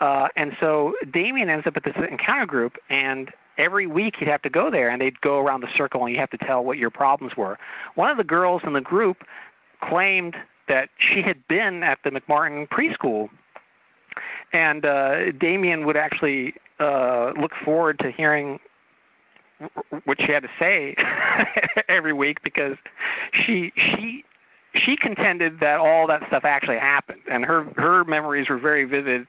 Uh, 0.00 0.28
and 0.36 0.56
so 0.60 0.94
Damien 1.12 1.48
ends 1.48 1.66
up 1.66 1.76
at 1.76 1.84
this 1.84 1.94
encounter 2.10 2.46
group, 2.46 2.76
and 2.90 3.30
every 3.58 3.86
week 3.86 4.16
he'd 4.18 4.28
have 4.28 4.42
to 4.42 4.50
go 4.50 4.70
there 4.70 4.88
and 4.88 5.00
they'd 5.00 5.20
go 5.20 5.40
around 5.40 5.60
the 5.60 5.68
circle 5.76 6.04
and 6.04 6.12
you 6.12 6.20
have 6.20 6.30
to 6.30 6.38
tell 6.38 6.64
what 6.64 6.78
your 6.78 6.90
problems 6.90 7.36
were. 7.36 7.58
One 7.94 8.10
of 8.10 8.16
the 8.16 8.24
girls 8.24 8.62
in 8.64 8.72
the 8.72 8.80
group 8.80 9.24
claimed 9.82 10.36
that 10.68 10.88
she 10.98 11.22
had 11.22 11.46
been 11.48 11.82
at 11.82 11.98
the 12.04 12.10
McMartin 12.10 12.68
preschool 12.68 13.28
and 14.52 14.84
uh, 14.86 15.32
Damien 15.32 15.84
would 15.84 15.96
actually 15.96 16.54
uh, 16.80 17.32
look 17.38 17.52
forward 17.64 17.98
to 18.00 18.10
hearing 18.10 18.58
what 20.04 20.20
she 20.20 20.32
had 20.32 20.42
to 20.42 20.50
say 20.58 20.94
every 21.88 22.12
week 22.12 22.42
because 22.42 22.76
she 23.32 23.72
she 23.76 24.24
she 24.74 24.96
contended 24.96 25.60
that 25.60 25.78
all 25.78 26.06
that 26.06 26.26
stuff 26.26 26.44
actually 26.44 26.78
happened 26.78 27.20
and 27.30 27.44
her 27.44 27.64
her 27.76 28.04
memories 28.04 28.48
were 28.48 28.58
very 28.58 28.84
vivid 28.84 29.26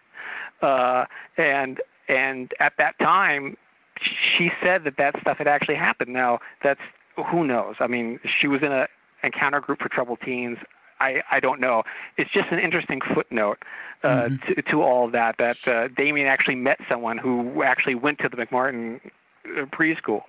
uh 0.63 1.05
and 1.37 1.79
and 2.09 2.53
at 2.59 2.73
that 2.77 2.97
time 2.99 3.55
she 4.01 4.51
said 4.61 4.83
that 4.83 4.97
that 4.97 5.19
stuff 5.21 5.37
had 5.37 5.47
actually 5.47 5.75
happened. 5.75 6.13
Now 6.13 6.39
that's 6.63 6.81
who 7.15 7.45
knows. 7.45 7.75
I 7.79 7.87
mean, 7.87 8.19
she 8.39 8.47
was 8.47 8.61
in 8.61 8.71
a 8.71 8.87
encounter 9.23 9.59
group 9.59 9.79
for 9.79 9.89
troubled 9.89 10.19
teens. 10.21 10.57
I, 10.99 11.21
I 11.29 11.39
don't 11.39 11.59
know. 11.59 11.83
It's 12.17 12.31
just 12.31 12.51
an 12.51 12.59
interesting 12.59 13.01
footnote 13.01 13.59
uh, 14.03 14.29
mm-hmm. 14.29 14.53
to, 14.53 14.61
to 14.61 14.81
all 14.81 15.05
of 15.05 15.11
that. 15.11 15.37
That 15.37 15.67
uh, 15.67 15.87
Damien 15.89 16.27
actually 16.27 16.55
met 16.55 16.79
someone 16.87 17.17
who 17.17 17.63
actually 17.63 17.95
went 17.95 18.19
to 18.19 18.29
the 18.29 18.37
McMartin 18.37 19.01
uh, 19.45 19.65
preschool. 19.65 20.23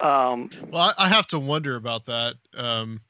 Um, 0.00 0.50
well, 0.70 0.92
I, 0.98 1.06
I 1.06 1.08
have 1.08 1.26
to 1.28 1.38
wonder 1.38 1.76
about 1.76 2.06
that. 2.06 2.34
Um, 2.54 3.00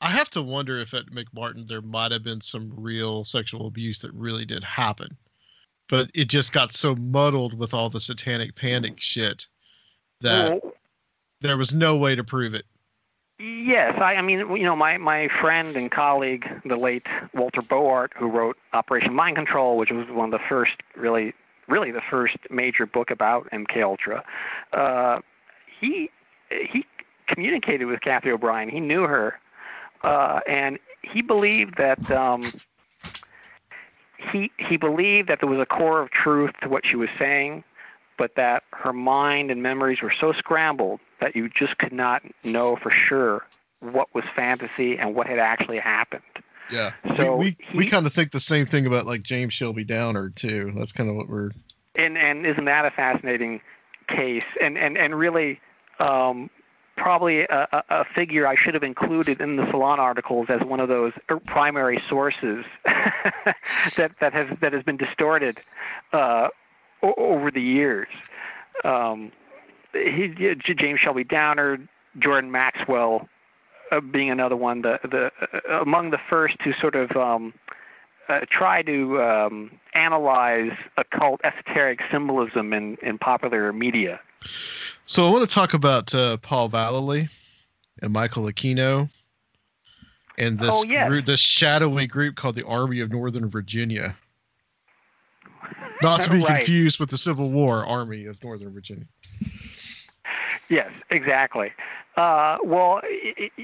I 0.00 0.10
have 0.10 0.30
to 0.30 0.42
wonder 0.42 0.78
if 0.78 0.94
at 0.94 1.06
McMartin 1.06 1.68
there 1.68 1.82
might 1.82 2.12
have 2.12 2.22
been 2.22 2.40
some 2.40 2.72
real 2.76 3.24
sexual 3.24 3.66
abuse 3.66 3.98
that 4.00 4.12
really 4.14 4.44
did 4.44 4.64
happen 4.64 5.16
but 5.90 6.08
it 6.14 6.28
just 6.28 6.52
got 6.52 6.72
so 6.72 6.94
muddled 6.94 7.52
with 7.52 7.74
all 7.74 7.90
the 7.90 8.00
satanic 8.00 8.54
panic 8.54 8.94
shit 8.98 9.46
that 10.20 10.62
there 11.40 11.58
was 11.58 11.74
no 11.74 11.96
way 11.96 12.14
to 12.14 12.24
prove 12.24 12.54
it. 12.54 12.64
Yes, 13.40 13.98
I, 14.00 14.16
I 14.16 14.22
mean, 14.22 14.38
you 14.38 14.64
know, 14.64 14.76
my 14.76 14.98
my 14.98 15.28
friend 15.40 15.76
and 15.76 15.90
colleague, 15.90 16.46
the 16.64 16.76
late 16.76 17.06
Walter 17.34 17.62
Bowart, 17.62 18.10
who 18.16 18.28
wrote 18.28 18.56
Operation 18.74 19.14
Mind 19.14 19.36
Control, 19.36 19.78
which 19.78 19.90
was 19.90 20.06
one 20.10 20.32
of 20.32 20.38
the 20.38 20.46
first, 20.46 20.72
really, 20.94 21.32
really 21.66 21.90
the 21.90 22.02
first 22.10 22.36
major 22.50 22.84
book 22.84 23.10
about 23.10 23.48
MK 23.50 23.82
Ultra. 23.82 24.22
Uh, 24.74 25.20
he 25.80 26.10
he 26.50 26.84
communicated 27.28 27.86
with 27.86 28.02
Cathy 28.02 28.30
O'Brien. 28.30 28.68
He 28.68 28.78
knew 28.78 29.04
her, 29.04 29.40
uh, 30.02 30.40
and 30.46 30.78
he 31.02 31.22
believed 31.22 31.78
that 31.78 32.10
um, 32.10 32.52
he 34.32 34.50
he 34.58 34.76
believed 34.76 35.28
that 35.28 35.40
there 35.40 35.48
was 35.48 35.60
a 35.60 35.66
core 35.66 36.00
of 36.00 36.10
truth 36.10 36.52
to 36.62 36.68
what 36.68 36.86
she 36.86 36.96
was 36.96 37.08
saying, 37.18 37.64
but 38.18 38.34
that 38.36 38.64
her 38.72 38.92
mind 38.92 39.50
and 39.50 39.62
memories 39.62 40.02
were 40.02 40.12
so 40.20 40.32
scrambled 40.32 41.00
that 41.20 41.36
you 41.36 41.48
just 41.48 41.78
could 41.78 41.92
not 41.92 42.22
know 42.44 42.76
for 42.76 42.90
sure 42.90 43.46
what 43.80 44.14
was 44.14 44.24
fantasy 44.36 44.98
and 44.98 45.14
what 45.14 45.26
had 45.26 45.38
actually 45.38 45.78
happened. 45.78 46.22
Yeah. 46.70 46.92
So 47.16 47.36
we 47.36 47.56
we, 47.72 47.78
we 47.78 47.86
kind 47.86 48.06
of 48.06 48.12
think 48.12 48.30
the 48.30 48.40
same 48.40 48.66
thing 48.66 48.86
about 48.86 49.06
like 49.06 49.22
James 49.22 49.54
Shelby 49.54 49.84
Downard 49.84 50.36
too. 50.36 50.72
That's 50.76 50.92
kind 50.92 51.08
of 51.10 51.16
what 51.16 51.28
we're. 51.28 51.50
And 51.96 52.16
and 52.16 52.46
isn't 52.46 52.66
that 52.66 52.84
a 52.84 52.90
fascinating 52.90 53.60
case? 54.08 54.44
And 54.60 54.78
and 54.78 54.96
and 54.96 55.18
really, 55.18 55.60
um, 55.98 56.50
probably 57.00 57.40
a, 57.40 57.66
a, 57.88 58.04
figure 58.14 58.46
I 58.46 58.54
should 58.54 58.74
have 58.74 58.82
included 58.82 59.40
in 59.40 59.56
the 59.56 59.68
Salon 59.70 59.98
articles 59.98 60.48
as 60.50 60.60
one 60.60 60.80
of 60.80 60.88
those 60.90 61.14
primary 61.46 62.00
sources 62.08 62.64
that 62.84 64.12
that 64.20 64.32
has 64.34 64.48
that 64.60 64.74
has 64.74 64.82
been 64.82 64.98
distorted 64.98 65.60
uh, 66.12 66.48
over 67.02 67.50
the 67.50 67.62
years. 67.62 68.08
Um, 68.84 69.32
he, 69.94 70.54
James 70.74 71.00
Shelby 71.00 71.24
Downard, 71.24 71.88
Jordan 72.18 72.50
Maxwell, 72.50 73.28
uh, 73.90 74.00
being 74.00 74.30
another 74.30 74.56
one, 74.56 74.82
the 74.82 75.00
the 75.02 75.32
uh, 75.70 75.80
among 75.80 76.10
the 76.10 76.20
first 76.28 76.58
to 76.64 76.74
sort 76.80 76.96
of 76.96 77.16
um, 77.16 77.54
uh, 78.28 78.40
try 78.50 78.82
to 78.82 79.22
um, 79.22 79.70
analyze 79.94 80.72
occult 80.98 81.40
esoteric 81.44 82.00
symbolism 82.12 82.74
in 82.74 82.98
in 83.02 83.16
popular 83.16 83.72
media. 83.72 84.20
So 85.10 85.26
I 85.26 85.30
want 85.32 85.42
to 85.42 85.52
talk 85.52 85.74
about 85.74 86.14
uh, 86.14 86.36
Paul 86.36 86.70
Vallely 86.70 87.28
and 88.00 88.12
Michael 88.12 88.44
Aquino 88.44 89.10
and 90.38 90.56
this 90.56 90.70
oh, 90.72 90.84
yes. 90.84 91.08
group, 91.08 91.26
this 91.26 91.40
shadowy 91.40 92.06
group 92.06 92.36
called 92.36 92.54
the 92.54 92.64
Army 92.64 93.00
of 93.00 93.10
Northern 93.10 93.50
Virginia. 93.50 94.16
Not 96.00 96.22
to 96.22 96.30
be 96.30 96.38
right. 96.44 96.58
confused 96.58 97.00
with 97.00 97.10
the 97.10 97.18
Civil 97.18 97.50
War 97.50 97.84
Army 97.84 98.26
of 98.26 98.40
Northern 98.44 98.72
Virginia. 98.72 99.04
Yes, 100.68 100.92
exactly. 101.10 101.72
Uh, 102.16 102.58
well, 102.62 103.00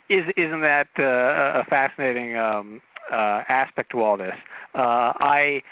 is, 0.08 0.24
isn't 0.36 0.62
that 0.62 0.88
uh, 0.98 1.60
a 1.60 1.64
fascinating 1.70 2.36
um, 2.36 2.82
uh, 3.12 3.44
aspect 3.48 3.92
to 3.92 4.02
all 4.02 4.16
this? 4.16 4.34
Uh, 4.74 5.12
I 5.20 5.62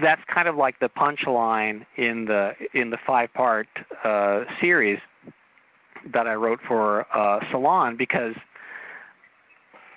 that's 0.00 0.22
kind 0.32 0.48
of 0.48 0.56
like 0.56 0.80
the 0.80 0.88
punchline 0.88 1.86
in 1.96 2.24
the 2.24 2.52
in 2.72 2.90
the 2.90 2.98
five 3.06 3.32
part 3.32 3.68
uh, 4.04 4.44
series 4.60 4.98
that 6.12 6.26
I 6.26 6.34
wrote 6.34 6.60
for 6.66 7.06
uh, 7.16 7.40
Salon 7.50 7.96
because 7.96 8.34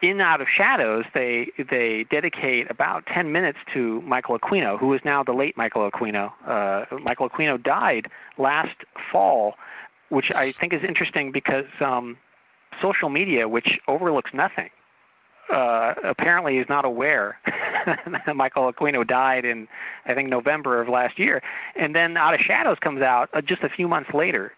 in 0.01 0.21
Out 0.21 0.41
of 0.41 0.47
Shadows 0.55 1.05
they 1.13 1.51
they 1.69 2.05
dedicate 2.11 2.69
about 2.69 3.05
10 3.07 3.31
minutes 3.31 3.57
to 3.73 4.01
Michael 4.01 4.37
Aquino, 4.37 4.79
who 4.79 4.93
is 4.93 5.01
now 5.03 5.23
the 5.23 5.33
late 5.33 5.57
Michael 5.57 5.89
Aquino. 5.89 6.31
Uh, 6.45 6.85
Michael 6.99 7.29
Aquino 7.29 7.61
died 7.61 8.07
last 8.37 8.75
fall, 9.11 9.55
which 10.09 10.31
I 10.31 10.51
think 10.51 10.73
is 10.73 10.83
interesting 10.83 11.31
because 11.31 11.65
um, 11.81 12.17
social 12.81 13.09
media, 13.09 13.47
which 13.47 13.79
overlooks 13.87 14.31
nothing, 14.33 14.69
uh, 15.53 15.93
apparently 16.03 16.57
is 16.57 16.67
not 16.69 16.85
aware 16.85 17.39
that 17.85 18.35
Michael 18.35 18.71
Aquino 18.71 19.05
died 19.05 19.45
in, 19.45 19.67
I 20.05 20.13
think, 20.13 20.29
November 20.29 20.81
of 20.81 20.89
last 20.89 21.17
year. 21.17 21.41
And 21.75 21.95
then 21.95 22.17
Out 22.17 22.33
of 22.33 22.41
Shadows 22.41 22.77
comes 22.79 23.01
out 23.01 23.29
uh, 23.33 23.41
just 23.41 23.63
a 23.63 23.69
few 23.69 23.87
months 23.87 24.13
later. 24.13 24.53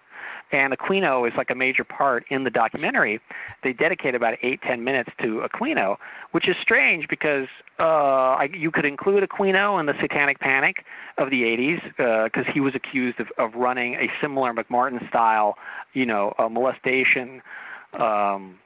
And 0.51 0.75
Aquino 0.75 1.27
is 1.27 1.37
like 1.37 1.51
a 1.51 1.55
major 1.55 1.83
part 1.83 2.25
in 2.31 2.43
the 2.43 2.49
documentary. 2.49 3.19
They 3.61 3.71
dedicate 3.71 4.15
about 4.15 4.35
eight, 4.41 4.63
ten 4.63 4.83
minutes 4.83 5.11
to 5.21 5.47
Aquino, 5.47 5.97
which 6.31 6.47
is 6.47 6.55
strange 6.59 7.07
because 7.07 7.47
uh, 7.77 8.47
you 8.51 8.71
could 8.71 8.85
include 8.85 9.29
Aquino 9.29 9.79
in 9.79 9.85
the 9.85 9.93
Satanic 10.01 10.39
Panic 10.39 10.85
of 11.19 11.29
the 11.29 11.43
80s 11.43 11.83
because 12.23 12.47
uh, 12.47 12.51
he 12.51 12.61
was 12.61 12.73
accused 12.73 13.19
of, 13.19 13.27
of 13.37 13.53
running 13.53 13.93
a 13.95 14.09
similar 14.19 14.51
McMartin 14.51 15.07
style, 15.07 15.55
you 15.93 16.07
know, 16.07 16.33
molestation. 16.49 17.43
Um, 17.93 18.57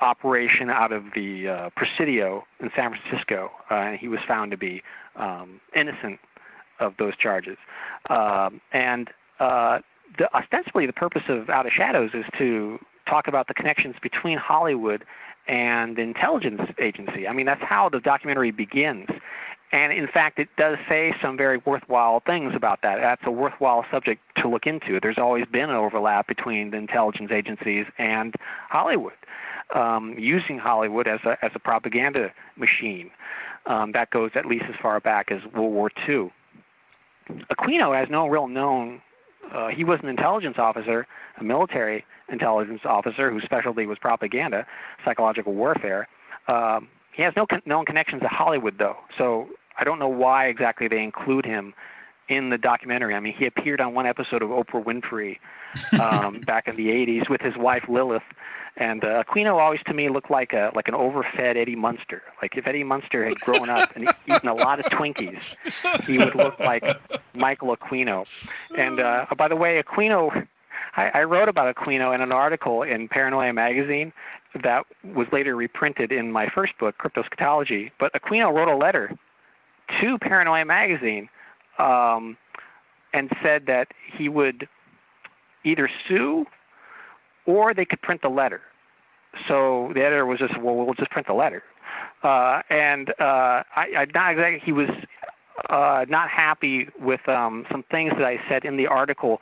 operation 0.00 0.70
out 0.70 0.92
of 0.92 1.04
the 1.14 1.48
uh, 1.48 1.70
Presidio 1.76 2.44
in 2.60 2.70
San 2.74 2.94
Francisco, 2.94 3.50
uh, 3.70 3.74
and 3.74 3.98
he 3.98 4.08
was 4.08 4.20
found 4.26 4.50
to 4.50 4.56
be 4.56 4.82
um, 5.16 5.60
innocent 5.74 6.20
of 6.80 6.94
those 6.98 7.16
charges. 7.16 7.56
Um, 8.08 8.60
and 8.72 9.10
uh, 9.40 9.80
the, 10.16 10.32
ostensibly, 10.34 10.86
the 10.86 10.92
purpose 10.92 11.24
of 11.28 11.50
Out 11.50 11.66
of 11.66 11.72
Shadows 11.72 12.10
is 12.14 12.24
to 12.38 12.78
talk 13.06 13.26
about 13.26 13.48
the 13.48 13.54
connections 13.54 13.96
between 14.00 14.38
Hollywood 14.38 15.04
and 15.46 15.96
the 15.96 16.02
intelligence 16.02 16.60
agency. 16.78 17.26
I 17.26 17.32
mean, 17.32 17.46
that's 17.46 17.62
how 17.62 17.88
the 17.88 18.00
documentary 18.00 18.50
begins. 18.50 19.08
and 19.72 19.92
in 19.92 20.06
fact, 20.06 20.38
it 20.38 20.48
does 20.56 20.78
say 20.88 21.14
some 21.20 21.36
very 21.36 21.58
worthwhile 21.58 22.20
things 22.20 22.54
about 22.54 22.82
that. 22.82 23.00
That's 23.00 23.22
a 23.24 23.30
worthwhile 23.30 23.84
subject 23.90 24.22
to 24.36 24.48
look 24.48 24.66
into. 24.66 25.00
There's 25.00 25.18
always 25.18 25.46
been 25.46 25.70
an 25.70 25.76
overlap 25.76 26.26
between 26.26 26.70
the 26.70 26.76
intelligence 26.78 27.30
agencies 27.30 27.86
and 27.98 28.34
Hollywood, 28.68 29.14
um, 29.74 30.14
using 30.18 30.58
Hollywood 30.58 31.06
as 31.06 31.20
a, 31.24 31.36
as 31.44 31.52
a 31.54 31.58
propaganda 31.58 32.32
machine. 32.56 33.10
Um, 33.66 33.92
that 33.92 34.10
goes 34.10 34.30
at 34.34 34.46
least 34.46 34.64
as 34.68 34.74
far 34.80 34.98
back 35.00 35.30
as 35.30 35.40
World 35.52 35.72
War 35.72 35.90
II. 36.08 36.30
Aquino 37.52 37.94
has 37.94 38.08
no 38.08 38.26
real 38.26 38.48
known. 38.48 39.02
Uh, 39.52 39.68
he 39.68 39.84
was 39.84 40.00
an 40.02 40.08
intelligence 40.08 40.56
officer, 40.58 41.06
a 41.38 41.44
military 41.44 42.04
intelligence 42.30 42.80
officer 42.84 43.30
whose 43.30 43.42
specialty 43.44 43.86
was 43.86 43.98
propaganda, 43.98 44.66
psychological 45.04 45.54
warfare. 45.54 46.08
Um, 46.48 46.88
he 47.12 47.22
has 47.22 47.34
no 47.36 47.46
con- 47.46 47.62
known 47.66 47.84
connections 47.84 48.22
to 48.22 48.28
Hollywood, 48.28 48.78
though. 48.78 48.96
So 49.16 49.48
I 49.78 49.84
don't 49.84 49.98
know 49.98 50.08
why 50.08 50.46
exactly 50.46 50.88
they 50.88 51.02
include 51.02 51.44
him 51.44 51.74
in 52.28 52.50
the 52.50 52.58
documentary. 52.58 53.14
I 53.14 53.20
mean, 53.20 53.34
he 53.34 53.46
appeared 53.46 53.80
on 53.80 53.94
one 53.94 54.06
episode 54.06 54.42
of 54.42 54.50
Oprah 54.50 54.84
Winfrey 54.84 55.38
um, 56.00 56.40
back 56.46 56.68
in 56.68 56.76
the 56.76 56.88
'80s 56.88 57.28
with 57.28 57.40
his 57.40 57.56
wife 57.56 57.84
Lilith, 57.88 58.22
and 58.76 59.04
uh, 59.04 59.22
Aquino 59.24 59.54
always 59.54 59.80
to 59.86 59.94
me 59.94 60.08
looked 60.08 60.30
like 60.30 60.52
a 60.52 60.70
like 60.74 60.88
an 60.88 60.94
overfed 60.94 61.56
Eddie 61.56 61.76
Munster. 61.76 62.22
Like 62.42 62.56
if 62.56 62.66
Eddie 62.66 62.84
Munster 62.84 63.24
had 63.24 63.38
grown 63.40 63.68
up 63.68 63.94
and 63.96 64.08
eaten 64.26 64.48
a 64.48 64.54
lot 64.54 64.78
of 64.78 64.86
Twinkies, 64.86 65.42
he 66.04 66.18
would 66.18 66.34
look 66.34 66.58
like 66.60 66.84
Michael 67.34 67.76
Aquino. 67.76 68.26
And 68.76 69.00
uh, 69.00 69.26
by 69.36 69.48
the 69.48 69.56
way, 69.56 69.82
Aquino. 69.82 70.46
I, 70.96 71.10
I 71.20 71.24
wrote 71.24 71.48
about 71.48 71.72
Aquino 71.76 72.14
in 72.14 72.22
an 72.22 72.32
article 72.32 72.82
in 72.82 73.08
Paranoia 73.08 73.52
magazine 73.52 74.12
that 74.62 74.84
was 75.14 75.26
later 75.32 75.54
reprinted 75.54 76.10
in 76.10 76.32
my 76.32 76.48
first 76.48 76.76
book, 76.78 76.96
Cryptoscatology. 76.98 77.90
But 78.00 78.12
Aquino 78.14 78.52
wrote 78.52 78.68
a 78.68 78.76
letter 78.76 79.16
to 80.00 80.18
Paranoia 80.18 80.64
magazine 80.64 81.28
um, 81.78 82.36
and 83.12 83.30
said 83.42 83.66
that 83.66 83.88
he 84.16 84.28
would 84.28 84.68
either 85.64 85.90
sue 86.06 86.46
or 87.46 87.74
they 87.74 87.84
could 87.84 88.02
print 88.02 88.22
the 88.22 88.28
letter. 88.28 88.60
So 89.46 89.92
the 89.94 90.04
editor 90.04 90.26
was 90.26 90.38
just, 90.38 90.58
well, 90.60 90.74
we'll 90.74 90.94
just 90.94 91.10
print 91.10 91.26
the 91.26 91.34
letter. 91.34 91.62
Uh, 92.22 92.62
and 92.70 93.10
uh, 93.20 93.62
I, 93.76 93.86
I 93.96 94.06
not 94.14 94.32
exactly, 94.32 94.60
he 94.64 94.72
was 94.72 94.88
uh, 95.70 96.04
not 96.08 96.28
happy 96.28 96.88
with 97.00 97.26
um, 97.28 97.66
some 97.70 97.84
things 97.90 98.12
that 98.16 98.24
I 98.24 98.40
said 98.48 98.64
in 98.64 98.76
the 98.76 98.86
article 98.86 99.40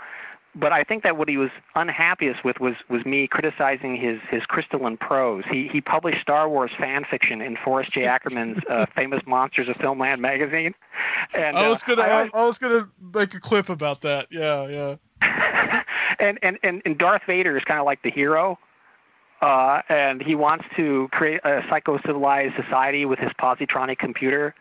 but 0.57 0.73
I 0.73 0.83
think 0.83 1.03
that 1.03 1.19
what 1.19 1.29
he 1.29 1.37
was 1.37 1.51
unhappiest 1.75 2.43
with 2.43 2.59
was 2.61 2.75
was 2.89 3.05
me 3.05 3.29
criticizing 3.29 3.95
his 3.95 4.19
his 4.31 4.45
crystalline 4.47 4.97
prose. 4.97 5.45
He 5.51 5.69
he 5.69 5.81
published 5.81 6.23
Star 6.23 6.49
Wars 6.49 6.71
fan 6.79 7.05
fiction 7.05 7.43
in 7.43 7.57
Forrest 7.57 7.93
J. 7.93 8.07
Ackerman's 8.07 8.63
uh, 8.69 8.87
Famous 8.97 9.23
Monsters 9.27 9.69
of 9.69 9.77
Filmland 9.77 10.19
magazine. 10.19 10.75
And 11.35 11.57
I 11.57 11.69
was 11.69 11.83
uh, 11.83 11.95
gonna 11.95 12.03
I, 12.03 12.23
I, 12.23 12.31
I 12.33 12.47
was 12.47 12.59
gonna 12.59 12.89
make 13.15 13.35
a 13.35 13.41
clip 13.41 13.69
about 13.69 14.01
that. 14.03 14.29
Yeah, 14.31 14.67
yeah. 14.67 15.83
and, 16.19 16.39
and 16.43 16.59
and 16.63 16.83
and 16.85 16.99
Darth 16.99 17.23
Vader 17.27 17.57
is 17.57 17.65
kind 17.65 17.79
of 17.79 17.87
like 17.87 18.03
the 18.03 18.11
hero. 18.11 18.59
Uh, 19.43 19.83
and 19.91 20.23
he 20.23 20.35
wants 20.35 20.65
to 20.75 21.09
create 21.13 21.43
a 21.45 21.63
psycho-civilized 21.69 22.55
society 22.57 23.05
with 23.05 23.19
his 23.19 23.31
positronic 23.39 23.99
computer. 23.99 24.55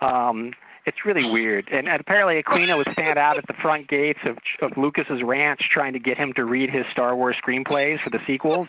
Um, 0.00 0.54
it's 0.88 1.04
really 1.04 1.30
weird. 1.30 1.68
And, 1.70 1.88
and 1.88 2.00
apparently 2.00 2.42
Aquino 2.42 2.78
would 2.78 2.90
stand 2.92 3.18
out 3.18 3.36
at 3.36 3.46
the 3.46 3.52
front 3.52 3.86
gates 3.86 4.20
of, 4.24 4.38
of 4.60 4.76
Lucas's 4.76 5.22
ranch 5.22 5.68
trying 5.70 5.92
to 5.92 5.98
get 5.98 6.16
him 6.16 6.32
to 6.32 6.44
read 6.44 6.70
his 6.70 6.86
Star 6.90 7.14
Wars 7.14 7.36
screenplays 7.44 8.00
for 8.00 8.10
the 8.10 8.18
sequels. 8.26 8.68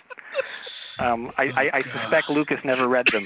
Um, 0.99 1.31
I, 1.37 1.45
I, 1.45 1.71
I 1.77 1.81
suspect 1.81 2.29
Lucas 2.29 2.59
never 2.65 2.87
read 2.87 3.07
them. 3.07 3.25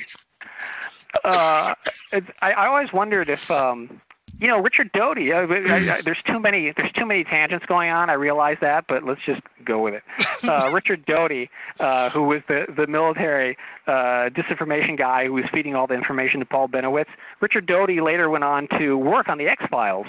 Uh, 1.24 1.74
I, 2.12 2.22
I 2.42 2.68
always 2.68 2.94
wondered 2.94 3.30
if 3.30 3.50
um, 3.50 4.00
you 4.40 4.48
know, 4.48 4.60
Richard 4.60 4.92
Doty. 4.92 5.32
I, 5.34 5.42
I, 5.42 5.98
I, 5.98 6.02
there's 6.06 6.22
too 6.24 6.40
many. 6.40 6.72
There's 6.72 6.92
too 6.92 7.06
many 7.06 7.24
tangents 7.24 7.66
going 7.66 7.90
on. 7.90 8.10
I 8.10 8.14
realize 8.14 8.58
that, 8.62 8.86
but 8.88 9.04
let's 9.04 9.22
just 9.26 9.42
go 9.66 9.82
with 9.82 9.96
it. 9.96 10.04
Uh, 10.44 10.70
Richard 10.74 11.06
Doty, 11.06 11.50
uh, 11.80 12.10
who 12.10 12.24
was 12.24 12.42
the 12.50 12.66
the 12.76 12.86
military 12.86 13.58
uh, 13.88 14.28
disinformation 14.30 14.98
guy 14.98 15.26
who 15.26 15.32
was 15.32 15.46
feeding 15.54 15.74
all 15.74 15.88
the 15.88 15.94
information 15.94 16.42
to 16.42 16.46
Paul 16.46 16.68
Bennewitz. 16.68 17.08
Richard 17.40 17.66
Doty 17.66 18.02
later 18.02 18.30
went 18.30 18.44
on 18.44 18.68
to 18.78 18.98
work 18.98 19.30
on 19.30 19.38
the 19.38 19.48
X 19.48 19.64
Files. 19.72 20.06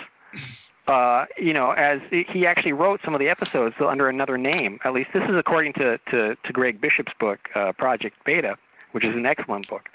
Uh, 0.89 1.27
you 1.39 1.53
know, 1.53 1.71
as 1.71 2.01
he 2.11 2.47
actually 2.47 2.73
wrote 2.73 2.99
some 3.05 3.15
of 3.15 3.21
the 3.21 3.29
episodes 3.29 3.77
under 3.79 4.09
another 4.09 4.37
name. 4.37 4.81
At 4.83 4.93
least 4.93 5.11
this 5.15 5.23
is 5.23 5.37
according 5.37 5.75
to 5.75 5.99
to, 6.11 6.35
to 6.35 6.53
Greg 6.53 6.81
Bishop's 6.81 7.13
book, 7.21 7.39
uh, 7.55 7.73
Project 7.73 8.17
Beta, 8.25 8.57
which 8.91 9.05
is 9.05 9.15
an 9.15 9.25
excellent 9.25 9.69
book. 9.69 9.89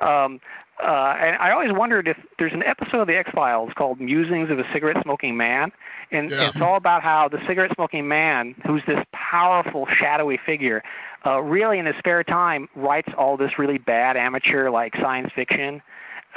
Um, 0.00 0.40
uh, 0.82 1.16
and 1.18 1.36
I 1.36 1.50
always 1.50 1.72
wondered 1.72 2.06
if 2.06 2.16
there's 2.38 2.52
an 2.52 2.62
episode 2.62 3.00
of 3.00 3.08
the 3.08 3.16
X 3.16 3.30
Files 3.34 3.72
called 3.76 4.00
"Musings 4.00 4.48
of 4.50 4.58
a 4.58 4.72
Cigarette 4.72 5.02
Smoking 5.02 5.36
Man," 5.36 5.72
and 6.12 6.30
yeah. 6.30 6.48
it's 6.48 6.60
all 6.60 6.76
about 6.76 7.02
how 7.02 7.28
the 7.28 7.40
cigarette 7.46 7.72
smoking 7.74 8.06
man, 8.06 8.54
who's 8.64 8.82
this 8.86 9.04
powerful, 9.12 9.86
shadowy 9.86 10.38
figure, 10.46 10.82
uh, 11.26 11.40
really 11.42 11.78
in 11.78 11.86
his 11.86 11.96
spare 11.98 12.22
time 12.22 12.68
writes 12.76 13.08
all 13.18 13.36
this 13.36 13.58
really 13.58 13.78
bad 13.78 14.16
amateur 14.16 14.70
like 14.70 14.94
science 14.96 15.30
fiction. 15.34 15.82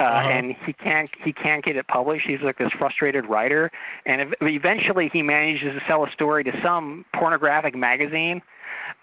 Uh, 0.00 0.04
uh-huh. 0.04 0.28
and 0.30 0.56
he 0.64 0.72
can't 0.72 1.10
he 1.22 1.32
can't 1.32 1.62
get 1.64 1.76
it 1.76 1.86
published. 1.86 2.26
He's 2.26 2.40
like 2.40 2.56
this 2.56 2.72
frustrated 2.72 3.26
writer, 3.26 3.70
and 4.06 4.22
ev- 4.22 4.34
eventually 4.40 5.10
he 5.12 5.22
manages 5.22 5.74
to 5.74 5.82
sell 5.86 6.04
a 6.04 6.10
story 6.10 6.42
to 6.44 6.60
some 6.62 7.04
pornographic 7.14 7.76
magazine, 7.76 8.40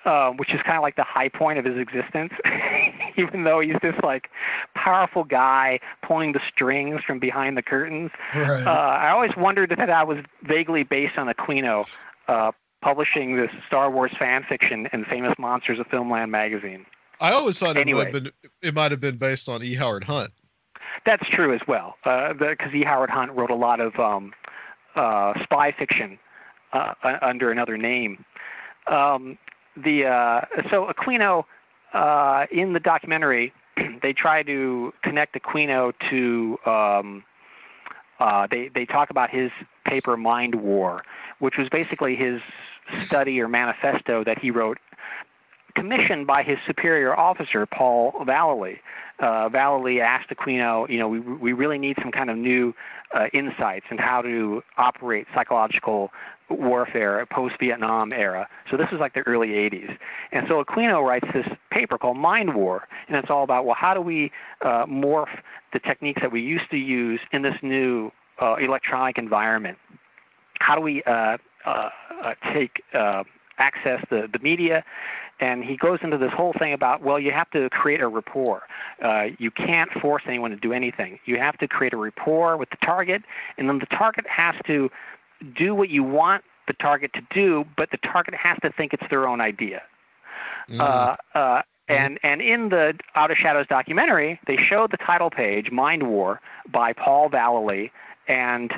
um, 0.05 0.37
which 0.37 0.53
is 0.53 0.61
kind 0.63 0.77
of 0.77 0.81
like 0.81 0.95
the 0.95 1.03
high 1.03 1.29
point 1.29 1.59
of 1.59 1.65
his 1.65 1.77
existence, 1.77 2.33
even 3.17 3.43
though 3.43 3.59
he's 3.59 3.75
this 3.81 3.95
like 4.03 4.29
powerful 4.75 5.23
guy 5.23 5.79
pulling 6.01 6.31
the 6.31 6.41
strings 6.51 7.01
from 7.05 7.19
behind 7.19 7.57
the 7.57 7.61
curtains. 7.61 8.11
Right. 8.35 8.65
Uh, 8.65 8.69
I 8.69 9.09
always 9.09 9.35
wondered 9.37 9.71
if 9.71 9.77
that 9.77 10.07
was 10.07 10.19
vaguely 10.43 10.83
based 10.83 11.17
on 11.17 11.27
Aquino 11.27 11.87
uh, 12.27 12.51
publishing 12.81 13.35
this 13.35 13.51
Star 13.67 13.91
Wars 13.91 14.11
fan 14.17 14.43
fiction 14.47 14.87
in 14.93 15.05
Famous 15.05 15.33
Monsters 15.37 15.79
of 15.79 15.87
Filmland 15.87 16.29
magazine. 16.29 16.85
I 17.19 17.31
always 17.33 17.59
thought 17.59 17.75
anyway, 17.75 18.07
it, 18.07 18.11
been, 18.13 18.31
it 18.61 18.73
might 18.73 18.91
have 18.91 19.01
been 19.01 19.17
based 19.17 19.49
on 19.49 19.61
E. 19.61 19.75
Howard 19.75 20.05
Hunt. 20.05 20.31
That's 21.05 21.27
true 21.29 21.53
as 21.53 21.61
well, 21.67 21.95
because 22.03 22.73
uh, 22.73 22.75
E. 22.75 22.83
Howard 22.83 23.09
Hunt 23.09 23.31
wrote 23.33 23.49
a 23.49 23.55
lot 23.55 23.79
of 23.79 23.97
um, 23.99 24.33
uh, 24.95 25.33
spy 25.43 25.71
fiction 25.71 26.17
uh, 26.73 26.93
under 27.21 27.51
another 27.51 27.77
name. 27.77 28.23
Um, 28.87 29.37
the 29.83 30.05
uh, 30.05 30.41
so 30.69 30.91
Aquino 30.91 31.45
uh, 31.93 32.45
in 32.51 32.73
the 32.73 32.79
documentary 32.79 33.53
they 34.01 34.13
try 34.13 34.43
to 34.43 34.93
connect 35.03 35.35
Aquino 35.35 35.93
to 36.09 36.57
um, 36.69 37.23
uh, 38.19 38.47
they 38.49 38.69
they 38.73 38.85
talk 38.85 39.09
about 39.09 39.29
his 39.29 39.51
paper 39.85 40.17
Mind 40.17 40.55
War, 40.55 41.03
which 41.39 41.57
was 41.57 41.69
basically 41.69 42.15
his 42.15 42.41
study 43.07 43.39
or 43.39 43.47
manifesto 43.47 44.23
that 44.23 44.39
he 44.39 44.51
wrote 44.51 44.77
commissioned 45.75 46.27
by 46.27 46.43
his 46.43 46.57
superior 46.65 47.17
officer 47.17 47.65
Paul 47.65 48.13
Vallely. 48.21 48.79
Uh, 49.19 49.49
Vallely 49.49 50.01
asked 50.01 50.29
Aquino, 50.29 50.89
you 50.89 50.97
know, 50.97 51.07
we 51.07 51.19
we 51.19 51.53
really 51.53 51.77
need 51.77 51.97
some 52.01 52.11
kind 52.11 52.29
of 52.29 52.37
new 52.37 52.73
uh, 53.13 53.27
insights 53.33 53.85
in 53.91 53.97
how 53.97 54.21
to 54.21 54.61
operate 54.77 55.27
psychological 55.33 56.11
warfare 56.49 57.25
post-Vietnam 57.27 58.11
era. 58.13 58.47
So 58.69 58.77
this 58.77 58.87
is 58.91 58.99
like 58.99 59.13
the 59.13 59.21
early 59.21 59.49
80s. 59.49 59.95
And 60.31 60.47
so 60.47 60.63
Aquino 60.63 61.05
writes 61.05 61.27
this 61.33 61.45
paper 61.71 61.97
called 61.97 62.17
Mind 62.17 62.55
War, 62.55 62.87
and 63.07 63.17
it's 63.17 63.29
all 63.29 63.43
about, 63.43 63.65
well, 63.65 63.75
how 63.75 63.93
do 63.93 64.01
we 64.01 64.31
uh, 64.61 64.85
morph 64.85 65.39
the 65.73 65.79
techniques 65.79 66.21
that 66.21 66.31
we 66.31 66.41
used 66.41 66.69
to 66.71 66.77
use 66.77 67.19
in 67.31 67.41
this 67.41 67.55
new 67.61 68.11
uh, 68.41 68.55
electronic 68.55 69.17
environment? 69.17 69.77
How 70.59 70.75
do 70.75 70.81
we 70.81 71.03
uh, 71.03 71.37
uh, 71.65 71.89
uh 72.23 72.33
take 72.53 72.83
uh, 72.93 73.23
access 73.57 74.03
the, 74.09 74.27
the 74.31 74.39
media 74.39 74.83
and 75.41 75.63
he 75.63 75.77
goes 75.77 75.99
into 76.03 76.17
this 76.17 76.31
whole 76.31 76.53
thing 76.59 76.73
about 76.73 77.01
well 77.01 77.19
you 77.19 77.31
have 77.31 77.49
to 77.51 77.69
create 77.69 78.01
a 78.01 78.07
rapport 78.07 78.63
uh, 79.03 79.25
you 79.37 79.51
can't 79.51 79.91
force 80.01 80.23
anyone 80.27 80.51
to 80.51 80.57
do 80.57 80.73
anything 80.73 81.19
you 81.25 81.37
have 81.37 81.57
to 81.57 81.67
create 81.67 81.93
a 81.93 81.97
rapport 81.97 82.57
with 82.57 82.69
the 82.69 82.77
target 82.85 83.23
and 83.57 83.69
then 83.69 83.79
the 83.79 83.85
target 83.87 84.25
has 84.27 84.55
to 84.65 84.89
do 85.55 85.73
what 85.73 85.89
you 85.89 86.03
want 86.03 86.43
the 86.69 86.73
target 86.73 87.11
to 87.13 87.21
do, 87.33 87.65
but 87.75 87.91
the 87.91 87.97
target 87.97 88.33
has 88.35 88.57
to 88.61 88.71
think 88.71 88.93
it's 88.93 89.03
their 89.09 89.27
own 89.27 89.41
idea. 89.41 89.81
Mm. 90.69 90.79
Uh, 90.79 91.37
uh, 91.37 91.61
and 91.89 92.19
and 92.23 92.41
in 92.41 92.69
the 92.69 92.93
Out 93.15 93.31
of 93.31 93.37
Shadows 93.37 93.65
documentary, 93.67 94.39
they 94.47 94.57
showed 94.57 94.91
the 94.91 94.97
title 94.97 95.31
page, 95.31 95.71
Mind 95.71 96.03
War, 96.03 96.39
by 96.71 96.93
Paul 96.93 97.29
Vallely 97.29 97.89
and 98.27 98.71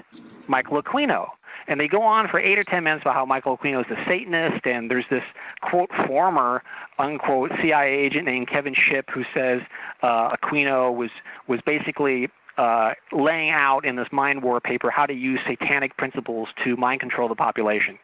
Michael 0.47 0.81
Aquino. 0.81 1.27
And 1.67 1.79
they 1.79 1.87
go 1.87 2.01
on 2.01 2.27
for 2.27 2.39
eight 2.39 2.57
or 2.57 2.63
ten 2.63 2.83
minutes 2.83 3.03
about 3.03 3.15
how 3.15 3.25
Michael 3.25 3.57
Aquino 3.57 3.81
is 3.85 3.91
a 3.91 4.03
Satanist, 4.05 4.65
and 4.65 4.89
there's 4.89 5.05
this 5.09 5.23
quote 5.61 5.89
former 6.07 6.63
unquote 6.99 7.51
CIA 7.61 7.93
agent 7.93 8.25
named 8.25 8.49
Kevin 8.49 8.73
Shipp 8.75 9.09
who 9.09 9.23
says 9.33 9.61
uh, 10.01 10.35
Aquino 10.35 10.95
was 10.95 11.09
was 11.47 11.59
basically 11.65 12.29
uh, 12.57 12.93
laying 13.11 13.51
out 13.51 13.85
in 13.85 13.95
this 13.95 14.07
mind 14.11 14.43
war 14.43 14.59
paper 14.59 14.91
how 14.91 15.05
to 15.05 15.13
use 15.13 15.39
satanic 15.47 15.95
principles 15.97 16.49
to 16.63 16.75
mind 16.77 16.99
control 16.99 17.27
the 17.27 17.35
population. 17.35 17.97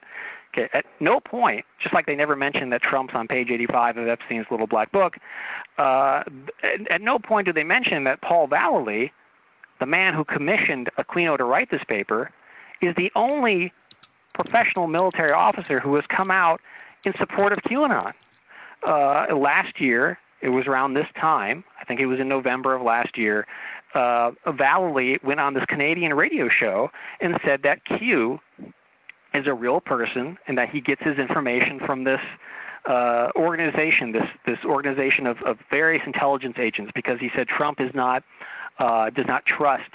Okay, 0.54 0.70
at 0.74 0.86
no 1.00 1.20
point, 1.20 1.66
just 1.80 1.94
like 1.94 2.06
they 2.06 2.16
never 2.16 2.36
mentioned 2.36 2.72
that 2.72 2.82
Trump's 2.82 3.14
on 3.14 3.28
page 3.28 3.50
85 3.52 3.98
of 3.98 4.08
Epstein's 4.08 4.48
little 4.50 4.66
black 4.66 4.92
book, 4.92 5.18
uh, 5.78 6.24
at, 6.64 6.90
at 6.90 7.02
no 7.02 7.20
point 7.20 7.46
do 7.46 7.54
they 7.54 7.66
mention 7.66 8.06
that 8.06 8.22
Paul 8.22 8.48
Vallely 8.48 9.12
the 9.80 9.86
man 9.86 10.14
who 10.14 10.24
commissioned 10.24 10.90
Aquino 10.98 11.38
to 11.38 11.44
write 11.44 11.72
this 11.72 11.84
paper, 11.88 12.32
is 12.82 12.95
the 12.95 13.12
only 13.16 13.72
professional 14.34 14.88
military 14.88 15.32
officer 15.32 15.80
who 15.80 15.95
has 15.95 16.06
come 16.08 16.30
out 16.32 16.62
in 17.06 17.16
support 17.16 17.52
of 17.52 17.60
QAnon. 17.60 18.14
Uh, 18.86 19.36
last 19.36 19.80
year, 19.82 20.20
it 20.41 20.49
was 20.49 20.68
around 20.68 20.94
this 20.94 21.08
time, 21.20 21.64
I 21.80 21.86
think 21.86 21.99
it 21.99 22.06
was 22.06 22.20
in 22.20 22.28
November 22.28 22.76
of 22.76 22.82
last 22.82 23.18
year, 23.18 23.48
uh, 23.95 24.32
Vallely 24.45 25.22
went 25.24 25.40
on 25.40 25.54
this 25.54 25.66
Canadian 25.66 26.14
radio 26.14 26.49
show 26.49 26.91
and 27.20 27.40
said 27.44 27.64
that 27.64 27.84
Q 27.86 28.40
is 29.34 29.48
a 29.48 29.54
real 29.54 29.82
person 29.82 30.38
and 30.48 30.58
that 30.58 30.70
he 30.70 30.82
gets 30.82 31.02
his 31.02 31.18
information 31.18 31.80
from 31.80 32.04
this 32.04 32.20
uh, 32.88 33.30
organization, 33.36 34.12
this 34.12 34.28
this 34.45 34.60
organization 34.64 35.28
of, 35.28 35.41
of 35.44 35.58
various 35.70 36.04
intelligence 36.06 36.56
agents, 36.58 36.91
because 36.95 37.20
he 37.20 37.30
said 37.36 37.48
Trump 37.48 37.82
is 37.82 37.94
not 37.94 38.24
uh, 38.80 39.10
does 39.10 39.26
not 39.28 39.45
trust 39.45 39.91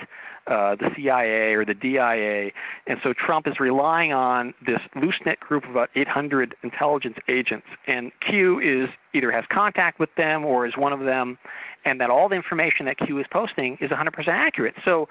uh, 0.46 0.74
the 0.74 0.90
CIA 0.96 1.54
or 1.54 1.64
the 1.64 1.74
DIA, 1.74 2.50
and 2.86 3.00
so 3.02 3.12
Trump 3.12 3.46
is 3.46 3.60
relying 3.60 4.12
on 4.12 4.54
this 4.64 4.80
loose 4.96 5.18
knit 5.24 5.38
group 5.40 5.64
of 5.64 5.70
about 5.70 5.90
800 5.94 6.54
intelligence 6.62 7.18
agents, 7.28 7.66
and 7.86 8.10
Q 8.20 8.58
is 8.58 8.88
either 9.12 9.30
has 9.30 9.44
contact 9.48 9.98
with 9.98 10.14
them 10.16 10.44
or 10.44 10.66
is 10.66 10.76
one 10.76 10.92
of 10.92 11.00
them, 11.00 11.38
and 11.84 12.00
that 12.00 12.10
all 12.10 12.28
the 12.28 12.34
information 12.34 12.86
that 12.86 12.98
Q 12.98 13.18
is 13.18 13.26
posting 13.30 13.76
is 13.80 13.90
100% 13.90 14.26
accurate. 14.28 14.74
So 14.84 15.08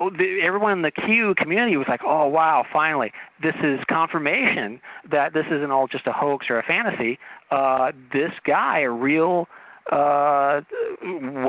oh, 0.00 0.10
everyone 0.40 0.72
in 0.72 0.82
the 0.82 0.90
Q 0.90 1.34
community 1.34 1.76
was 1.76 1.88
like, 1.88 2.02
"Oh 2.02 2.26
wow, 2.26 2.64
finally, 2.72 3.12
this 3.42 3.56
is 3.62 3.80
confirmation 3.84 4.80
that 5.10 5.34
this 5.34 5.46
isn't 5.46 5.70
all 5.70 5.86
just 5.86 6.06
a 6.06 6.12
hoax 6.12 6.48
or 6.48 6.58
a 6.58 6.62
fantasy. 6.62 7.18
Uh, 7.50 7.92
this 8.12 8.32
guy, 8.40 8.80
a 8.80 8.90
real 8.90 9.48
uh, 9.92 10.62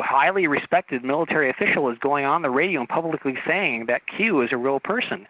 highly 0.04 0.48
respected 0.48 1.04
military 1.04 1.50
official 1.50 1.90
is 1.90 1.98
going 1.98 2.26
on 2.26 2.42
the 2.42 2.50
radio 2.50 2.82
and 2.82 2.90
publicly 2.90 3.38
saying 3.46 3.88
that 3.88 4.02
Q 4.08 4.42
is 4.42 4.52
a 4.52 4.58
real 4.58 4.80
person. 4.80 5.28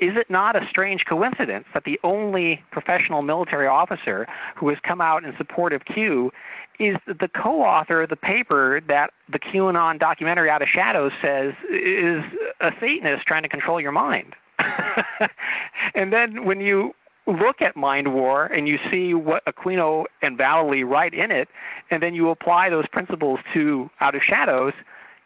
Is 0.00 0.16
it 0.16 0.28
not 0.28 0.60
a 0.60 0.66
strange 0.68 1.04
coincidence 1.04 1.66
that 1.74 1.84
the 1.84 2.00
only 2.02 2.62
professional 2.72 3.22
military 3.22 3.68
officer 3.68 4.26
who 4.56 4.68
has 4.70 4.78
come 4.82 5.00
out 5.00 5.24
in 5.24 5.36
support 5.36 5.72
of 5.72 5.84
Q 5.84 6.32
is 6.80 6.96
the 7.06 7.28
co-author 7.28 8.02
of 8.02 8.08
the 8.08 8.16
paper 8.16 8.80
that 8.88 9.12
the 9.28 9.38
QAnon 9.38 10.00
documentary 10.00 10.50
Out 10.50 10.62
of 10.62 10.68
Shadows 10.68 11.12
says 11.20 11.54
is 11.70 12.24
a 12.60 12.72
Satanist 12.80 13.26
trying 13.26 13.42
to 13.42 13.48
control 13.48 13.80
your 13.80 13.92
mind? 13.92 14.34
and 15.94 16.12
then 16.12 16.44
when 16.44 16.60
you 16.60 16.94
look 17.26 17.62
at 17.62 17.76
Mind 17.76 18.12
War 18.12 18.46
and 18.46 18.66
you 18.66 18.78
see 18.90 19.14
what 19.14 19.44
Aquino 19.44 20.04
and 20.22 20.38
Vallely 20.38 20.88
write 20.88 21.14
in 21.14 21.30
it, 21.30 21.48
and 21.90 22.02
then 22.02 22.14
you 22.14 22.30
apply 22.30 22.70
those 22.70 22.86
principles 22.88 23.40
to 23.54 23.90
Out 24.00 24.14
of 24.14 24.22
Shadows, 24.22 24.72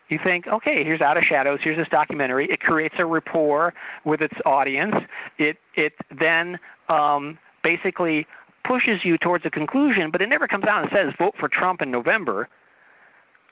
you 0.09 0.19
think, 0.23 0.47
okay, 0.47 0.85
here's 0.85 1.01
Out 1.01 1.17
of 1.17 1.25
Shadows, 1.25 1.61
here's 1.63 1.77
this 1.77 1.89
documentary. 1.89 2.47
It 2.51 2.61
creates 2.61 2.95
a 2.99 3.07
rapport 3.07 3.75
with 4.05 4.21
its 4.21 4.35
audience. 4.45 4.95
It 5.39 5.57
it 5.75 5.95
then 6.17 6.59
um, 6.89 7.39
basically 7.63 8.27
pushes 8.65 9.05
you 9.05 9.19
towards 9.19 9.45
a 9.47 9.51
conclusion, 9.51 10.11
but 10.11 10.23
it 10.23 10.29
never 10.29 10.47
comes 10.47 10.65
out 10.65 10.83
and 10.83 10.93
says 10.93 11.13
vote 11.19 11.35
for 11.39 11.49
Trump 11.49 11.83
in 11.83 11.91
November. 11.91 12.49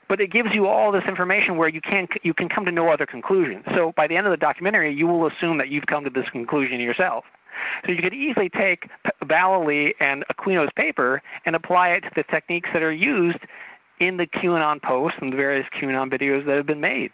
But 0.07 0.21
it 0.21 0.31
gives 0.31 0.49
you 0.53 0.67
all 0.67 0.91
this 0.91 1.03
information 1.07 1.57
where 1.57 1.67
you 1.67 1.81
can 1.81 2.07
you 2.23 2.33
can 2.33 2.47
come 2.47 2.63
to 2.65 2.71
no 2.71 2.89
other 2.89 3.05
conclusion. 3.05 3.63
So 3.75 3.91
by 3.97 4.07
the 4.07 4.15
end 4.15 4.27
of 4.27 4.31
the 4.31 4.37
documentary, 4.37 4.93
you 4.93 5.07
will 5.07 5.27
assume 5.27 5.57
that 5.57 5.69
you've 5.69 5.87
come 5.87 6.03
to 6.03 6.09
this 6.09 6.29
conclusion 6.29 6.79
yourself. 6.79 7.25
So 7.85 7.91
you 7.91 8.01
could 8.01 8.13
easily 8.13 8.49
take 8.49 8.89
Vallely 9.23 9.93
and 9.99 10.23
Aquino's 10.31 10.71
paper 10.75 11.21
and 11.45 11.55
apply 11.55 11.89
it 11.89 12.01
to 12.01 12.11
the 12.15 12.23
techniques 12.23 12.69
that 12.73 12.83
are 12.83 12.91
used 12.91 13.39
in 13.99 14.17
the 14.17 14.27
QAnon 14.27 14.81
posts 14.81 15.17
and 15.21 15.31
the 15.31 15.37
various 15.37 15.67
QAnon 15.79 16.11
videos 16.11 16.45
that 16.45 16.57
have 16.57 16.65
been 16.65 16.81
made. 16.81 17.11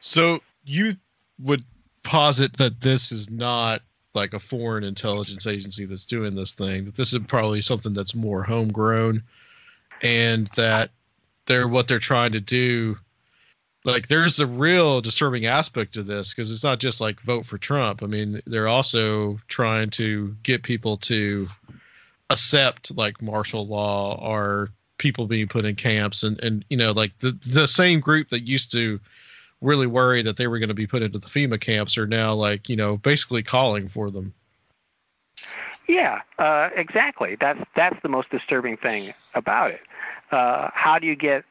So 0.00 0.40
you 0.64 0.96
would 1.40 1.64
posit 2.02 2.56
that 2.58 2.80
this 2.80 3.12
is 3.12 3.30
not 3.30 3.82
like 4.14 4.32
a 4.32 4.40
foreign 4.40 4.84
intelligence 4.84 5.46
agency 5.46 5.86
that's 5.86 6.04
doing 6.04 6.34
this 6.34 6.52
thing, 6.52 6.84
that 6.84 6.96
this 6.96 7.12
is 7.12 7.20
probably 7.26 7.62
something 7.62 7.94
that's 7.94 8.14
more 8.14 8.44
homegrown 8.44 9.24
and 10.02 10.48
that 10.56 10.90
they're 11.46 11.68
what 11.68 11.88
they're 11.88 11.98
trying 11.98 12.32
to 12.32 12.40
do 12.40 12.96
like 13.84 14.08
there's 14.08 14.40
a 14.40 14.46
real 14.46 15.00
disturbing 15.00 15.46
aspect 15.46 15.94
to 15.94 16.02
this 16.02 16.30
because 16.30 16.50
it's 16.50 16.64
not 16.64 16.78
just 16.78 17.00
like 17.00 17.20
vote 17.20 17.46
for 17.46 17.58
Trump. 17.58 18.02
I 18.02 18.06
mean, 18.06 18.42
they're 18.46 18.68
also 18.68 19.38
trying 19.46 19.90
to 19.90 20.36
get 20.42 20.62
people 20.62 20.96
to 20.98 21.48
accept 22.30 22.96
like 22.96 23.20
martial 23.20 23.66
law 23.66 24.18
or 24.20 24.70
people 24.96 25.26
being 25.26 25.48
put 25.48 25.64
in 25.64 25.74
camps 25.74 26.22
and 26.22 26.40
and 26.42 26.64
you 26.70 26.76
know 26.76 26.92
like 26.92 27.16
the 27.18 27.36
the 27.46 27.68
same 27.68 28.00
group 28.00 28.30
that 28.30 28.46
used 28.46 28.72
to 28.72 29.00
really 29.60 29.86
worry 29.86 30.22
that 30.22 30.36
they 30.36 30.46
were 30.46 30.58
going 30.58 30.68
to 30.68 30.74
be 30.74 30.86
put 30.86 31.02
into 31.02 31.18
the 31.18 31.26
FEMA 31.26 31.60
camps 31.60 31.98
are 31.98 32.06
now 32.06 32.34
like 32.34 32.68
you 32.68 32.76
know 32.76 32.96
basically 32.96 33.42
calling 33.42 33.88
for 33.88 34.10
them. 34.10 34.32
Yeah, 35.86 36.22
uh, 36.38 36.70
exactly. 36.74 37.36
That's 37.38 37.60
that's 37.76 38.00
the 38.02 38.08
most 38.08 38.30
disturbing 38.30 38.78
thing 38.78 39.12
about 39.34 39.72
it. 39.72 39.80
Uh, 40.30 40.70
how 40.72 40.98
do 40.98 41.06
you 41.06 41.14
get 41.14 41.44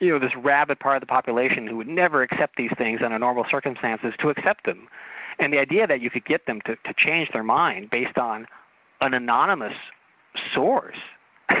you 0.00 0.10
know 0.10 0.18
this 0.18 0.34
rabid 0.36 0.78
part 0.78 0.96
of 0.96 1.00
the 1.00 1.06
population 1.06 1.66
who 1.66 1.76
would 1.76 1.88
never 1.88 2.22
accept 2.22 2.56
these 2.56 2.70
things 2.76 3.00
under 3.02 3.18
normal 3.18 3.44
circumstances 3.50 4.14
to 4.18 4.30
accept 4.30 4.64
them 4.64 4.88
and 5.38 5.52
the 5.52 5.58
idea 5.58 5.86
that 5.86 6.00
you 6.00 6.10
could 6.10 6.24
get 6.24 6.46
them 6.46 6.60
to, 6.64 6.76
to 6.76 6.94
change 6.96 7.30
their 7.32 7.42
mind 7.42 7.90
based 7.90 8.18
on 8.18 8.46
an 9.00 9.14
anonymous 9.14 9.74
source 10.54 10.96
on 11.50 11.56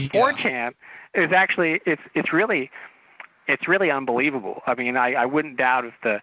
yeah. 0.00 0.08
4chan 0.12 0.72
is 1.14 1.32
actually 1.32 1.80
it's 1.86 2.02
it's 2.14 2.32
really 2.32 2.70
it's 3.48 3.66
really 3.68 3.90
unbelievable. 3.90 4.62
I 4.66 4.74
mean, 4.74 4.96
I, 4.96 5.14
I 5.14 5.26
wouldn't 5.26 5.56
doubt 5.56 5.84
if 5.84 5.94
the 6.02 6.20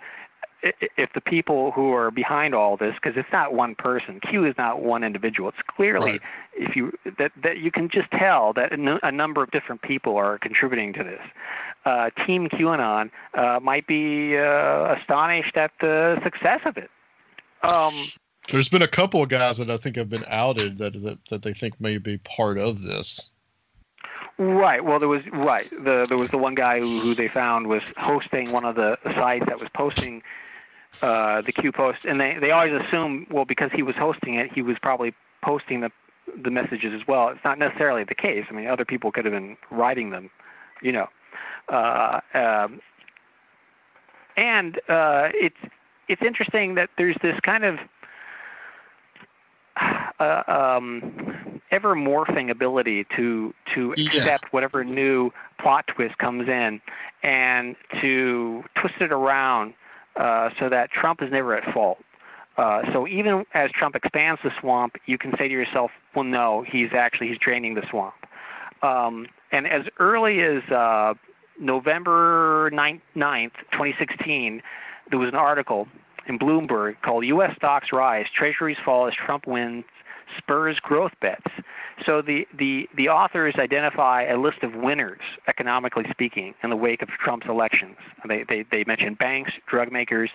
if 0.61 1.13
the 1.13 1.21
people 1.21 1.71
who 1.71 1.93
are 1.93 2.11
behind 2.11 2.53
all 2.53 2.77
this, 2.77 2.93
because 2.95 3.17
it's 3.17 3.31
not 3.31 3.53
one 3.53 3.75
person, 3.75 4.19
Q 4.19 4.45
is 4.45 4.55
not 4.57 4.81
one 4.81 5.03
individual. 5.03 5.49
It's 5.49 5.57
clearly, 5.75 6.11
right. 6.11 6.21
if 6.53 6.75
you 6.75 6.91
that 7.17 7.31
that 7.43 7.59
you 7.59 7.71
can 7.71 7.89
just 7.89 8.11
tell 8.11 8.53
that 8.53 8.71
a 8.73 9.11
number 9.11 9.41
of 9.41 9.51
different 9.51 9.81
people 9.81 10.17
are 10.17 10.37
contributing 10.37 10.93
to 10.93 11.03
this. 11.03 11.21
Uh, 11.85 12.09
Team 12.25 12.49
QAnon 12.49 13.09
uh, 13.35 13.59
might 13.61 13.87
be 13.87 14.37
uh, 14.37 14.95
astonished 14.95 15.55
at 15.55 15.71
the 15.79 16.19
success 16.23 16.59
of 16.65 16.75
it. 16.77 16.89
Um, 17.63 17.93
There's 18.51 18.67
been 18.67 18.81
a 18.81 18.87
couple 18.87 19.23
of 19.23 19.29
guys 19.29 19.57
that 19.59 19.69
I 19.69 19.77
think 19.77 19.95
have 19.95 20.09
been 20.09 20.25
outed 20.27 20.77
that 20.79 21.01
that, 21.01 21.19
that 21.29 21.43
they 21.43 21.53
think 21.53 21.79
may 21.79 21.97
be 21.97 22.17
part 22.17 22.57
of 22.57 22.81
this. 22.81 23.29
Right. 24.37 24.83
Well, 24.83 24.99
there 24.99 25.09
was 25.09 25.21
right. 25.33 25.69
The, 25.69 26.05
there 26.07 26.17
was 26.17 26.31
the 26.31 26.37
one 26.37 26.55
guy 26.55 26.79
who, 26.79 27.01
who 27.01 27.13
they 27.13 27.27
found 27.27 27.67
was 27.67 27.81
hosting 27.97 28.51
one 28.51 28.63
of 28.63 28.75
the 28.75 28.97
sites 29.03 29.45
that 29.47 29.59
was 29.59 29.67
posting 29.73 30.23
uh, 31.01 31.41
the 31.41 31.51
Q 31.51 31.71
post, 31.71 31.99
and 32.05 32.19
they 32.19 32.37
they 32.39 32.51
always 32.51 32.73
assume 32.73 33.27
well 33.29 33.45
because 33.45 33.71
he 33.73 33.83
was 33.83 33.95
hosting 33.95 34.35
it, 34.35 34.51
he 34.51 34.61
was 34.61 34.77
probably 34.81 35.13
posting 35.41 35.81
the 35.81 35.91
the 36.43 36.51
messages 36.51 36.93
as 36.93 37.07
well. 37.07 37.29
It's 37.29 37.43
not 37.43 37.57
necessarily 37.57 38.03
the 38.03 38.15
case. 38.15 38.45
I 38.49 38.53
mean, 38.53 38.67
other 38.67 38.85
people 38.85 39.11
could 39.11 39.25
have 39.25 39.33
been 39.33 39.57
writing 39.71 40.09
them, 40.11 40.29
you 40.81 40.91
know. 40.91 41.07
Uh, 41.69 42.19
um, 42.33 42.81
and 44.35 44.77
uh, 44.89 45.29
it's 45.33 45.57
it's 46.07 46.21
interesting 46.21 46.75
that 46.75 46.89
there's 46.97 47.17
this 47.21 47.39
kind 47.41 47.63
of 47.63 47.79
uh, 50.19 50.43
um, 50.47 51.61
ever 51.71 51.95
morphing 51.95 52.49
ability 52.49 53.05
to 53.15 53.53
to 53.75 53.93
accept 53.93 54.43
yeah. 54.45 54.49
whatever 54.51 54.83
new 54.83 55.31
plot 55.59 55.85
twist 55.87 56.17
comes 56.17 56.47
in 56.47 56.81
and 57.23 57.75
to 58.01 58.63
twist 58.75 58.95
it 58.99 59.11
around 59.11 59.73
uh, 60.19 60.49
so 60.59 60.69
that 60.69 60.91
Trump 60.91 61.23
is 61.23 61.31
never 61.31 61.55
at 61.55 61.73
fault. 61.73 61.97
Uh, 62.57 62.81
so 62.91 63.07
even 63.07 63.45
as 63.53 63.71
Trump 63.71 63.95
expands 63.95 64.41
the 64.43 64.51
swamp, 64.59 64.97
you 65.05 65.17
can 65.17 65.31
say 65.37 65.47
to 65.47 65.53
yourself, 65.53 65.91
well, 66.13 66.25
no, 66.25 66.65
he's 66.67 66.89
actually 66.93 67.29
he's 67.29 67.37
draining 67.37 67.73
the 67.73 67.83
swamp. 67.89 68.15
Um, 68.83 69.27
and 69.51 69.65
as 69.65 69.83
early 69.97 70.41
as 70.41 70.61
uh, 70.69 71.13
November 71.59 72.69
9th, 72.73 73.01
9th, 73.15 73.51
2016, 73.71 74.61
there 75.09 75.19
was 75.19 75.29
an 75.29 75.35
article 75.35 75.87
in 76.27 76.37
Bloomberg 76.37 77.01
called 77.01 77.25
U.S. 77.25 77.55
Stocks 77.55 77.87
Rise, 77.93 78.25
Treasuries 78.35 78.77
Fall 78.83 79.07
as 79.07 79.13
Trump 79.13 79.47
Wins 79.47 79.85
Spurs 80.37 80.79
Growth 80.81 81.13
Bets. 81.21 81.51
So 82.05 82.21
the, 82.21 82.47
the, 82.57 82.87
the 82.95 83.09
authors 83.09 83.55
identify 83.57 84.23
a 84.23 84.37
list 84.37 84.63
of 84.63 84.73
winners, 84.75 85.21
economically 85.47 86.05
speaking, 86.11 86.53
in 86.63 86.69
the 86.69 86.75
wake 86.75 87.01
of 87.01 87.09
Trump's 87.09 87.47
elections. 87.47 87.97
They, 88.27 88.43
they, 88.47 88.65
they 88.71 88.83
mention 88.85 89.15
banks, 89.15 89.51
drug 89.67 89.91
makers, 89.91 90.29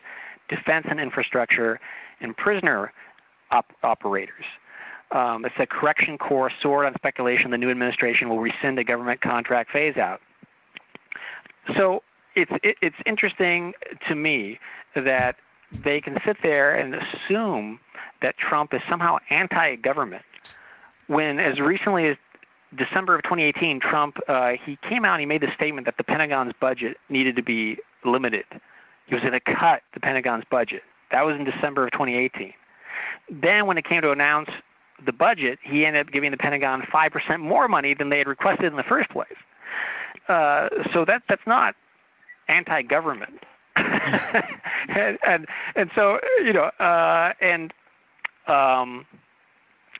defense 0.49 0.86
and 0.89 1.01
infrastructure, 1.01 1.81
and 2.20 2.36
prisoner 2.36 2.93
op- 3.51 3.73
operators. 3.82 4.45
Um, 5.12 5.45
it's 5.45 5.55
a 5.59 5.66
Corrections 5.66 6.19
Corp 6.20 6.53
soared 6.61 6.86
on 6.86 6.95
speculation 6.95 7.51
the 7.51 7.59
new 7.59 7.70
administration 7.70 8.28
will 8.28 8.41
rescind 8.41 8.78
a 8.78 8.85
government 8.85 9.20
contract 9.20 9.70
phase 9.70 9.97
out. 9.97 10.20
So 11.77 12.03
it's, 12.35 12.51
it, 12.62 12.77
it's 12.82 12.97
interesting 13.07 13.73
to 14.09 14.15
me 14.15 14.59
that 14.95 15.36
they 15.85 16.01
can 16.01 16.19
sit 16.27 16.36
there 16.43 16.74
and 16.77 16.95
assume 16.95 17.81
that 18.23 18.36
Trump 18.39 18.74
is 18.74 18.81
somehow 18.89 19.19
anti-government 19.31 20.24
when 21.06 21.39
as 21.39 21.60
recently 21.60 22.06
as 22.06 22.16
December 22.76 23.14
of 23.14 23.22
2018, 23.22 23.81
Trump 23.81 24.18
uh, 24.28 24.52
he 24.64 24.78
came 24.89 25.05
out 25.05 25.14
and 25.14 25.20
he 25.20 25.26
made 25.26 25.43
the 25.43 25.52
statement 25.55 25.86
that 25.86 25.97
the 25.97 26.05
Pentagon's 26.05 26.52
budget 26.60 26.97
needed 27.09 27.36
to 27.36 27.43
be 27.43 27.78
limited. 28.05 28.44
He 29.06 29.14
was 29.14 29.22
going 29.22 29.32
to 29.32 29.40
cut 29.40 29.82
the 29.93 30.01
Pentagon's 30.01 30.44
budget. 30.51 30.82
That 31.10 31.24
was 31.24 31.36
in 31.36 31.44
December 31.44 31.85
of 31.85 31.93
2018. 31.93 32.52
Then, 33.31 33.66
when 33.66 33.78
it 33.78 33.85
came 33.85 34.02
to 34.02 34.10
announce 34.10 34.51
the 35.05 35.12
budget, 35.12 35.59
he 35.62 35.86
ended 35.86 36.06
up 36.06 36.12
giving 36.12 36.31
the 36.31 36.36
Pentagon 36.36 36.82
5% 36.82 37.40
more 37.40 37.68
money 37.68 37.94
than 37.94 38.10
they 38.10 38.18
had 38.18 38.28
requested 38.28 38.66
in 38.66 38.76
the 38.76 38.82
first 38.82 39.10
place. 39.10 39.36
Uh, 40.28 40.68
so 40.93 41.05
that 41.05 41.22
that's 41.28 41.47
not 41.47 41.74
anti-government. 42.48 43.44
and, 43.76 45.18
and 45.26 45.47
and 45.74 45.90
so 45.94 46.20
you 46.44 46.52
know 46.52 46.70
uh, 46.78 47.32
and 47.40 47.72
um, 48.47 49.05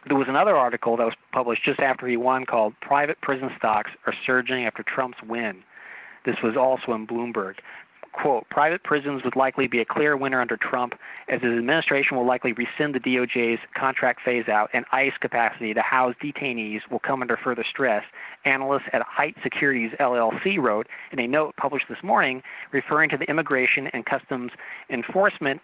there 0.07 0.17
was 0.17 0.29
another 0.29 0.57
article 0.57 0.97
that 0.97 1.05
was 1.05 1.15
published 1.33 1.65
just 1.65 1.81
after 1.81 2.07
he 2.07 2.17
won 2.17 2.45
called 2.47 2.75
"Private 2.81 3.21
Prison 3.21 3.51
Stocks 3.59 3.91
Are 4.07 4.15
Surging 4.27 4.65
After 4.65 4.83
Trump's 4.83 5.23
Win." 5.23 5.63
This 6.25 6.37
was 6.43 6.57
also 6.57 6.93
in 6.93 7.07
Bloomberg 7.07 7.57
quote, 8.15 8.49
private 8.49 8.83
prisons 8.85 9.25
would 9.25 9.37
likely 9.37 9.67
be 9.67 9.81
a 9.81 9.85
clear 9.85 10.17
winner 10.17 10.41
under 10.41 10.57
Trump, 10.57 10.95
as 11.29 11.43
his 11.43 11.53
administration 11.59 12.17
will 12.17 12.27
likely 12.27 12.53
rescind 12.53 12.95
the 12.95 13.01
DOJ's 13.01 13.61
contract 13.75 14.21
phase 14.25 14.49
out 14.49 14.71
and 14.73 14.85
ICE 14.93 15.13
capacity 15.21 15.75
to 15.75 15.83
house 15.83 16.15
detainees 16.23 16.81
will 16.91 17.01
come 17.01 17.23
under 17.23 17.37
further 17.37 17.65
stress, 17.69 18.05
analysts 18.45 18.89
at 18.93 19.03
Height 19.03 19.37
Securities 19.43 19.93
LLC 20.01 20.59
wrote 20.59 20.87
in 21.13 21.19
a 21.19 21.27
note 21.27 21.57
published 21.57 21.87
this 21.89 22.03
morning 22.03 22.43
referring 22.73 23.11
to 23.11 23.17
the 23.17 23.29
Immigration 23.29 23.89
and 23.89 24.07
Customs 24.07 24.53
Enforcement 24.89 25.61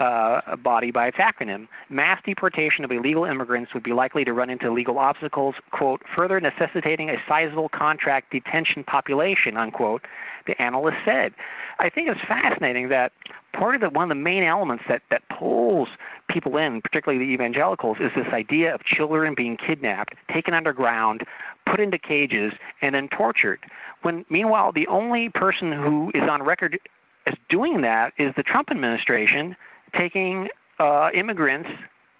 uh, 0.00 0.56
body 0.56 0.90
by 0.90 1.08
its 1.08 1.16
acronym. 1.18 1.68
Mass 1.88 2.20
deportation 2.24 2.84
of 2.84 2.92
illegal 2.92 3.24
immigrants 3.24 3.74
would 3.74 3.82
be 3.82 3.92
likely 3.92 4.24
to 4.24 4.32
run 4.32 4.50
into 4.50 4.70
legal 4.70 4.98
obstacles, 4.98 5.56
quote, 5.70 6.02
further 6.14 6.40
necessitating 6.40 7.10
a 7.10 7.16
sizable 7.26 7.68
contract 7.68 8.30
detention 8.30 8.84
population, 8.84 9.56
unquote, 9.56 10.06
the 10.46 10.60
analyst 10.60 10.98
said. 11.04 11.34
I 11.78 11.90
think 11.90 12.08
it's 12.08 12.20
fascinating 12.26 12.88
that 12.88 13.12
part 13.52 13.74
of 13.74 13.80
the 13.80 13.90
one 13.90 14.04
of 14.04 14.08
the 14.08 14.22
main 14.22 14.42
elements 14.42 14.84
that, 14.88 15.02
that 15.10 15.22
pulls 15.28 15.88
people 16.28 16.56
in, 16.56 16.80
particularly 16.80 17.24
the 17.24 17.32
evangelicals, 17.32 17.98
is 18.00 18.10
this 18.14 18.26
idea 18.32 18.74
of 18.74 18.84
children 18.84 19.34
being 19.34 19.56
kidnapped, 19.56 20.14
taken 20.32 20.54
underground, 20.54 21.22
put 21.66 21.80
into 21.80 21.98
cages, 21.98 22.52
and 22.82 22.94
then 22.94 23.08
tortured. 23.08 23.60
When 24.02 24.24
meanwhile 24.28 24.72
the 24.72 24.86
only 24.88 25.28
person 25.28 25.72
who 25.72 26.10
is 26.14 26.28
on 26.28 26.42
record 26.42 26.78
as 27.26 27.34
doing 27.48 27.82
that 27.82 28.12
is 28.18 28.32
the 28.36 28.42
Trump 28.42 28.70
administration 28.70 29.56
taking 29.94 30.48
uh, 30.78 31.10
immigrants, 31.14 31.68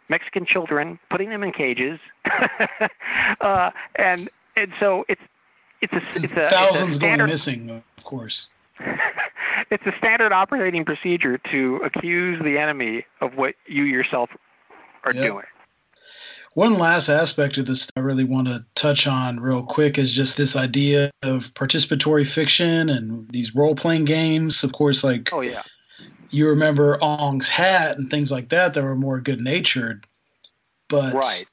Mexican 0.09 0.45
children, 0.45 0.99
putting 1.11 1.31
them 1.31 1.43
in 1.43 1.53
cages, 1.53 2.01
uh, 3.41 3.71
and 3.97 4.31
and 4.57 4.73
so 4.81 5.05
it's 5.09 5.21
it's 5.81 5.93
a 5.93 6.03
it's 6.15 6.33
a 6.33 6.51
thousands 6.51 6.89
it's 6.89 6.97
a 6.97 7.01
standard, 7.01 7.19
going 7.19 7.31
missing, 7.31 7.71
of 7.71 8.05
course. 8.05 8.49
it's 9.71 9.87
a 9.87 9.93
standard 9.99 10.33
operating 10.33 10.85
procedure 10.85 11.39
to 11.51 11.77
accuse 11.85 12.43
the 12.43 12.59
enemy 12.59 13.05
of 13.21 13.37
what 13.37 13.55
you 13.67 13.85
yourself 13.85 14.31
are 15.05 15.13
Yep. 15.13 15.25
doing. 15.25 15.45
One 16.55 16.75
last 16.79 17.09
aspect 17.09 17.57
of 17.59 17.67
this 17.67 17.89
I 17.97 18.01
really 18.01 18.25
want 18.25 18.49
to 18.49 18.65
touch 18.75 19.07
on 19.07 19.39
real 19.39 19.63
quick 19.63 19.97
is 19.97 20.13
just 20.13 20.37
this 20.37 20.57
idea 20.57 21.11
of 21.23 21.55
participatory 21.55 22.27
fiction 22.27 22.89
and 22.89 23.31
these 23.31 23.55
role 23.55 23.77
playing 23.77 24.07
games. 24.07 24.65
Of 24.65 24.73
course, 24.73 25.05
like 25.05 25.29
Oh 25.33 25.41
yeah. 25.41 25.63
You 26.31 26.49
remember 26.49 27.03
Ong's 27.03 27.49
Hat 27.49 27.97
and 27.97 28.11
things 28.11 28.31
like 28.31 28.51
that 28.51 28.75
that 28.75 28.83
were 28.83 28.97
more 28.97 29.21
good 29.21 29.41
natured. 29.41 30.07
But 30.89 31.15
Right. 31.15 31.45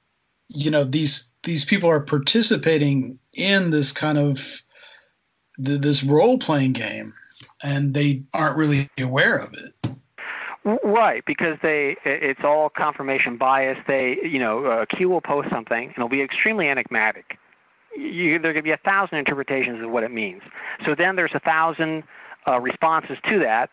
you 0.47 0.71
know, 0.71 0.83
these 0.83 1.33
these 1.43 1.65
people 1.65 1.89
are 1.89 1.99
participating 1.99 3.19
in 3.33 3.71
this 3.71 3.91
kind 3.91 4.17
of 4.17 4.63
th- 5.63 5.81
this 5.81 6.03
role 6.03 6.37
playing 6.37 6.73
game 6.73 7.13
and 7.63 7.93
they 7.93 8.23
aren't 8.33 8.57
really 8.57 8.89
aware 8.99 9.37
of 9.37 9.53
it. 9.53 9.73
Right, 10.83 11.23
because 11.25 11.57
they 11.61 11.95
it's 12.05 12.43
all 12.43 12.69
confirmation 12.69 13.37
bias. 13.37 13.77
They, 13.87 14.17
you 14.23 14.39
know, 14.39 14.65
uh, 14.65 14.85
Q 14.85 15.09
will 15.09 15.21
post 15.21 15.49
something 15.49 15.85
and 15.89 15.93
it'll 15.95 16.09
be 16.09 16.21
extremely 16.21 16.67
enigmatic. 16.67 17.37
You, 17.95 18.39
there 18.39 18.53
could 18.53 18.63
be 18.63 18.71
a 18.71 18.77
thousand 18.77 19.19
interpretations 19.19 19.81
of 19.83 19.91
what 19.91 20.03
it 20.03 20.11
means. 20.11 20.41
So 20.83 20.95
then 20.95 21.15
there's 21.15 21.33
a 21.33 21.39
thousand 21.39 22.03
uh, 22.47 22.59
responses 22.59 23.17
to 23.29 23.39
that. 23.39 23.69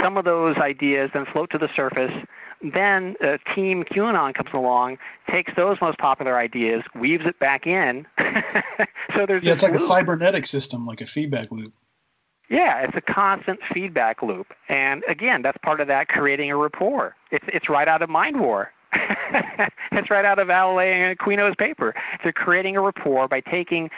Some 0.00 0.16
of 0.16 0.24
those 0.24 0.56
ideas 0.56 1.10
then 1.12 1.26
float 1.26 1.50
to 1.50 1.58
the 1.58 1.68
surface. 1.74 2.12
Then 2.62 3.16
uh, 3.24 3.38
Team 3.54 3.84
QAnon 3.84 4.34
comes 4.34 4.50
along, 4.52 4.98
takes 5.30 5.52
those 5.56 5.78
most 5.80 5.98
popular 5.98 6.38
ideas, 6.38 6.82
weaves 6.94 7.24
it 7.26 7.38
back 7.38 7.66
in. 7.66 8.06
so 9.14 9.26
there's 9.26 9.44
Yeah, 9.44 9.54
it's 9.54 9.62
like 9.62 9.74
a 9.74 9.80
cybernetic 9.80 10.46
system, 10.46 10.86
like 10.86 11.00
a 11.00 11.06
feedback 11.06 11.50
loop. 11.50 11.72
Yeah, 12.50 12.80
it's 12.80 12.96
a 12.96 13.00
constant 13.00 13.60
feedback 13.72 14.22
loop, 14.22 14.48
and 14.68 15.04
again, 15.06 15.40
that's 15.40 15.56
part 15.58 15.80
of 15.80 15.86
that 15.86 16.08
creating 16.08 16.50
a 16.50 16.56
rapport. 16.56 17.14
It's 17.30 17.44
it's 17.48 17.68
right 17.68 17.86
out 17.86 18.02
of 18.02 18.10
Mind 18.10 18.40
War. 18.40 18.72
it's 19.92 20.10
right 20.10 20.24
out 20.24 20.40
of 20.40 20.48
Vallely 20.48 20.92
and 20.92 21.16
Aquino's 21.16 21.54
paper. 21.56 21.94
They're 22.24 22.32
creating 22.32 22.76
a 22.76 22.80
rapport 22.80 23.28
by 23.28 23.40
taking 23.40 23.88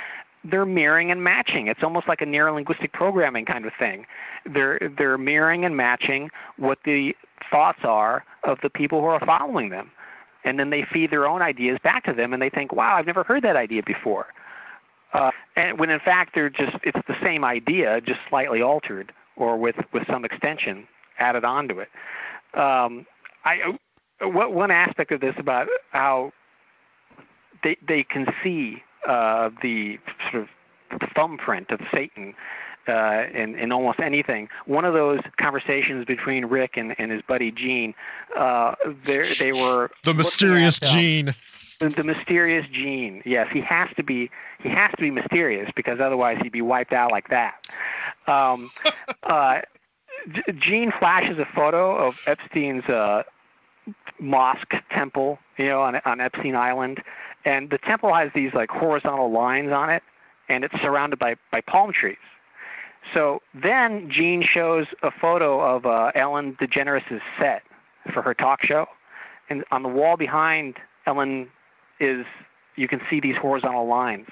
they're 0.44 0.66
mirroring 0.66 1.10
and 1.10 1.22
matching. 1.22 1.68
It's 1.68 1.82
almost 1.82 2.08
like 2.08 2.20
a 2.20 2.26
neurolinguistic 2.26 2.92
programming 2.92 3.44
kind 3.44 3.64
of 3.64 3.72
thing. 3.78 4.06
They're 4.44 4.92
they're 4.96 5.18
mirroring 5.18 5.64
and 5.64 5.76
matching 5.76 6.30
what 6.56 6.78
the 6.84 7.14
thoughts 7.50 7.80
are 7.84 8.24
of 8.44 8.58
the 8.62 8.70
people 8.70 9.00
who 9.00 9.06
are 9.06 9.20
following 9.24 9.70
them. 9.70 9.90
And 10.44 10.58
then 10.58 10.70
they 10.70 10.84
feed 10.92 11.12
their 11.12 11.26
own 11.26 11.40
ideas 11.40 11.78
back 11.84 12.04
to 12.04 12.12
them 12.12 12.32
and 12.32 12.42
they 12.42 12.50
think, 12.50 12.72
Wow, 12.72 12.96
I've 12.96 13.06
never 13.06 13.22
heard 13.22 13.42
that 13.44 13.56
idea 13.56 13.82
before. 13.84 14.26
Uh, 15.12 15.30
and 15.56 15.78
when 15.78 15.90
in 15.90 16.00
fact 16.00 16.34
they're 16.34 16.50
just 16.50 16.76
it's 16.82 16.98
the 17.06 17.16
same 17.22 17.44
idea, 17.44 18.00
just 18.00 18.20
slightly 18.28 18.62
altered 18.62 19.12
or 19.36 19.56
with 19.56 19.76
with 19.92 20.04
some 20.08 20.24
extension 20.24 20.86
added 21.18 21.44
onto 21.44 21.78
it. 21.78 21.88
Um, 22.54 23.06
I 23.44 23.76
what 24.20 24.52
one 24.52 24.70
aspect 24.70 25.12
of 25.12 25.20
this 25.20 25.34
about 25.38 25.68
how 25.90 26.32
they 27.62 27.76
they 27.86 28.02
can 28.02 28.26
see 28.42 28.82
uh, 29.08 29.50
the 29.62 29.98
sort 30.30 30.44
of 30.44 30.48
thumbprint 31.14 31.70
of 31.70 31.80
Satan 31.92 32.34
uh, 32.88 33.24
in, 33.32 33.54
in 33.58 33.72
almost 33.72 34.00
anything. 34.00 34.48
One 34.66 34.84
of 34.84 34.94
those 34.94 35.20
conversations 35.38 36.04
between 36.04 36.46
Rick 36.46 36.76
and, 36.76 36.94
and 36.98 37.10
his 37.10 37.22
buddy 37.22 37.50
Gene, 37.50 37.94
uh, 38.36 38.74
they 39.04 39.32
they 39.38 39.52
were 39.52 39.90
The 40.04 40.14
mysterious 40.14 40.78
at, 40.82 40.88
um, 40.88 40.94
gene. 40.94 41.34
the, 41.80 41.88
the 41.90 42.04
mysterious 42.04 42.66
Gene. 42.70 43.22
Yes, 43.24 43.48
he 43.52 43.60
has 43.60 43.88
to 43.96 44.02
be. 44.02 44.30
He 44.60 44.68
has 44.68 44.90
to 44.92 45.02
be 45.02 45.10
mysterious 45.10 45.70
because 45.74 46.00
otherwise 46.00 46.38
he'd 46.42 46.52
be 46.52 46.62
wiped 46.62 46.92
out 46.92 47.10
like 47.10 47.28
that. 47.28 47.54
Um, 48.26 48.70
uh, 49.22 49.60
Gene 50.58 50.92
flashes 50.98 51.38
a 51.38 51.46
photo 51.54 51.96
of 51.96 52.14
Epstein's 52.26 52.84
uh, 52.84 53.24
mosque 54.20 54.74
temple, 54.90 55.38
you 55.56 55.66
know, 55.66 55.82
on 55.82 55.96
on 56.04 56.20
Epstein 56.20 56.54
Island, 56.54 57.02
and 57.44 57.70
the 57.70 57.78
temple 57.78 58.14
has 58.14 58.30
these 58.34 58.52
like 58.54 58.70
horizontal 58.70 59.30
lines 59.30 59.72
on 59.72 59.90
it, 59.90 60.02
and 60.48 60.64
it's 60.64 60.74
surrounded 60.80 61.18
by 61.18 61.36
by 61.50 61.60
palm 61.60 61.92
trees. 61.92 62.16
So 63.14 63.42
then 63.54 64.10
Gene 64.10 64.42
shows 64.42 64.86
a 65.02 65.10
photo 65.10 65.60
of 65.60 65.86
uh, 65.86 66.12
Ellen 66.14 66.56
DeGeneres' 66.60 67.20
set 67.38 67.62
for 68.12 68.22
her 68.22 68.34
talk 68.34 68.64
show, 68.64 68.86
and 69.50 69.64
on 69.70 69.82
the 69.82 69.88
wall 69.88 70.16
behind 70.16 70.76
Ellen 71.06 71.48
is 72.00 72.24
you 72.76 72.88
can 72.88 73.00
see 73.10 73.20
these 73.20 73.36
horizontal 73.36 73.86
lines, 73.86 74.28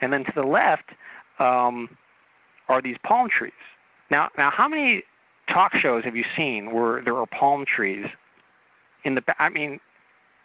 and 0.00 0.12
then 0.12 0.24
to 0.24 0.32
the 0.34 0.42
left 0.42 0.90
um, 1.38 1.96
are 2.68 2.82
these 2.82 2.96
palm 3.04 3.28
trees. 3.28 3.52
Now, 4.10 4.30
now, 4.36 4.50
how 4.50 4.68
many 4.68 5.04
talk 5.48 5.74
shows 5.74 6.04
have 6.04 6.16
you 6.16 6.24
seen 6.36 6.72
where 6.72 7.02
there 7.02 7.16
are 7.16 7.26
palm 7.26 7.64
trees 7.64 8.06
in 9.04 9.14
the? 9.14 9.22
I 9.38 9.48
mean, 9.48 9.80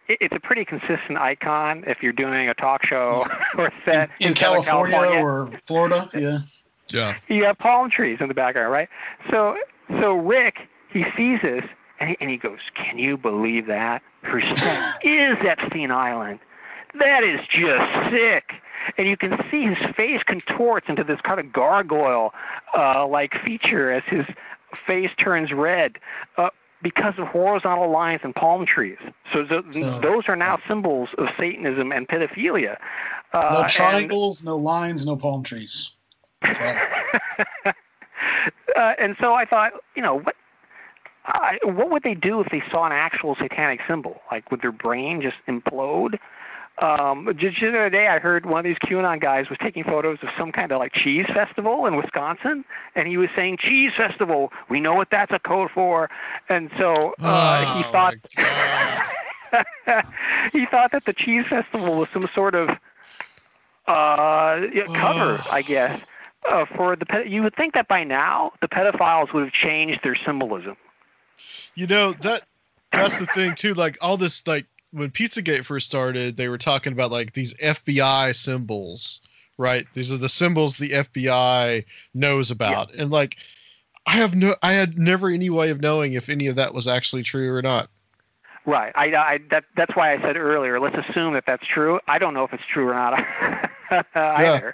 it's 0.07 0.35
a 0.35 0.39
pretty 0.39 0.65
consistent 0.65 1.17
icon 1.17 1.83
if 1.87 2.01
you're 2.01 2.13
doing 2.13 2.49
a 2.49 2.53
talk 2.53 2.85
show 2.85 3.25
or 3.57 3.71
set 3.85 4.09
In, 4.19 4.29
in 4.29 4.35
Southern 4.35 4.63
California, 4.63 5.19
or 5.19 5.51
Florida, 5.65 6.09
yeah. 6.13 6.39
Yeah. 6.89 7.15
you 7.27 7.45
have 7.45 7.57
palm 7.57 7.89
trees 7.89 8.17
in 8.19 8.27
the 8.27 8.33
background, 8.33 8.71
right? 8.71 8.89
So 9.31 9.57
so 9.99 10.13
Rick 10.13 10.57
he 10.91 11.05
sees 11.17 11.39
this 11.41 11.63
and 11.99 12.11
he, 12.11 12.17
and 12.19 12.29
he 12.29 12.37
goes, 12.37 12.59
"Can 12.75 12.97
you 12.97 13.17
believe 13.17 13.65
that? 13.67 14.01
Her 14.23 14.41
set 14.55 14.99
is 15.05 15.37
Epstein 15.41 15.91
Island. 15.91 16.39
That 16.99 17.23
is 17.23 17.39
just 17.49 18.11
sick." 18.11 18.53
And 18.97 19.07
you 19.07 19.15
can 19.15 19.41
see 19.49 19.63
his 19.63 19.77
face 19.95 20.21
contorts 20.25 20.89
into 20.89 21.05
this 21.05 21.21
kind 21.21 21.39
of 21.39 21.53
gargoyle 21.53 22.33
uh, 22.77 23.07
like 23.07 23.33
feature 23.45 23.91
as 23.91 24.03
his 24.07 24.25
face 24.85 25.11
turns 25.17 25.53
red. 25.53 25.99
Uh, 26.37 26.49
because 26.83 27.13
of 27.17 27.27
horizontal 27.27 27.89
lines 27.89 28.21
and 28.23 28.35
palm 28.35 28.65
trees, 28.65 28.97
so, 29.31 29.43
th- 29.45 29.63
So- 29.71 29.99
those 30.01 30.27
are 30.27 30.35
now 30.35 30.59
symbols 30.67 31.09
of 31.17 31.29
Satanism 31.39 31.91
and 31.91 32.07
pedophilia. 32.07 32.77
Uh, 33.33 33.49
No 33.53 33.61
and- 33.61 33.71
triangles, 33.71 34.43
no 34.43 34.55
lines, 34.57 35.05
no 35.05 35.15
palm 35.15 35.43
trees. 35.43 35.91
Uh, 38.75 38.93
and 38.99 39.15
so 39.21 39.33
I 39.35 39.45
thought, 39.45 39.73
you 39.95 40.01
know, 40.01 40.19
what 40.19 40.35
I, 41.25 41.59
what 41.63 41.91
would 41.91 42.01
they 42.03 42.15
do 42.15 42.41
if 42.41 42.49
they 42.49 42.61
saw 42.71 42.85
an 42.85 42.91
actual 42.91 43.35
satanic 43.35 43.81
symbol? 43.87 44.19
Like, 44.31 44.49
would 44.51 44.61
their 44.61 44.71
brain 44.71 45.21
just 45.21 45.35
implode? 45.47 46.17
Um, 46.79 47.31
just 47.37 47.61
the 47.61 47.69
other 47.69 47.89
day, 47.89 48.07
I 48.07 48.17
heard 48.17 48.45
one 48.45 48.59
of 48.59 48.65
these 48.65 48.77
QAnon 48.79 49.21
guys 49.21 49.47
was 49.47 49.59
taking 49.59 49.83
photos 49.83 50.17
of 50.23 50.29
some 50.37 50.51
kind 50.51 50.71
of 50.71 50.79
like 50.79 50.91
cheese 50.93 51.27
festival 51.27 51.85
in 51.85 51.95
Wisconsin, 51.95 52.65
and 52.95 53.07
he 53.07 53.17
was 53.17 53.29
saying 53.35 53.57
cheese 53.57 53.91
festival. 53.95 54.51
We 54.69 54.79
know 54.79 54.95
what 54.95 55.09
that's 55.11 55.31
a 55.31 55.39
code 55.39 55.69
for, 55.71 56.09
and 56.49 56.71
so 56.79 57.13
uh, 57.21 57.63
oh, 57.65 57.77
he 57.77 57.83
thought 57.91 58.15
he 60.51 60.65
thought 60.65 60.91
that 60.91 61.05
the 61.05 61.13
cheese 61.13 61.45
festival 61.47 61.95
was 61.95 62.09
some 62.11 62.27
sort 62.33 62.55
of 62.55 62.69
uh, 63.87 64.61
cover, 64.87 65.39
Ugh. 65.39 65.47
I 65.49 65.61
guess, 65.61 66.01
uh, 66.49 66.65
for 66.75 66.95
the. 66.95 67.05
Ped- 67.05 67.27
you 67.27 67.43
would 67.43 67.55
think 67.55 67.73
that 67.73 67.87
by 67.87 68.03
now 68.03 68.53
the 68.61 68.67
pedophiles 68.67 69.33
would 69.33 69.43
have 69.43 69.53
changed 69.53 70.01
their 70.03 70.15
symbolism. 70.15 70.77
You 71.75 71.87
know 71.87 72.13
that 72.21 72.43
that's 72.91 73.17
the 73.17 73.25
thing 73.27 73.55
too. 73.55 73.73
Like 73.73 73.97
all 74.01 74.17
this, 74.17 74.45
like 74.47 74.65
when 74.93 75.09
Pizzagate 75.09 75.65
first 75.65 75.87
started, 75.87 76.37
they 76.37 76.47
were 76.47 76.57
talking 76.57 76.93
about 76.93 77.11
like 77.11 77.33
these 77.33 77.53
FBI 77.55 78.35
symbols, 78.35 79.19
right? 79.57 79.87
These 79.93 80.11
are 80.11 80.17
the 80.17 80.29
symbols 80.29 80.77
the 80.77 80.91
FBI 80.91 81.85
knows 82.13 82.51
about, 82.51 82.93
and 82.93 83.09
like 83.09 83.35
I 84.05 84.13
have 84.13 84.35
no, 84.35 84.55
I 84.61 84.73
had 84.73 84.97
never 84.97 85.29
any 85.29 85.49
way 85.49 85.71
of 85.71 85.81
knowing 85.81 86.13
if 86.13 86.29
any 86.29 86.47
of 86.47 86.57
that 86.57 86.73
was 86.73 86.87
actually 86.87 87.23
true 87.23 87.53
or 87.53 87.61
not. 87.61 87.89
Right. 88.65 88.93
I, 88.95 89.13
I 89.15 89.39
that 89.49 89.65
that's 89.75 89.95
why 89.95 90.13
I 90.13 90.21
said 90.21 90.37
earlier. 90.37 90.79
Let's 90.79 90.95
assume 91.09 91.33
that 91.33 91.45
that's 91.45 91.65
true. 91.65 91.99
I 92.07 92.19
don't 92.19 92.33
know 92.33 92.43
if 92.43 92.53
it's 92.53 92.63
true 92.71 92.89
or 92.89 92.93
not 92.93 93.13
either. 93.91 94.05
Yeah. 94.15 94.71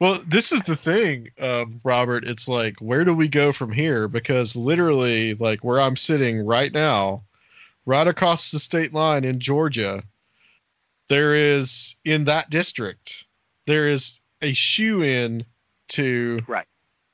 Well, 0.00 0.22
this 0.26 0.52
is 0.52 0.62
the 0.62 0.76
thing, 0.76 1.30
um, 1.40 1.80
Robert. 1.82 2.24
It's 2.24 2.48
like, 2.48 2.76
where 2.80 3.04
do 3.04 3.14
we 3.14 3.26
go 3.26 3.50
from 3.50 3.72
here? 3.72 4.06
Because 4.06 4.54
literally, 4.54 5.34
like 5.34 5.64
where 5.64 5.80
I'm 5.80 5.96
sitting 5.96 6.46
right 6.46 6.72
now, 6.72 7.24
right 7.88 8.06
across 8.06 8.50
the 8.50 8.58
state 8.58 8.92
line 8.92 9.24
in 9.24 9.40
Georgia, 9.40 10.02
there 11.08 11.34
is 11.34 11.96
in 12.04 12.26
that 12.26 12.50
district, 12.50 13.24
there 13.66 13.88
is 13.88 14.20
a 14.42 14.52
shoe 14.52 15.02
in 15.02 15.46
to 15.88 16.42
Right. 16.46 16.66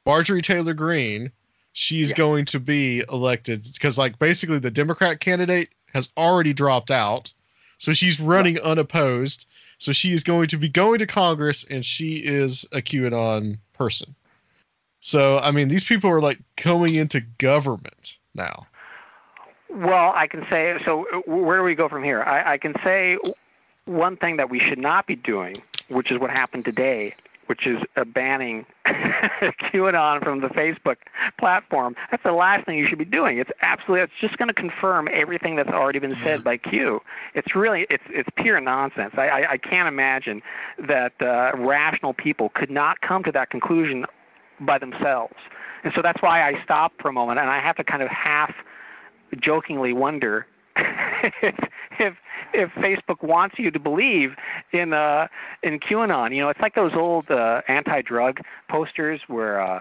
Marjorie 0.05 0.43
Taylor 0.43 0.75
Greene. 0.75 1.31
She's 1.73 2.11
Yeah. 2.11 2.17
going 2.17 2.45
to 2.47 2.59
be 2.61 3.05
elected 3.09 3.63
because, 3.73 3.97
like, 3.97 4.19
basically 4.19 4.59
the 4.59 4.71
Democrat 4.71 5.21
candidate 5.21 5.71
has 5.93 6.09
already 6.17 6.53
dropped 6.53 6.91
out, 6.91 7.33
so 7.79 7.93
she's 7.93 8.19
running 8.19 8.59
unopposed. 8.59 9.47
So 9.79 9.93
she 9.93 10.13
is 10.13 10.25
going 10.25 10.49
to 10.49 10.57
be 10.57 10.69
going 10.69 10.99
to 10.99 11.07
Congress, 11.07 11.65
and 11.65 11.85
she 11.85 12.17
is 12.17 12.65
a 12.73 12.83
QAnon 12.83 13.59
person. 13.75 14.17
So 15.01 15.39
I 15.39 15.53
mean, 15.53 15.69
these 15.69 15.85
people 15.85 16.11
are 16.11 16.21
like 16.21 16.41
coming 16.57 16.97
into 16.97 17.21
government 17.21 18.17
now. 18.35 18.67
Well, 19.75 20.13
I 20.15 20.27
can 20.27 20.47
say 20.51 20.79
so. 20.85 21.07
uh, 21.13 21.19
Where 21.31 21.59
do 21.59 21.65
we 21.65 21.75
go 21.75 21.89
from 21.89 22.05
here? 22.05 22.23
I, 22.23 22.55
I 22.55 22.59
can 22.59 22.75
say 22.85 23.19
one 23.87 24.17
thing 24.17 24.37
that 24.37 24.51
we 24.51 24.61
should 24.61 24.79
not 24.79 25.07
be 25.07 25.17
doing, 25.17 25.57
which 25.89 26.11
is 26.11 26.19
what 26.21 26.31
happened 26.31 26.65
today, 26.65 27.15
which 27.47 27.67
is 27.67 27.79
uh, 27.97 28.05
banning 28.05 28.65
QAnon 28.87 30.23
from 30.23 30.41
the 30.41 30.49
Facebook 30.49 30.97
platform. 31.39 31.97
That's 32.11 32.23
the 32.23 32.33
last 32.33 32.67
thing 32.67 32.79
you 32.79 32.87
should 32.87 32.99
be 32.99 33.05
doing. 33.05 33.39
It's 33.39 33.51
absolutely. 33.63 34.03
It's 34.05 34.13
just 34.21 34.37
going 34.39 34.49
to 34.49 34.55
confirm 34.55 35.09
everything 35.13 35.57
that's 35.57 35.69
already 35.71 35.99
been 35.99 36.17
said 36.23 36.45
by 36.45 36.57
Q. 36.57 37.01
It's 37.35 37.55
really. 37.57 37.87
It's 37.91 38.05
it's 38.09 38.29
pure 38.37 38.61
nonsense. 38.61 39.15
I 39.19 39.29
I, 39.29 39.51
I 39.53 39.57
can't 39.59 39.89
imagine 39.89 40.41
that 40.87 41.13
uh, 41.21 41.51
rational 41.57 42.15
people 42.15 42.51
could 42.51 42.71
not 42.71 43.01
come 43.01 43.25
to 43.25 43.33
that 43.33 43.51
conclusion 43.51 44.07
by 44.61 44.79
themselves. 44.79 45.35
And 45.83 45.93
so 45.95 46.01
that's 46.01 46.23
why 46.23 46.43
I 46.49 46.63
stopped 46.63 47.03
for 47.03 47.09
a 47.09 47.13
moment, 47.13 47.41
and 47.41 47.51
I 47.51 47.59
have 47.59 47.77
to 47.77 47.85
kind 47.85 48.03
of 48.03 48.09
half 48.09 48.55
jokingly 49.41 49.93
wonder 49.93 50.47
if 50.77 51.55
if 51.99 52.17
if 52.53 52.71
Facebook 52.75 53.23
wants 53.23 53.59
you 53.59 53.71
to 53.71 53.79
believe 53.79 54.35
in 54.73 54.93
uh 54.93 55.29
in 55.63 55.81
QAnon. 55.81 56.35
You 56.35 56.43
know, 56.43 56.49
it's 56.49 56.61
like 56.61 56.75
those 56.75 56.95
old 56.95 57.31
uh, 57.31 57.63
anti-drug 57.69 58.41
posters 58.69 59.21
where 59.29 59.61
uh 59.61 59.81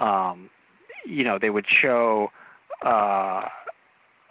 um 0.00 0.50
you 1.06 1.24
know 1.24 1.38
they 1.38 1.50
would 1.50 1.66
show 1.68 2.30
uh 2.84 3.48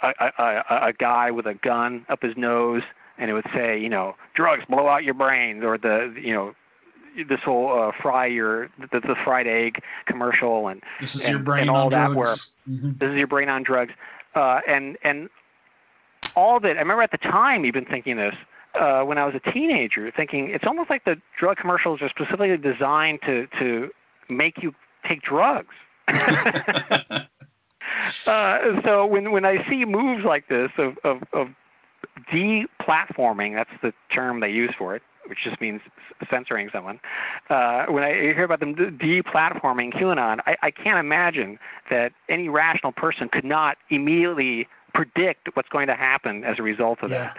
a, 0.01 0.31
a, 0.37 0.63
a, 0.87 0.93
guy 0.93 1.31
with 1.31 1.45
a 1.45 1.53
gun 1.53 2.05
up 2.09 2.21
his 2.21 2.35
nose 2.35 2.83
and 3.17 3.31
it 3.31 3.33
would 3.33 3.45
say, 3.53 3.79
you 3.79 3.87
know, 3.87 4.15
drugs 4.33 4.63
blow 4.67 4.87
out 4.89 5.03
your 5.05 5.13
brains 5.13 5.63
or 5.63 5.77
the 5.77 6.13
you 6.21 6.33
know 6.33 6.53
this 7.29 7.39
whole 7.41 7.71
uh, 7.79 7.91
fry 8.01 8.25
your 8.25 8.69
the, 8.91 8.99
the 8.99 9.15
fried 9.23 9.47
egg 9.47 9.81
commercial 10.05 10.67
and 10.67 10.81
This 10.99 11.15
is 11.15 11.23
and- 11.25 11.31
your 11.33 11.39
brain 11.43 11.61
and 11.61 11.69
all 11.69 11.85
on 11.85 11.91
that 11.91 12.11
drugs. 12.11 12.53
Mhm. 12.69 12.99
this 12.99 13.11
is 13.11 13.15
your 13.17 13.27
brain 13.27 13.49
on 13.49 13.63
drugs, 13.63 13.93
uh, 14.35 14.61
and 14.67 14.97
and 15.03 15.29
all 16.35 16.57
of 16.57 16.65
it. 16.65 16.77
I 16.77 16.79
remember 16.79 17.03
at 17.03 17.11
the 17.11 17.17
time 17.17 17.65
even 17.65 17.85
thinking 17.85 18.17
this 18.17 18.35
uh, 18.79 19.03
when 19.03 19.17
I 19.17 19.25
was 19.25 19.35
a 19.35 19.51
teenager, 19.51 20.11
thinking 20.11 20.49
it's 20.49 20.65
almost 20.65 20.89
like 20.89 21.05
the 21.05 21.21
drug 21.37 21.57
commercials 21.57 22.01
are 22.01 22.09
specifically 22.09 22.55
designed 22.57 23.19
to 23.25 23.47
to 23.59 23.89
make 24.29 24.61
you 24.61 24.73
take 25.07 25.21
drugs. 25.21 25.75
uh, 26.07 27.27
so 28.83 29.05
when 29.05 29.31
when 29.31 29.45
I 29.45 29.67
see 29.69 29.85
moves 29.85 30.25
like 30.25 30.47
this 30.47 30.71
of 30.77 30.97
of, 31.03 31.23
of 31.33 31.49
deplatforming, 32.31 33.55
that's 33.55 33.69
the 33.81 33.93
term 34.11 34.39
they 34.39 34.51
use 34.51 34.73
for 34.77 34.95
it, 34.95 35.03
which 35.27 35.39
just 35.43 35.59
means 35.61 35.81
censoring 36.29 36.69
someone. 36.71 36.99
Uh, 37.49 37.85
when 37.87 38.03
I 38.03 38.13
hear 38.13 38.43
about 38.43 38.59
them 38.59 38.75
de- 38.75 38.91
deplatforming 38.91 39.93
QAnon, 39.93 40.39
I, 40.45 40.55
I 40.61 40.71
can't 40.71 40.99
imagine 40.99 41.59
that 41.89 42.11
any 42.29 42.49
rational 42.49 42.91
person 42.91 43.29
could 43.29 43.45
not 43.45 43.77
immediately 43.89 44.67
predict 44.93 45.49
what's 45.55 45.69
going 45.69 45.87
to 45.87 45.95
happen 45.95 46.43
as 46.43 46.59
a 46.59 46.63
result 46.63 46.99
of 47.01 47.11
Yeah. 47.11 47.33
that. 47.33 47.37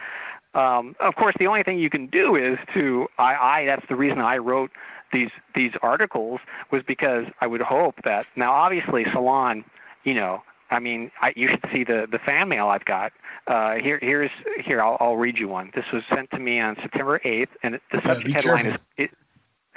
Um, 0.60 0.94
of 1.00 1.16
course, 1.16 1.34
the 1.38 1.46
only 1.48 1.64
thing 1.64 1.78
you 1.78 1.90
can 1.90 2.06
do 2.06 2.36
is 2.36 2.58
to 2.74 3.08
I, 3.18 3.34
I 3.34 3.66
that's 3.66 3.86
the 3.88 3.96
reason 3.96 4.20
I 4.20 4.38
wrote 4.38 4.70
these 5.12 5.30
these 5.54 5.72
articles 5.82 6.40
was 6.70 6.82
because 6.86 7.26
I 7.40 7.46
would 7.48 7.60
hope 7.60 7.96
that 8.04 8.26
now 8.36 8.52
obviously 8.52 9.04
Salon, 9.12 9.64
you 10.04 10.14
know, 10.14 10.42
I 10.74 10.80
mean, 10.80 11.10
I, 11.20 11.32
you 11.36 11.48
should 11.48 11.64
see 11.72 11.84
the 11.84 12.06
the 12.10 12.18
fan 12.18 12.48
mail 12.48 12.68
I've 12.68 12.84
got. 12.84 13.12
Uh, 13.46 13.74
here 13.74 13.98
here's 14.00 14.30
here 14.64 14.82
I'll, 14.82 14.96
I'll 15.00 15.16
read 15.16 15.38
you 15.38 15.48
one. 15.48 15.70
This 15.74 15.84
was 15.92 16.02
sent 16.12 16.30
to 16.32 16.38
me 16.38 16.60
on 16.60 16.76
September 16.82 17.20
8th, 17.24 17.48
and 17.62 17.80
the 17.92 18.02
subject 18.02 18.24
be 18.24 18.32
headline 18.32 18.66
is 18.66 18.78
it, 18.96 19.10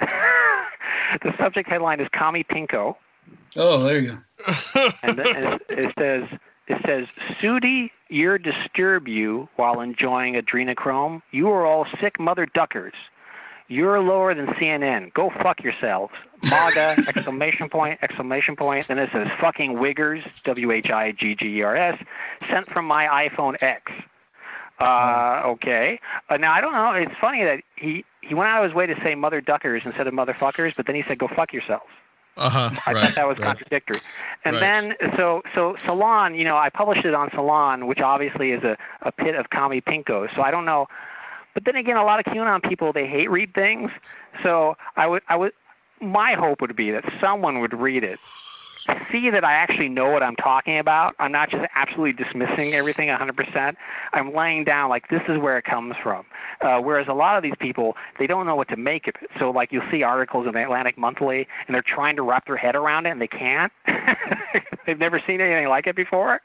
the 0.00 1.32
subject 1.38 1.68
headline 1.68 2.00
is 2.00 2.08
Kami 2.12 2.44
Pinko. 2.44 2.96
Oh, 3.56 3.82
there 3.82 4.00
you 4.00 4.10
go. 4.10 4.18
and, 5.02 5.16
th- 5.16 5.36
and 5.36 5.54
it, 5.54 5.62
it 5.68 5.94
says 5.98 6.38
it 6.66 6.82
says 6.86 7.06
Sudi, 7.40 7.90
you're 8.08 8.38
disturb 8.38 9.08
you 9.08 9.48
while 9.56 9.80
enjoying 9.80 10.34
adrenochrome. 10.34 11.22
You 11.30 11.48
are 11.50 11.64
all 11.64 11.86
sick 12.00 12.20
mother 12.20 12.46
duckers. 12.46 12.94
You're 13.68 14.00
lower 14.00 14.34
than 14.34 14.46
CNN. 14.46 15.12
Go 15.12 15.30
fuck 15.42 15.62
yourselves. 15.62 16.12
MAGA 16.42 17.04
exclamation 17.08 17.68
point 17.68 17.98
exclamation 18.02 18.56
point. 18.56 18.88
Then 18.88 18.98
it 18.98 19.10
says 19.12 19.28
fucking 19.40 19.74
wiggers 19.74 20.22
W 20.44 20.70
H 20.72 20.90
I 20.90 21.12
G 21.12 21.34
G 21.34 21.58
E 21.58 21.62
R 21.62 21.76
S 21.76 22.02
sent 22.50 22.68
from 22.70 22.86
my 22.86 23.28
iPhone 23.28 23.56
X. 23.62 23.92
Uh, 24.80 25.42
okay. 25.44 26.00
Uh, 26.30 26.36
now 26.36 26.52
I 26.52 26.60
don't 26.60 26.72
know. 26.72 26.92
It's 26.92 27.12
funny 27.20 27.44
that 27.44 27.62
he 27.76 28.04
he 28.20 28.34
went 28.34 28.48
out 28.48 28.62
of 28.64 28.70
his 28.70 28.74
way 28.76 28.86
to 28.86 28.94
say 29.02 29.14
mother 29.14 29.40
duckers 29.40 29.82
instead 29.84 30.06
of 30.06 30.14
motherfuckers, 30.14 30.74
but 30.76 30.86
then 30.86 30.94
he 30.94 31.02
said 31.06 31.18
go 31.18 31.28
fuck 31.28 31.52
yourselves. 31.52 31.84
Uh 32.36 32.48
huh. 32.48 32.70
I 32.86 32.92
right. 32.92 33.02
thought 33.02 33.14
that 33.16 33.26
was 33.26 33.38
right. 33.38 33.48
contradictory. 33.48 34.00
And 34.44 34.54
Right. 34.54 34.96
then 34.98 35.10
so 35.16 35.42
so 35.54 35.76
Salon, 35.84 36.36
you 36.36 36.44
know, 36.44 36.56
I 36.56 36.70
published 36.70 37.04
it 37.04 37.12
on 37.12 37.30
Salon, 37.34 37.88
which 37.88 37.98
obviously 37.98 38.52
is 38.52 38.62
a, 38.62 38.76
a 39.02 39.10
pit 39.10 39.34
of 39.34 39.50
commie 39.50 39.80
pinko. 39.80 40.32
So 40.36 40.42
I 40.42 40.52
don't 40.52 40.64
know. 40.64 40.86
But 41.54 41.64
then 41.64 41.76
again, 41.76 41.96
a 41.96 42.04
lot 42.04 42.20
of 42.20 42.32
QAnon 42.32 42.62
people 42.62 42.92
they 42.92 43.06
hate 43.06 43.30
read 43.30 43.54
things. 43.54 43.90
So 44.42 44.76
I 44.96 45.06
would 45.06 45.22
I 45.28 45.36
would 45.36 45.52
my 46.00 46.34
hope 46.34 46.60
would 46.60 46.76
be 46.76 46.90
that 46.90 47.04
someone 47.20 47.60
would 47.60 47.72
read 47.72 48.04
it, 48.04 48.18
see 49.10 49.30
that 49.30 49.44
I 49.44 49.52
actually 49.52 49.88
know 49.88 50.10
what 50.10 50.22
I'm 50.22 50.36
talking 50.36 50.78
about. 50.78 51.14
I'm 51.18 51.32
not 51.32 51.50
just 51.50 51.64
absolutely 51.74 52.12
dismissing 52.24 52.74
everything 52.74 53.08
100%. 53.08 53.76
I'm 54.12 54.34
laying 54.34 54.64
down 54.64 54.88
like 54.88 55.08
this 55.08 55.22
is 55.28 55.38
where 55.38 55.58
it 55.58 55.64
comes 55.64 55.94
from. 56.02 56.24
Uh, 56.60 56.78
whereas 56.78 57.06
a 57.08 57.14
lot 57.14 57.36
of 57.36 57.42
these 57.42 57.54
people, 57.60 57.96
they 58.18 58.26
don't 58.26 58.46
know 58.46 58.56
what 58.56 58.68
to 58.68 58.76
make 58.76 59.06
of 59.08 59.14
it. 59.22 59.30
So 59.38 59.50
like 59.50 59.72
you'll 59.72 59.88
see 59.90 60.02
articles 60.02 60.46
in 60.46 60.52
the 60.52 60.62
Atlantic 60.62 60.98
Monthly, 60.98 61.46
and 61.66 61.74
they're 61.74 61.82
trying 61.82 62.16
to 62.16 62.22
wrap 62.22 62.46
their 62.46 62.56
head 62.56 62.74
around 62.74 63.06
it, 63.06 63.10
and 63.10 63.20
they 63.20 63.28
can't. 63.28 63.72
They've 64.86 64.98
never 64.98 65.22
seen 65.26 65.40
anything 65.40 65.68
like 65.68 65.86
it 65.86 65.96
before, 65.96 66.40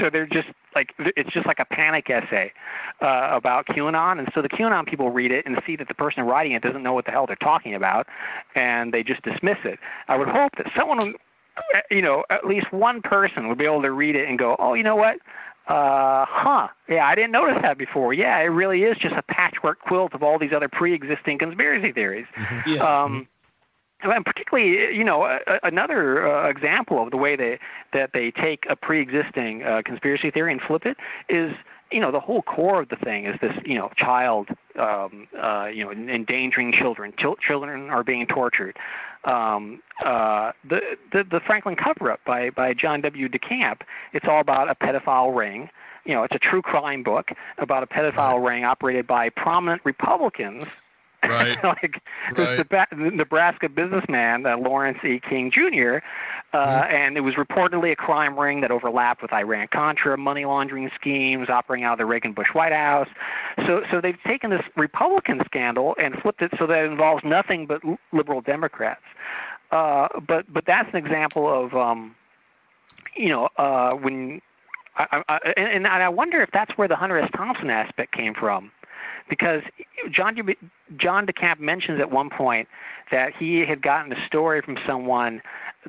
so 0.00 0.08
they're 0.08 0.26
just 0.26 0.48
like 0.74 0.94
it's 0.98 1.30
just 1.30 1.46
like 1.46 1.58
a 1.58 1.64
panic 1.64 2.08
essay 2.08 2.52
uh, 3.02 3.30
about 3.32 3.66
QAnon, 3.66 4.20
and 4.20 4.28
so 4.34 4.40
the 4.40 4.48
QAnon 4.48 4.86
people 4.86 5.10
read 5.10 5.32
it 5.32 5.44
and 5.46 5.60
see 5.66 5.74
that 5.76 5.88
the 5.88 5.94
person 5.94 6.22
writing 6.24 6.52
it 6.52 6.62
doesn't 6.62 6.82
know 6.82 6.92
what 6.92 7.06
the 7.06 7.10
hell 7.10 7.26
they're 7.26 7.36
talking 7.36 7.74
about, 7.74 8.06
and 8.54 8.92
they 8.92 9.02
just 9.02 9.22
dismiss 9.22 9.58
it. 9.64 9.78
I 10.06 10.16
would 10.16 10.28
hope 10.28 10.52
that 10.58 10.70
someone, 10.76 11.14
you 11.90 12.02
know, 12.02 12.24
at 12.30 12.46
least 12.46 12.72
one 12.72 13.02
person 13.02 13.48
would 13.48 13.58
be 13.58 13.64
able 13.64 13.82
to 13.82 13.90
read 13.92 14.16
it 14.16 14.28
and 14.28 14.38
go, 14.38 14.56
oh, 14.58 14.74
you 14.74 14.82
know 14.82 14.96
what? 14.96 15.16
Uh, 15.68 16.24
huh. 16.26 16.68
Yeah, 16.88 17.06
I 17.06 17.14
didn't 17.14 17.32
notice 17.32 17.58
that 17.60 17.76
before. 17.76 18.14
Yeah, 18.14 18.38
it 18.38 18.44
really 18.46 18.84
is 18.84 18.96
just 18.96 19.14
a 19.14 19.22
patchwork 19.22 19.80
quilt 19.80 20.14
of 20.14 20.22
all 20.22 20.38
these 20.38 20.52
other 20.52 20.68
pre-existing 20.68 21.38
conspiracy 21.38 21.92
theories. 21.92 22.26
Yeah. 22.66 22.82
Um, 22.82 23.28
and 24.00 24.24
particularly, 24.24 24.96
you 24.96 25.04
know, 25.04 25.24
a, 25.24 25.40
a- 25.46 25.60
another 25.64 26.26
uh, 26.26 26.48
example 26.48 27.02
of 27.02 27.10
the 27.10 27.16
way 27.16 27.36
they 27.36 27.58
that 27.92 28.12
they 28.14 28.30
take 28.30 28.64
a 28.70 28.76
pre-existing 28.76 29.64
uh, 29.64 29.82
conspiracy 29.84 30.30
theory 30.30 30.52
and 30.52 30.60
flip 30.60 30.86
it 30.86 30.96
is 31.28 31.52
you 31.90 32.00
know 32.00 32.10
the 32.10 32.20
whole 32.20 32.42
core 32.42 32.82
of 32.82 32.88
the 32.88 32.96
thing 32.96 33.26
is 33.26 33.38
this 33.40 33.54
you 33.64 33.74
know 33.74 33.90
child 33.96 34.48
um, 34.78 35.26
uh, 35.40 35.66
you 35.66 35.84
know 35.84 35.90
endangering 35.90 36.72
children. 36.72 37.12
Chil- 37.18 37.36
children 37.36 37.90
are 37.90 38.04
being 38.04 38.26
tortured. 38.26 38.76
Um, 39.24 39.82
uh, 40.04 40.52
the, 40.68 40.80
the 41.12 41.24
the 41.24 41.40
Franklin 41.40 41.76
cover 41.76 42.10
up 42.10 42.20
by 42.24 42.50
by 42.50 42.74
John 42.74 43.00
W. 43.02 43.28
DeCamp 43.28 43.80
it's 44.12 44.26
all 44.28 44.40
about 44.40 44.70
a 44.70 44.74
pedophile 44.74 45.36
ring. 45.36 45.70
You 46.04 46.14
know 46.14 46.22
it's 46.22 46.34
a 46.34 46.38
true 46.38 46.62
crime 46.62 47.02
book 47.02 47.30
about 47.58 47.82
a 47.82 47.86
pedophile 47.86 48.44
ring 48.46 48.64
operated 48.64 49.06
by 49.06 49.28
prominent 49.30 49.82
Republicans 49.84 50.66
Right. 51.22 51.56
like 51.64 52.00
Right. 52.36 52.66
this 52.68 52.88
Nebraska 53.12 53.68
businessman 53.68 54.46
uh, 54.46 54.56
Lawrence 54.58 54.98
E. 55.04 55.20
King 55.20 55.50
Jr. 55.50 55.98
Uh, 56.52 56.58
Mm-hmm. 56.58 56.94
and 56.94 57.16
it 57.18 57.20
was 57.20 57.34
reportedly 57.34 57.92
a 57.92 57.96
crime 57.96 58.38
ring 58.38 58.62
that 58.62 58.70
overlapped 58.70 59.20
with 59.20 59.32
Iran 59.34 59.68
Contra 59.70 60.16
money 60.16 60.46
laundering 60.46 60.90
schemes 60.94 61.50
operating 61.50 61.84
out 61.84 61.92
of 61.92 61.98
the 61.98 62.06
Reagan 62.06 62.32
Bush 62.32 62.48
White 62.54 62.72
House. 62.72 63.08
So 63.66 63.82
so 63.90 64.00
they've 64.00 64.20
taken 64.26 64.48
this 64.50 64.62
Republican 64.76 65.42
scandal 65.44 65.94
and 66.00 66.14
flipped 66.22 66.40
it 66.40 66.52
so 66.58 66.66
that 66.66 66.84
it 66.84 66.90
involves 66.90 67.22
nothing 67.24 67.66
but 67.66 67.82
liberal 68.12 68.40
Democrats. 68.40 69.02
Uh, 69.70 70.08
but 70.26 70.50
but 70.52 70.64
that's 70.66 70.88
an 70.88 70.96
example 70.96 71.46
of 71.52 71.74
um, 71.74 72.14
you 73.14 73.28
know 73.28 73.48
uh, 73.58 73.90
when 73.92 74.40
I, 74.96 75.22
I, 75.28 75.52
and, 75.56 75.84
and 75.84 75.86
I 75.86 76.08
wonder 76.08 76.40
if 76.40 76.50
that's 76.52 76.76
where 76.78 76.88
the 76.88 76.96
Hunter 76.96 77.18
S. 77.18 77.30
Thompson 77.36 77.68
aspect 77.68 78.12
came 78.12 78.32
from 78.34 78.70
because 79.28 79.62
John 80.10 80.36
John 80.96 81.26
DeCamp 81.26 81.60
mentions 81.60 82.00
at 82.00 82.10
one 82.10 82.30
point 82.30 82.68
that 83.10 83.34
he 83.34 83.60
had 83.60 83.82
gotten 83.82 84.12
a 84.12 84.26
story 84.26 84.62
from 84.62 84.78
someone 84.86 85.42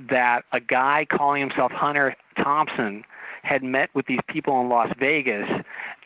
that 0.10 0.46
a 0.52 0.60
guy 0.60 1.06
calling 1.10 1.42
himself 1.42 1.72
Hunter 1.72 2.16
Thompson 2.38 3.04
had 3.44 3.64
met 3.64 3.90
with 3.94 4.06
these 4.06 4.20
people 4.28 4.60
in 4.62 4.70
Las 4.70 4.92
Vegas 5.00 5.48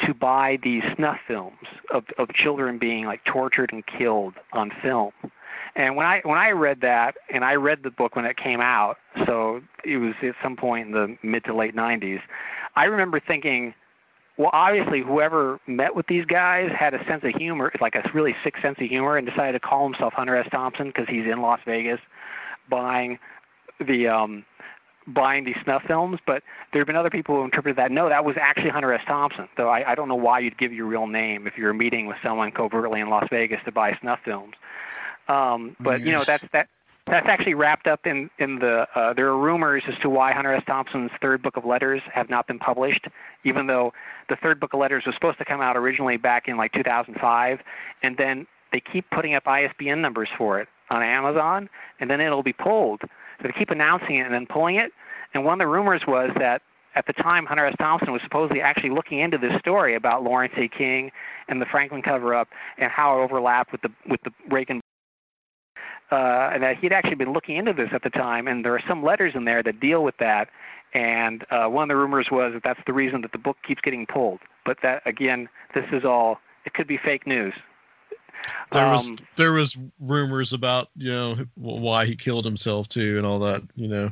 to 0.06 0.14
buy 0.14 0.58
these 0.64 0.84
snuff 0.96 1.18
films 1.28 1.68
of 1.92 2.06
of 2.18 2.34
children 2.34 2.78
being 2.78 3.06
like 3.06 3.24
tortured 3.26 3.72
and 3.74 3.86
killed 3.86 4.36
on 4.54 4.72
film. 4.82 5.12
And 5.76 5.96
when 5.96 6.06
I 6.06 6.22
when 6.24 6.38
I 6.38 6.52
read 6.52 6.82
that, 6.82 7.16
and 7.34 7.44
I 7.44 7.56
read 7.56 7.84
the 7.84 7.92
book 7.92 8.16
when 8.16 8.26
it 8.26 8.38
came 8.38 8.62
out, 8.62 8.98
so 9.26 9.62
it 9.84 9.98
was 9.98 10.14
at 10.22 10.36
some 10.42 10.56
point 10.56 10.88
in 10.88 10.94
the 10.94 11.18
mid 11.24 11.44
to 11.46 11.56
late 11.56 11.76
90s. 11.76 12.22
I 12.76 12.86
remember 12.86 13.20
thinking, 13.20 13.74
well, 14.38 14.50
obviously, 14.52 15.02
whoever 15.02 15.60
met 15.68 15.96
with 15.96 16.08
these 16.08 16.26
guys 16.26 16.72
had 16.78 16.94
a 16.94 17.06
sense 17.06 17.24
of 17.24 17.36
humor, 17.36 17.72
like 17.80 17.96
a 17.96 18.10
really 18.14 18.36
sick 18.44 18.56
sense 18.62 18.80
of 18.80 18.88
humor, 18.88 19.16
and 19.18 19.28
decided 19.28 19.54
to 19.54 19.60
call 19.60 19.84
himself 19.84 20.14
Hunter 20.14 20.36
S. 20.36 20.48
Thompson 20.52 20.88
because 20.88 21.08
he's 21.08 21.26
in 21.26 21.42
Las 21.42 21.60
Vegas 21.66 22.00
buying 22.68 23.20
the 23.80 24.08
um, 24.08 24.44
buying 25.06 25.44
these 25.44 25.58
snuff 25.64 25.84
films. 25.84 26.20
But 26.26 26.42
there 26.72 26.80
have 26.80 26.88
been 26.88 26.96
other 26.96 27.12
people 27.12 27.36
who 27.36 27.44
interpreted 27.44 27.78
that 27.78 27.92
no, 27.92 28.10
that 28.10 28.26
was 28.26 28.36
actually 28.42 28.72
Hunter 28.72 28.92
S. 28.92 29.04
Thompson. 29.06 29.48
Though 29.56 29.70
I, 29.70 29.92
I 29.92 29.96
don't 29.96 30.08
know 30.08 30.16
why 30.16 30.40
you'd 30.40 30.58
give 30.58 30.74
your 30.74 30.88
real 30.88 31.06
name 31.06 31.46
if 31.46 31.56
you're 31.56 31.74
meeting 31.74 32.08
with 32.08 32.18
someone 32.24 32.52
covertly 32.52 33.02
in 33.02 33.10
Las 33.10 33.28
Vegas 33.30 33.60
to 33.66 33.72
buy 33.72 33.96
snuff 34.02 34.20
films. 34.26 34.56
Um, 35.28 35.76
but 35.80 36.02
you 36.02 36.12
know 36.12 36.24
that's 36.26 36.44
that 36.54 36.70
that's 37.08 37.28
actually 37.28 37.54
wrapped 37.54 37.88
up 37.88 38.06
in 38.06 38.30
in 38.40 38.60
the 38.60 38.88
uh, 38.96 39.14
there 39.14 39.28
are 39.28 39.38
rumors 39.38 39.84
as 39.88 39.96
to 40.02 40.10
why 40.10 40.32
Hunter 40.32 40.54
S. 40.54 40.64
Thompson's 40.66 41.12
third 41.22 41.42
book 41.42 41.58
of 41.58 41.66
letters 41.66 42.02
have 42.14 42.30
not 42.30 42.48
been 42.48 42.60
published, 42.60 43.08
even 43.44 43.68
though 43.68 43.94
the 44.30 44.38
third 44.38 44.60
book 44.60 44.74
of 44.74 44.80
letters 44.80 45.04
was 45.06 45.14
supposed 45.16 45.38
to 45.40 45.46
come 45.46 45.62
out 45.62 45.76
originally 45.76 46.18
back 46.18 46.48
in 46.48 46.56
like 46.56 46.72
2005, 46.72 47.60
and 48.04 48.18
then 48.18 48.48
they 48.72 48.80
keep 48.80 49.10
putting 49.12 49.36
up 49.36 49.48
ISBN 49.48 50.02
numbers 50.02 50.30
for 50.38 50.60
it 50.60 50.68
on 50.90 51.04
Amazon, 51.04 51.70
and 52.00 52.10
then 52.10 52.22
it'll 52.22 52.44
be 52.44 52.54
pulled. 52.54 53.02
So 53.02 53.48
they 53.48 53.52
keep 53.52 53.70
announcing 53.70 54.18
it 54.18 54.26
and 54.26 54.34
then 54.34 54.46
pulling 54.46 54.76
it. 54.76 54.92
And 55.34 55.44
one 55.44 55.54
of 55.54 55.60
the 55.60 55.68
rumors 55.68 56.02
was 56.08 56.32
that 56.40 56.62
at 56.96 57.08
the 57.08 57.14
time 57.14 57.46
Hunter 57.46 57.66
S. 57.66 57.76
Thompson 57.80 58.12
was 58.12 58.22
supposedly 58.22 58.62
actually 58.62 58.92
looking 58.92 59.20
into 59.20 59.38
this 59.38 59.54
story 59.60 59.96
about 59.96 60.24
Lawrence 60.24 60.54
A. 60.58 60.68
King 60.68 61.12
and 61.48 61.62
the 61.62 61.66
Franklin 61.66 62.02
cover-up 62.02 62.48
and 62.78 62.92
how 62.92 63.20
it 63.20 63.24
overlapped 63.24 63.72
with 63.72 63.82
the 63.82 63.90
with 64.08 64.22
the 64.24 64.32
Reagan 64.50 64.82
uh, 66.14 66.52
and 66.54 66.62
that 66.62 66.78
he'd 66.78 66.94
actually 66.94 67.16
been 67.16 67.34
looking 67.34 67.56
into 67.56 67.74
this 67.74 67.90
at 67.92 68.04
the 68.04 68.10
time, 68.12 68.48
and 68.48 68.64
there 68.64 68.76
are 68.76 68.84
some 68.88 69.02
letters 69.04 69.34
in 69.34 69.46
there 69.46 69.64
that 69.64 69.80
deal 69.80 70.04
with 70.04 70.16
that. 70.18 70.48
And 70.94 71.44
uh, 71.50 71.66
one 71.66 71.84
of 71.84 71.90
the 71.90 71.96
rumors 71.96 72.30
was 72.30 72.54
that 72.54 72.62
that's 72.62 72.80
the 72.86 72.94
reason 72.94 73.22
that 73.22 73.32
the 73.32 73.40
book 73.40 73.58
keeps 73.68 73.82
getting 73.82 74.06
pulled. 74.06 74.40
But 74.64 74.78
that 74.84 75.02
again, 75.08 75.50
this 75.74 75.86
is 75.92 76.06
all 76.06 76.40
it 76.66 76.76
could 76.76 76.86
be 76.86 76.98
fake 76.98 77.26
news. 77.26 77.56
There 78.72 78.88
was 78.92 79.10
Um, 79.10 79.18
there 79.38 79.54
was 79.54 79.76
rumors 80.00 80.54
about 80.54 80.90
you 80.96 81.10
know 81.10 81.46
why 81.56 82.06
he 82.06 82.16
killed 82.16 82.46
himself 82.46 82.88
too 82.90 83.18
and 83.18 83.26
all 83.26 83.40
that 83.40 83.64
you 83.76 83.88
know. 83.88 84.12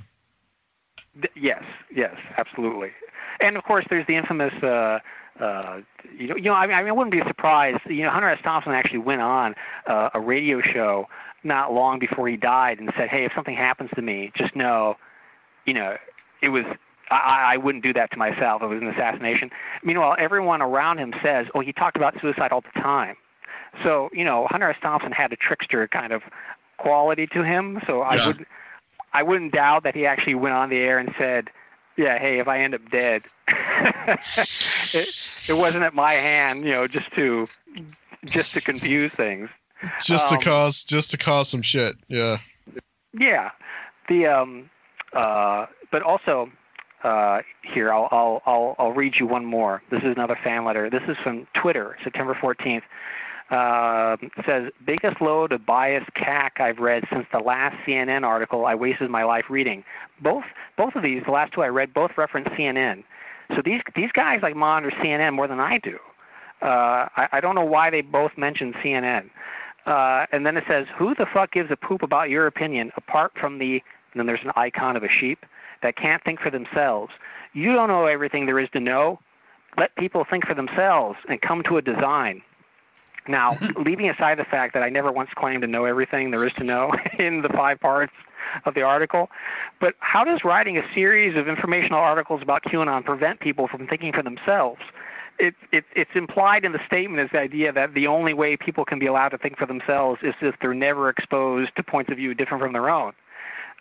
Th- 1.14 1.34
Yes, 1.36 1.64
yes, 1.94 2.16
absolutely. 2.36 2.94
And 3.42 3.56
of 3.56 3.64
course, 3.64 3.86
there's 3.92 4.08
the 4.08 4.16
infamous. 4.16 4.54
Uh, 4.64 5.00
uh, 5.40 5.82
you 6.18 6.28
know, 6.28 6.36
you 6.36 6.44
know, 6.44 6.54
I 6.54 6.66
mean, 6.68 6.76
I 6.76 6.80
mean, 6.82 6.90
I 6.90 6.92
wouldn't 6.94 7.12
be 7.12 7.22
surprised. 7.28 7.80
You 7.88 8.04
know, 8.04 8.10
Hunter 8.10 8.30
S. 8.30 8.40
Thompson 8.44 8.74
actually 8.74 9.00
went 9.00 9.22
on 9.22 9.56
uh, 9.86 10.10
a 10.14 10.20
radio 10.20 10.62
show 10.62 11.08
not 11.44 11.74
long 11.74 12.00
before 12.00 12.28
he 12.28 12.38
died 12.38 12.80
and 12.80 12.92
said, 12.98 13.10
"Hey, 13.10 13.26
if 13.26 13.32
something 13.34 13.56
happens 13.56 13.90
to 13.96 14.02
me, 14.02 14.32
just 14.36 14.56
know, 14.56 14.98
you 15.66 15.74
know, 15.74 15.98
it 16.42 16.50
was." 16.50 16.66
I, 17.10 17.56
I 17.56 17.58
wouldn't 17.58 17.84
do 17.84 17.92
that 17.94 18.10
to 18.12 18.18
myself. 18.18 18.62
It 18.62 18.68
was 18.68 18.82
an 18.82 18.88
assassination. 18.88 19.52
Meanwhile, 19.84 20.16
everyone 20.18 20.62
around 20.62 20.98
him 21.00 21.14
says, 21.22 21.48
"Oh, 21.54 21.60
he 21.60 21.74
talked 21.74 21.98
about 21.98 22.16
suicide 22.22 22.52
all 22.54 22.62
the 22.62 22.80
time." 22.80 23.18
So, 23.84 24.10
you 24.14 24.24
know, 24.24 24.48
Hunter 24.50 24.70
S. 24.70 24.78
Thompson 24.82 25.12
had 25.12 25.32
a 25.34 25.36
trickster 25.36 25.88
kind 25.88 26.14
of 26.14 26.22
quality 26.78 27.28
to 27.28 27.44
him. 27.44 27.82
So 27.86 28.02
I 28.02 28.16
Yeah. 28.16 28.28
would, 28.28 28.46
I 29.14 29.24
wouldn't 29.24 29.52
doubt 29.54 29.84
that 29.84 29.96
he 29.96 30.06
actually 30.06 30.36
went 30.36 30.56
on 30.56 30.70
the 30.70 30.78
air 30.78 31.00
and 31.00 31.14
said, 31.18 31.50
"Yeah, 31.98 32.18
hey, 32.18 32.40
if 32.40 32.48
I 32.48 32.60
end 32.62 32.76
up 32.76 32.90
dead, 32.90 33.24
it, 34.94 35.10
it 35.48 35.54
wasn't 35.54 35.84
at 35.84 35.94
my 35.94 36.14
hand, 36.14 36.64
you 36.66 36.72
know, 36.72 36.88
just 36.88 37.12
to, 37.16 37.48
just 38.26 38.54
to 38.54 38.62
confuse 38.62 39.12
things." 39.18 39.50
Just 40.04 40.32
Um, 40.32 40.40
to 40.40 40.46
cause 40.46 40.84
just 40.84 41.12
to 41.12 41.18
cause 41.18 41.50
some 41.50 41.62
shit. 41.62 41.96
Yeah. 42.08 42.38
Yeah, 43.18 43.52
the 44.08 44.26
um, 44.28 44.70
uh, 45.14 45.66
but 45.92 46.02
also 46.02 46.50
uh, 47.04 47.42
here 47.62 47.92
I'll, 47.94 48.08
I'll 48.12 48.42
I'll 48.46 48.76
I'll 48.80 48.92
read 48.94 49.16
you 49.20 49.28
one 49.28 49.46
more. 49.46 49.82
This 49.90 50.02
is 50.04 50.16
another 50.16 50.38
fan 50.44 50.64
letter. 50.66 50.90
This 50.90 51.04
is 51.08 51.18
from 51.24 51.48
Twitter, 51.54 51.98
September 52.04 52.34
14th. 52.34 52.84
Uh, 53.50 54.16
says 54.46 54.72
biggest 54.86 55.20
load 55.20 55.52
of 55.52 55.66
biased 55.66 56.14
cack 56.14 56.62
I've 56.62 56.80
read 56.80 57.04
since 57.12 57.26
the 57.34 57.40
last 57.40 57.76
CNN 57.86 58.24
article 58.24 58.66
I 58.66 58.76
wasted 58.76 59.10
my 59.10 59.26
life 59.26 59.46
reading. 59.50 59.84
Both 60.22 60.46
both 60.78 60.96
of 60.96 61.04
these, 61.04 61.24
the 61.26 61.32
last 61.32 61.52
two 61.52 61.62
I 61.62 61.68
read, 61.68 61.94
both 61.94 62.12
reference 62.18 62.48
CNN. 62.50 63.04
So 63.54 63.62
these 63.62 63.82
these 63.94 64.12
guys 64.14 64.40
like 64.42 64.56
monitor 64.56 64.96
CNN 65.02 65.34
more 65.34 65.50
than 65.50 65.60
I 65.60 65.80
do. 65.80 65.98
Uh, 66.62 67.10
I, 67.18 67.28
I 67.34 67.42
don't 67.42 67.56
know 67.56 67.66
why 67.66 67.90
they 67.90 68.00
both 68.02 68.38
mention 68.38 68.72
CNN. 68.74 69.30
Uh, 69.86 70.26
and 70.32 70.46
then 70.46 70.58
it 70.58 70.64
says, 70.68 70.88
"Who 70.98 71.16
the 71.16 71.26
fuck 71.26 71.52
gives 71.52 71.72
a 71.72 71.76
poop 71.76 72.04
about 72.04 72.30
your 72.30 72.48
opinion 72.48 72.92
apart 72.96 73.34
from 73.36 73.58
the?" 73.58 73.84
And 74.14 74.20
then 74.20 74.26
there's 74.28 74.44
an 74.44 74.52
icon 74.56 74.96
of 74.96 75.04
a 75.04 75.10
sheep 75.10 75.46
that 75.82 75.96
can't 75.96 76.24
think 76.24 76.40
for 76.40 76.50
themselves. 76.50 77.14
You 77.54 77.74
don't 77.74 77.88
know 77.88 78.06
everything 78.06 78.46
there 78.46 78.60
is 78.60 78.70
to 78.72 78.80
know. 78.80 79.20
Let 79.78 79.96
people 79.96 80.26
think 80.26 80.46
for 80.46 80.54
themselves 80.54 81.18
and 81.28 81.42
come 81.42 81.64
to 81.64 81.78
a 81.78 81.82
design. 81.82 82.42
Now, 83.28 83.58
leaving 83.78 84.10
aside 84.10 84.38
the 84.38 84.46
fact 84.46 84.74
that 84.74 84.84
I 84.84 84.90
never 84.90 85.12
once 85.12 85.30
claimed 85.36 85.62
to 85.62 85.68
know 85.68 85.86
everything 85.86 86.32
there 86.32 86.46
is 86.46 86.54
to 86.54 86.64
know 86.64 86.94
in 87.20 87.42
the 87.42 87.50
five 87.50 87.80
parts 87.80 88.14
of 88.66 88.74
the 88.74 88.82
article, 88.82 89.30
but 89.80 89.96
how 90.00 90.24
does 90.24 90.44
writing 90.44 90.78
a 90.78 90.84
series 90.94 91.38
of 91.38 91.48
informational 91.48 92.00
articles 92.00 92.42
about 92.42 92.64
QAnon 92.64 93.06
prevent 93.06 93.40
people 93.40 93.68
from 93.68 93.88
thinking 93.88 94.12
for 94.12 94.24
themselves? 94.24 94.82
It, 95.40 95.56
it, 95.72 95.86
it's 95.96 96.12
implied 96.14 96.66
in 96.66 96.72
the 96.72 96.80
statement 96.86 97.24
is 97.24 97.30
the 97.32 97.40
idea 97.40 97.72
that 97.74 97.94
the 97.96 98.06
only 98.06 98.34
way 98.34 98.56
people 98.56 98.86
can 98.86 99.00
be 99.00 99.08
allowed 99.08 99.30
to 99.30 99.38
think 99.40 99.58
for 99.58 99.66
themselves 99.66 100.20
is 100.22 100.36
if 100.42 100.56
they're 100.62 100.74
never 100.74 101.10
exposed 101.10 101.76
to 101.78 101.84
points 101.84 102.12
of 102.12 102.18
view 102.18 102.36
different 102.36 102.62
from 102.62 102.74
their 102.74 102.90
own. 102.90 103.14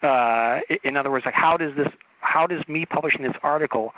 Uh, 0.02 0.60
in 0.84 0.96
other 0.96 1.10
words, 1.10 1.26
like 1.26 1.34
how 1.34 1.56
does 1.58 1.76
this, 1.76 1.88
how 2.20 2.46
does 2.46 2.66
me 2.66 2.86
publishing 2.86 3.22
this 3.22 3.36
article 3.42 3.92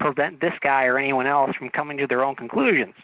prevent 0.00 0.40
this 0.40 0.54
guy 0.60 0.84
or 0.84 0.98
anyone 0.98 1.26
else 1.26 1.54
from 1.56 1.68
coming 1.68 1.96
to 1.98 2.06
their 2.06 2.24
own 2.24 2.34
conclusions? 2.34 2.94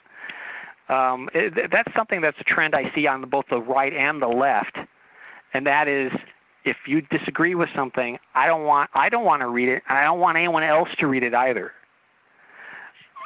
Um, 0.89 1.31
it, 1.33 1.71
that's 1.71 1.95
something 1.95 2.21
that's 2.21 2.39
a 2.41 2.45
trend 2.45 2.75
I 2.75 2.93
see 2.95 3.07
on 3.07 3.23
both 3.29 3.47
the 3.49 3.61
right 3.61 3.93
and 3.93 4.21
the 4.21 4.29
left, 4.29 4.77
and 5.55 5.67
that 5.67 5.89
is 5.89 6.13
if 6.65 6.77
you 6.87 7.01
disagree 7.01 7.55
with 7.55 7.69
something, 7.75 8.19
I 8.35 8.47
don't 8.47 8.65
want 8.65 8.91
I 8.95 9.09
don't 9.09 9.25
want 9.25 9.41
to 9.41 9.49
read 9.49 9.69
it, 9.69 9.83
and 9.89 9.97
I 9.97 10.05
don't 10.05 10.21
want 10.21 10.37
anyone 10.37 10.63
else 10.63 10.89
to 10.99 11.07
read 11.07 11.23
it 11.23 11.35
either. 11.35 11.73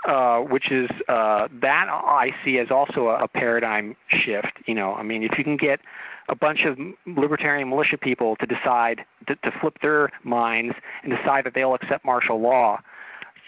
Uh, 0.07 0.39
which 0.39 0.71
is 0.71 0.89
uh, 1.09 1.49
that 1.61 1.89
I 1.91 2.33
see 2.45 2.59
as 2.59 2.71
also 2.71 3.09
a, 3.09 3.25
a 3.25 3.29
paradigm 3.29 3.97
shift. 4.09 4.53
You 4.67 4.75
know, 4.75 4.95
I 4.95 5.03
mean, 5.03 5.25
if 5.25 5.37
you 5.37 5.43
can 5.43 5.57
get 5.57 5.81
a 6.29 6.37
bunch 6.37 6.65
of 6.65 6.79
libertarian 7.07 7.69
militia 7.69 7.99
people 7.99 8.37
to 8.37 8.47
decide 8.47 9.05
to, 9.27 9.35
to 9.35 9.51
flip 9.61 9.79
their 9.83 10.11
minds 10.23 10.77
and 11.03 11.13
decide 11.15 11.45
that 11.47 11.55
they'll 11.55 11.75
accept 11.75 12.05
martial 12.05 12.41
law, 12.41 12.81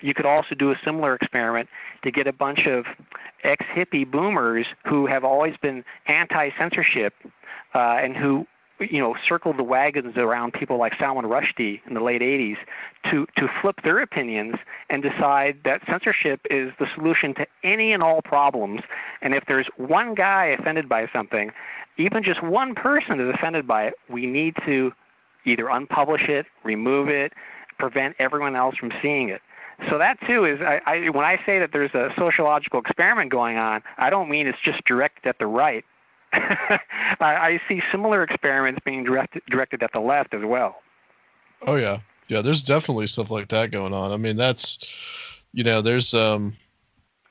you 0.01 0.13
could 0.13 0.27
also 0.27 0.55
do 0.57 0.73
a 0.73 0.77
similar 0.85 1.15
experiment 1.15 1.69
to 2.03 2.11
get 2.11 2.27
a 2.27 2.33
bunch 2.33 2.67
of 2.67 2.85
ex-hippie 3.45 4.11
boomers 4.11 4.67
who 4.85 5.07
have 5.07 5.25
always 5.25 5.57
been 5.63 5.85
anti-censorship 6.09 7.15
uh, 7.75 7.99
and 8.03 8.17
who 8.17 8.47
you 8.81 8.99
know, 8.99 9.15
circled 9.27 9.59
the 9.59 9.63
wagons 9.63 10.17
around 10.17 10.53
people 10.53 10.79
like 10.79 10.95
Salman 10.99 11.27
Rushdie 11.27 11.81
in 11.87 11.95
the 11.95 12.01
late 12.01 12.23
80s 12.23 12.57
to, 13.11 13.27
to 13.37 13.49
flip 13.61 13.77
their 13.83 14.01
opinions 14.01 14.57
and 14.89 15.03
decide 15.03 15.59
that 15.65 15.83
censorship 15.87 16.41
is 16.51 16.73
the 16.79 16.87
solution 16.95 17.35
to 17.35 17.47
any 17.63 17.93
and 17.93 18.03
all 18.03 18.23
problems. 18.23 18.81
And 19.23 19.35
if 19.35 19.45
there's 19.47 19.67
one 19.77 20.15
guy 20.15 20.47
offended 20.47 20.89
by 20.89 21.09
something, 21.13 21.51
even 21.99 22.23
just 22.23 22.43
one 22.43 22.75
person 22.75 23.21
is 23.21 23.33
offended 23.35 23.67
by 23.67 23.87
it, 23.87 23.95
we 24.09 24.27
need 24.27 24.57
to 24.65 24.93
either 25.45 25.65
unpublish 25.65 26.29
it, 26.29 26.47
remove 26.65 27.09
it, 27.09 27.33
prevent 27.79 28.17
everyone 28.19 28.57
else 28.57 28.77
from 28.77 28.93
seeing 29.03 29.29
it. 29.29 29.43
So 29.89 29.99
that 29.99 30.19
too 30.27 30.45
is 30.45 30.61
I, 30.61 30.81
I 30.87 31.09
when 31.09 31.25
I 31.25 31.39
say 31.47 31.59
that 31.59 31.71
there's 31.73 31.95
a 31.95 32.11
sociological 32.17 32.81
experiment 32.81 33.31
going 33.31 33.57
on, 33.57 33.83
I 33.97 34.11
don't 34.11 34.29
mean 34.29 34.47
it's 34.47 34.59
just 34.63 34.85
directed 34.85 35.27
at 35.27 35.39
the 35.39 35.47
right. 35.47 35.85
I, 36.33 36.81
I 37.21 37.61
see 37.69 37.83
similar 37.91 38.23
experiments 38.23 38.81
being 38.85 39.05
directed 39.05 39.43
directed 39.49 39.83
at 39.83 39.93
the 39.93 40.01
left 40.01 40.35
as 40.35 40.45
well. 40.45 40.83
Oh 41.63 41.77
yeah, 41.77 41.99
yeah. 42.29 42.43
There's 42.43 42.63
definitely 42.63 43.07
stuff 43.07 43.31
like 43.31 43.49
that 43.49 43.71
going 43.71 43.93
on. 43.93 44.13
I 44.13 44.17
mean, 44.17 44.37
that's 44.37 44.79
you 45.53 45.65
know, 45.65 45.83
there's 45.83 46.15
um, 46.15 46.55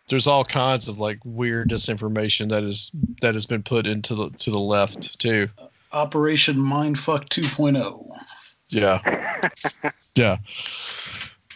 there's 0.09 0.27
all 0.27 0.43
kinds 0.43 0.88
of 0.89 0.99
like 0.99 1.19
weird 1.23 1.69
disinformation 1.69 2.49
that 2.49 2.63
is 2.63 2.91
that 3.21 3.35
has 3.35 3.45
been 3.45 3.63
put 3.63 3.88
into 3.88 4.15
the 4.15 4.30
to 4.39 4.51
the 4.51 4.59
left 4.59 5.19
too. 5.19 5.49
Operation 5.91 6.57
Mindfuck 6.57 7.30
2.0. 7.30 8.15
Yeah. 8.69 9.49
yeah. 10.15 10.38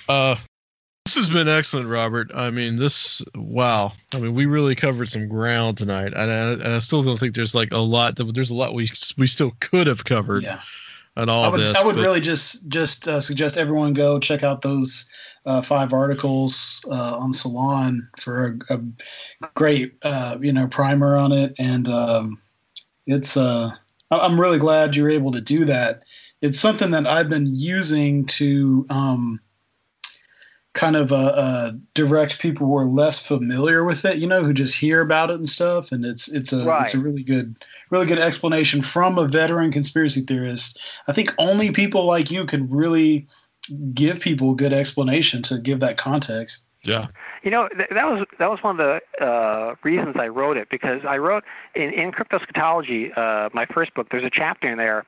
Uh, 0.09 0.35
this 1.13 1.27
has 1.27 1.33
been 1.33 1.47
excellent, 1.47 1.87
Robert. 1.87 2.31
I 2.33 2.49
mean, 2.49 2.75
this 2.75 3.21
wow. 3.35 3.93
I 4.13 4.19
mean, 4.19 4.33
we 4.33 4.45
really 4.45 4.75
covered 4.75 5.11
some 5.11 5.27
ground 5.27 5.77
tonight, 5.77 6.13
and 6.13 6.31
I, 6.31 6.51
and 6.53 6.75
I 6.75 6.79
still 6.79 7.03
don't 7.03 7.19
think 7.19 7.35
there's 7.35 7.53
like 7.53 7.71
a 7.71 7.77
lot. 7.77 8.15
That, 8.15 8.33
there's 8.33 8.49
a 8.49 8.55
lot 8.55 8.73
we 8.73 8.89
we 9.17 9.27
still 9.27 9.51
could 9.59 9.87
have 9.87 10.03
covered. 10.03 10.43
Yeah. 10.43 10.61
On 11.15 11.29
all 11.29 11.43
I 11.43 11.49
would, 11.49 11.59
this, 11.59 11.77
I 11.77 11.85
would 11.85 11.95
but- 11.95 12.01
really 12.01 12.21
just 12.21 12.67
just 12.67 13.07
uh, 13.07 13.21
suggest 13.21 13.57
everyone 13.57 13.93
go 13.93 14.19
check 14.19 14.41
out 14.41 14.63
those 14.63 15.05
uh, 15.45 15.61
five 15.61 15.93
articles 15.93 16.83
uh, 16.89 17.17
on 17.17 17.33
Salon 17.33 18.09
for 18.19 18.57
a, 18.69 18.75
a 18.75 19.49
great 19.53 19.93
uh, 20.01 20.37
you 20.41 20.51
know 20.51 20.67
primer 20.67 21.15
on 21.15 21.31
it, 21.31 21.53
and 21.59 21.87
um, 21.87 22.39
it's 23.05 23.37
uh, 23.37 23.69
I'm 24.09 24.41
really 24.41 24.57
glad 24.57 24.95
you're 24.95 25.11
able 25.11 25.33
to 25.33 25.41
do 25.41 25.65
that. 25.65 26.01
It's 26.41 26.59
something 26.59 26.91
that 26.91 27.05
I've 27.05 27.29
been 27.29 27.45
using 27.45 28.25
to 28.25 28.87
um, 28.89 29.39
kind 30.73 30.95
of 30.95 31.11
uh, 31.11 31.15
uh, 31.15 31.71
direct 31.93 32.39
people 32.39 32.65
who 32.67 32.75
are 32.77 32.85
less 32.85 33.19
familiar 33.25 33.83
with 33.83 34.05
it, 34.05 34.17
you 34.17 34.27
know, 34.27 34.43
who 34.43 34.53
just 34.53 34.75
hear 34.77 35.01
about 35.01 35.29
it 35.29 35.35
and 35.35 35.49
stuff, 35.49 35.91
and 35.91 36.03
it's 36.05 36.27
it's 36.27 36.51
a 36.51 36.63
Right. 36.65 36.81
it's 36.83 36.93
a 36.95 36.99
really 36.99 37.23
good 37.23 37.55
really 37.89 38.07
good 38.07 38.19
explanation 38.19 38.81
from 38.81 39.17
a 39.17 39.27
veteran 39.27 39.71
conspiracy 39.71 40.21
theorist. 40.21 40.79
I 41.07 41.13
think 41.13 41.33
only 41.37 41.71
people 41.71 42.05
like 42.05 42.31
you 42.31 42.45
could 42.45 42.71
really 42.73 43.27
give 43.93 44.19
people 44.19 44.53
a 44.53 44.55
good 44.55 44.73
explanation 44.73 45.41
to 45.43 45.57
give 45.59 45.79
that 45.79 45.97
context. 45.97 46.65
yeah. 46.81 47.07
You 47.43 47.51
know, 47.51 47.67
th- 47.67 47.89
that 47.91 48.05
was 48.05 48.25
that 48.39 48.49
was 48.49 48.63
one 48.63 48.79
of 48.79 48.85
the 49.19 49.25
uh, 49.25 49.75
reasons 49.83 50.15
I 50.17 50.29
wrote 50.29 50.57
it 50.57 50.69
because 50.69 51.01
I 51.05 51.17
wrote 51.17 51.43
in, 51.75 51.91
in 51.93 52.11
cryptoscatology, 52.11 53.15
uh, 53.17 53.49
my 53.53 53.65
first 53.65 53.93
book. 53.93 54.07
There's 54.09 54.23
a 54.23 54.29
chapter 54.29 54.69
in 54.71 54.77
there 54.77 55.05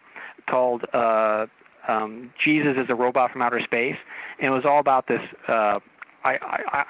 called 0.49 0.85
uh, 0.93 1.47
um, 1.87 2.31
"Jesus 2.43 2.77
is 2.77 2.89
a 2.89 2.95
Robot 2.95 3.31
from 3.31 3.41
Outer 3.41 3.61
Space," 3.61 3.97
and 4.39 4.47
it 4.47 4.55
was 4.55 4.65
all 4.65 4.79
about 4.79 5.07
this. 5.07 5.21
Uh, 5.47 5.79
I, 6.23 6.39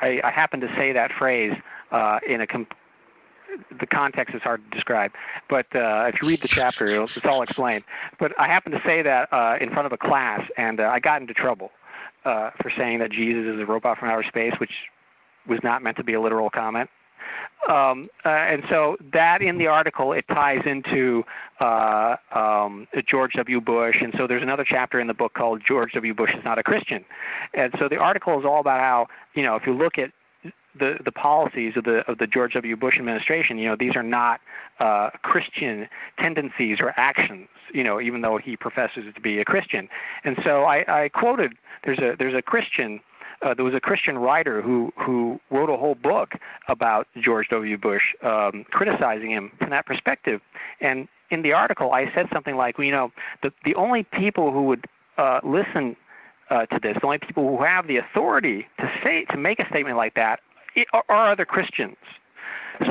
I, 0.02 0.22
I, 0.24 0.32
happen 0.32 0.62
to 0.62 0.74
say 0.78 0.94
that 0.94 1.12
phrase 1.12 1.54
uh, 1.92 2.20
in 2.26 2.40
a 2.40 2.48
com- 2.48 2.68
the 3.80 3.86
context 3.86 4.34
is 4.34 4.42
hard 4.42 4.64
to 4.64 4.76
describe, 4.76 5.12
but 5.50 5.66
uh, 5.76 6.10
if 6.14 6.22
you 6.22 6.28
read 6.28 6.42
the 6.42 6.48
chapter, 6.48 7.04
it's 7.04 7.26
all 7.26 7.42
explained. 7.42 7.84
But 8.20 8.38
I 8.40 8.48
happened 8.48 8.76
to 8.76 8.82
say 8.86 9.02
that 9.02 9.32
uh, 9.32 9.58
in 9.60 9.70
front 9.72 9.86
of 9.86 9.92
a 9.92 9.98
class, 9.98 10.42
and 10.58 10.80
uh, 10.80 10.86
I 10.86 11.00
got 11.00 11.22
into 11.22 11.34
trouble 11.34 11.72
uh, 12.26 12.52
for 12.62 12.72
saying 12.78 13.00
that 13.00 13.12
Jesus 13.12 13.46
is 13.46 13.60
a 13.60 13.66
robot 13.66 13.98
from 13.98 14.10
outer 14.10 14.24
space, 14.28 14.54
which 14.60 14.72
was 15.48 15.60
not 15.64 15.84
meant 15.84 15.98
to 15.98 16.04
be 16.04 16.14
a 16.14 16.22
literal 16.22 16.50
comment. 16.50 16.90
Um, 17.70 18.10
uh, 18.24 18.30
and 18.30 18.64
so 18.70 18.96
that 19.12 19.42
in 19.42 19.58
the 19.58 19.68
article 19.68 20.14
it 20.14 20.26
ties 20.28 20.62
into 20.66 21.24
uh, 21.60 22.16
um, 22.34 22.88
George 23.08 23.34
W. 23.34 23.60
Bush, 23.60 23.98
and 24.02 24.14
so 24.18 24.28
there's 24.28 24.44
another 24.44 24.66
chapter 24.68 25.00
in 25.00 25.08
the 25.08 25.16
book 25.16 25.34
called 25.34 25.64
George 25.66 25.94
W. 25.94 26.14
Bush 26.14 26.32
is 26.38 26.44
not 26.44 26.60
a 26.60 26.64
Christian, 26.64 27.04
and 27.56 27.74
so 27.80 27.90
the 27.90 27.98
article 27.98 28.40
is 28.40 28.46
all 28.46 28.60
about 28.60 28.82
how 28.82 29.08
you 29.34 29.42
know 29.42 29.56
if 29.56 29.66
you 29.66 29.74
look 29.74 29.98
at 29.98 30.12
the 30.78 31.00
the 31.04 31.12
policies 31.12 31.74
of 31.76 31.86
the 31.86 32.00
of 32.10 32.20
the 32.20 32.28
George 32.28 32.54
W. 32.54 32.76
Bush 32.76 32.98
administration, 33.00 33.58
you 33.58 33.68
know 33.68 33.76
these 33.76 33.96
are 33.96 34.04
not 34.04 34.42
uh, 34.80 35.10
Christian 35.24 35.88
tendencies 36.20 36.78
or 36.80 36.94
actions, 36.98 37.48
you 37.74 37.84
know, 37.84 38.02
even 38.02 38.22
though 38.22 38.38
he 38.38 38.58
professes 38.58 39.06
to 39.14 39.22
be 39.22 39.40
a 39.40 39.46
Christian. 39.46 39.88
And 40.24 40.38
so 40.44 40.64
I, 40.64 41.04
I 41.04 41.10
quoted 41.10 41.54
there's 41.84 42.00
a 42.00 42.16
there's 42.18 42.36
a 42.36 42.42
Christian 42.42 43.00
uh, 43.42 43.54
there 43.54 43.66
was 43.66 43.74
a 43.74 43.80
Christian 43.80 44.18
writer 44.18 44.62
who 44.62 44.92
who 44.98 45.40
wrote 45.50 45.70
a 45.70 45.78
whole 45.78 45.96
book 45.96 46.34
about 46.68 47.08
George 47.22 47.48
W. 47.50 47.78
Bush, 47.78 48.04
um, 48.24 48.66
criticizing 48.72 49.32
him 49.32 49.52
from 49.60 49.70
that 49.72 49.86
perspective. 49.86 50.42
And 50.82 51.08
in 51.32 51.42
the 51.42 51.54
article, 51.54 51.92
I 51.92 52.14
said 52.14 52.28
something 52.32 52.56
like, 52.56 52.78
well, 52.78 52.86
you 52.86 52.92
know, 52.92 53.12
the 53.44 53.52
the 53.64 53.76
only 53.76 54.04
people 54.04 54.52
who 54.52 54.64
would 54.64 54.86
uh, 55.18 55.40
listen 55.44 55.96
uh, 56.50 56.66
to 56.68 56.80
this, 56.80 56.98
the 57.00 57.06
only 57.06 57.20
people 57.20 57.58
who 57.58 57.64
have 57.64 57.88
the 57.88 57.98
authority 57.98 58.68
to 58.80 58.92
say 59.04 59.26
to 59.26 59.38
make 59.38 59.60
a 59.60 59.68
statement 59.70 59.98
like 59.98 60.16
that 60.16 60.40
are, 60.94 61.04
are 61.10 61.32
other 61.32 61.46
Christians. 61.46 61.98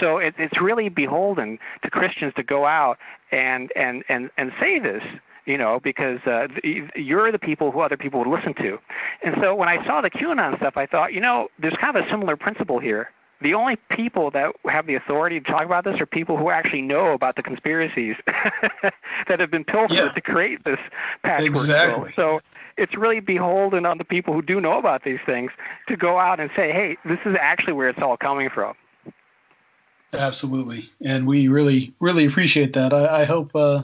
So 0.00 0.18
it, 0.18 0.34
it's 0.38 0.60
really 0.60 0.88
beholden 0.88 1.58
to 1.82 1.90
Christians 1.90 2.32
to 2.36 2.42
go 2.42 2.64
out 2.66 2.98
and 3.30 3.70
and 3.76 4.04
and 4.08 4.30
and 4.36 4.52
say 4.60 4.78
this, 4.78 5.02
you 5.46 5.58
know, 5.58 5.80
because 5.80 6.20
uh, 6.26 6.48
you're 6.96 7.30
the 7.30 7.38
people 7.38 7.70
who 7.70 7.80
other 7.80 7.96
people 7.96 8.20
would 8.20 8.28
listen 8.28 8.54
to. 8.54 8.78
And 9.22 9.34
so 9.40 9.54
when 9.54 9.68
I 9.68 9.84
saw 9.86 10.00
the 10.00 10.10
QAnon 10.10 10.56
stuff, 10.58 10.76
I 10.76 10.86
thought, 10.86 11.12
you 11.12 11.20
know, 11.20 11.48
there's 11.58 11.76
kind 11.80 11.96
of 11.96 12.04
a 12.04 12.10
similar 12.10 12.36
principle 12.36 12.78
here. 12.78 13.10
The 13.42 13.52
only 13.52 13.76
people 13.90 14.30
that 14.30 14.54
have 14.64 14.86
the 14.86 14.94
authority 14.94 15.38
to 15.40 15.46
talk 15.50 15.64
about 15.66 15.84
this 15.84 16.00
are 16.00 16.06
people 16.06 16.36
who 16.38 16.48
actually 16.50 16.80
know 16.82 17.12
about 17.12 17.36
the 17.36 17.42
conspiracies 17.42 18.16
that 18.26 19.38
have 19.40 19.50
been 19.50 19.64
pilfered 19.64 19.96
Yeah. 19.96 20.12
to 20.12 20.20
create 20.20 20.64
this 20.64 20.78
patchwork. 21.22 21.48
Exactly. 21.50 22.12
So 22.16 22.40
it's 22.78 22.96
really 22.96 23.20
beholden 23.20 23.84
on 23.84 23.98
the 23.98 24.04
people 24.04 24.32
who 24.32 24.40
do 24.40 24.60
know 24.60 24.78
about 24.78 25.04
these 25.04 25.18
things 25.26 25.50
to 25.88 25.96
go 25.96 26.18
out 26.18 26.40
and 26.40 26.50
say, 26.56 26.72
hey, 26.72 26.96
this 27.04 27.18
is 27.26 27.36
actually 27.38 27.74
where 27.74 27.88
it's 27.88 28.00
all 28.00 28.16
coming 28.16 28.48
from. 28.48 28.74
Absolutely, 30.12 30.88
and 31.04 31.26
we 31.26 31.48
really 31.48 31.92
really 31.98 32.24
appreciate 32.24 32.72
that. 32.74 32.92
I, 32.92 33.22
I 33.22 33.24
hope 33.24 33.50
uh, 33.54 33.82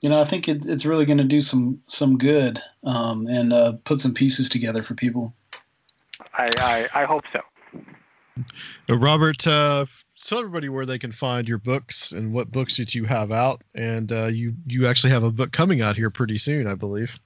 you 0.00 0.08
know 0.08 0.20
I 0.20 0.24
think 0.24 0.48
it, 0.48 0.66
it's 0.66 0.84
really 0.84 1.04
going 1.04 1.18
to 1.18 1.24
do 1.24 1.40
some 1.40 1.80
some 1.86 2.18
good 2.18 2.58
um, 2.84 3.26
and 3.26 3.52
uh, 3.52 3.72
put 3.84 4.00
some 4.00 4.14
pieces 4.14 4.48
together 4.48 4.82
for 4.82 4.94
people. 4.94 5.34
I, 6.34 6.50
I, 6.58 7.02
I 7.02 7.04
hope 7.04 7.24
so. 7.32 7.40
Uh, 8.88 8.96
Robert, 8.96 9.46
uh, 9.46 9.86
tell 10.22 10.38
everybody 10.38 10.68
where 10.68 10.86
they 10.86 10.98
can 10.98 11.12
find 11.12 11.48
your 11.48 11.58
books 11.58 12.12
and 12.12 12.32
what 12.32 12.50
books 12.50 12.76
that 12.76 12.94
you 12.94 13.04
have 13.04 13.32
out, 13.32 13.62
and 13.74 14.12
uh, 14.12 14.26
you 14.26 14.54
you 14.66 14.86
actually 14.86 15.10
have 15.10 15.24
a 15.24 15.30
book 15.30 15.52
coming 15.52 15.82
out 15.82 15.96
here 15.96 16.10
pretty 16.10 16.38
soon, 16.38 16.66
I 16.66 16.74
believe. 16.74 17.18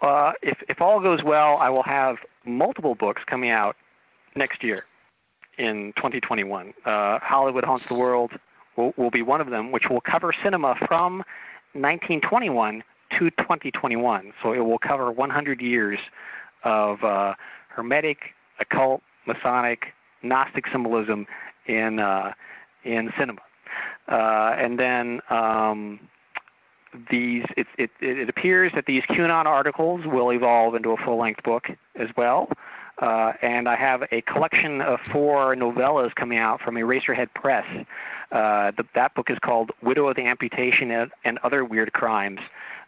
Uh, 0.00 0.32
if, 0.42 0.58
if 0.68 0.82
all 0.82 1.00
goes 1.00 1.22
well, 1.24 1.56
I 1.56 1.70
will 1.70 1.82
have 1.82 2.16
multiple 2.44 2.94
books 2.94 3.22
coming 3.26 3.50
out 3.50 3.74
next 4.36 4.62
year 4.62 4.84
in 5.56 5.94
2021. 5.96 6.74
Uh, 6.84 7.18
Hollywood 7.20 7.64
Haunts 7.64 7.86
the 7.88 7.94
World 7.94 8.32
will, 8.76 8.92
will 8.98 9.10
be 9.10 9.22
one 9.22 9.40
of 9.40 9.48
them, 9.48 9.72
which 9.72 9.84
will 9.88 10.02
cover 10.02 10.34
cinema 10.42 10.76
from 10.86 11.22
1921 11.74 12.82
to 13.18 13.30
2021. 13.30 14.32
So 14.42 14.52
it 14.52 14.60
will 14.60 14.78
cover 14.78 15.10
100 15.10 15.60
years 15.60 15.98
of 16.64 17.02
uh, 17.04 17.34
Hermetic, 17.68 18.18
occult, 18.60 19.02
Masonic, 19.26 19.86
Gnostic 20.22 20.64
symbolism 20.72 21.26
in 21.66 22.00
uh, 22.00 22.32
in 22.84 23.10
cinema. 23.18 23.40
Uh, 24.08 24.54
and 24.58 24.78
then 24.78 25.20
um, 25.30 26.00
these 27.10 27.44
it, 27.56 27.66
it, 27.78 27.90
it 28.00 28.28
appears 28.28 28.72
that 28.74 28.86
these 28.86 29.02
QAnon 29.04 29.46
articles 29.46 30.02
will 30.06 30.30
evolve 30.30 30.74
into 30.74 30.90
a 30.90 30.96
full-length 30.96 31.42
book 31.42 31.68
as 31.96 32.08
well. 32.16 32.48
Uh, 32.98 33.32
and 33.42 33.68
I 33.68 33.76
have 33.76 34.04
a 34.12 34.20
collection 34.22 34.80
of 34.80 35.00
four 35.12 35.56
novellas 35.56 36.14
coming 36.14 36.38
out 36.38 36.60
from 36.60 36.76
Eraserhead 36.76 37.28
Press. 37.34 37.66
Uh, 38.30 38.70
the, 38.76 38.84
that 38.94 39.14
book 39.14 39.30
is 39.30 39.38
called 39.40 39.72
Widow 39.82 40.08
of 40.08 40.16
the 40.16 40.26
Amputation 40.26 40.90
and, 40.90 41.10
and 41.24 41.38
Other 41.42 41.64
Weird 41.64 41.92
Crimes, 41.92 42.40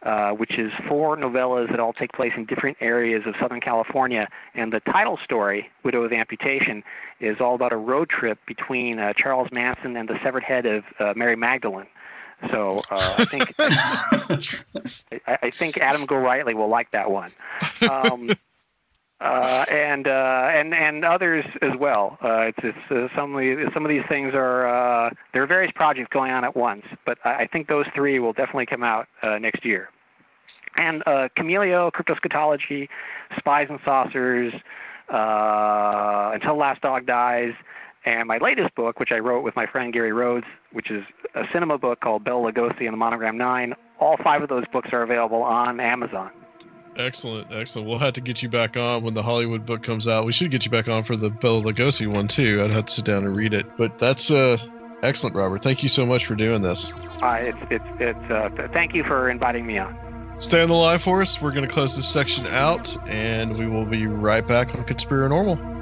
uh, 0.03 0.31
which 0.31 0.59
is 0.59 0.73
four 0.89 1.17
novellas 1.17 1.71
that 1.71 1.81
all 1.81 1.93
take 1.93 2.13
place 2.13 2.33
in 2.37 2.47
different 2.47 2.77
areas 2.81 3.25
of 3.27 3.35
Southern 3.41 3.61
California. 3.61 4.29
And 4.55 4.73
the 4.73 4.81
title 4.81 5.19
story, 5.25 5.71
Widow 5.85 6.05
of 6.05 6.11
the 6.11 6.17
Amputation, 6.17 6.85
is 7.21 7.41
all 7.41 7.55
about 7.55 7.73
a 7.73 7.77
road 7.77 8.09
trip 8.09 8.39
between 8.47 8.99
uh, 8.99 9.13
Charles 9.15 9.49
Manson 9.51 9.97
and 9.97 10.09
the 10.09 10.19
severed 10.23 10.45
head 10.45 10.67
of 10.67 10.85
uh, 11.01 11.15
Mary 11.17 11.37
Magdalene. 11.37 11.87
So 12.51 12.83
uh, 12.91 13.15
I 13.19 13.25
think 13.25 13.55
I, 15.27 15.39
I 15.43 15.51
think 15.51 15.79
Adam 15.79 16.07
Gorightly 16.07 16.55
will 16.55 16.69
like 16.69 16.91
that 16.91 17.11
one. 17.11 17.33
Um, 17.91 18.31
uh, 19.21 19.65
and 19.71 20.07
uh, 20.07 20.51
and 20.53 20.75
and 20.75 21.05
others 21.05 21.45
as 21.63 21.73
well. 21.79 22.19
Uh, 22.23 22.41
it's, 22.43 22.59
it's 22.63 22.91
uh, 22.91 23.09
some 23.17 23.35
of 23.35 23.41
these, 23.41 23.59
some 23.73 23.85
of 23.85 23.89
these 23.89 24.05
things 24.09 24.35
are 24.35 24.67
uh, 24.67 25.11
there 25.33 25.43
are 25.43 25.47
various 25.47 25.73
projects 25.75 26.09
going 26.13 26.33
on 26.33 26.45
at 26.45 26.55
once, 26.57 26.85
but 27.05 27.19
I 27.25 27.35
I 27.35 27.47
think 27.47 27.69
those 27.69 27.87
three 27.95 28.19
will 28.19 28.33
definitely 28.33 28.67
come 28.67 28.83
out 28.83 29.09
uh, 29.23 29.39
next 29.39 29.65
year. 29.65 29.89
And 30.77 31.03
uh, 31.07 31.29
Chameleo, 31.39 31.91
Cryptoscatology, 31.91 32.89
Spies 33.39 33.69
and 33.71 33.81
Saucers, 33.83 34.53
uh, 35.11 36.33
Until 36.35 36.57
Last 36.57 36.83
Dog 36.83 37.07
Dies, 37.07 37.55
and 38.05 38.29
my 38.29 38.37
latest 38.37 38.75
book, 38.75 39.01
which 39.01 39.11
I 39.11 39.19
wrote 39.19 39.43
with 39.43 39.57
my 39.57 39.67
friend 39.67 39.91
Gary 39.93 40.13
Rhodes, 40.13 40.47
which 40.73 40.91
is 40.91 41.03
a 41.35 41.45
cinema 41.51 41.79
book 41.79 42.01
called 42.01 42.25
Bela 42.25 42.53
Lugosi 42.53 42.83
and 42.83 42.93
the 42.93 42.99
Monogram 42.99 43.39
Nine. 43.39 43.75
All 43.99 44.19
five 44.23 44.43
of 44.43 44.51
those 44.51 44.65
books 44.71 44.91
are 44.93 45.03
available 45.03 45.43
on 45.43 45.81
Amazon. 45.81 46.31
Excellent, 46.97 47.49
excellent. 47.53 47.89
We'll 47.89 47.99
have 47.99 48.15
to 48.15 48.21
get 48.21 48.43
you 48.43 48.49
back 48.49 48.77
on 48.77 49.03
when 49.03 49.15
the 49.15 49.23
Hollywood 49.23 49.67
book 49.67 49.83
comes 49.83 50.09
out. 50.09 50.25
We 50.25 50.33
should 50.33 50.51
get 50.51 50.65
you 50.65 50.71
back 50.71 50.89
on 50.89 51.03
for 51.03 51.17
the 51.17 51.29
Bela 51.29 51.61
Lugosi 51.61 52.07
one 52.07 52.29
too. 52.29 52.63
I'd 52.65 52.71
have 52.71 52.87
to 52.87 52.93
sit 52.93 53.05
down 53.05 53.25
and 53.25 53.37
read 53.37 53.53
it. 53.53 53.67
But 53.77 53.99
that's 53.99 54.31
uh, 54.31 54.57
excellent, 55.03 55.37
Robert. 55.37 55.63
Thank 55.63 55.83
you 55.83 55.91
so 55.91 56.07
much 56.07 56.25
for 56.27 56.35
doing 56.35 56.63
this. 56.63 56.91
Uh, 57.23 57.37
it's 57.41 57.59
it's 57.71 57.85
it's. 58.01 58.31
Uh, 58.31 58.49
th- 58.49 58.71
thank 58.73 58.95
you 58.95 59.05
for 59.05 59.29
inviting 59.29 59.67
me 59.67 59.79
on. 59.79 60.37
Stay 60.39 60.63
on 60.63 60.69
the 60.69 60.75
line 60.75 60.99
for 60.99 61.21
us. 61.23 61.41
We're 61.41 61.53
going 61.53 61.67
to 61.67 61.73
close 61.73 61.97
this 61.97 62.09
section 62.09 62.47
out, 62.47 62.97
and 63.09 63.59
we 63.59 63.67
will 63.67 63.87
be 63.87 64.07
right 64.07 64.47
back 64.47 64.75
on 64.75 64.85
Conspiranormal. 64.85 65.59
Normal. 65.59 65.77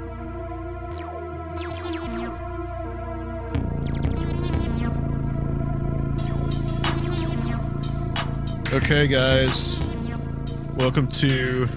Okay, 8.73 9.07
guys, 9.07 9.77
welcome 10.77 11.07
to 11.07 11.69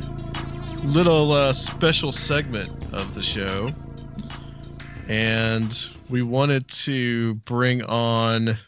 little 0.83 1.33
uh, 1.33 1.53
special 1.53 2.11
segment 2.11 2.69
of 2.93 3.15
the 3.15 3.23
show, 3.23 3.73
and 5.07 5.89
we 6.09 6.21
wanted 6.23 6.67
to 6.69 7.35
bring 7.35 7.83
on 7.83 8.59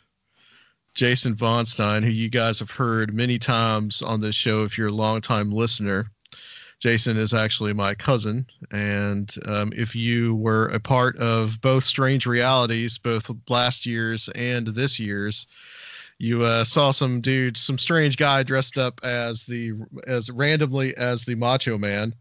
Jason 0.95 1.35
Von 1.35 1.67
Stein, 1.67 2.05
who 2.05 2.11
you 2.11 2.29
guys 2.29 2.61
have 2.61 2.71
heard 2.71 3.13
many 3.13 3.41
times 3.41 4.03
on 4.03 4.21
this 4.21 4.37
show 4.37 4.63
if 4.63 4.79
you're 4.79 4.89
a 4.89 4.93
longtime 4.93 5.51
listener. 5.51 6.11
Jason 6.79 7.17
is 7.17 7.35
actually 7.35 7.73
my 7.73 7.95
cousin, 7.95 8.47
and 8.71 9.35
um, 9.47 9.73
if 9.75 9.97
you 9.97 10.37
were 10.37 10.67
a 10.69 10.79
part 10.79 11.17
of 11.19 11.61
both 11.61 11.85
Strange 11.85 12.25
Realities, 12.25 12.99
both 12.99 13.31
last 13.49 13.85
year's 13.85 14.29
and 14.29 14.69
this 14.69 15.01
year's, 15.01 15.47
you 16.21 16.43
uh, 16.43 16.65
saw 16.65 16.91
some 16.91 17.23
dude, 17.23 17.57
some 17.57 17.79
strange 17.79 18.19
guy 18.19 18.43
dressed 18.43 18.77
up 18.77 19.01
as 19.03 19.45
the 19.45 19.73
as 20.07 20.31
randomly 20.31 20.95
as 20.95 21.25
the 21.25 21.35
Macho 21.35 21.79
Man, 21.79 22.15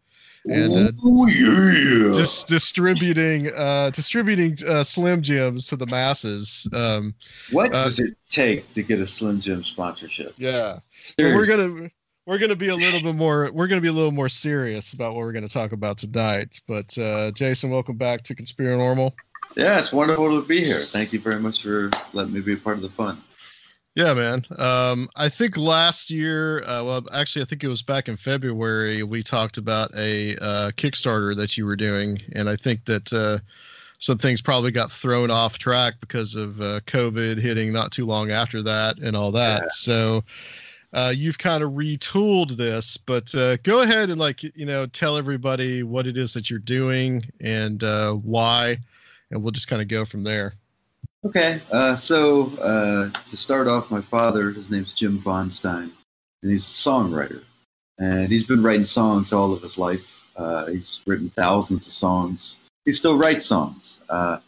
and 0.46 0.74
uh, 0.74 0.92
oh 1.04 1.28
yeah. 1.28 2.18
just 2.18 2.48
distributing 2.48 3.52
uh, 3.54 3.90
distributing 3.90 4.58
uh, 4.66 4.86
Slim 4.86 5.22
Jims 5.22 5.68
to 5.68 5.76
the 5.76 5.86
masses. 5.86 6.66
Um, 6.72 7.14
what 7.52 7.74
does 7.74 8.00
it 8.00 8.16
take 8.30 8.72
to 8.74 8.84
get 8.84 9.02
a 9.02 9.08
Slim 9.08 9.42
Jim 9.42 9.66
sponsorship? 9.66 10.34
yeah. 10.38 10.80
We're 11.18 11.46
gonna 11.46 11.92
we're 12.26 12.38
gonna 12.38 12.56
be 12.56 12.70
a 12.70 12.76
little 12.76 13.02
bit 13.02 13.16
more 13.16 13.52
we're 13.52 13.68
gonna 13.68 13.82
be 13.82 13.90
a 13.90 13.94
little 13.94 14.14
more 14.14 14.30
serious 14.30 14.94
about 14.94 15.14
what 15.14 15.26
we're 15.26 15.34
gonna 15.34 15.50
talk 15.50 15.74
about 15.74 15.98
tonight. 15.98 16.62
But 16.68 16.98
uh, 16.98 17.32
Jason, 17.32 17.70
welcome 17.70 17.98
back 17.98 18.24
to 18.24 18.36
Conspiranormal. 18.36 19.12
Yeah, 19.58 19.78
it's 19.78 19.92
wonderful 19.92 20.40
to 20.40 20.48
be 20.48 20.64
here. 20.64 20.80
Thank 20.80 21.12
you 21.12 21.20
very 21.20 21.40
much 21.40 21.64
for 21.64 21.90
letting 22.14 22.32
me 22.32 22.40
be 22.40 22.54
a 22.54 22.58
part 22.58 22.78
of 22.78 22.82
the 22.82 22.90
fun. 22.90 23.22
Yeah, 23.96 24.14
man. 24.14 24.46
Um, 24.58 25.10
I 25.16 25.30
think 25.30 25.58
last 25.58 26.10
year, 26.10 26.64
uh, 26.64 26.84
well, 26.84 27.06
actually, 27.12 27.42
I 27.42 27.46
think 27.46 27.64
it 27.64 27.68
was 27.68 27.82
back 27.82 28.08
in 28.08 28.18
February, 28.18 29.04
we 29.04 29.24
talked 29.24 29.58
about 29.58 29.92
a 29.96 30.36
uh, 30.38 30.72
Kickstarter 30.72 31.36
that 31.36 31.58
you 31.58 31.66
were 31.66 31.76
doing, 31.76 32.22
and 32.34 32.48
I 32.50 32.56
think 32.56 32.86
that 32.86 33.12
uh, 33.12 33.40
some 33.98 34.18
things 34.18 34.42
probably 34.42 34.72
got 34.72 34.92
thrown 34.92 35.32
off 35.32 35.58
track 35.58 35.96
because 36.00 36.36
of 36.36 36.62
uh, 36.62 36.82
COVID 36.82 37.40
hitting 37.40 37.74
not 37.74 37.92
too 37.92 38.06
long 38.06 38.32
after 38.32 38.62
that 38.64 39.00
and 39.00 39.16
all 39.18 39.32
that. 39.34 39.62
Yeah. 39.64 39.68
So. 39.72 40.24
Uh, 40.92 41.14
you've 41.16 41.38
kind 41.38 41.64
of 41.64 41.74
retooled 41.74 42.58
this, 42.58 42.98
but 42.98 43.36
uh, 43.36 43.58
go 43.58 43.82
ahead 43.82 44.10
and 44.10 44.20
like 44.20 44.42
you 44.42 44.66
know 44.66 44.88
tell 44.88 45.18
everybody 45.18 45.84
what 45.84 46.08
it 46.08 46.18
is 46.18 46.34
that 46.34 46.50
you're 46.50 46.58
doing 46.58 47.22
and 47.40 47.84
uh, 47.84 48.12
why, 48.14 48.76
and 49.30 49.44
we'll 49.44 49.52
just 49.52 49.68
kind 49.68 49.84
of 49.84 49.88
go 49.88 50.04
from 50.04 50.24
there. 50.24 50.56
Okay, 51.26 51.62
uh, 51.70 51.98
so 51.98 52.48
uh, 52.58 53.10
to 53.10 53.36
start 53.36 53.68
off, 53.68 53.92
my 53.92 54.00
father, 54.02 54.52
his 54.52 54.72
name's 54.72 54.94
Jim 54.94 55.18
Von 55.18 55.52
Stein, 55.52 55.92
and 56.42 56.52
he's 56.52 56.64
a 56.64 56.90
songwriter. 56.90 57.44
And 57.98 58.32
he's 58.32 58.48
been 58.48 58.64
writing 58.64 58.86
songs 58.86 59.34
all 59.34 59.52
of 59.52 59.62
his 59.62 59.78
life. 59.78 60.06
Uh, 60.38 60.68
he's 60.68 61.02
written 61.06 61.30
thousands 61.30 61.88
of 61.88 61.92
songs. 61.92 62.62
He 62.86 62.94
still 62.94 63.18
writes 63.18 63.46
songs. 63.46 64.00
Uh, 64.08 64.40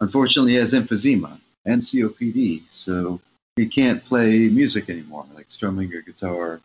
unfortunately, 0.00 0.52
he 0.52 0.58
has 0.58 0.72
emphysema 0.72 1.38
and 1.66 1.82
COPD, 1.82 2.62
so 2.70 3.20
he 3.56 3.66
can't 3.66 4.02
play 4.02 4.48
music 4.48 4.88
anymore, 4.88 5.26
like 5.34 5.50
strumming 5.50 5.92
or 5.92 6.00
guitar. 6.00 6.62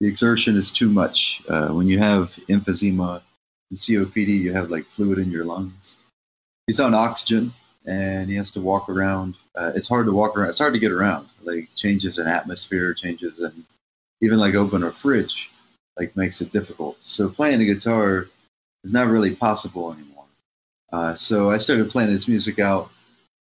The 0.00 0.06
exertion 0.06 0.56
is 0.56 0.70
too 0.70 0.88
much. 0.88 1.42
Uh, 1.48 1.70
when 1.70 1.88
you 1.88 1.98
have 1.98 2.34
emphysema 2.48 3.20
and 3.68 3.78
COPD, 3.78 4.28
you 4.28 4.52
have 4.52 4.70
like 4.70 4.86
fluid 4.86 5.18
in 5.18 5.32
your 5.32 5.44
lungs. 5.44 5.96
He's 6.68 6.78
on 6.78 6.94
oxygen 6.94 7.52
and 7.86 8.28
he 8.28 8.36
has 8.36 8.50
to 8.52 8.60
walk 8.60 8.88
around. 8.88 9.34
Uh, 9.54 9.72
it's 9.74 9.88
hard 9.88 10.06
to 10.06 10.12
walk 10.12 10.36
around. 10.36 10.50
It's 10.50 10.58
hard 10.58 10.74
to 10.74 10.80
get 10.80 10.92
around. 10.92 11.28
Like 11.42 11.74
changes 11.74 12.18
in 12.18 12.26
atmosphere, 12.26 12.94
changes 12.94 13.40
in 13.40 13.64
even 14.20 14.38
like 14.38 14.54
open 14.54 14.84
a 14.84 14.92
fridge, 14.92 15.50
like 15.98 16.16
makes 16.16 16.40
it 16.40 16.52
difficult. 16.52 16.96
So 17.02 17.28
playing 17.28 17.58
the 17.58 17.66
guitar 17.66 18.28
is 18.84 18.92
not 18.92 19.08
really 19.08 19.34
possible 19.34 19.92
anymore. 19.92 20.24
Uh, 20.92 21.14
so 21.16 21.50
I 21.50 21.56
started 21.56 21.90
playing 21.90 22.10
his 22.10 22.28
music 22.28 22.58
out 22.58 22.90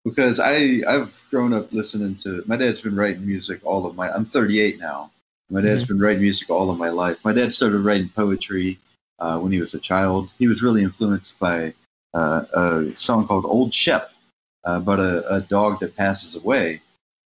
because 0.04 0.40
I 0.40 0.80
I've 0.88 1.22
grown 1.30 1.52
up 1.52 1.72
listening 1.72 2.16
to. 2.16 2.42
My 2.46 2.56
dad's 2.56 2.80
been 2.80 2.96
writing 2.96 3.26
music 3.26 3.60
all 3.64 3.86
of 3.86 3.94
my. 3.94 4.10
I'm 4.10 4.24
38 4.24 4.78
now. 4.78 5.10
My 5.50 5.60
dad's 5.60 5.84
been 5.84 5.98
writing 5.98 6.22
music 6.22 6.48
all 6.48 6.70
of 6.70 6.78
my 6.78 6.90
life. 6.90 7.18
My 7.24 7.32
dad 7.32 7.52
started 7.52 7.80
writing 7.80 8.08
poetry 8.14 8.78
uh, 9.18 9.36
when 9.38 9.50
he 9.50 9.58
was 9.58 9.74
a 9.74 9.80
child. 9.80 10.30
He 10.38 10.46
was 10.46 10.62
really 10.62 10.84
influenced 10.84 11.40
by 11.40 11.74
uh, 12.14 12.44
a 12.52 12.96
song 12.96 13.26
called 13.26 13.44
Old 13.46 13.74
Shep 13.74 14.12
uh, 14.66 14.72
about 14.72 15.00
a, 15.00 15.34
a 15.34 15.40
dog 15.40 15.80
that 15.80 15.96
passes 15.96 16.36
away. 16.36 16.80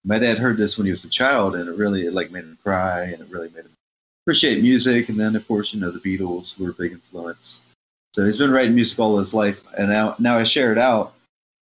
My 0.06 0.20
dad 0.20 0.38
heard 0.38 0.58
this 0.58 0.78
when 0.78 0.86
he 0.86 0.92
was 0.92 1.06
a 1.06 1.10
child, 1.10 1.56
and 1.56 1.70
it 1.70 1.78
really 1.78 2.06
it 2.06 2.14
like 2.14 2.32
made 2.32 2.44
him 2.44 2.58
cry, 2.62 3.04
and 3.04 3.22
it 3.22 3.30
really 3.30 3.50
made 3.50 3.66
him 3.66 3.72
appreciate 4.26 4.62
music. 4.62 5.10
And 5.10 5.20
then, 5.20 5.36
of 5.36 5.48
course, 5.48 5.74
you 5.74 5.80
know, 5.80 5.92
the 5.92 6.00
Beatles 6.00 6.60
were 6.60 6.72
a 6.72 6.74
big 6.74 6.92
influence. 6.92 7.62
So 8.14 8.26
he's 8.26 8.38
been 8.38 8.52
writing 8.52 8.76
music 8.76 9.00
all 9.00 9.18
his 9.18 9.34
life, 9.34 9.62
and 9.78 9.90
now 9.90 10.16
now 10.20 10.38
I 10.38 10.44
share 10.44 10.72
it 10.72 10.78
out. 10.78 11.14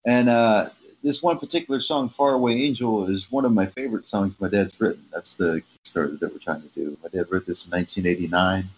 And 0.05 0.29
uh, 0.29 0.69
this 1.03 1.21
one 1.21 1.37
particular 1.37 1.79
song, 1.79 2.09
"Far 2.09 2.33
Away 2.33 2.63
Angel," 2.63 3.07
is 3.07 3.31
one 3.31 3.45
of 3.45 3.53
my 3.53 3.65
favorite 3.67 4.07
songs 4.07 4.39
my 4.39 4.49
dad's 4.49 4.79
written. 4.79 5.05
That's 5.11 5.35
the 5.35 5.61
Kickstarter 5.61 6.19
that 6.19 6.31
we're 6.31 6.39
trying 6.39 6.61
to 6.61 6.67
do. 6.69 6.97
My 7.03 7.09
dad 7.09 7.27
wrote 7.29 7.45
this 7.45 7.65
in 7.65 7.71
1989, 7.71 8.69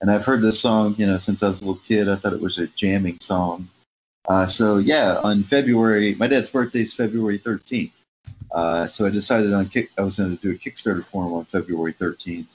and 0.00 0.10
I've 0.10 0.24
heard 0.24 0.42
this 0.42 0.60
song, 0.60 0.94
you 0.98 1.06
know, 1.06 1.18
since 1.18 1.42
I 1.42 1.48
was 1.48 1.60
a 1.60 1.64
little 1.64 1.82
kid. 1.86 2.08
I 2.08 2.16
thought 2.16 2.32
it 2.32 2.40
was 2.40 2.58
a 2.58 2.66
jamming 2.68 3.18
song. 3.20 3.68
Uh, 4.28 4.46
so 4.46 4.78
yeah, 4.78 5.20
on 5.22 5.44
February, 5.44 6.14
my 6.16 6.26
dad's 6.26 6.50
birthday 6.50 6.80
is 6.80 6.94
February 6.94 7.38
13th. 7.38 7.92
Uh, 8.52 8.86
so 8.86 9.06
I 9.06 9.10
decided 9.10 9.52
on 9.52 9.68
kick, 9.68 9.90
I 9.98 10.02
was 10.02 10.18
going 10.18 10.36
to 10.36 10.42
do 10.42 10.52
a 10.52 10.58
Kickstarter 10.58 11.04
for 11.04 11.26
him 11.26 11.32
on 11.32 11.44
February 11.44 11.94
13th. 11.94 12.46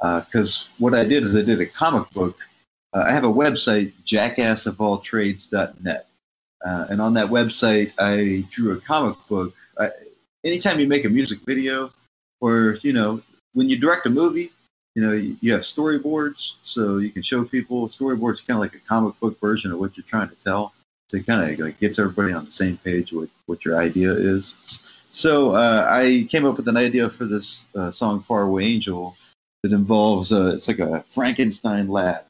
Because 0.00 0.68
what 0.78 0.94
I 0.94 1.04
did 1.04 1.24
is 1.24 1.36
I 1.36 1.42
did 1.42 1.60
a 1.60 1.66
comic 1.66 2.10
book. 2.10 2.38
Uh, 2.92 3.04
I 3.06 3.12
have 3.12 3.24
a 3.24 3.32
website, 3.32 3.92
jackassofalltrades.net. 4.04 6.06
Uh, 6.66 6.86
and 6.90 7.00
on 7.00 7.14
that 7.14 7.28
website, 7.28 7.92
I 7.98 8.44
drew 8.50 8.76
a 8.76 8.80
comic 8.80 9.16
book. 9.28 9.54
I, 9.78 9.90
anytime 10.44 10.80
you 10.80 10.88
make 10.88 11.04
a 11.04 11.08
music 11.08 11.40
video, 11.46 11.92
or 12.40 12.78
you 12.82 12.92
know, 12.92 13.22
when 13.54 13.68
you 13.68 13.78
direct 13.78 14.06
a 14.06 14.10
movie, 14.10 14.50
you 14.94 15.02
know, 15.02 15.12
you, 15.12 15.36
you 15.40 15.52
have 15.52 15.62
storyboards, 15.62 16.54
so 16.60 16.98
you 16.98 17.10
can 17.10 17.22
show 17.22 17.44
people. 17.44 17.88
Storyboards 17.88 18.46
kind 18.46 18.56
of 18.56 18.60
like 18.60 18.74
a 18.74 18.80
comic 18.80 19.18
book 19.20 19.40
version 19.40 19.72
of 19.72 19.78
what 19.78 19.96
you're 19.96 20.04
trying 20.04 20.28
to 20.28 20.34
tell. 20.34 20.74
It 21.12 21.26
kind 21.26 21.52
of 21.52 21.58
like 21.58 21.80
gets 21.80 21.98
everybody 21.98 22.32
on 22.32 22.44
the 22.44 22.50
same 22.50 22.76
page 22.78 23.12
with 23.12 23.30
what 23.46 23.64
your 23.64 23.78
idea 23.78 24.12
is. 24.12 24.54
So 25.10 25.52
uh, 25.52 25.88
I 25.90 26.26
came 26.30 26.46
up 26.46 26.56
with 26.56 26.68
an 26.68 26.76
idea 26.76 27.10
for 27.10 27.24
this 27.24 27.64
uh, 27.74 27.90
song 27.90 28.22
"Far 28.22 28.42
Away 28.42 28.64
Angel" 28.64 29.16
that 29.62 29.72
involves 29.72 30.32
uh, 30.32 30.52
it's 30.54 30.68
like 30.68 30.78
a 30.78 31.04
Frankenstein 31.08 31.88
lab, 31.88 32.24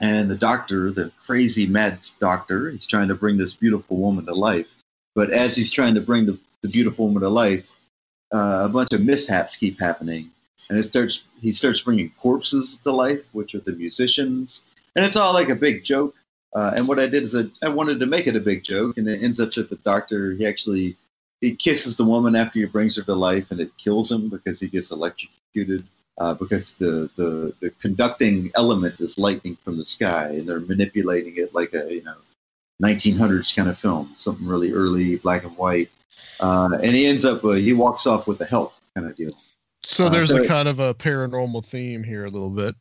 and 0.00 0.30
the 0.30 0.36
doctor, 0.36 0.90
the 0.90 1.12
crazy 1.24 1.66
mad 1.66 1.98
doctor, 2.18 2.70
he's 2.70 2.86
trying 2.86 3.08
to 3.08 3.14
bring 3.14 3.38
this 3.38 3.54
beautiful 3.54 3.96
woman 3.96 4.26
to 4.26 4.34
life. 4.34 4.68
But 5.14 5.30
as 5.30 5.54
he's 5.54 5.70
trying 5.70 5.94
to 5.94 6.00
bring 6.00 6.26
the, 6.26 6.38
the 6.62 6.68
beautiful 6.68 7.06
woman 7.06 7.22
to 7.22 7.28
life, 7.28 7.64
uh, 8.34 8.62
a 8.64 8.68
bunch 8.68 8.92
of 8.92 9.00
mishaps 9.02 9.54
keep 9.54 9.78
happening, 9.78 10.30
and 10.68 10.78
it 10.78 10.82
starts. 10.82 11.22
He 11.40 11.52
starts 11.52 11.80
bringing 11.80 12.10
corpses 12.18 12.78
to 12.78 12.90
life, 12.90 13.22
which 13.32 13.54
are 13.54 13.60
the 13.60 13.72
musicians, 13.72 14.64
and 14.96 15.04
it's 15.04 15.16
all 15.16 15.32
like 15.32 15.48
a 15.48 15.54
big 15.54 15.84
joke. 15.84 16.16
Uh, 16.54 16.72
and 16.76 16.86
what 16.86 16.98
I 17.00 17.06
did 17.08 17.24
is 17.24 17.34
I, 17.34 17.44
I 17.62 17.68
wanted 17.68 17.98
to 18.00 18.06
make 18.06 18.26
it 18.26 18.36
a 18.36 18.40
big 18.40 18.62
joke, 18.62 18.96
and 18.98 19.08
it 19.08 19.22
ends 19.22 19.40
up 19.40 19.52
that 19.54 19.70
the 19.70 19.76
doctor 19.76 20.32
he 20.32 20.46
actually 20.46 20.96
he 21.40 21.54
kisses 21.56 21.96
the 21.96 22.04
woman 22.04 22.36
after 22.36 22.60
he 22.60 22.64
brings 22.66 22.96
her 22.96 23.02
to 23.02 23.14
life, 23.14 23.50
and 23.50 23.60
it 23.60 23.76
kills 23.76 24.10
him 24.10 24.28
because 24.28 24.60
he 24.60 24.68
gets 24.68 24.90
electrocuted. 24.92 25.84
uh, 26.18 26.32
because 26.34 26.72
the, 26.74 27.10
the 27.16 27.52
the 27.60 27.70
conducting 27.80 28.52
element 28.54 29.00
is 29.00 29.18
lightning 29.18 29.56
from 29.64 29.76
the 29.76 29.84
sky, 29.84 30.28
and 30.28 30.48
they're 30.48 30.60
manipulating 30.60 31.34
it 31.36 31.52
like 31.54 31.74
a 31.74 31.92
you 31.92 32.02
know 32.04 32.14
1900s 32.82 33.54
kind 33.54 33.68
of 33.68 33.78
film, 33.78 34.14
something 34.16 34.46
really 34.46 34.72
early, 34.72 35.16
black 35.16 35.44
and 35.44 35.56
white. 35.56 35.90
Uh, 36.40 36.70
and 36.82 36.94
he 36.94 37.06
ends 37.06 37.24
up 37.24 37.44
uh, 37.44 37.50
he 37.50 37.72
walks 37.72 38.06
off 38.06 38.26
with 38.28 38.38
the 38.38 38.44
help 38.46 38.74
kind 38.94 39.08
of 39.08 39.16
deal. 39.16 39.32
So 39.82 40.06
Uh, 40.06 40.08
there's 40.10 40.30
so 40.30 40.38
a 40.38 40.42
it- 40.44 40.46
kind 40.48 40.68
of 40.68 40.78
a 40.78 40.94
paranormal 40.94 41.64
theme 41.66 42.02
here 42.04 42.24
a 42.24 42.30
little 42.30 42.50
bit. 42.50 42.74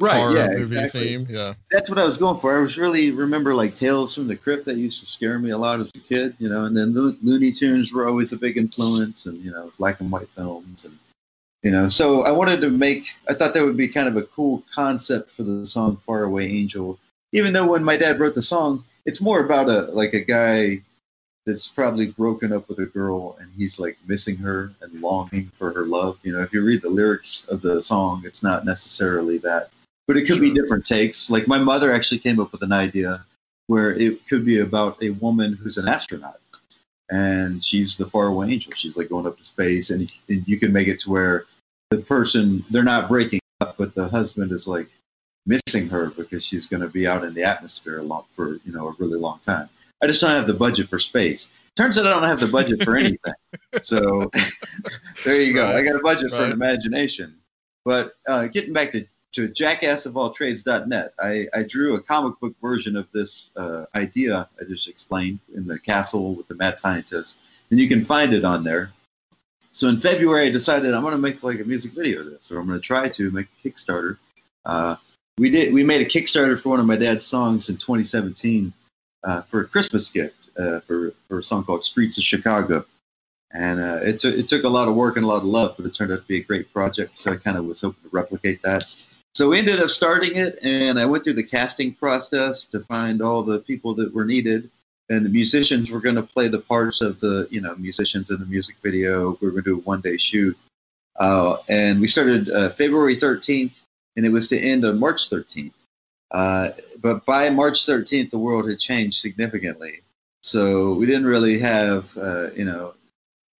Right, 0.00 0.32
yeah, 0.32 0.48
movie 0.50 0.76
exactly. 0.76 1.18
theme. 1.18 1.26
Yeah. 1.28 1.54
That's 1.72 1.90
what 1.90 1.98
I 1.98 2.04
was 2.04 2.18
going 2.18 2.40
for. 2.40 2.56
I 2.56 2.60
was 2.60 2.78
really 2.78 3.10
remember 3.10 3.52
like 3.52 3.74
Tales 3.74 4.14
from 4.14 4.28
the 4.28 4.36
Crypt 4.36 4.64
that 4.66 4.76
used 4.76 5.00
to 5.00 5.06
scare 5.06 5.38
me 5.40 5.50
a 5.50 5.58
lot 5.58 5.80
as 5.80 5.90
a 5.96 6.00
kid, 6.00 6.36
you 6.38 6.48
know. 6.48 6.66
And 6.66 6.76
then 6.76 6.94
Lo- 6.94 7.16
Looney 7.20 7.50
Tunes 7.50 7.92
were 7.92 8.06
always 8.06 8.32
a 8.32 8.36
big 8.36 8.56
influence, 8.56 9.26
and 9.26 9.42
you 9.42 9.50
know, 9.50 9.72
black 9.76 10.00
and 10.00 10.10
white 10.10 10.28
films, 10.36 10.84
and 10.84 10.96
you 11.64 11.72
know. 11.72 11.88
So 11.88 12.22
I 12.22 12.30
wanted 12.30 12.60
to 12.60 12.70
make. 12.70 13.08
I 13.28 13.34
thought 13.34 13.54
that 13.54 13.64
would 13.64 13.76
be 13.76 13.88
kind 13.88 14.06
of 14.06 14.16
a 14.16 14.22
cool 14.22 14.62
concept 14.72 15.32
for 15.32 15.42
the 15.42 15.66
song 15.66 16.00
"Far 16.06 16.22
Away 16.22 16.46
Angel." 16.46 16.98
Even 17.32 17.52
though 17.52 17.66
when 17.66 17.82
my 17.82 17.96
dad 17.96 18.20
wrote 18.20 18.36
the 18.36 18.42
song, 18.42 18.84
it's 19.04 19.20
more 19.20 19.40
about 19.40 19.68
a 19.68 19.90
like 19.90 20.14
a 20.14 20.20
guy 20.20 20.76
that's 21.44 21.66
probably 21.66 22.08
broken 22.10 22.52
up 22.52 22.68
with 22.68 22.78
a 22.78 22.86
girl 22.86 23.36
and 23.40 23.50
he's 23.56 23.80
like 23.80 23.96
missing 24.06 24.36
her 24.36 24.70
and 24.82 25.00
longing 25.00 25.50
for 25.56 25.72
her 25.72 25.86
love. 25.86 26.18
You 26.22 26.32
know, 26.34 26.40
if 26.40 26.52
you 26.52 26.62
read 26.62 26.82
the 26.82 26.90
lyrics 26.90 27.46
of 27.48 27.62
the 27.62 27.82
song, 27.82 28.22
it's 28.26 28.42
not 28.42 28.66
necessarily 28.66 29.38
that 29.38 29.70
but 30.08 30.16
it 30.16 30.26
could 30.26 30.40
be 30.40 30.52
different 30.52 30.86
takes. 30.86 31.30
Like 31.30 31.46
my 31.46 31.58
mother 31.58 31.92
actually 31.92 32.18
came 32.18 32.40
up 32.40 32.50
with 32.50 32.62
an 32.62 32.72
idea 32.72 33.24
where 33.68 33.94
it 33.94 34.26
could 34.26 34.44
be 34.44 34.60
about 34.60 35.00
a 35.02 35.10
woman 35.10 35.52
who's 35.52 35.76
an 35.76 35.86
astronaut, 35.86 36.40
and 37.10 37.62
she's 37.62 37.96
the 37.96 38.06
faraway 38.06 38.52
angel. 38.52 38.72
She's 38.74 38.96
like 38.96 39.10
going 39.10 39.26
up 39.26 39.36
to 39.36 39.44
space, 39.44 39.90
and, 39.90 40.12
and 40.28 40.48
you 40.48 40.58
can 40.58 40.72
make 40.72 40.88
it 40.88 40.98
to 41.00 41.10
where 41.10 41.44
the 41.90 41.98
person 41.98 42.64
they're 42.70 42.82
not 42.82 43.08
breaking 43.08 43.40
up, 43.60 43.76
but 43.76 43.94
the 43.94 44.08
husband 44.08 44.50
is 44.50 44.66
like 44.66 44.88
missing 45.46 45.88
her 45.88 46.06
because 46.10 46.44
she's 46.44 46.66
going 46.66 46.82
to 46.82 46.88
be 46.88 47.06
out 47.06 47.24
in 47.24 47.34
the 47.34 47.44
atmosphere 47.44 47.98
a 47.98 48.02
long, 48.02 48.24
for 48.34 48.54
you 48.64 48.72
know 48.72 48.88
a 48.88 48.94
really 48.98 49.18
long 49.18 49.38
time. 49.40 49.68
I 50.02 50.06
just 50.06 50.22
don't 50.22 50.30
have 50.30 50.46
the 50.46 50.54
budget 50.54 50.88
for 50.88 50.98
space. 50.98 51.50
Turns 51.76 51.98
out 51.98 52.06
I 52.06 52.10
don't 52.10 52.22
have 52.22 52.40
the 52.40 52.48
budget 52.48 52.82
for 52.82 52.96
anything. 52.96 53.34
so 53.82 54.30
there 55.26 55.40
you 55.42 55.52
go. 55.52 55.76
I 55.76 55.82
got 55.82 55.96
a 55.96 56.00
budget 56.00 56.30
for 56.30 56.44
an 56.44 56.52
imagination. 56.52 57.36
But 57.84 58.14
uh, 58.26 58.46
getting 58.46 58.72
back 58.72 58.92
to 58.92 59.06
to 59.32 59.48
jackassofalltrades.net. 59.48 61.14
I, 61.18 61.46
I 61.52 61.62
drew 61.62 61.94
a 61.94 62.00
comic 62.00 62.38
book 62.40 62.54
version 62.62 62.96
of 62.96 63.10
this 63.12 63.50
uh, 63.56 63.84
idea 63.94 64.48
I 64.60 64.64
just 64.64 64.88
explained 64.88 65.40
in 65.54 65.66
the 65.66 65.78
castle 65.78 66.34
with 66.34 66.48
the 66.48 66.54
mad 66.54 66.78
scientist, 66.78 67.38
and 67.70 67.78
you 67.78 67.88
can 67.88 68.04
find 68.04 68.32
it 68.32 68.44
on 68.44 68.64
there. 68.64 68.92
So 69.72 69.88
in 69.88 70.00
February, 70.00 70.46
I 70.46 70.50
decided 70.50 70.94
I'm 70.94 71.02
going 71.02 71.12
to 71.12 71.18
make 71.18 71.42
like 71.42 71.60
a 71.60 71.64
music 71.64 71.92
video 71.92 72.20
of 72.20 72.26
this, 72.26 72.50
or 72.50 72.58
I'm 72.58 72.66
going 72.66 72.78
to 72.78 72.84
try 72.84 73.08
to 73.08 73.30
make 73.30 73.46
a 73.46 73.68
Kickstarter. 73.68 74.16
Uh, 74.64 74.96
we 75.38 75.50
did. 75.50 75.72
We 75.72 75.84
made 75.84 76.00
a 76.00 76.08
Kickstarter 76.08 76.60
for 76.60 76.70
one 76.70 76.80
of 76.80 76.86
my 76.86 76.96
dad's 76.96 77.24
songs 77.24 77.68
in 77.68 77.76
2017 77.76 78.72
uh, 79.24 79.42
for 79.42 79.60
a 79.60 79.64
Christmas 79.66 80.10
gift 80.10 80.50
uh, 80.58 80.80
for 80.80 81.12
for 81.28 81.38
a 81.38 81.42
song 81.42 81.64
called 81.64 81.84
"Streets 81.84 82.18
of 82.18 82.24
Chicago." 82.24 82.84
And 83.50 83.80
uh, 83.80 84.00
it, 84.02 84.18
took 84.18 84.34
it 84.34 84.48
took 84.48 84.64
a 84.64 84.68
lot 84.68 84.88
of 84.88 84.94
work 84.94 85.16
and 85.16 85.24
a 85.24 85.28
lot 85.28 85.38
of 85.38 85.44
love, 85.44 85.74
but 85.76 85.86
it 85.86 85.94
turned 85.94 86.12
out 86.12 86.20
to 86.20 86.26
be 86.26 86.38
a 86.38 86.42
great 86.42 86.72
project. 86.72 87.18
So 87.18 87.32
I 87.32 87.36
kind 87.36 87.56
of 87.56 87.64
was 87.64 87.80
hoping 87.80 88.02
to 88.02 88.08
replicate 88.10 88.62
that. 88.62 88.84
So 89.38 89.50
we 89.50 89.60
ended 89.60 89.78
up 89.78 89.90
starting 89.90 90.34
it, 90.34 90.58
and 90.64 90.98
I 90.98 91.06
went 91.06 91.22
through 91.22 91.34
the 91.34 91.44
casting 91.44 91.94
process 91.94 92.64
to 92.72 92.80
find 92.80 93.22
all 93.22 93.44
the 93.44 93.60
people 93.60 93.94
that 93.94 94.12
were 94.12 94.24
needed, 94.24 94.68
and 95.10 95.24
the 95.24 95.30
musicians 95.30 95.92
were 95.92 96.00
going 96.00 96.16
to 96.16 96.24
play 96.24 96.48
the 96.48 96.58
parts 96.58 97.00
of 97.00 97.20
the 97.20 97.46
you 97.48 97.60
know 97.60 97.76
musicians 97.76 98.32
in 98.32 98.40
the 98.40 98.46
music 98.46 98.74
video. 98.82 99.38
We 99.40 99.46
were 99.46 99.52
going 99.52 99.62
to 99.62 99.70
do 99.70 99.76
a 99.76 99.82
one 99.82 100.00
day 100.00 100.16
shoot, 100.16 100.58
uh, 101.20 101.58
and 101.68 102.00
we 102.00 102.08
started 102.08 102.50
uh, 102.50 102.70
February 102.70 103.14
13th, 103.14 103.80
and 104.16 104.26
it 104.26 104.32
was 104.32 104.48
to 104.48 104.58
end 104.58 104.84
on 104.84 104.98
March 104.98 105.30
13th. 105.30 105.70
Uh, 106.32 106.70
but 107.00 107.24
by 107.24 107.48
March 107.48 107.86
13th, 107.86 108.32
the 108.32 108.38
world 108.38 108.68
had 108.68 108.80
changed 108.80 109.20
significantly, 109.20 110.00
so 110.42 110.94
we 110.94 111.06
didn't 111.06 111.26
really 111.26 111.60
have 111.60 112.18
uh, 112.18 112.50
you 112.56 112.64
know 112.64 112.92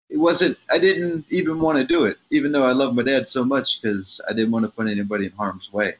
it 0.09 0.17
wasn't 0.17 0.57
i 0.71 0.77
didn't 0.77 1.25
even 1.29 1.59
want 1.59 1.77
to 1.77 1.83
do 1.83 2.05
it 2.05 2.17
even 2.31 2.51
though 2.51 2.65
i 2.65 2.71
love 2.71 2.95
my 2.95 3.03
dad 3.03 3.29
so 3.29 3.43
much 3.43 3.81
because 3.81 4.19
i 4.29 4.33
didn't 4.33 4.51
want 4.51 4.65
to 4.65 4.71
put 4.71 4.87
anybody 4.87 5.25
in 5.25 5.31
harm's 5.33 5.71
way. 5.71 5.95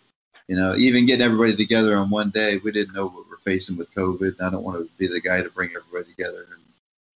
You 0.47 0.55
know 0.55 0.75
even 0.75 1.05
getting 1.05 1.25
everybody 1.25 1.55
together 1.55 1.95
on 1.95 2.09
one 2.09 2.31
day 2.31 2.57
we 2.57 2.71
didn't 2.71 2.95
know 2.95 3.05
what 3.05 3.29
we're 3.29 3.37
facing 3.37 3.77
with 3.77 3.93
covid 3.93 4.37
and 4.37 4.41
i 4.41 4.49
don't 4.49 4.63
want 4.63 4.77
to 4.77 4.89
be 4.97 5.07
the 5.07 5.21
guy 5.21 5.41
to 5.41 5.49
bring 5.49 5.69
everybody 5.75 6.11
together 6.11 6.47
and 6.51 6.63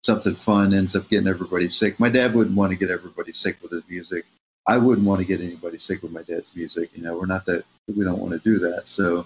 something 0.04 0.36
fun 0.36 0.74
ends 0.74 0.96
up 0.98 1.10
getting 1.10 1.30
everybody 1.30 1.70
sick. 1.70 1.98
My 1.98 2.10
dad 2.10 2.36
wouldn't 2.36 2.58
want 2.58 2.72
to 2.72 2.76
get 2.76 2.92
everybody 2.92 3.32
sick 3.32 3.58
with 3.62 3.72
his 3.72 3.84
music. 3.88 4.26
I 4.68 4.78
wouldn't 4.78 5.08
want 5.08 5.22
to 5.22 5.26
get 5.26 5.40
anybody 5.40 5.78
sick 5.78 6.04
with 6.04 6.12
my 6.12 6.22
dad's 6.24 6.56
music 6.56 6.90
you 6.94 7.04
know 7.04 7.18
we're 7.18 7.26
not 7.26 7.46
that 7.48 7.66
we 7.88 8.04
don't 8.04 8.20
want 8.20 8.32
to 8.34 8.40
do 8.40 8.60
that. 8.60 8.88
So 8.88 9.26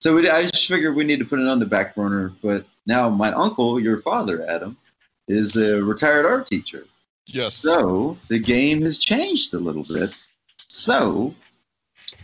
so 0.00 0.14
we, 0.14 0.28
i 0.28 0.42
just 0.42 0.68
figured 0.68 0.94
we 0.94 1.04
need 1.04 1.18
to 1.18 1.24
put 1.24 1.38
it 1.38 1.48
on 1.48 1.58
the 1.58 1.66
back 1.66 1.94
burner 1.94 2.32
but 2.42 2.64
now 2.86 3.08
my 3.08 3.32
uncle 3.32 3.80
your 3.80 4.00
father 4.02 4.48
adam 4.48 4.76
is 5.28 5.56
a 5.56 5.82
retired 5.82 6.26
art 6.26 6.46
teacher 6.46 6.84
Yes. 7.26 7.54
so 7.54 8.18
the 8.28 8.38
game 8.38 8.82
has 8.82 8.98
changed 8.98 9.54
a 9.54 9.58
little 9.58 9.84
bit. 9.84 10.10
So 10.68 11.34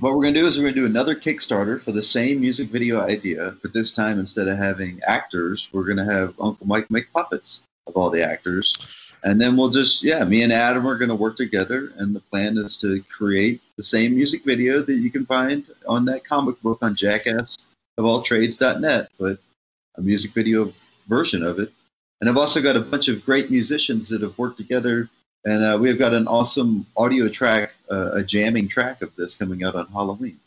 what 0.01 0.15
we're 0.15 0.23
going 0.23 0.35
to 0.35 0.41
do 0.41 0.47
is 0.47 0.57
we're 0.57 0.65
going 0.65 0.75
to 0.75 0.81
do 0.81 0.87
another 0.87 1.15
Kickstarter 1.15 1.81
for 1.81 1.93
the 1.93 2.03
same 2.03 2.41
music 2.41 2.71
video 2.71 3.01
idea, 3.01 3.55
but 3.63 3.73
this 3.73 3.93
time 3.93 4.19
instead 4.19 4.49
of 4.49 4.59
having 4.59 5.01
actors, 5.07 5.69
we're 5.73 5.85
going 5.85 5.99
to 5.99 6.05
have 6.05 6.35
Uncle 6.41 6.67
Mike 6.67 6.91
make 6.91 7.13
puppets 7.13 7.63
of 7.87 7.97
all 7.97 8.11
the 8.11 8.23
actors. 8.23 8.77
And 9.25 9.41
then 9.41 9.57
we'll 9.57 9.71
just, 9.71 10.03
yeah, 10.03 10.25
me 10.25 10.43
and 10.43 10.53
Adam 10.53 10.85
are 10.87 10.99
going 10.99 11.09
to 11.09 11.15
work 11.15 11.37
together. 11.37 11.93
And 11.97 12.15
the 12.15 12.21
plan 12.21 12.59
is 12.59 12.77
to 12.79 13.03
create 13.05 13.63
the 13.77 13.83
same 13.83 14.15
music 14.17 14.45
video 14.45 14.83
that 14.83 14.95
you 14.95 15.11
can 15.11 15.25
find 15.27 15.65
on 15.87 16.05
that 16.07 16.25
comic 16.25 16.61
book 16.61 16.79
on 16.83 16.97
jackassofalltrades.net, 16.97 19.11
but 19.19 19.39
a 19.97 20.01
music 20.01 20.33
video 20.33 20.73
version 21.07 21.45
of 21.45 21.61
it. 21.61 21.73
And 22.23 22.31
I've 22.31 22.37
also 22.37 22.63
got 22.63 22.77
a 22.77 22.81
bunch 22.81 23.09
of 23.09 23.25
great 23.25 23.51
musicians 23.51 24.11
that 24.11 24.23
have 24.23 24.39
worked 24.39 24.57
together. 24.57 25.09
And 25.45 25.65
uh, 25.65 25.77
we've 25.81 25.99
got 25.99 26.15
an 26.15 26.29
awesome 26.29 26.87
audio 26.97 27.29
track, 27.29 27.73
uh, 27.91 28.13
a 28.13 28.23
jamming 28.23 28.69
track 28.69 29.03
of 29.03 29.17
this 29.17 29.37
coming 29.37 29.65
out 29.65 29.75
on 29.75 29.89
Halloween. 29.89 30.39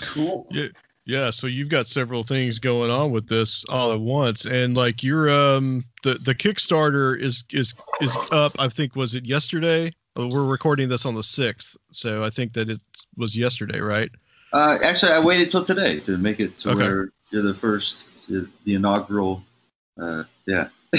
Cool. 0.00 0.48
Yeah, 0.50 0.66
yeah. 1.06 1.30
So 1.30 1.46
you've 1.46 1.68
got 1.68 1.86
several 1.86 2.24
things 2.24 2.58
going 2.58 2.90
on 2.90 3.12
with 3.12 3.28
this 3.28 3.64
all 3.68 3.92
at 3.92 4.00
once, 4.00 4.46
and 4.46 4.76
like 4.76 5.04
your 5.04 5.30
um 5.30 5.84
the 6.02 6.14
the 6.14 6.34
Kickstarter 6.34 7.16
is 7.16 7.44
is 7.52 7.76
is 8.00 8.16
up. 8.32 8.56
I 8.58 8.68
think 8.68 8.96
was 8.96 9.14
it 9.14 9.24
yesterday? 9.24 9.92
We're 10.16 10.42
recording 10.44 10.88
this 10.88 11.06
on 11.06 11.14
the 11.14 11.22
sixth, 11.22 11.76
so 11.92 12.24
I 12.24 12.30
think 12.30 12.54
that 12.54 12.68
it 12.68 12.80
was 13.16 13.36
yesterday, 13.36 13.78
right? 13.78 14.10
Uh, 14.52 14.78
actually, 14.82 15.12
I 15.12 15.20
waited 15.20 15.50
till 15.50 15.62
today 15.62 16.00
to 16.00 16.18
make 16.18 16.40
it 16.40 16.56
to 16.58 16.70
Okay. 16.70 16.78
where 16.78 17.10
you're 17.30 17.42
the 17.42 17.54
first, 17.54 18.06
the, 18.28 18.48
the 18.64 18.74
inaugural. 18.74 19.44
Uh, 20.00 20.24
yeah. 20.46 20.68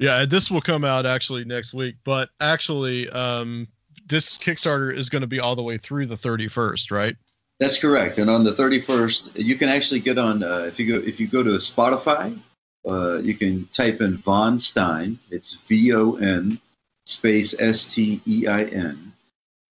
Yeah, 0.00 0.24
this 0.24 0.50
will 0.50 0.62
come 0.62 0.82
out 0.82 1.04
actually 1.04 1.44
next 1.44 1.74
week, 1.74 1.96
but 2.04 2.30
actually, 2.40 3.10
um, 3.10 3.68
this 4.08 4.38
Kickstarter 4.38 4.96
is 4.96 5.10
going 5.10 5.20
to 5.20 5.28
be 5.28 5.40
all 5.40 5.56
the 5.56 5.62
way 5.62 5.76
through 5.76 6.06
the 6.06 6.16
31st, 6.16 6.90
right? 6.90 7.16
That's 7.60 7.78
correct. 7.78 8.16
And 8.16 8.30
on 8.30 8.42
the 8.42 8.52
31st, 8.52 9.32
you 9.34 9.56
can 9.56 9.68
actually 9.68 10.00
get 10.00 10.16
on 10.16 10.42
uh, 10.42 10.64
if 10.66 10.80
you 10.80 10.90
go 10.90 11.06
if 11.06 11.20
you 11.20 11.28
go 11.28 11.42
to 11.42 11.50
Spotify, 11.50 12.40
uh, 12.88 13.18
you 13.18 13.34
can 13.34 13.66
type 13.66 14.00
in 14.00 14.16
Von 14.16 14.58
Stein. 14.58 15.18
It's 15.30 15.56
V 15.56 15.92
O 15.92 16.14
N 16.14 16.58
space 17.04 17.60
S 17.60 17.94
T 17.94 18.22
E 18.26 18.46
I 18.46 18.62
N, 18.64 19.12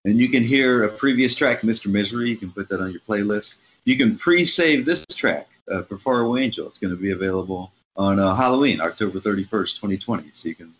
and 0.05 0.19
you 0.19 0.29
can 0.29 0.43
hear 0.43 0.83
a 0.83 0.89
previous 0.89 1.33
track, 1.33 1.61
Mr. 1.61 1.87
Misery. 1.87 2.29
You 2.29 2.37
can 2.37 2.51
put 2.51 2.69
that 2.69 2.79
on 2.79 2.91
your 2.91 3.01
playlist. 3.01 3.55
You 3.85 3.97
can 3.97 4.15
pre-save 4.15 4.85
this 4.85 5.07
track 5.07 5.47
uh, 5.71 5.81
for 5.81 5.97
Faraway 5.97 6.43
Angel. 6.43 6.67
It's 6.67 6.77
going 6.77 6.95
to 6.95 7.01
be 7.01 7.13
available 7.13 7.71
on 7.95 8.19
uh, 8.19 8.35
Halloween, 8.35 8.81
October 8.81 9.19
31st, 9.19 9.75
2020. 9.75 10.29
So 10.31 10.49
you 10.49 10.55
can 10.55 10.73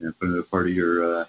you 0.00 0.06
know, 0.06 0.12
put 0.20 0.30
it 0.30 0.38
a 0.38 0.42
part 0.42 0.68
of 0.68 0.74
your 0.74 1.20
uh, 1.20 1.24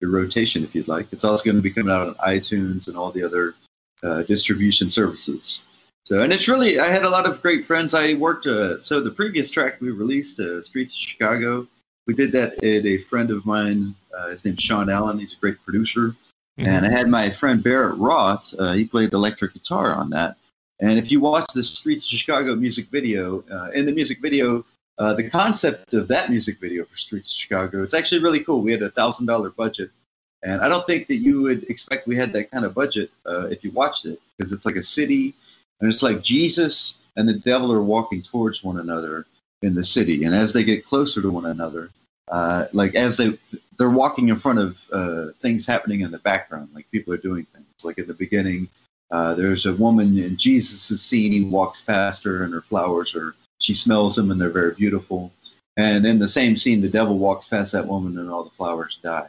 your 0.00 0.10
rotation 0.10 0.64
if 0.64 0.74
you'd 0.74 0.88
like. 0.88 1.12
It's 1.12 1.24
also 1.24 1.44
going 1.44 1.56
to 1.56 1.62
be 1.62 1.70
coming 1.70 1.92
out 1.92 2.08
on 2.08 2.14
iTunes 2.16 2.88
and 2.88 2.96
all 2.96 3.10
the 3.10 3.22
other 3.22 3.54
uh, 4.02 4.22
distribution 4.22 4.90
services. 4.90 5.64
So, 6.04 6.20
and 6.20 6.32
it's 6.32 6.48
really, 6.48 6.78
I 6.78 6.88
had 6.88 7.04
a 7.04 7.08
lot 7.08 7.26
of 7.26 7.40
great 7.40 7.64
friends. 7.64 7.94
I 7.94 8.12
worked, 8.14 8.46
uh, 8.46 8.78
so 8.78 9.00
the 9.00 9.10
previous 9.10 9.50
track 9.50 9.80
we 9.80 9.90
released, 9.90 10.38
uh, 10.38 10.62
Streets 10.62 10.92
of 10.92 11.00
Chicago, 11.00 11.66
we 12.06 12.12
did 12.12 12.32
that 12.32 12.62
at 12.62 12.84
a 12.84 12.98
friend 12.98 13.30
of 13.30 13.46
mine. 13.46 13.94
Uh, 14.14 14.28
his 14.28 14.44
name's 14.44 14.62
Sean 14.62 14.90
Allen. 14.90 15.18
He's 15.18 15.32
a 15.32 15.36
great 15.36 15.56
producer. 15.64 16.14
And 16.56 16.86
I 16.86 16.90
had 16.90 17.08
my 17.08 17.30
friend 17.30 17.64
Barrett 17.64 17.98
Roth. 17.98 18.54
Uh, 18.56 18.74
he 18.74 18.84
played 18.84 19.12
electric 19.12 19.54
guitar 19.54 19.92
on 19.92 20.10
that. 20.10 20.36
And 20.78 20.98
if 20.98 21.10
you 21.10 21.18
watch 21.18 21.46
the 21.52 21.62
Streets 21.62 22.04
of 22.12 22.18
Chicago 22.18 22.54
music 22.54 22.88
video, 22.90 23.42
uh, 23.50 23.70
in 23.74 23.86
the 23.86 23.92
music 23.92 24.20
video, 24.20 24.64
uh, 24.98 25.14
the 25.14 25.28
concept 25.28 25.92
of 25.94 26.08
that 26.08 26.30
music 26.30 26.60
video 26.60 26.84
for 26.84 26.96
Streets 26.96 27.30
of 27.30 27.36
Chicago, 27.36 27.82
it's 27.82 27.94
actually 27.94 28.22
really 28.22 28.40
cool. 28.40 28.62
We 28.62 28.72
had 28.72 28.82
a 28.82 28.90
thousand 28.90 29.26
dollar 29.26 29.50
budget, 29.50 29.90
and 30.42 30.60
I 30.60 30.68
don't 30.68 30.86
think 30.86 31.08
that 31.08 31.16
you 31.16 31.42
would 31.42 31.64
expect 31.64 32.06
we 32.06 32.16
had 32.16 32.32
that 32.34 32.50
kind 32.50 32.64
of 32.64 32.74
budget 32.74 33.10
uh, 33.26 33.46
if 33.46 33.64
you 33.64 33.70
watched 33.72 34.06
it, 34.06 34.20
because 34.36 34.52
it's 34.52 34.66
like 34.66 34.76
a 34.76 34.82
city, 34.82 35.34
and 35.80 35.92
it's 35.92 36.02
like 36.02 36.22
Jesus 36.22 36.96
and 37.16 37.28
the 37.28 37.34
devil 37.34 37.72
are 37.72 37.82
walking 37.82 38.22
towards 38.22 38.62
one 38.62 38.78
another 38.78 39.26
in 39.62 39.74
the 39.74 39.84
city, 39.84 40.24
and 40.24 40.34
as 40.34 40.52
they 40.52 40.64
get 40.64 40.86
closer 40.86 41.22
to 41.22 41.30
one 41.30 41.46
another, 41.46 41.90
uh, 42.28 42.66
like 42.72 42.94
as 42.94 43.16
they 43.16 43.38
they're 43.78 43.90
walking 43.90 44.28
in 44.28 44.36
front 44.36 44.60
of 44.60 44.80
uh, 44.92 45.26
things 45.42 45.66
happening 45.66 46.02
in 46.02 46.12
the 46.12 46.18
background, 46.18 46.68
like 46.74 46.88
people 46.92 47.12
are 47.12 47.18
doing 47.18 47.46
things. 47.46 47.66
Like 47.82 47.98
in 47.98 48.06
the 48.06 48.14
beginning, 48.14 48.68
uh, 49.10 49.34
there's 49.34 49.66
a 49.66 49.74
woman 49.74 50.16
in 50.18 50.36
Jesus' 50.36 51.02
scene. 51.02 51.32
He 51.32 51.42
walks 51.42 51.80
past 51.80 52.22
her, 52.24 52.44
and 52.44 52.54
her 52.54 52.62
flowers 52.62 53.16
are. 53.16 53.34
She 53.60 53.74
smells 53.74 54.16
them, 54.16 54.30
and 54.30 54.40
they're 54.40 54.50
very 54.50 54.74
beautiful. 54.74 55.32
And 55.76 56.06
in 56.06 56.18
the 56.18 56.28
same 56.28 56.56
scene, 56.56 56.80
the 56.80 56.88
devil 56.88 57.18
walks 57.18 57.48
past 57.48 57.72
that 57.72 57.86
woman, 57.86 58.18
and 58.18 58.30
all 58.30 58.44
the 58.44 58.50
flowers 58.50 58.98
die. 59.02 59.28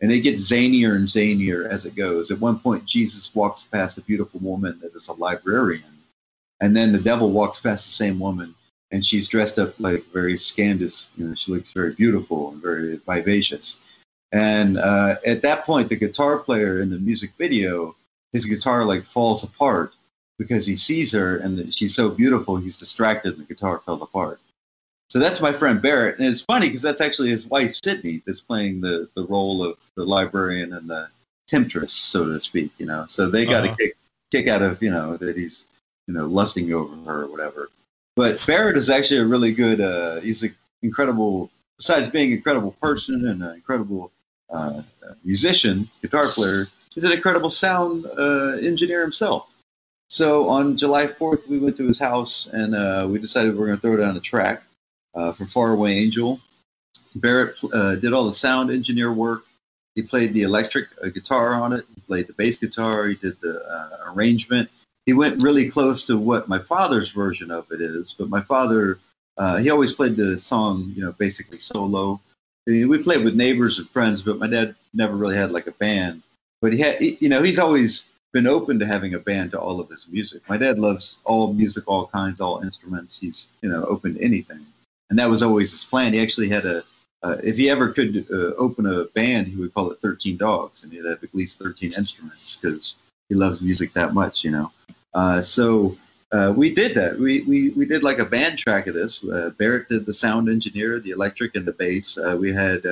And 0.00 0.12
it 0.12 0.20
gets 0.20 0.50
zanier 0.50 0.96
and 0.96 1.06
zanier 1.06 1.68
as 1.68 1.86
it 1.86 1.94
goes. 1.94 2.30
At 2.30 2.40
one 2.40 2.58
point, 2.58 2.84
Jesus 2.84 3.34
walks 3.34 3.62
past 3.62 3.98
a 3.98 4.02
beautiful 4.02 4.40
woman 4.40 4.78
that 4.80 4.94
is 4.94 5.08
a 5.08 5.14
librarian, 5.14 6.02
and 6.60 6.76
then 6.76 6.92
the 6.92 6.98
devil 6.98 7.30
walks 7.30 7.60
past 7.60 7.86
the 7.86 7.92
same 7.92 8.18
woman, 8.18 8.54
and 8.90 9.04
she's 9.04 9.28
dressed 9.28 9.58
up 9.58 9.78
like 9.78 10.04
very 10.12 10.34
Scandis. 10.34 11.08
You 11.16 11.28
know, 11.28 11.34
she 11.34 11.52
looks 11.52 11.72
very 11.72 11.94
beautiful 11.94 12.50
and 12.50 12.62
very 12.62 13.00
vivacious. 13.06 13.80
And 14.32 14.76
uh, 14.78 15.16
at 15.24 15.42
that 15.42 15.64
point, 15.64 15.88
the 15.88 15.96
guitar 15.96 16.38
player 16.38 16.80
in 16.80 16.90
the 16.90 16.98
music 16.98 17.32
video, 17.38 17.96
his 18.32 18.44
guitar 18.44 18.84
like 18.84 19.04
falls 19.04 19.44
apart 19.44 19.92
because 20.38 20.66
he 20.66 20.76
sees 20.76 21.12
her 21.12 21.36
and 21.36 21.72
she's 21.74 21.94
so 21.94 22.08
beautiful, 22.10 22.56
he's 22.56 22.76
distracted 22.76 23.32
and 23.32 23.42
the 23.42 23.54
guitar 23.54 23.80
fell 23.84 24.02
apart. 24.02 24.40
So 25.08 25.18
that's 25.18 25.40
my 25.40 25.52
friend 25.52 25.80
Barrett, 25.80 26.18
and 26.18 26.26
it's 26.26 26.40
funny 26.40 26.66
because 26.66 26.82
that's 26.82 27.00
actually 27.00 27.30
his 27.30 27.46
wife 27.46 27.76
Sydney 27.82 28.22
that's 28.26 28.40
playing 28.40 28.80
the 28.80 29.08
the 29.14 29.24
role 29.26 29.62
of 29.62 29.78
the 29.94 30.04
librarian 30.04 30.72
and 30.72 30.90
the 30.90 31.08
temptress, 31.46 31.92
so 31.92 32.24
to 32.26 32.40
speak. 32.40 32.72
You 32.78 32.86
know, 32.86 33.06
so 33.06 33.28
they 33.28 33.46
got 33.46 33.64
uh-huh. 33.64 33.74
a 33.74 33.76
kick 33.76 33.96
kick 34.32 34.48
out 34.48 34.62
of 34.62 34.82
you 34.82 34.90
know 34.90 35.16
that 35.16 35.36
he's 35.36 35.68
you 36.08 36.14
know 36.14 36.26
lusting 36.26 36.72
over 36.72 36.96
her 37.08 37.22
or 37.22 37.26
whatever. 37.28 37.70
But 38.16 38.44
Barrett 38.46 38.76
is 38.76 38.90
actually 38.90 39.20
a 39.20 39.26
really 39.26 39.52
good. 39.52 39.80
Uh, 39.80 40.20
he's 40.20 40.42
an 40.42 40.54
incredible. 40.82 41.50
Besides 41.78 42.08
being 42.08 42.32
an 42.32 42.38
incredible 42.38 42.72
person 42.80 43.28
and 43.28 43.42
an 43.42 43.54
incredible 43.54 44.10
uh, 44.50 44.80
musician, 45.24 45.90
guitar 46.00 46.26
player, 46.26 46.68
he's 46.94 47.04
an 47.04 47.12
incredible 47.12 47.50
sound 47.50 48.06
uh, 48.18 48.56
engineer 48.62 49.02
himself. 49.02 49.46
So 50.08 50.48
on 50.48 50.76
July 50.76 51.06
4th, 51.06 51.48
we 51.48 51.58
went 51.58 51.76
to 51.78 51.86
his 51.86 51.98
house 51.98 52.48
and 52.52 52.74
uh, 52.74 53.08
we 53.10 53.18
decided 53.18 53.54
we 53.54 53.62
are 53.62 53.66
going 53.66 53.78
to 53.78 53.82
throw 53.82 53.96
down 53.96 54.16
a 54.16 54.20
track 54.20 54.62
uh, 55.14 55.32
for 55.32 55.46
Faraway 55.46 55.94
Angel. 55.94 56.40
Barrett 57.16 57.58
uh, 57.72 57.96
did 57.96 58.12
all 58.12 58.26
the 58.26 58.32
sound 58.32 58.70
engineer 58.70 59.12
work. 59.12 59.44
He 59.94 60.02
played 60.02 60.34
the 60.34 60.42
electric 60.42 60.88
uh, 61.02 61.08
guitar 61.08 61.54
on 61.54 61.72
it. 61.72 61.86
He 61.94 62.00
played 62.02 62.28
the 62.28 62.34
bass 62.34 62.58
guitar. 62.58 63.06
He 63.06 63.14
did 63.16 63.40
the 63.40 63.58
uh, 63.58 64.12
arrangement. 64.12 64.68
He 65.06 65.12
went 65.12 65.42
really 65.42 65.68
close 65.68 66.04
to 66.04 66.18
what 66.18 66.48
my 66.48 66.58
father's 66.58 67.10
version 67.10 67.50
of 67.50 67.66
it 67.70 67.80
is. 67.80 68.14
But 68.16 68.28
my 68.28 68.42
father, 68.42 68.98
uh, 69.38 69.56
he 69.56 69.70
always 69.70 69.94
played 69.94 70.16
the 70.16 70.38
song, 70.38 70.92
you 70.94 71.02
know, 71.02 71.12
basically 71.12 71.58
solo. 71.58 72.20
We 72.66 72.98
played 72.98 73.24
with 73.24 73.36
neighbors 73.36 73.78
and 73.78 73.88
friends, 73.90 74.22
but 74.22 74.38
my 74.38 74.48
dad 74.48 74.74
never 74.92 75.14
really 75.14 75.36
had 75.36 75.52
like 75.52 75.68
a 75.68 75.72
band. 75.72 76.22
But 76.60 76.72
he 76.72 76.80
had, 76.80 77.00
you 77.00 77.28
know, 77.28 77.42
he's 77.42 77.60
always 77.60 78.06
been 78.32 78.46
open 78.46 78.78
to 78.78 78.86
having 78.86 79.14
a 79.14 79.18
band 79.18 79.52
to 79.52 79.60
all 79.60 79.80
of 79.80 79.88
his 79.88 80.08
music. 80.10 80.42
My 80.48 80.56
dad 80.56 80.78
loves 80.78 81.18
all 81.24 81.52
music, 81.52 81.84
all 81.86 82.06
kinds, 82.08 82.40
all 82.40 82.60
instruments. 82.62 83.18
He's, 83.18 83.48
you 83.62 83.68
know, 83.68 83.84
open 83.84 84.14
to 84.14 84.22
anything 84.22 84.66
and 85.10 85.18
that 85.18 85.30
was 85.30 85.42
always 85.42 85.70
his 85.70 85.84
plan. 85.84 86.12
He 86.12 86.20
actually 86.20 86.48
had 86.48 86.66
a, 86.66 86.84
uh, 87.22 87.36
if 87.42 87.56
he 87.56 87.70
ever 87.70 87.88
could 87.90 88.26
uh, 88.30 88.54
open 88.56 88.86
a 88.86 89.04
band, 89.14 89.48
he 89.48 89.56
would 89.56 89.74
call 89.74 89.90
it 89.90 90.00
13 90.00 90.36
Dogs, 90.36 90.84
and 90.84 90.92
he'd 90.92 91.04
have 91.04 91.22
at 91.22 91.34
least 91.34 91.58
13 91.58 91.92
instruments 91.96 92.56
because 92.56 92.96
he 93.28 93.34
loves 93.34 93.60
music 93.60 93.92
that 93.94 94.14
much, 94.14 94.44
you 94.44 94.50
know. 94.50 94.70
Uh, 95.14 95.40
so 95.40 95.96
uh, 96.32 96.52
we 96.54 96.72
did 96.72 96.94
that. 96.94 97.18
We, 97.18 97.42
we 97.42 97.70
we 97.70 97.86
did 97.86 98.02
like 98.02 98.18
a 98.18 98.24
band 98.24 98.58
track 98.58 98.86
of 98.86 98.94
this. 98.94 99.24
Uh, 99.24 99.50
Barrett 99.58 99.88
did 99.88 100.06
the 100.06 100.12
sound 100.12 100.48
engineer, 100.48 101.00
the 101.00 101.10
electric, 101.10 101.56
and 101.56 101.66
the 101.66 101.72
bass. 101.72 102.18
Uh, 102.18 102.36
we 102.38 102.52
had 102.52 102.84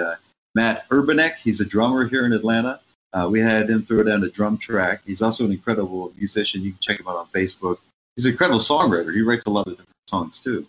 Matt 0.54 0.88
Urbanek. 0.88 1.34
He's 1.42 1.60
a 1.60 1.64
drummer 1.64 2.06
here 2.06 2.24
in 2.24 2.32
Atlanta. 2.32 2.80
We 3.30 3.40
had 3.40 3.70
him 3.70 3.84
throw 3.84 4.02
down 4.02 4.24
a 4.24 4.30
drum 4.30 4.58
track. 4.58 5.00
He's 5.06 5.22
also 5.22 5.44
an 5.44 5.52
incredible 5.52 6.12
musician. 6.16 6.62
You 6.62 6.72
can 6.72 6.80
check 6.80 7.00
him 7.00 7.08
out 7.08 7.16
on 7.16 7.26
Facebook. 7.28 7.78
He's 8.16 8.26
an 8.26 8.32
incredible 8.32 8.60
songwriter. 8.60 9.14
He 9.14 9.22
writes 9.22 9.44
a 9.46 9.50
lot 9.50 9.66
of 9.66 9.74
different 9.74 10.08
songs 10.08 10.40
too. 10.40 10.66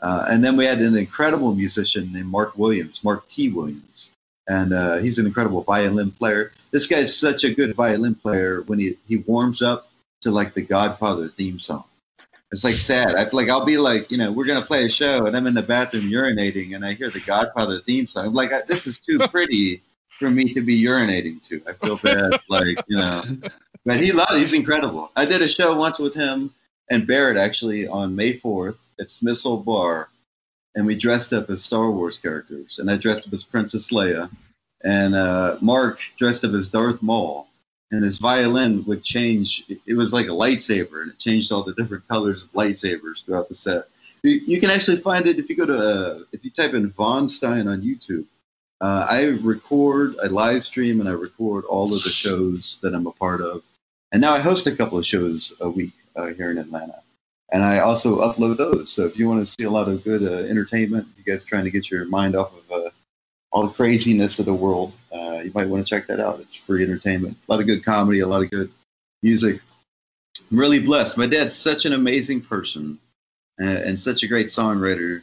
Uh, 0.00 0.26
and 0.28 0.44
then 0.44 0.56
we 0.56 0.64
had 0.64 0.80
an 0.80 0.96
incredible 0.96 1.54
musician 1.54 2.12
named 2.12 2.26
Mark 2.26 2.58
Williams, 2.58 3.02
Mark 3.04 3.28
T. 3.28 3.48
Williams. 3.50 4.12
And 4.48 4.74
uh, 4.74 4.98
he's 4.98 5.18
an 5.18 5.26
incredible 5.26 5.62
violin 5.62 6.10
player. 6.10 6.52
This 6.70 6.86
guy's 6.86 7.16
such 7.16 7.44
a 7.44 7.54
good 7.54 7.74
violin 7.74 8.14
player 8.14 8.62
when 8.62 8.78
he, 8.78 8.98
he 9.08 9.18
warms 9.18 9.62
up 9.62 9.88
to 10.20 10.30
like 10.30 10.54
the 10.54 10.62
Godfather 10.62 11.28
theme 11.28 11.58
song. 11.58 11.84
It's 12.52 12.64
like 12.64 12.76
sad. 12.76 13.14
I 13.14 13.24
feel 13.24 13.40
like 13.40 13.48
I'll 13.48 13.64
be 13.64 13.78
like, 13.78 14.10
you 14.10 14.18
know, 14.18 14.30
we're 14.30 14.46
gonna 14.46 14.64
play 14.64 14.84
a 14.84 14.88
show, 14.88 15.26
and 15.26 15.36
I'm 15.36 15.46
in 15.46 15.54
the 15.54 15.62
bathroom 15.62 16.10
urinating, 16.10 16.74
and 16.74 16.84
I 16.84 16.92
hear 16.92 17.10
the 17.10 17.20
Godfather 17.20 17.78
theme 17.78 18.06
song. 18.06 18.26
I'm 18.26 18.34
like, 18.34 18.52
this 18.66 18.86
is 18.86 18.98
too 18.98 19.18
pretty 19.18 19.82
for 20.18 20.30
me 20.30 20.52
to 20.52 20.60
be 20.60 20.82
urinating 20.82 21.42
to. 21.48 21.62
I 21.66 21.72
feel 21.72 21.96
bad, 21.96 22.40
like 22.48 22.76
you 22.86 22.96
know. 22.96 23.22
But 23.84 24.00
he 24.00 24.12
loves. 24.12 24.36
He's 24.36 24.52
incredible. 24.52 25.10
I 25.16 25.26
did 25.26 25.42
a 25.42 25.48
show 25.48 25.74
once 25.76 25.98
with 25.98 26.14
him 26.14 26.54
and 26.90 27.06
Barrett 27.06 27.36
actually 27.36 27.86
on 27.86 28.14
May 28.14 28.32
4th 28.32 28.78
at 29.00 29.10
Smith's 29.10 29.46
Olde 29.46 29.64
Bar, 29.64 30.08
and 30.74 30.86
we 30.86 30.96
dressed 30.96 31.32
up 31.32 31.48
as 31.50 31.64
Star 31.64 31.90
Wars 31.90 32.18
characters. 32.18 32.78
And 32.78 32.90
I 32.90 32.96
dressed 32.96 33.26
up 33.26 33.32
as 33.32 33.44
Princess 33.44 33.90
Leia, 33.90 34.30
and 34.82 35.14
uh, 35.14 35.56
Mark 35.60 36.00
dressed 36.16 36.44
up 36.44 36.52
as 36.52 36.68
Darth 36.68 37.02
Maul. 37.02 37.48
And 37.90 38.02
his 38.02 38.18
violin 38.18 38.84
would 38.86 39.04
change. 39.04 39.64
It 39.86 39.94
was 39.96 40.12
like 40.12 40.26
a 40.26 40.30
lightsaber, 40.30 41.02
and 41.02 41.12
it 41.12 41.18
changed 41.18 41.52
all 41.52 41.62
the 41.62 41.74
different 41.74 42.08
colors 42.08 42.42
of 42.42 42.52
lightsabers 42.52 43.24
throughout 43.24 43.48
the 43.48 43.54
set. 43.54 43.88
You, 44.24 44.40
you 44.46 44.58
can 44.58 44.70
actually 44.70 44.96
find 44.96 45.26
it 45.28 45.38
if 45.38 45.48
you 45.48 45.54
go 45.54 45.66
to 45.66 45.78
uh, 45.78 46.18
if 46.32 46.44
you 46.44 46.50
type 46.50 46.74
in 46.74 46.90
Von 46.90 47.28
Stein 47.28 47.68
on 47.68 47.82
YouTube. 47.82 48.24
Uh, 48.80 49.06
I 49.08 49.24
record, 49.42 50.16
I 50.22 50.26
live 50.26 50.64
stream, 50.64 51.00
and 51.00 51.08
I 51.08 51.12
record 51.12 51.64
all 51.64 51.94
of 51.94 52.02
the 52.02 52.10
shows 52.10 52.78
that 52.82 52.94
I'm 52.94 53.06
a 53.06 53.12
part 53.12 53.40
of. 53.40 53.62
And 54.12 54.20
now 54.20 54.34
I 54.34 54.40
host 54.40 54.66
a 54.66 54.76
couple 54.76 54.98
of 54.98 55.06
shows 55.06 55.52
a 55.60 55.68
week 55.68 55.92
uh, 56.16 56.26
here 56.26 56.50
in 56.50 56.58
Atlanta. 56.58 57.02
And 57.52 57.62
I 57.62 57.80
also 57.80 58.20
upload 58.20 58.58
those. 58.58 58.90
So 58.90 59.06
if 59.06 59.18
you 59.18 59.28
want 59.28 59.40
to 59.40 59.46
see 59.46 59.64
a 59.64 59.70
lot 59.70 59.88
of 59.88 60.02
good 60.04 60.22
uh, 60.22 60.48
entertainment, 60.48 61.08
you 61.16 61.24
guys 61.24 61.44
trying 61.44 61.64
to 61.64 61.70
get 61.70 61.90
your 61.90 62.04
mind 62.06 62.34
off 62.34 62.52
of 62.52 62.86
uh, 62.86 62.90
all 63.52 63.66
the 63.66 63.72
craziness 63.72 64.38
of 64.38 64.46
the 64.46 64.54
world, 64.54 64.92
uh, 65.12 65.40
you 65.44 65.52
might 65.54 65.68
want 65.68 65.86
to 65.86 65.88
check 65.88 66.06
that 66.08 66.20
out. 66.20 66.40
It's 66.40 66.56
free 66.56 66.82
entertainment. 66.82 67.36
A 67.48 67.52
lot 67.52 67.60
of 67.60 67.66
good 67.66 67.84
comedy, 67.84 68.20
a 68.20 68.26
lot 68.26 68.42
of 68.42 68.50
good 68.50 68.72
music. 69.22 69.60
I'm 70.50 70.58
really 70.58 70.80
blessed. 70.80 71.16
My 71.16 71.26
dad's 71.26 71.54
such 71.54 71.86
an 71.86 71.92
amazing 71.92 72.40
person 72.42 72.98
and, 73.58 73.78
and 73.78 74.00
such 74.00 74.22
a 74.22 74.28
great 74.28 74.46
songwriter 74.46 75.22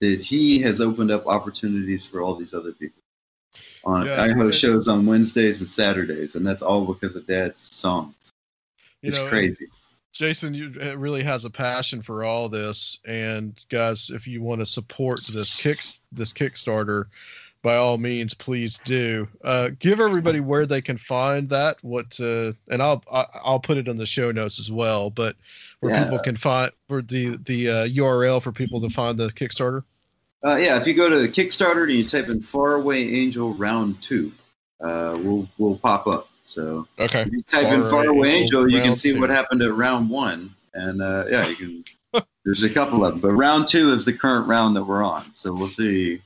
that 0.00 0.20
he 0.20 0.60
has 0.60 0.80
opened 0.80 1.10
up 1.10 1.26
opportunities 1.26 2.06
for 2.06 2.20
all 2.20 2.34
these 2.34 2.54
other 2.54 2.72
people. 2.72 3.02
On, 3.84 4.04
yeah, 4.04 4.20
I 4.20 4.32
host 4.32 4.58
shows 4.58 4.88
on 4.88 5.06
Wednesdays 5.06 5.60
and 5.60 5.70
Saturdays, 5.70 6.34
and 6.34 6.46
that's 6.46 6.62
all 6.62 6.84
because 6.84 7.14
of 7.14 7.26
Dad's 7.26 7.74
songs. 7.74 8.14
It's 9.02 9.16
know, 9.16 9.28
crazy. 9.28 9.68
Jason 10.12 10.54
you, 10.54 10.70
really 10.96 11.22
has 11.22 11.44
a 11.44 11.50
passion 11.50 12.02
for 12.02 12.24
all 12.24 12.48
this, 12.48 12.98
and 13.04 13.54
guys, 13.68 14.10
if 14.10 14.26
you 14.26 14.42
want 14.42 14.60
to 14.60 14.66
support 14.66 15.20
this 15.26 15.60
kick 15.60 15.78
this 16.10 16.32
Kickstarter, 16.32 17.06
by 17.62 17.76
all 17.76 17.98
means, 17.98 18.32
please 18.32 18.78
do. 18.78 19.28
Uh, 19.44 19.70
give 19.78 20.00
everybody 20.00 20.40
where 20.40 20.66
they 20.66 20.80
can 20.80 20.98
find 20.98 21.50
that. 21.50 21.76
What 21.82 22.18
uh, 22.20 22.52
and 22.68 22.82
I'll 22.82 23.04
I'll 23.10 23.60
put 23.60 23.76
it 23.76 23.88
in 23.88 23.98
the 23.98 24.06
show 24.06 24.32
notes 24.32 24.58
as 24.58 24.70
well. 24.70 25.10
But 25.10 25.36
where 25.86 25.94
yeah. 25.94 26.04
people 26.04 26.18
can 26.18 26.36
find 26.36 26.72
for 26.88 27.02
the 27.02 27.36
the 27.36 27.68
uh, 27.68 27.86
URL 27.86 28.42
for 28.42 28.52
people 28.52 28.80
to 28.82 28.90
find 28.90 29.18
the 29.18 29.28
Kickstarter. 29.28 29.84
Uh, 30.44 30.56
yeah, 30.56 30.76
if 30.76 30.86
you 30.86 30.94
go 30.94 31.08
to 31.08 31.28
Kickstarter 31.28 31.84
and 31.84 31.92
you 31.92 32.04
type 32.04 32.28
in 32.28 32.40
Faraway 32.40 33.14
Angel 33.14 33.54
Round 33.54 34.00
Two, 34.02 34.32
uh, 34.80 35.18
we'll 35.20 35.48
we'll 35.58 35.76
pop 35.76 36.06
up. 36.06 36.28
So 36.42 36.86
okay. 36.98 37.22
if 37.22 37.32
you 37.32 37.42
type 37.42 37.64
Far 37.64 37.74
in 37.74 37.84
Faraway 37.86 38.30
Angel, 38.30 38.70
you 38.70 38.80
can 38.80 38.96
see 38.96 39.12
two. 39.12 39.20
what 39.20 39.30
happened 39.30 39.62
at 39.62 39.72
round 39.72 40.10
one, 40.10 40.54
and 40.74 41.00
uh, 41.00 41.24
yeah, 41.30 41.46
you 41.48 41.56
can. 41.56 41.84
there's 42.44 42.62
a 42.62 42.70
couple 42.70 43.04
of 43.04 43.12
them, 43.12 43.20
but 43.20 43.32
round 43.32 43.68
two 43.68 43.90
is 43.90 44.04
the 44.04 44.12
current 44.12 44.48
round 44.48 44.76
that 44.76 44.84
we're 44.84 45.02
on. 45.02 45.34
So 45.34 45.52
we'll 45.52 45.68
see. 45.68 46.22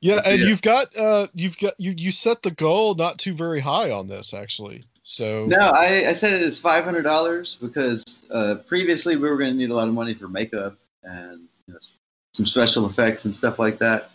yeah, 0.00 0.20
and 0.24 0.40
you've 0.40 0.62
got 0.62 0.96
uh, 0.96 1.26
you've 1.34 1.58
got 1.58 1.74
you 1.78 1.94
you 1.96 2.12
set 2.12 2.42
the 2.42 2.50
goal 2.50 2.94
not 2.94 3.18
too 3.18 3.34
very 3.34 3.60
high 3.60 3.90
on 3.90 4.08
this 4.08 4.34
actually. 4.34 4.82
So 5.02 5.46
no, 5.46 5.70
I, 5.70 6.08
I 6.08 6.12
set 6.12 6.32
it 6.32 6.42
as 6.42 6.58
five 6.58 6.84
hundred 6.84 7.02
dollars 7.02 7.56
because 7.56 8.04
uh, 8.30 8.56
previously 8.66 9.16
we 9.16 9.28
were 9.28 9.36
going 9.36 9.50
to 9.50 9.56
need 9.56 9.70
a 9.70 9.74
lot 9.74 9.88
of 9.88 9.94
money 9.94 10.14
for 10.14 10.28
makeup 10.28 10.76
and 11.02 11.48
you 11.66 11.74
know, 11.74 11.80
some 12.34 12.46
special 12.46 12.86
effects 12.86 13.24
and 13.24 13.34
stuff 13.34 13.58
like 13.58 13.78
that. 13.78 14.10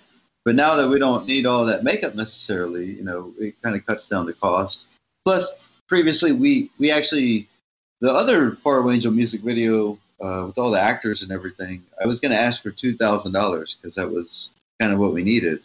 But 0.45 0.55
now 0.55 0.75
that 0.75 0.87
we 0.87 0.99
don't 0.99 1.25
need 1.25 1.47
all 1.47 1.65
that 1.65 1.83
makeup 1.83 2.13
necessarily, 2.13 2.85
you 2.85 3.03
know, 3.03 3.33
it 3.39 3.59
kind 3.63 3.75
of 3.75 3.85
cuts 3.85 4.07
down 4.07 4.27
the 4.27 4.33
cost. 4.33 4.85
Plus, 5.25 5.73
previously 5.87 6.31
we 6.31 6.69
we 6.77 6.91
actually 6.91 7.49
the 8.01 8.11
other 8.11 8.55
Faraway 8.57 8.95
Angel 8.95 9.11
music 9.11 9.41
video 9.41 9.97
uh, 10.21 10.43
with 10.45 10.57
all 10.57 10.71
the 10.71 10.79
actors 10.79 11.23
and 11.23 11.31
everything. 11.31 11.83
I 12.01 12.05
was 12.05 12.19
going 12.19 12.31
to 12.31 12.37
ask 12.37 12.61
for 12.61 12.71
two 12.71 12.95
thousand 12.95 13.31
dollars 13.31 13.77
because 13.81 13.95
that 13.95 14.09
was 14.09 14.51
kind 14.79 14.93
of 14.93 14.99
what 14.99 15.13
we 15.13 15.23
needed. 15.23 15.61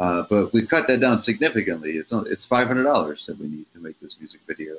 Uh, 0.00 0.24
but 0.30 0.52
we've 0.52 0.66
cut 0.68 0.88
that 0.88 0.98
down 1.00 1.20
significantly. 1.20 1.92
It's 1.92 2.10
it's 2.12 2.46
five 2.46 2.66
hundred 2.66 2.84
dollars 2.84 3.26
that 3.26 3.38
we 3.38 3.46
need 3.48 3.66
to 3.74 3.80
make 3.80 4.00
this 4.00 4.16
music 4.18 4.40
video. 4.48 4.74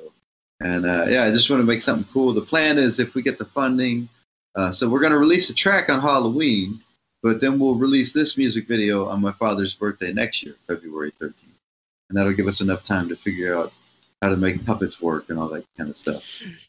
And 0.60 0.84
uh, 0.84 1.06
yeah, 1.08 1.24
I 1.24 1.30
just 1.30 1.48
want 1.48 1.60
to 1.60 1.64
make 1.66 1.80
something 1.82 2.08
cool. 2.12 2.32
The 2.34 2.42
plan 2.42 2.76
is 2.76 2.98
if 3.00 3.14
we 3.14 3.22
get 3.22 3.38
the 3.38 3.44
funding, 3.44 4.08
uh, 4.56 4.72
so 4.72 4.88
we're 4.88 5.00
going 5.00 5.12
to 5.12 5.18
release 5.18 5.48
a 5.50 5.54
track 5.54 5.88
on 5.88 6.00
Halloween, 6.00 6.80
But 7.22 7.40
then 7.40 7.58
we'll 7.60 7.76
release 7.76 8.12
this 8.12 8.36
music 8.36 8.66
video 8.66 9.06
on 9.06 9.20
my 9.20 9.30
father's 9.32 9.74
birthday 9.74 10.12
next 10.12 10.42
year, 10.42 10.56
February 10.66 11.12
13th, 11.20 11.34
and 12.08 12.18
that'll 12.18 12.32
give 12.32 12.48
us 12.48 12.60
enough 12.60 12.82
time 12.82 13.08
to 13.10 13.16
figure 13.16 13.56
out 13.56 13.72
how 14.20 14.30
to 14.30 14.36
make 14.36 14.64
puppets 14.66 15.00
work 15.00 15.30
and 15.30 15.38
all 15.38 15.48
that 15.48 15.64
kind 15.78 15.88
of 15.88 15.96
stuff. 15.96 16.24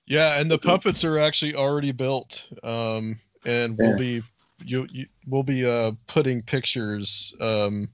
Yeah, 0.05 0.39
and 0.39 0.49
the 0.49 0.59
puppets 0.59 1.03
are 1.03 1.17
actually 1.17 1.55
already 1.55 1.91
built, 1.91 2.45
um, 2.63 3.19
and 3.45 3.77
we'll 3.77 3.91
Yeah. 3.91 3.97
be 3.97 4.23
you, 4.65 4.87
you 4.91 5.07
we'll 5.27 5.43
be 5.43 5.65
uh, 5.65 5.91
putting 6.07 6.41
pictures 6.43 7.35
um, 7.41 7.89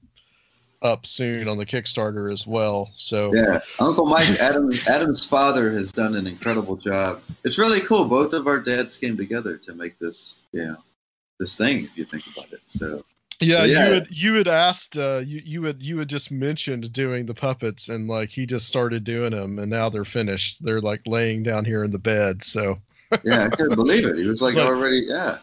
up 0.82 1.06
soon 1.06 1.48
on 1.48 1.58
the 1.58 1.66
Kickstarter 1.66 2.32
as 2.32 2.46
well. 2.46 2.90
So 2.94 3.34
Yeah, 3.34 3.60
Uncle 3.78 4.06
Mike, 4.06 4.28
Adam, 4.40 4.70
Adam's 4.88 5.24
father 5.24 5.70
has 5.72 5.92
done 5.92 6.14
an 6.14 6.26
incredible 6.26 6.76
job. 6.76 7.22
It's 7.44 7.58
really 7.58 7.80
cool. 7.80 8.06
Both 8.06 8.32
of 8.32 8.46
our 8.46 8.58
dads 8.58 8.96
came 8.96 9.16
together 9.16 9.56
to 9.58 9.74
make 9.74 9.98
this, 9.98 10.36
you 10.52 10.64
know, 10.64 10.76
this 11.38 11.56
thing. 11.56 11.84
If 11.84 11.96
you 11.96 12.04
think 12.04 12.24
about 12.34 12.52
it, 12.52 12.60
so 12.66 13.04
Yeah, 13.40 13.64
yeah. 13.64 13.86
you 13.88 13.94
had 13.94 14.06
you 14.10 14.34
had 14.34 14.48
asked 14.48 14.96
uh, 14.98 15.18
you 15.18 15.42
you 15.44 15.62
had 15.64 15.82
you 15.82 15.98
had 15.98 16.08
just 16.08 16.30
mentioned 16.30 16.92
doing 16.92 17.26
the 17.26 17.34
puppets 17.34 17.88
and 17.88 18.08
like 18.08 18.30
he 18.30 18.46
just 18.46 18.66
started 18.66 19.04
doing 19.04 19.30
them 19.32 19.58
and 19.58 19.70
now 19.70 19.90
they're 19.90 20.04
finished. 20.04 20.64
They're 20.64 20.80
like 20.80 21.02
laying 21.06 21.42
down 21.42 21.64
here 21.64 21.84
in 21.84 21.92
the 21.92 21.98
bed. 21.98 22.42
So 22.44 22.78
yeah, 23.24 23.44
I 23.44 23.48
couldn't 23.48 23.76
believe 23.76 24.06
it. 24.06 24.16
He 24.16 24.24
was 24.24 24.40
like 24.40 24.54
like- 24.56 24.66
already, 24.66 25.04
yeah. 25.08 25.38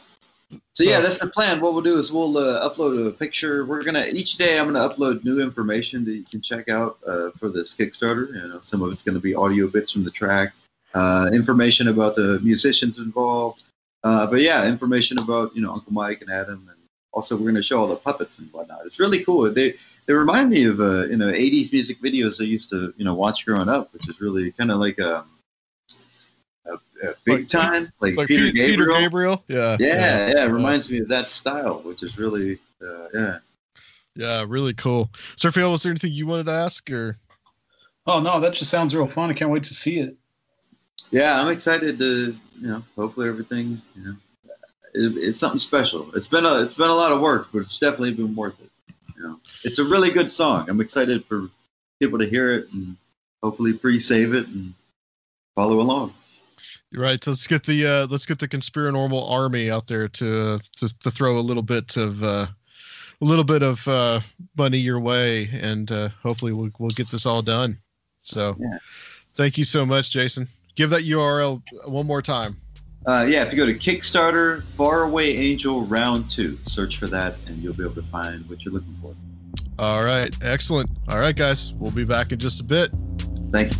So, 0.74 0.84
yeah, 0.84 1.00
that's 1.00 1.18
the 1.18 1.28
plan. 1.28 1.60
What 1.60 1.74
we'll 1.74 1.82
do 1.82 1.98
is 1.98 2.12
we'll 2.12 2.38
uh, 2.38 2.70
upload 2.70 3.08
a 3.08 3.12
picture. 3.12 3.66
We're 3.66 3.84
gonna 3.84 4.06
each 4.12 4.38
day 4.38 4.60
I'm 4.60 4.72
gonna 4.72 4.88
upload 4.88 5.24
new 5.26 5.42
information 5.42 6.06
that 6.06 6.14
you 6.14 6.24
can 6.24 6.42
check 6.42 6.70
out 6.70 7.00
uh, 7.06 7.32
for 7.32 7.50
this 7.50 7.76
Kickstarter. 7.76 8.34
You 8.34 8.48
know, 8.48 8.60
some 8.62 8.82
of 8.82 8.92
it's 8.92 9.02
gonna 9.02 9.20
be 9.20 9.36
audio 9.36 9.68
bits 9.68 9.92
from 9.92 10.04
the 10.04 10.12
track, 10.12 10.54
uh, 10.94 11.30
information 11.34 11.88
about 11.88 12.16
the 12.16 12.40
musicians 12.42 13.00
involved. 13.00 13.64
Uh, 14.04 14.28
but 14.28 14.42
yeah, 14.42 14.68
information 14.68 15.18
about 15.20 15.54
you 15.56 15.62
know 15.62 15.74
Uncle 15.74 15.92
Mike 15.92 16.22
and 16.22 16.32
Adam, 16.32 16.66
and 16.70 16.78
also 17.12 17.36
we're 17.36 17.48
gonna 17.48 17.62
show 17.62 17.80
all 17.80 17.88
the 17.88 17.96
puppets 17.96 18.40
and 18.40 18.52
whatnot. 18.54 18.86
It's 18.86 19.00
really 19.00 19.24
cool. 19.24 19.52
They 19.52 19.74
they 20.06 20.14
remind 20.14 20.50
me 20.50 20.66
of 20.66 20.80
uh, 20.80 21.08
you 21.08 21.18
know 21.18 21.28
80s 21.28 21.74
music 21.74 22.02
videos 22.02 22.40
I 22.40 22.46
used 22.46 22.70
to 22.70 22.94
you 22.98 23.04
know 23.04 23.16
watch 23.16 23.46
growing 23.46 23.68
up, 23.68 23.92
which 23.94 24.08
is 24.08 24.22
really 24.22 24.52
kind 24.52 24.72
of 24.72 24.78
like 24.78 25.00
a, 25.00 25.26
a, 26.70 27.10
a 27.10 27.14
big 27.24 27.40
Like- 27.40 27.48
time, 27.48 27.92
like, 28.00 28.16
like 28.16 28.28
Peter, 28.28 28.46
Pe- 28.48 28.52
Gabriel. 28.54 28.88
Peter 28.96 29.00
Gabriel. 29.00 29.44
Yeah. 29.48 29.78
Yeah, 29.80 30.30
yeah, 30.36 30.46
it 30.46 30.52
reminds 30.52 30.90
me 30.90 31.00
of 31.00 31.10
that 31.10 31.30
style, 31.32 31.80
which 31.84 32.04
is 32.04 32.18
really, 32.18 32.60
uh, 32.86 33.08
yeah. 33.14 33.38
Yeah, 34.16 34.46
really 34.48 34.74
cool. 34.74 35.10
So 35.36 35.48
Raphael, 35.50 35.72
was 35.72 35.84
there 35.84 35.92
anything 35.92 36.12
you 36.12 36.26
wanted 36.28 36.46
to 36.48 36.54
ask 36.54 36.90
or 36.90 37.18
Oh 38.08 38.20
no, 38.22 38.40
that 38.40 38.54
just 38.54 38.72
sounds 38.72 38.96
real 38.96 39.06
fun. 39.08 39.30
I 39.30 39.34
can't 39.34 39.52
wait 39.52 39.64
to 39.66 39.74
see 39.74 40.00
it. 40.00 40.16
Yeah, 41.12 41.40
I'm 41.40 41.52
excited 41.52 42.00
to, 42.00 42.36
you 42.60 42.68
know, 42.68 42.84
hopefully 42.96 43.28
everything, 43.30 43.82
you 43.96 44.04
know, 44.04 44.16
it, 44.94 45.18
it's 45.18 45.38
something 45.38 45.60
special. 45.60 46.10
It's 46.16 46.28
been 46.28 46.46
a, 46.46 46.64
it's 46.64 46.76
been 46.76 46.90
a 46.90 46.96
lot 46.96 47.12
of 47.12 47.22
work, 47.22 47.50
but 47.54 47.60
it's 47.60 47.78
definitely 47.78 48.14
been 48.14 48.34
worth 48.36 48.60
it. 48.62 48.72
You 49.18 49.24
know, 49.24 49.40
it's 49.64 49.80
a 49.80 49.84
really 49.84 50.10
good 50.10 50.32
song. 50.32 50.70
I'm 50.70 50.82
excited 50.82 51.26
for 51.26 51.50
people 52.00 52.20
to 52.20 52.28
hear 52.30 52.52
it 52.54 52.72
and 52.74 52.98
hopefully 53.44 53.74
pre-save 53.74 54.34
it 54.34 54.48
and 54.48 54.74
follow 55.56 55.80
along. 55.80 56.14
Right. 56.94 57.22
So 57.24 57.32
let's 57.32 57.48
get 57.48 57.66
the 57.66 57.86
uh, 57.86 58.08
let's 58.10 58.26
get 58.26 58.40
the 58.40 58.48
conspiranormal 58.48 59.30
army 59.30 59.70
out 59.70 59.88
there 59.88 60.08
to 60.08 60.60
to, 60.78 61.00
to 61.00 61.12
throw 61.12 61.38
a 61.38 61.42
little 61.42 61.64
bit 61.64 61.98
of 61.98 62.24
uh, 62.24 62.48
a 63.22 63.26
little 63.26 63.44
bit 63.44 63.62
of 63.62 63.86
uh, 63.88 64.22
money 64.56 64.78
your 64.78 65.00
way, 65.00 65.50
and 65.52 65.92
uh, 65.92 66.10
hopefully 66.24 66.54
we'll 66.54 66.72
we'll 66.80 66.90
get 66.92 67.10
this 67.10 67.26
all 67.26 67.42
done. 67.42 67.78
So 68.22 68.56
Yeah. 68.60 68.78
thank 69.36 69.58
you 69.58 69.64
so 69.66 69.86
much, 69.86 70.12
Jason. 70.12 70.48
Give 70.76 70.92
that 70.92 71.04
URL 71.04 71.62
one 71.86 72.06
more 72.08 72.22
time. 72.22 72.58
Uh, 73.06 73.26
yeah, 73.28 73.44
if 73.44 73.52
you 73.52 73.58
go 73.58 73.66
to 73.66 73.74
Kickstarter, 73.74 74.64
Faraway 74.78 75.32
Angel 75.36 75.82
Round 75.86 76.30
Two, 76.30 76.58
search 76.66 76.98
for 76.98 77.08
that, 77.08 77.36
and 77.48 77.62
you'll 77.62 77.74
be 77.74 77.84
able 77.84 77.96
to 77.96 78.04
find 78.04 78.48
what 78.50 78.64
you're 78.64 78.74
looking 78.74 78.96
for. 79.02 79.14
All 79.80 80.04
right, 80.04 80.34
excellent. 80.42 80.90
All 81.10 81.20
right, 81.20 81.36
guys, 81.36 81.74
we'll 81.74 81.92
be 81.92 82.04
back 82.06 82.32
in 82.32 82.40
just 82.40 82.60
a 82.60 82.64
bit. 82.64 82.92
Thank 83.52 83.74
you. 83.74 83.80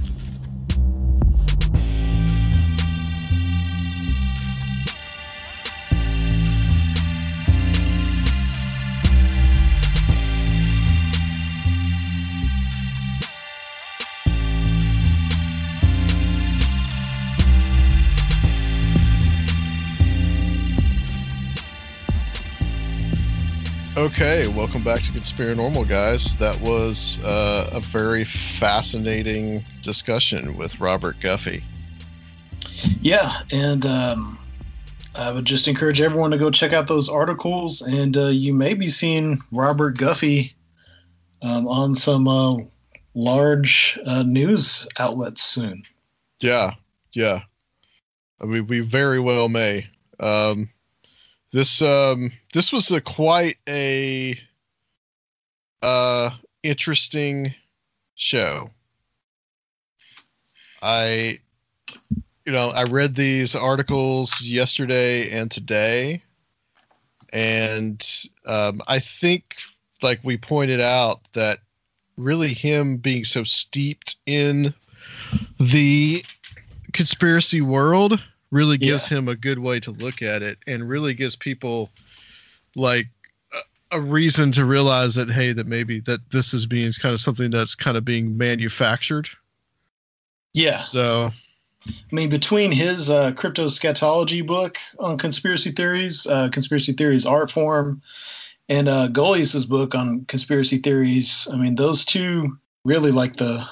Okay, 24.08 24.48
welcome 24.48 24.86
back 24.86 25.02
to 25.02 25.12
Conspiranormal, 25.12 25.86
guys. 25.86 26.38
That 26.38 26.62
was 26.62 27.22
uh, 27.26 27.72
a 27.74 27.82
very 27.82 28.24
fascinating 28.24 29.66
discussion 29.82 30.56
with 30.56 30.80
Robert 30.80 31.20
Guffey. 31.20 31.62
Yeah, 33.02 33.42
and 33.52 33.86
um, 33.86 34.40
I 35.14 35.34
would 35.34 35.44
just 35.44 35.68
encourage 35.68 36.00
everyone 36.00 36.32
to 36.32 36.38
go 36.38 36.50
check 36.50 36.72
out 36.72 36.88
those 36.88 37.10
articles, 37.10 37.82
and 37.82 38.16
uh, 38.16 38.28
you 38.28 38.54
may 38.54 38.76
be 38.76 38.88
seeing 38.88 39.40
Robert 39.52 39.98
Guffey 39.98 40.56
um, 41.42 41.68
on 41.68 41.94
some 41.94 42.30
uh, 42.30 42.60
large 43.14 44.00
uh, 44.06 44.24
news 44.26 44.88
outlets 44.98 45.44
soon. 45.44 45.84
Yeah, 46.40 46.76
yeah. 47.12 47.42
I 48.40 48.46
mean, 48.46 48.68
we 48.68 48.80
very 48.80 49.20
well 49.20 49.50
may. 49.50 49.90
Um, 50.18 50.70
this 51.52 51.82
um, 51.82 52.32
this 52.54 52.72
was 52.72 52.92
a 52.92 53.02
quite 53.02 53.58
a 53.68 54.40
uh, 55.82 56.32
interesting 56.64 57.54
show. 58.16 58.72
I, 60.82 61.40
you 62.46 62.52
know, 62.54 62.70
I 62.70 62.84
read 62.84 63.16
these 63.16 63.56
articles 63.56 64.42
yesterday 64.42 65.32
and 65.32 65.50
today, 65.50 66.22
and 67.34 68.06
um, 68.46 68.82
I 68.88 69.00
think, 69.00 69.56
like 70.02 70.20
we 70.24 70.38
pointed 70.38 70.82
out, 70.82 71.22
that 71.34 71.60
really 72.18 72.54
him 72.54 72.98
being 72.98 73.24
so 73.24 73.44
steeped 73.44 74.18
in 74.26 74.74
the 75.60 76.24
conspiracy 76.94 77.62
world 77.62 78.22
really 78.52 78.78
gives 78.78 79.08
him 79.08 79.28
a 79.28 79.36
good 79.36 79.60
way 79.60 79.80
to 79.82 79.92
look 79.92 80.22
at 80.22 80.42
it 80.42 80.58
and 80.66 80.88
really 80.88 81.14
gives 81.14 81.36
people 81.36 81.90
like 82.76 83.08
a, 83.92 83.98
a 83.98 84.02
reason 84.02 84.52
to 84.54 84.66
realize 84.66 85.16
that 85.16 85.30
hey 85.30 85.54
that 85.54 85.68
maybe 85.68 86.00
that 86.02 86.20
this 86.32 86.54
is 86.54 86.66
being 86.66 86.92
kind 86.94 87.14
of 87.14 87.20
something 87.20 87.52
that's 87.52 87.76
kind 87.76 87.98
of 87.98 88.06
being 88.06 88.38
manufactured. 88.38 89.28
Yeah, 90.54 90.78
so 90.78 91.32
I 91.88 92.16
mean, 92.16 92.30
between 92.30 92.72
his 92.72 93.10
uh, 93.10 93.32
Cryptoscatology 93.32 94.46
book 94.46 94.78
on 95.00 95.18
conspiracy 95.18 95.72
theories, 95.72 96.28
uh, 96.28 96.50
conspiracy 96.50 96.94
theories 96.94 97.26
art 97.26 97.52
form, 97.52 98.02
and 98.70 98.90
uh, 98.90 99.08
Golias's 99.08 99.66
book 99.66 99.96
on 99.96 100.26
conspiracy 100.26 100.78
theories, 100.80 101.48
I 101.52 101.56
mean, 101.56 101.76
those 101.76 102.06
two 102.06 102.58
really 102.84 103.12
like 103.12 103.36
the 103.36 103.66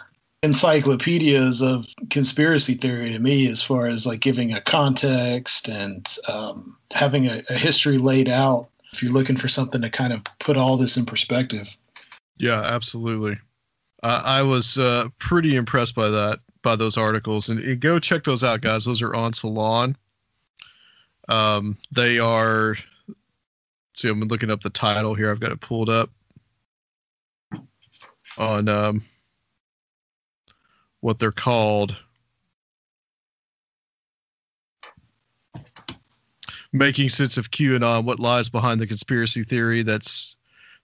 encyclopedias 0.44 1.62
of 1.62 1.88
conspiracy 2.10 2.76
theory 2.76 3.12
to 3.12 3.20
me, 3.20 3.48
as 3.50 3.64
far 3.64 3.86
as 3.88 4.06
like 4.06 4.20
giving 4.20 4.54
a 4.54 4.62
context 4.62 5.68
and 5.68 6.08
um, 6.28 6.78
having 6.94 7.28
a, 7.28 7.42
a 7.50 7.54
history 7.54 7.98
laid 7.98 8.30
out. 8.30 8.70
If 8.94 9.04
you're 9.04 9.12
looking 9.12 9.36
for 9.36 9.50
something 9.50 9.82
to 9.82 9.90
kind 9.90 10.14
of 10.14 10.24
put 10.40 10.56
all 10.56 10.78
this 10.78 10.98
in 10.98 11.06
perspective. 11.06 11.76
yeah 12.38 12.62
absolutely 12.62 13.38
uh, 14.04 14.22
i 14.24 14.44
was 14.44 14.78
uh, 14.78 15.10
pretty 15.20 15.56
impressed 15.56 15.96
by 15.96 16.10
that 16.10 16.40
by 16.62 16.76
those 16.76 16.98
articles 16.98 17.50
and, 17.50 17.60
and 17.60 17.80
go 17.80 18.00
check 18.00 18.24
those 18.24 18.44
out 18.44 18.62
guys 18.62 18.86
those 18.86 19.02
are 19.02 19.14
on 19.16 19.34
salon 19.34 19.96
um, 21.28 21.78
they 21.92 22.20
are 22.20 22.76
see 23.94 24.10
i'm 24.10 24.22
looking 24.22 24.52
up 24.52 24.62
the 24.62 24.70
title 24.70 25.16
here 25.16 25.32
i've 25.32 25.40
got 25.40 25.52
it 25.52 25.62
pulled 25.62 25.90
up 25.90 26.10
on 28.38 28.68
um, 28.68 29.06
what 31.06 31.20
they're 31.20 31.32
called. 31.32 31.96
Making 36.74 37.10
sense 37.10 37.38
of 37.38 37.52
qanon 37.52 38.06
what 38.06 38.20
lies 38.20 38.50
behind 38.50 38.82
the 38.82 38.88
conspiracy 38.88 39.44
theory 39.44 39.84
that's 39.84 40.36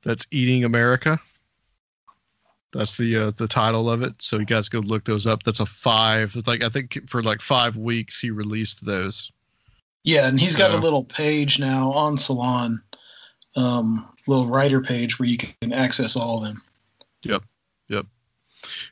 that's 0.04 0.28
eating 0.30 0.64
america? 0.64 1.20
That's 2.72 2.96
the 2.98 3.18
uh, 3.18 3.32
the 3.36 3.48
title 3.48 3.90
of 3.90 4.04
it. 4.04 4.14
So 4.20 4.38
you 4.38 4.46
guys 4.46 4.70
go 4.70 4.78
look 4.78 5.06
those 5.06 5.26
up. 5.26 5.42
That's 5.42 5.60
a 5.60 5.66
five 5.66 6.36
it's 6.36 6.48
like 6.48 6.64
i 6.64 6.70
think 6.70 7.10
for 7.10 7.24
like 7.24 7.42
five 7.42 7.76
weeks 7.76 8.20
he 8.20 8.30
released 8.30 8.86
those. 8.86 9.32
Yeah, 10.04 10.28
and 10.28 10.40
he's 10.40 10.56
got 10.56 10.74
a 10.74 10.78
little 10.78 11.04
page 11.04 11.60
now 11.60 11.92
on 11.94 12.18
Salon, 12.18 12.80
um, 13.56 14.08
little 14.28 14.48
writer 14.48 14.82
page 14.82 15.18
where 15.18 15.30
you 15.30 15.38
can 15.40 15.74
access 15.74 16.16
all 16.16 16.38
of 16.38 16.44
them. 16.44 16.62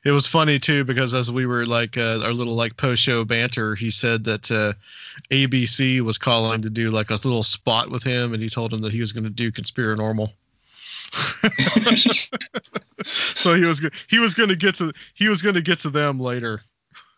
It 0.04 0.12
was 0.12 0.28
funny 0.28 0.60
too 0.60 0.84
because 0.84 1.14
as 1.14 1.32
we 1.32 1.46
were 1.46 1.66
like 1.66 1.98
uh, 1.98 2.20
our 2.24 2.34
little 2.34 2.56
like 2.56 2.78
post 2.78 3.02
show 3.04 3.26
banter, 3.26 3.76
he 3.76 3.92
said 3.92 4.24
that 4.26 4.52
uh, 4.52 4.74
ABC 5.32 6.02
was 6.02 6.18
calling 6.18 6.62
to 6.64 6.70
do 6.70 6.92
like 6.92 7.10
a 7.10 7.14
little 7.14 7.44
spot 7.44 7.90
with 7.92 8.04
him, 8.04 8.34
and 8.34 8.42
he 8.42 8.50
told 8.50 8.74
him 8.74 8.82
that 8.82 8.94
he 8.94 9.02
was 9.02 9.12
going 9.12 9.24
to 9.26 9.30
do 9.30 9.52
Conspiranormal. 9.52 10.32
so 13.04 13.56
he 13.56 13.62
was 13.62 13.82
he 14.08 14.20
was 14.20 14.34
going 14.34 14.50
to 14.50 14.56
get 14.56 14.76
to 14.76 14.94
he 15.16 15.28
was 15.28 15.42
going 15.42 15.56
to 15.56 15.62
get 15.62 15.80
to 15.80 15.90
them 15.90 16.20
later. 16.20 16.62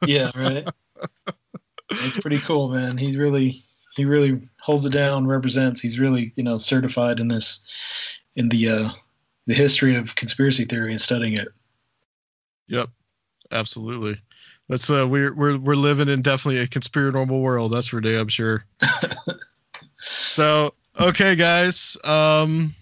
yeah, 0.06 0.32
right. 0.36 0.68
It's 1.90 2.18
pretty 2.20 2.40
cool, 2.40 2.70
man. 2.70 2.98
He's 2.98 3.18
really 3.18 3.62
he 3.96 4.06
really 4.06 4.42
holds 4.60 4.86
it 4.86 4.94
down, 4.94 5.28
represents. 5.28 5.82
He's 5.82 6.00
really 6.00 6.34
you 6.36 6.44
know 6.44 6.58
certified 6.58 7.20
in 7.20 7.28
this 7.28 7.64
in 8.36 8.50
the 8.50 8.70
uh, 8.70 8.90
the 9.48 9.54
history 9.54 9.96
of 9.96 10.16
conspiracy 10.16 10.66
theory 10.66 10.92
and 10.92 11.02
studying 11.02 11.34
it. 11.34 11.50
Yep, 12.72 12.90
absolutely. 13.52 14.20
That's 14.70 14.90
uh 14.90 15.06
we're 15.08 15.34
we're 15.34 15.58
we're 15.58 15.76
living 15.76 16.08
in 16.08 16.22
definitely 16.22 16.62
a 16.62 16.68
conspiratorial 16.68 17.42
world. 17.42 17.74
That's 17.74 17.88
for 17.88 18.00
damn 18.00 18.30
sure. 18.30 18.66
so 20.00 20.74
okay, 20.98 21.36
guys. 21.36 21.98
Um, 22.06 22.74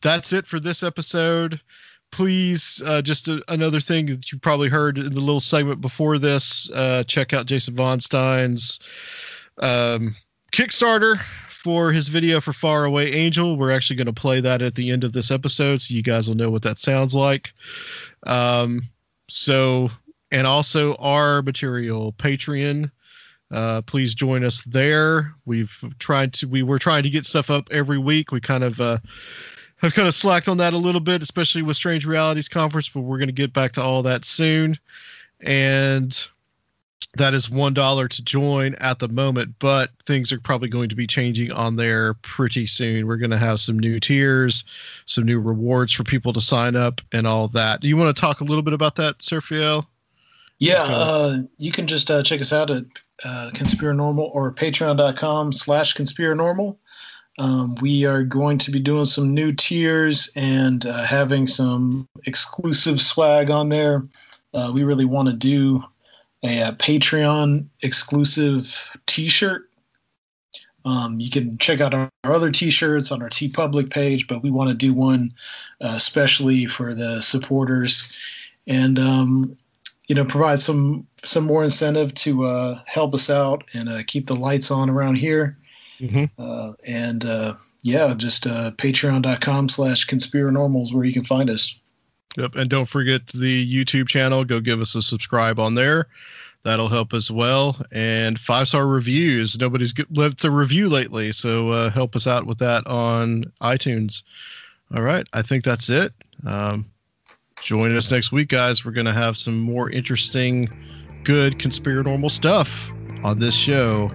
that's 0.00 0.32
it 0.32 0.48
for 0.48 0.58
this 0.58 0.82
episode. 0.82 1.60
Please, 2.10 2.82
uh, 2.84 3.02
just 3.02 3.28
a, 3.28 3.40
another 3.46 3.80
thing 3.80 4.06
that 4.06 4.32
you 4.32 4.40
probably 4.40 4.68
heard 4.68 4.98
in 4.98 5.14
the 5.14 5.20
little 5.20 5.38
segment 5.38 5.80
before 5.80 6.18
this. 6.18 6.68
Uh, 6.68 7.04
check 7.04 7.32
out 7.32 7.46
Jason 7.46 7.76
Von 7.76 8.00
Stein's 8.00 8.80
um, 9.58 10.16
Kickstarter 10.50 11.20
for 11.50 11.92
his 11.92 12.08
video 12.08 12.40
for 12.40 12.52
Far 12.52 12.84
Away 12.84 13.12
Angel. 13.12 13.56
We're 13.56 13.70
actually 13.70 13.96
going 13.96 14.06
to 14.06 14.12
play 14.12 14.40
that 14.40 14.62
at 14.62 14.74
the 14.74 14.90
end 14.90 15.04
of 15.04 15.12
this 15.12 15.30
episode, 15.30 15.80
so 15.80 15.94
you 15.94 16.02
guys 16.02 16.26
will 16.26 16.34
know 16.34 16.50
what 16.50 16.62
that 16.62 16.80
sounds 16.80 17.14
like. 17.14 17.52
Um, 18.26 18.88
so, 19.30 19.90
and 20.30 20.46
also 20.46 20.94
our 20.96 21.42
material, 21.42 22.12
Patreon. 22.12 22.90
Uh, 23.50 23.82
please 23.82 24.14
join 24.14 24.44
us 24.44 24.62
there. 24.62 25.34
We've 25.44 25.72
tried 25.98 26.34
to, 26.34 26.46
we 26.46 26.62
were 26.62 26.78
trying 26.78 27.02
to 27.02 27.10
get 27.10 27.26
stuff 27.26 27.50
up 27.50 27.68
every 27.70 27.98
week. 27.98 28.30
We 28.30 28.40
kind 28.40 28.62
of, 28.62 28.80
uh, 28.80 28.98
have 29.78 29.94
kind 29.94 30.06
of 30.06 30.14
slacked 30.14 30.48
on 30.48 30.58
that 30.58 30.72
a 30.72 30.78
little 30.78 31.00
bit, 31.00 31.22
especially 31.22 31.62
with 31.62 31.76
Strange 31.76 32.06
Realities 32.06 32.48
Conference, 32.48 32.88
but 32.90 33.00
we're 33.00 33.18
going 33.18 33.28
to 33.28 33.32
get 33.32 33.52
back 33.52 33.72
to 33.72 33.82
all 33.82 34.02
that 34.02 34.24
soon. 34.24 34.78
And 35.40 36.28
that 37.16 37.34
is 37.34 37.50
one 37.50 37.74
dollar 37.74 38.08
to 38.08 38.22
join 38.22 38.74
at 38.76 38.98
the 38.98 39.08
moment, 39.08 39.56
but 39.58 39.90
things 40.06 40.32
are 40.32 40.40
probably 40.40 40.68
going 40.68 40.90
to 40.90 40.94
be 40.94 41.06
changing 41.06 41.50
on 41.50 41.76
there 41.76 42.14
pretty 42.14 42.66
soon. 42.66 43.06
We're 43.06 43.16
going 43.16 43.30
to 43.32 43.38
have 43.38 43.60
some 43.60 43.78
new 43.78 43.98
tiers, 43.98 44.64
some 45.06 45.24
new 45.24 45.40
rewards 45.40 45.92
for 45.92 46.04
people 46.04 46.32
to 46.34 46.40
sign 46.40 46.76
up, 46.76 47.00
and 47.12 47.26
all 47.26 47.48
that. 47.48 47.80
Do 47.80 47.88
you 47.88 47.96
want 47.96 48.14
to 48.14 48.20
talk 48.20 48.40
a 48.40 48.44
little 48.44 48.62
bit 48.62 48.74
about 48.74 48.96
that, 48.96 49.18
Sergio? 49.18 49.86
Yeah, 50.58 50.84
uh, 50.86 51.38
you 51.58 51.72
can 51.72 51.86
just 51.86 52.10
uh, 52.10 52.22
check 52.22 52.40
us 52.40 52.52
out 52.52 52.70
at 52.70 52.84
uh, 53.24 53.50
Conspiranormal 53.54 54.30
or 54.34 54.52
patreon.com 54.52 55.52
slash 55.52 55.94
Conspiranormal. 55.94 56.76
Um, 57.38 57.74
we 57.80 58.04
are 58.04 58.22
going 58.22 58.58
to 58.58 58.70
be 58.70 58.80
doing 58.80 59.06
some 59.06 59.32
new 59.32 59.52
tiers 59.52 60.30
and 60.36 60.84
uh, 60.84 61.04
having 61.04 61.46
some 61.46 62.06
exclusive 62.26 63.00
swag 63.00 63.50
on 63.50 63.70
there. 63.70 64.06
Uh, 64.52 64.70
we 64.74 64.84
really 64.84 65.06
want 65.06 65.28
to 65.28 65.34
do 65.34 65.82
a, 66.42 66.60
a, 66.60 66.72
Patreon 66.72 67.66
exclusive 67.82 68.76
T-shirt. 69.06 69.68
Um, 70.84 71.20
you 71.20 71.30
can 71.30 71.58
check 71.58 71.80
out 71.80 71.92
our, 71.92 72.08
our, 72.24 72.32
other 72.32 72.50
T-shirts 72.50 73.12
on 73.12 73.22
our 73.22 73.28
TeePublic 73.28 73.90
page, 73.90 74.26
but 74.26 74.42
we 74.42 74.50
want 74.50 74.70
to 74.70 74.74
do 74.74 74.94
one 74.94 75.34
uh, 75.80 75.92
especially 75.94 76.66
for 76.66 76.94
the 76.94 77.20
supporters, 77.20 78.12
and 78.66 78.98
um, 78.98 79.56
you 80.08 80.14
know 80.14 80.24
provide 80.24 80.60
some 80.60 81.06
some 81.18 81.44
more 81.44 81.64
incentive 81.64 82.14
to 82.14 82.44
uh, 82.44 82.80
help 82.86 83.14
us 83.14 83.30
out 83.30 83.64
and 83.74 83.88
uh, 83.88 84.02
keep 84.06 84.26
the 84.26 84.36
lights 84.36 84.70
on 84.70 84.90
around 84.90 85.16
here. 85.16 85.58
Mm-hmm. 86.00 86.24
Uh, 86.38 86.72
and 86.86 87.24
uh, 87.24 87.54
yeah, 87.82 88.14
just 88.16 88.46
uh, 88.46 88.70
patreon.com 88.72 89.68
slash 89.68 90.06
conspiranormals 90.06 90.92
where 90.92 91.04
you 91.04 91.12
can 91.12 91.24
find 91.24 91.50
us. 91.50 91.78
Yep. 92.36 92.54
And 92.54 92.70
don't 92.70 92.88
forget 92.88 93.26
the 93.28 93.84
YouTube 93.84 94.08
channel. 94.08 94.44
Go 94.44 94.60
give 94.60 94.80
us 94.80 94.94
a 94.94 95.02
subscribe 95.02 95.58
on 95.58 95.74
there. 95.74 96.06
That'll 96.62 96.88
help 96.88 97.14
as 97.14 97.30
well. 97.30 97.80
And 97.90 98.38
five 98.38 98.68
star 98.68 98.86
reviews. 98.86 99.58
Nobody's 99.58 99.94
left 100.10 100.44
a 100.44 100.50
review 100.50 100.88
lately. 100.88 101.32
So 101.32 101.70
uh, 101.70 101.90
help 101.90 102.14
us 102.14 102.26
out 102.26 102.46
with 102.46 102.58
that 102.58 102.86
on 102.86 103.50
iTunes. 103.62 104.22
All 104.94 105.02
right. 105.02 105.26
I 105.32 105.42
think 105.42 105.64
that's 105.64 105.88
it. 105.88 106.12
Um, 106.46 106.90
join 107.62 107.96
us 107.96 108.10
next 108.10 108.32
week, 108.32 108.48
guys. 108.48 108.84
We're 108.84 108.92
going 108.92 109.06
to 109.06 109.12
have 109.12 109.38
some 109.38 109.58
more 109.58 109.90
interesting, 109.90 110.68
good 111.24 111.58
conspiranormal 111.58 112.30
stuff 112.30 112.90
on 113.24 113.38
this 113.38 113.54
show. 113.54 114.10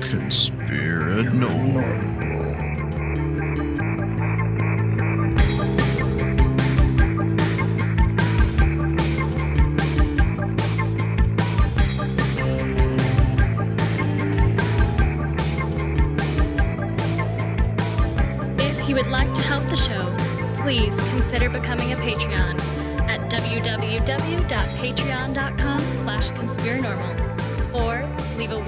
Conspiranormal. 0.00 2.29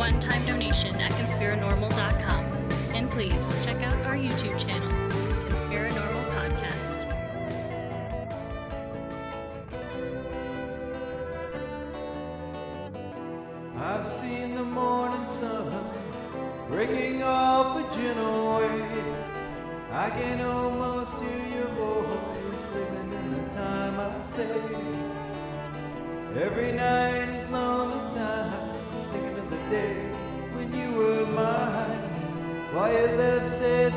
One-time 0.02 0.44
donation 0.46 1.00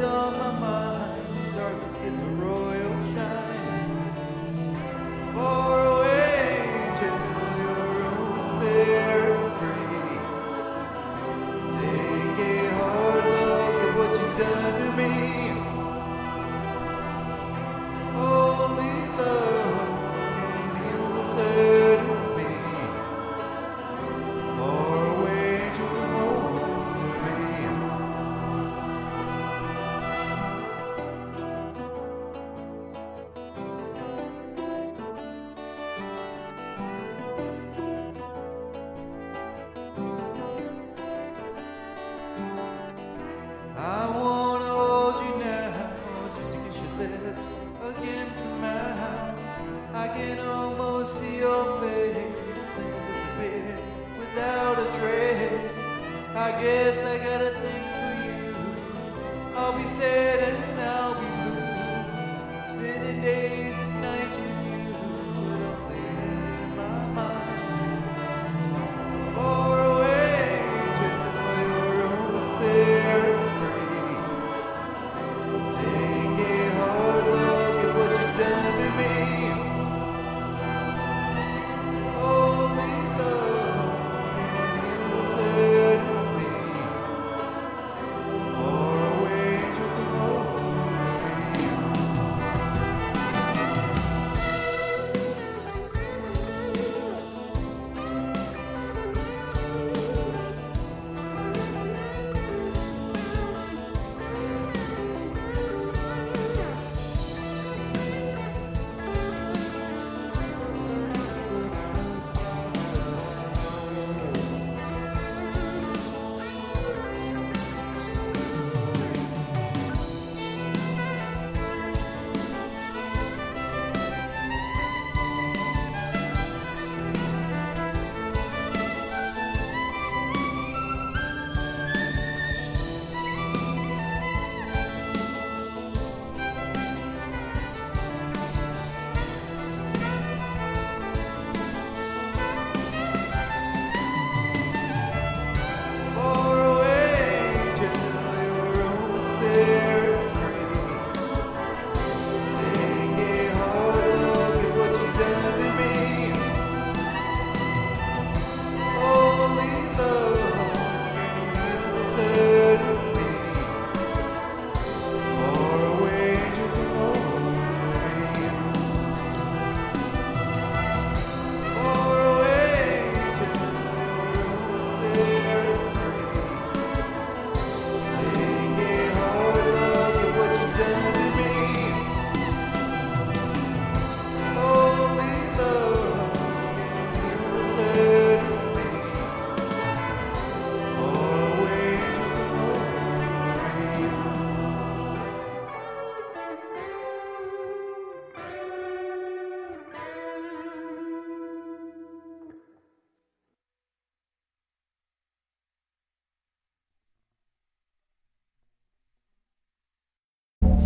on 0.03 0.37
my 0.37 0.51
mind. 0.59 0.84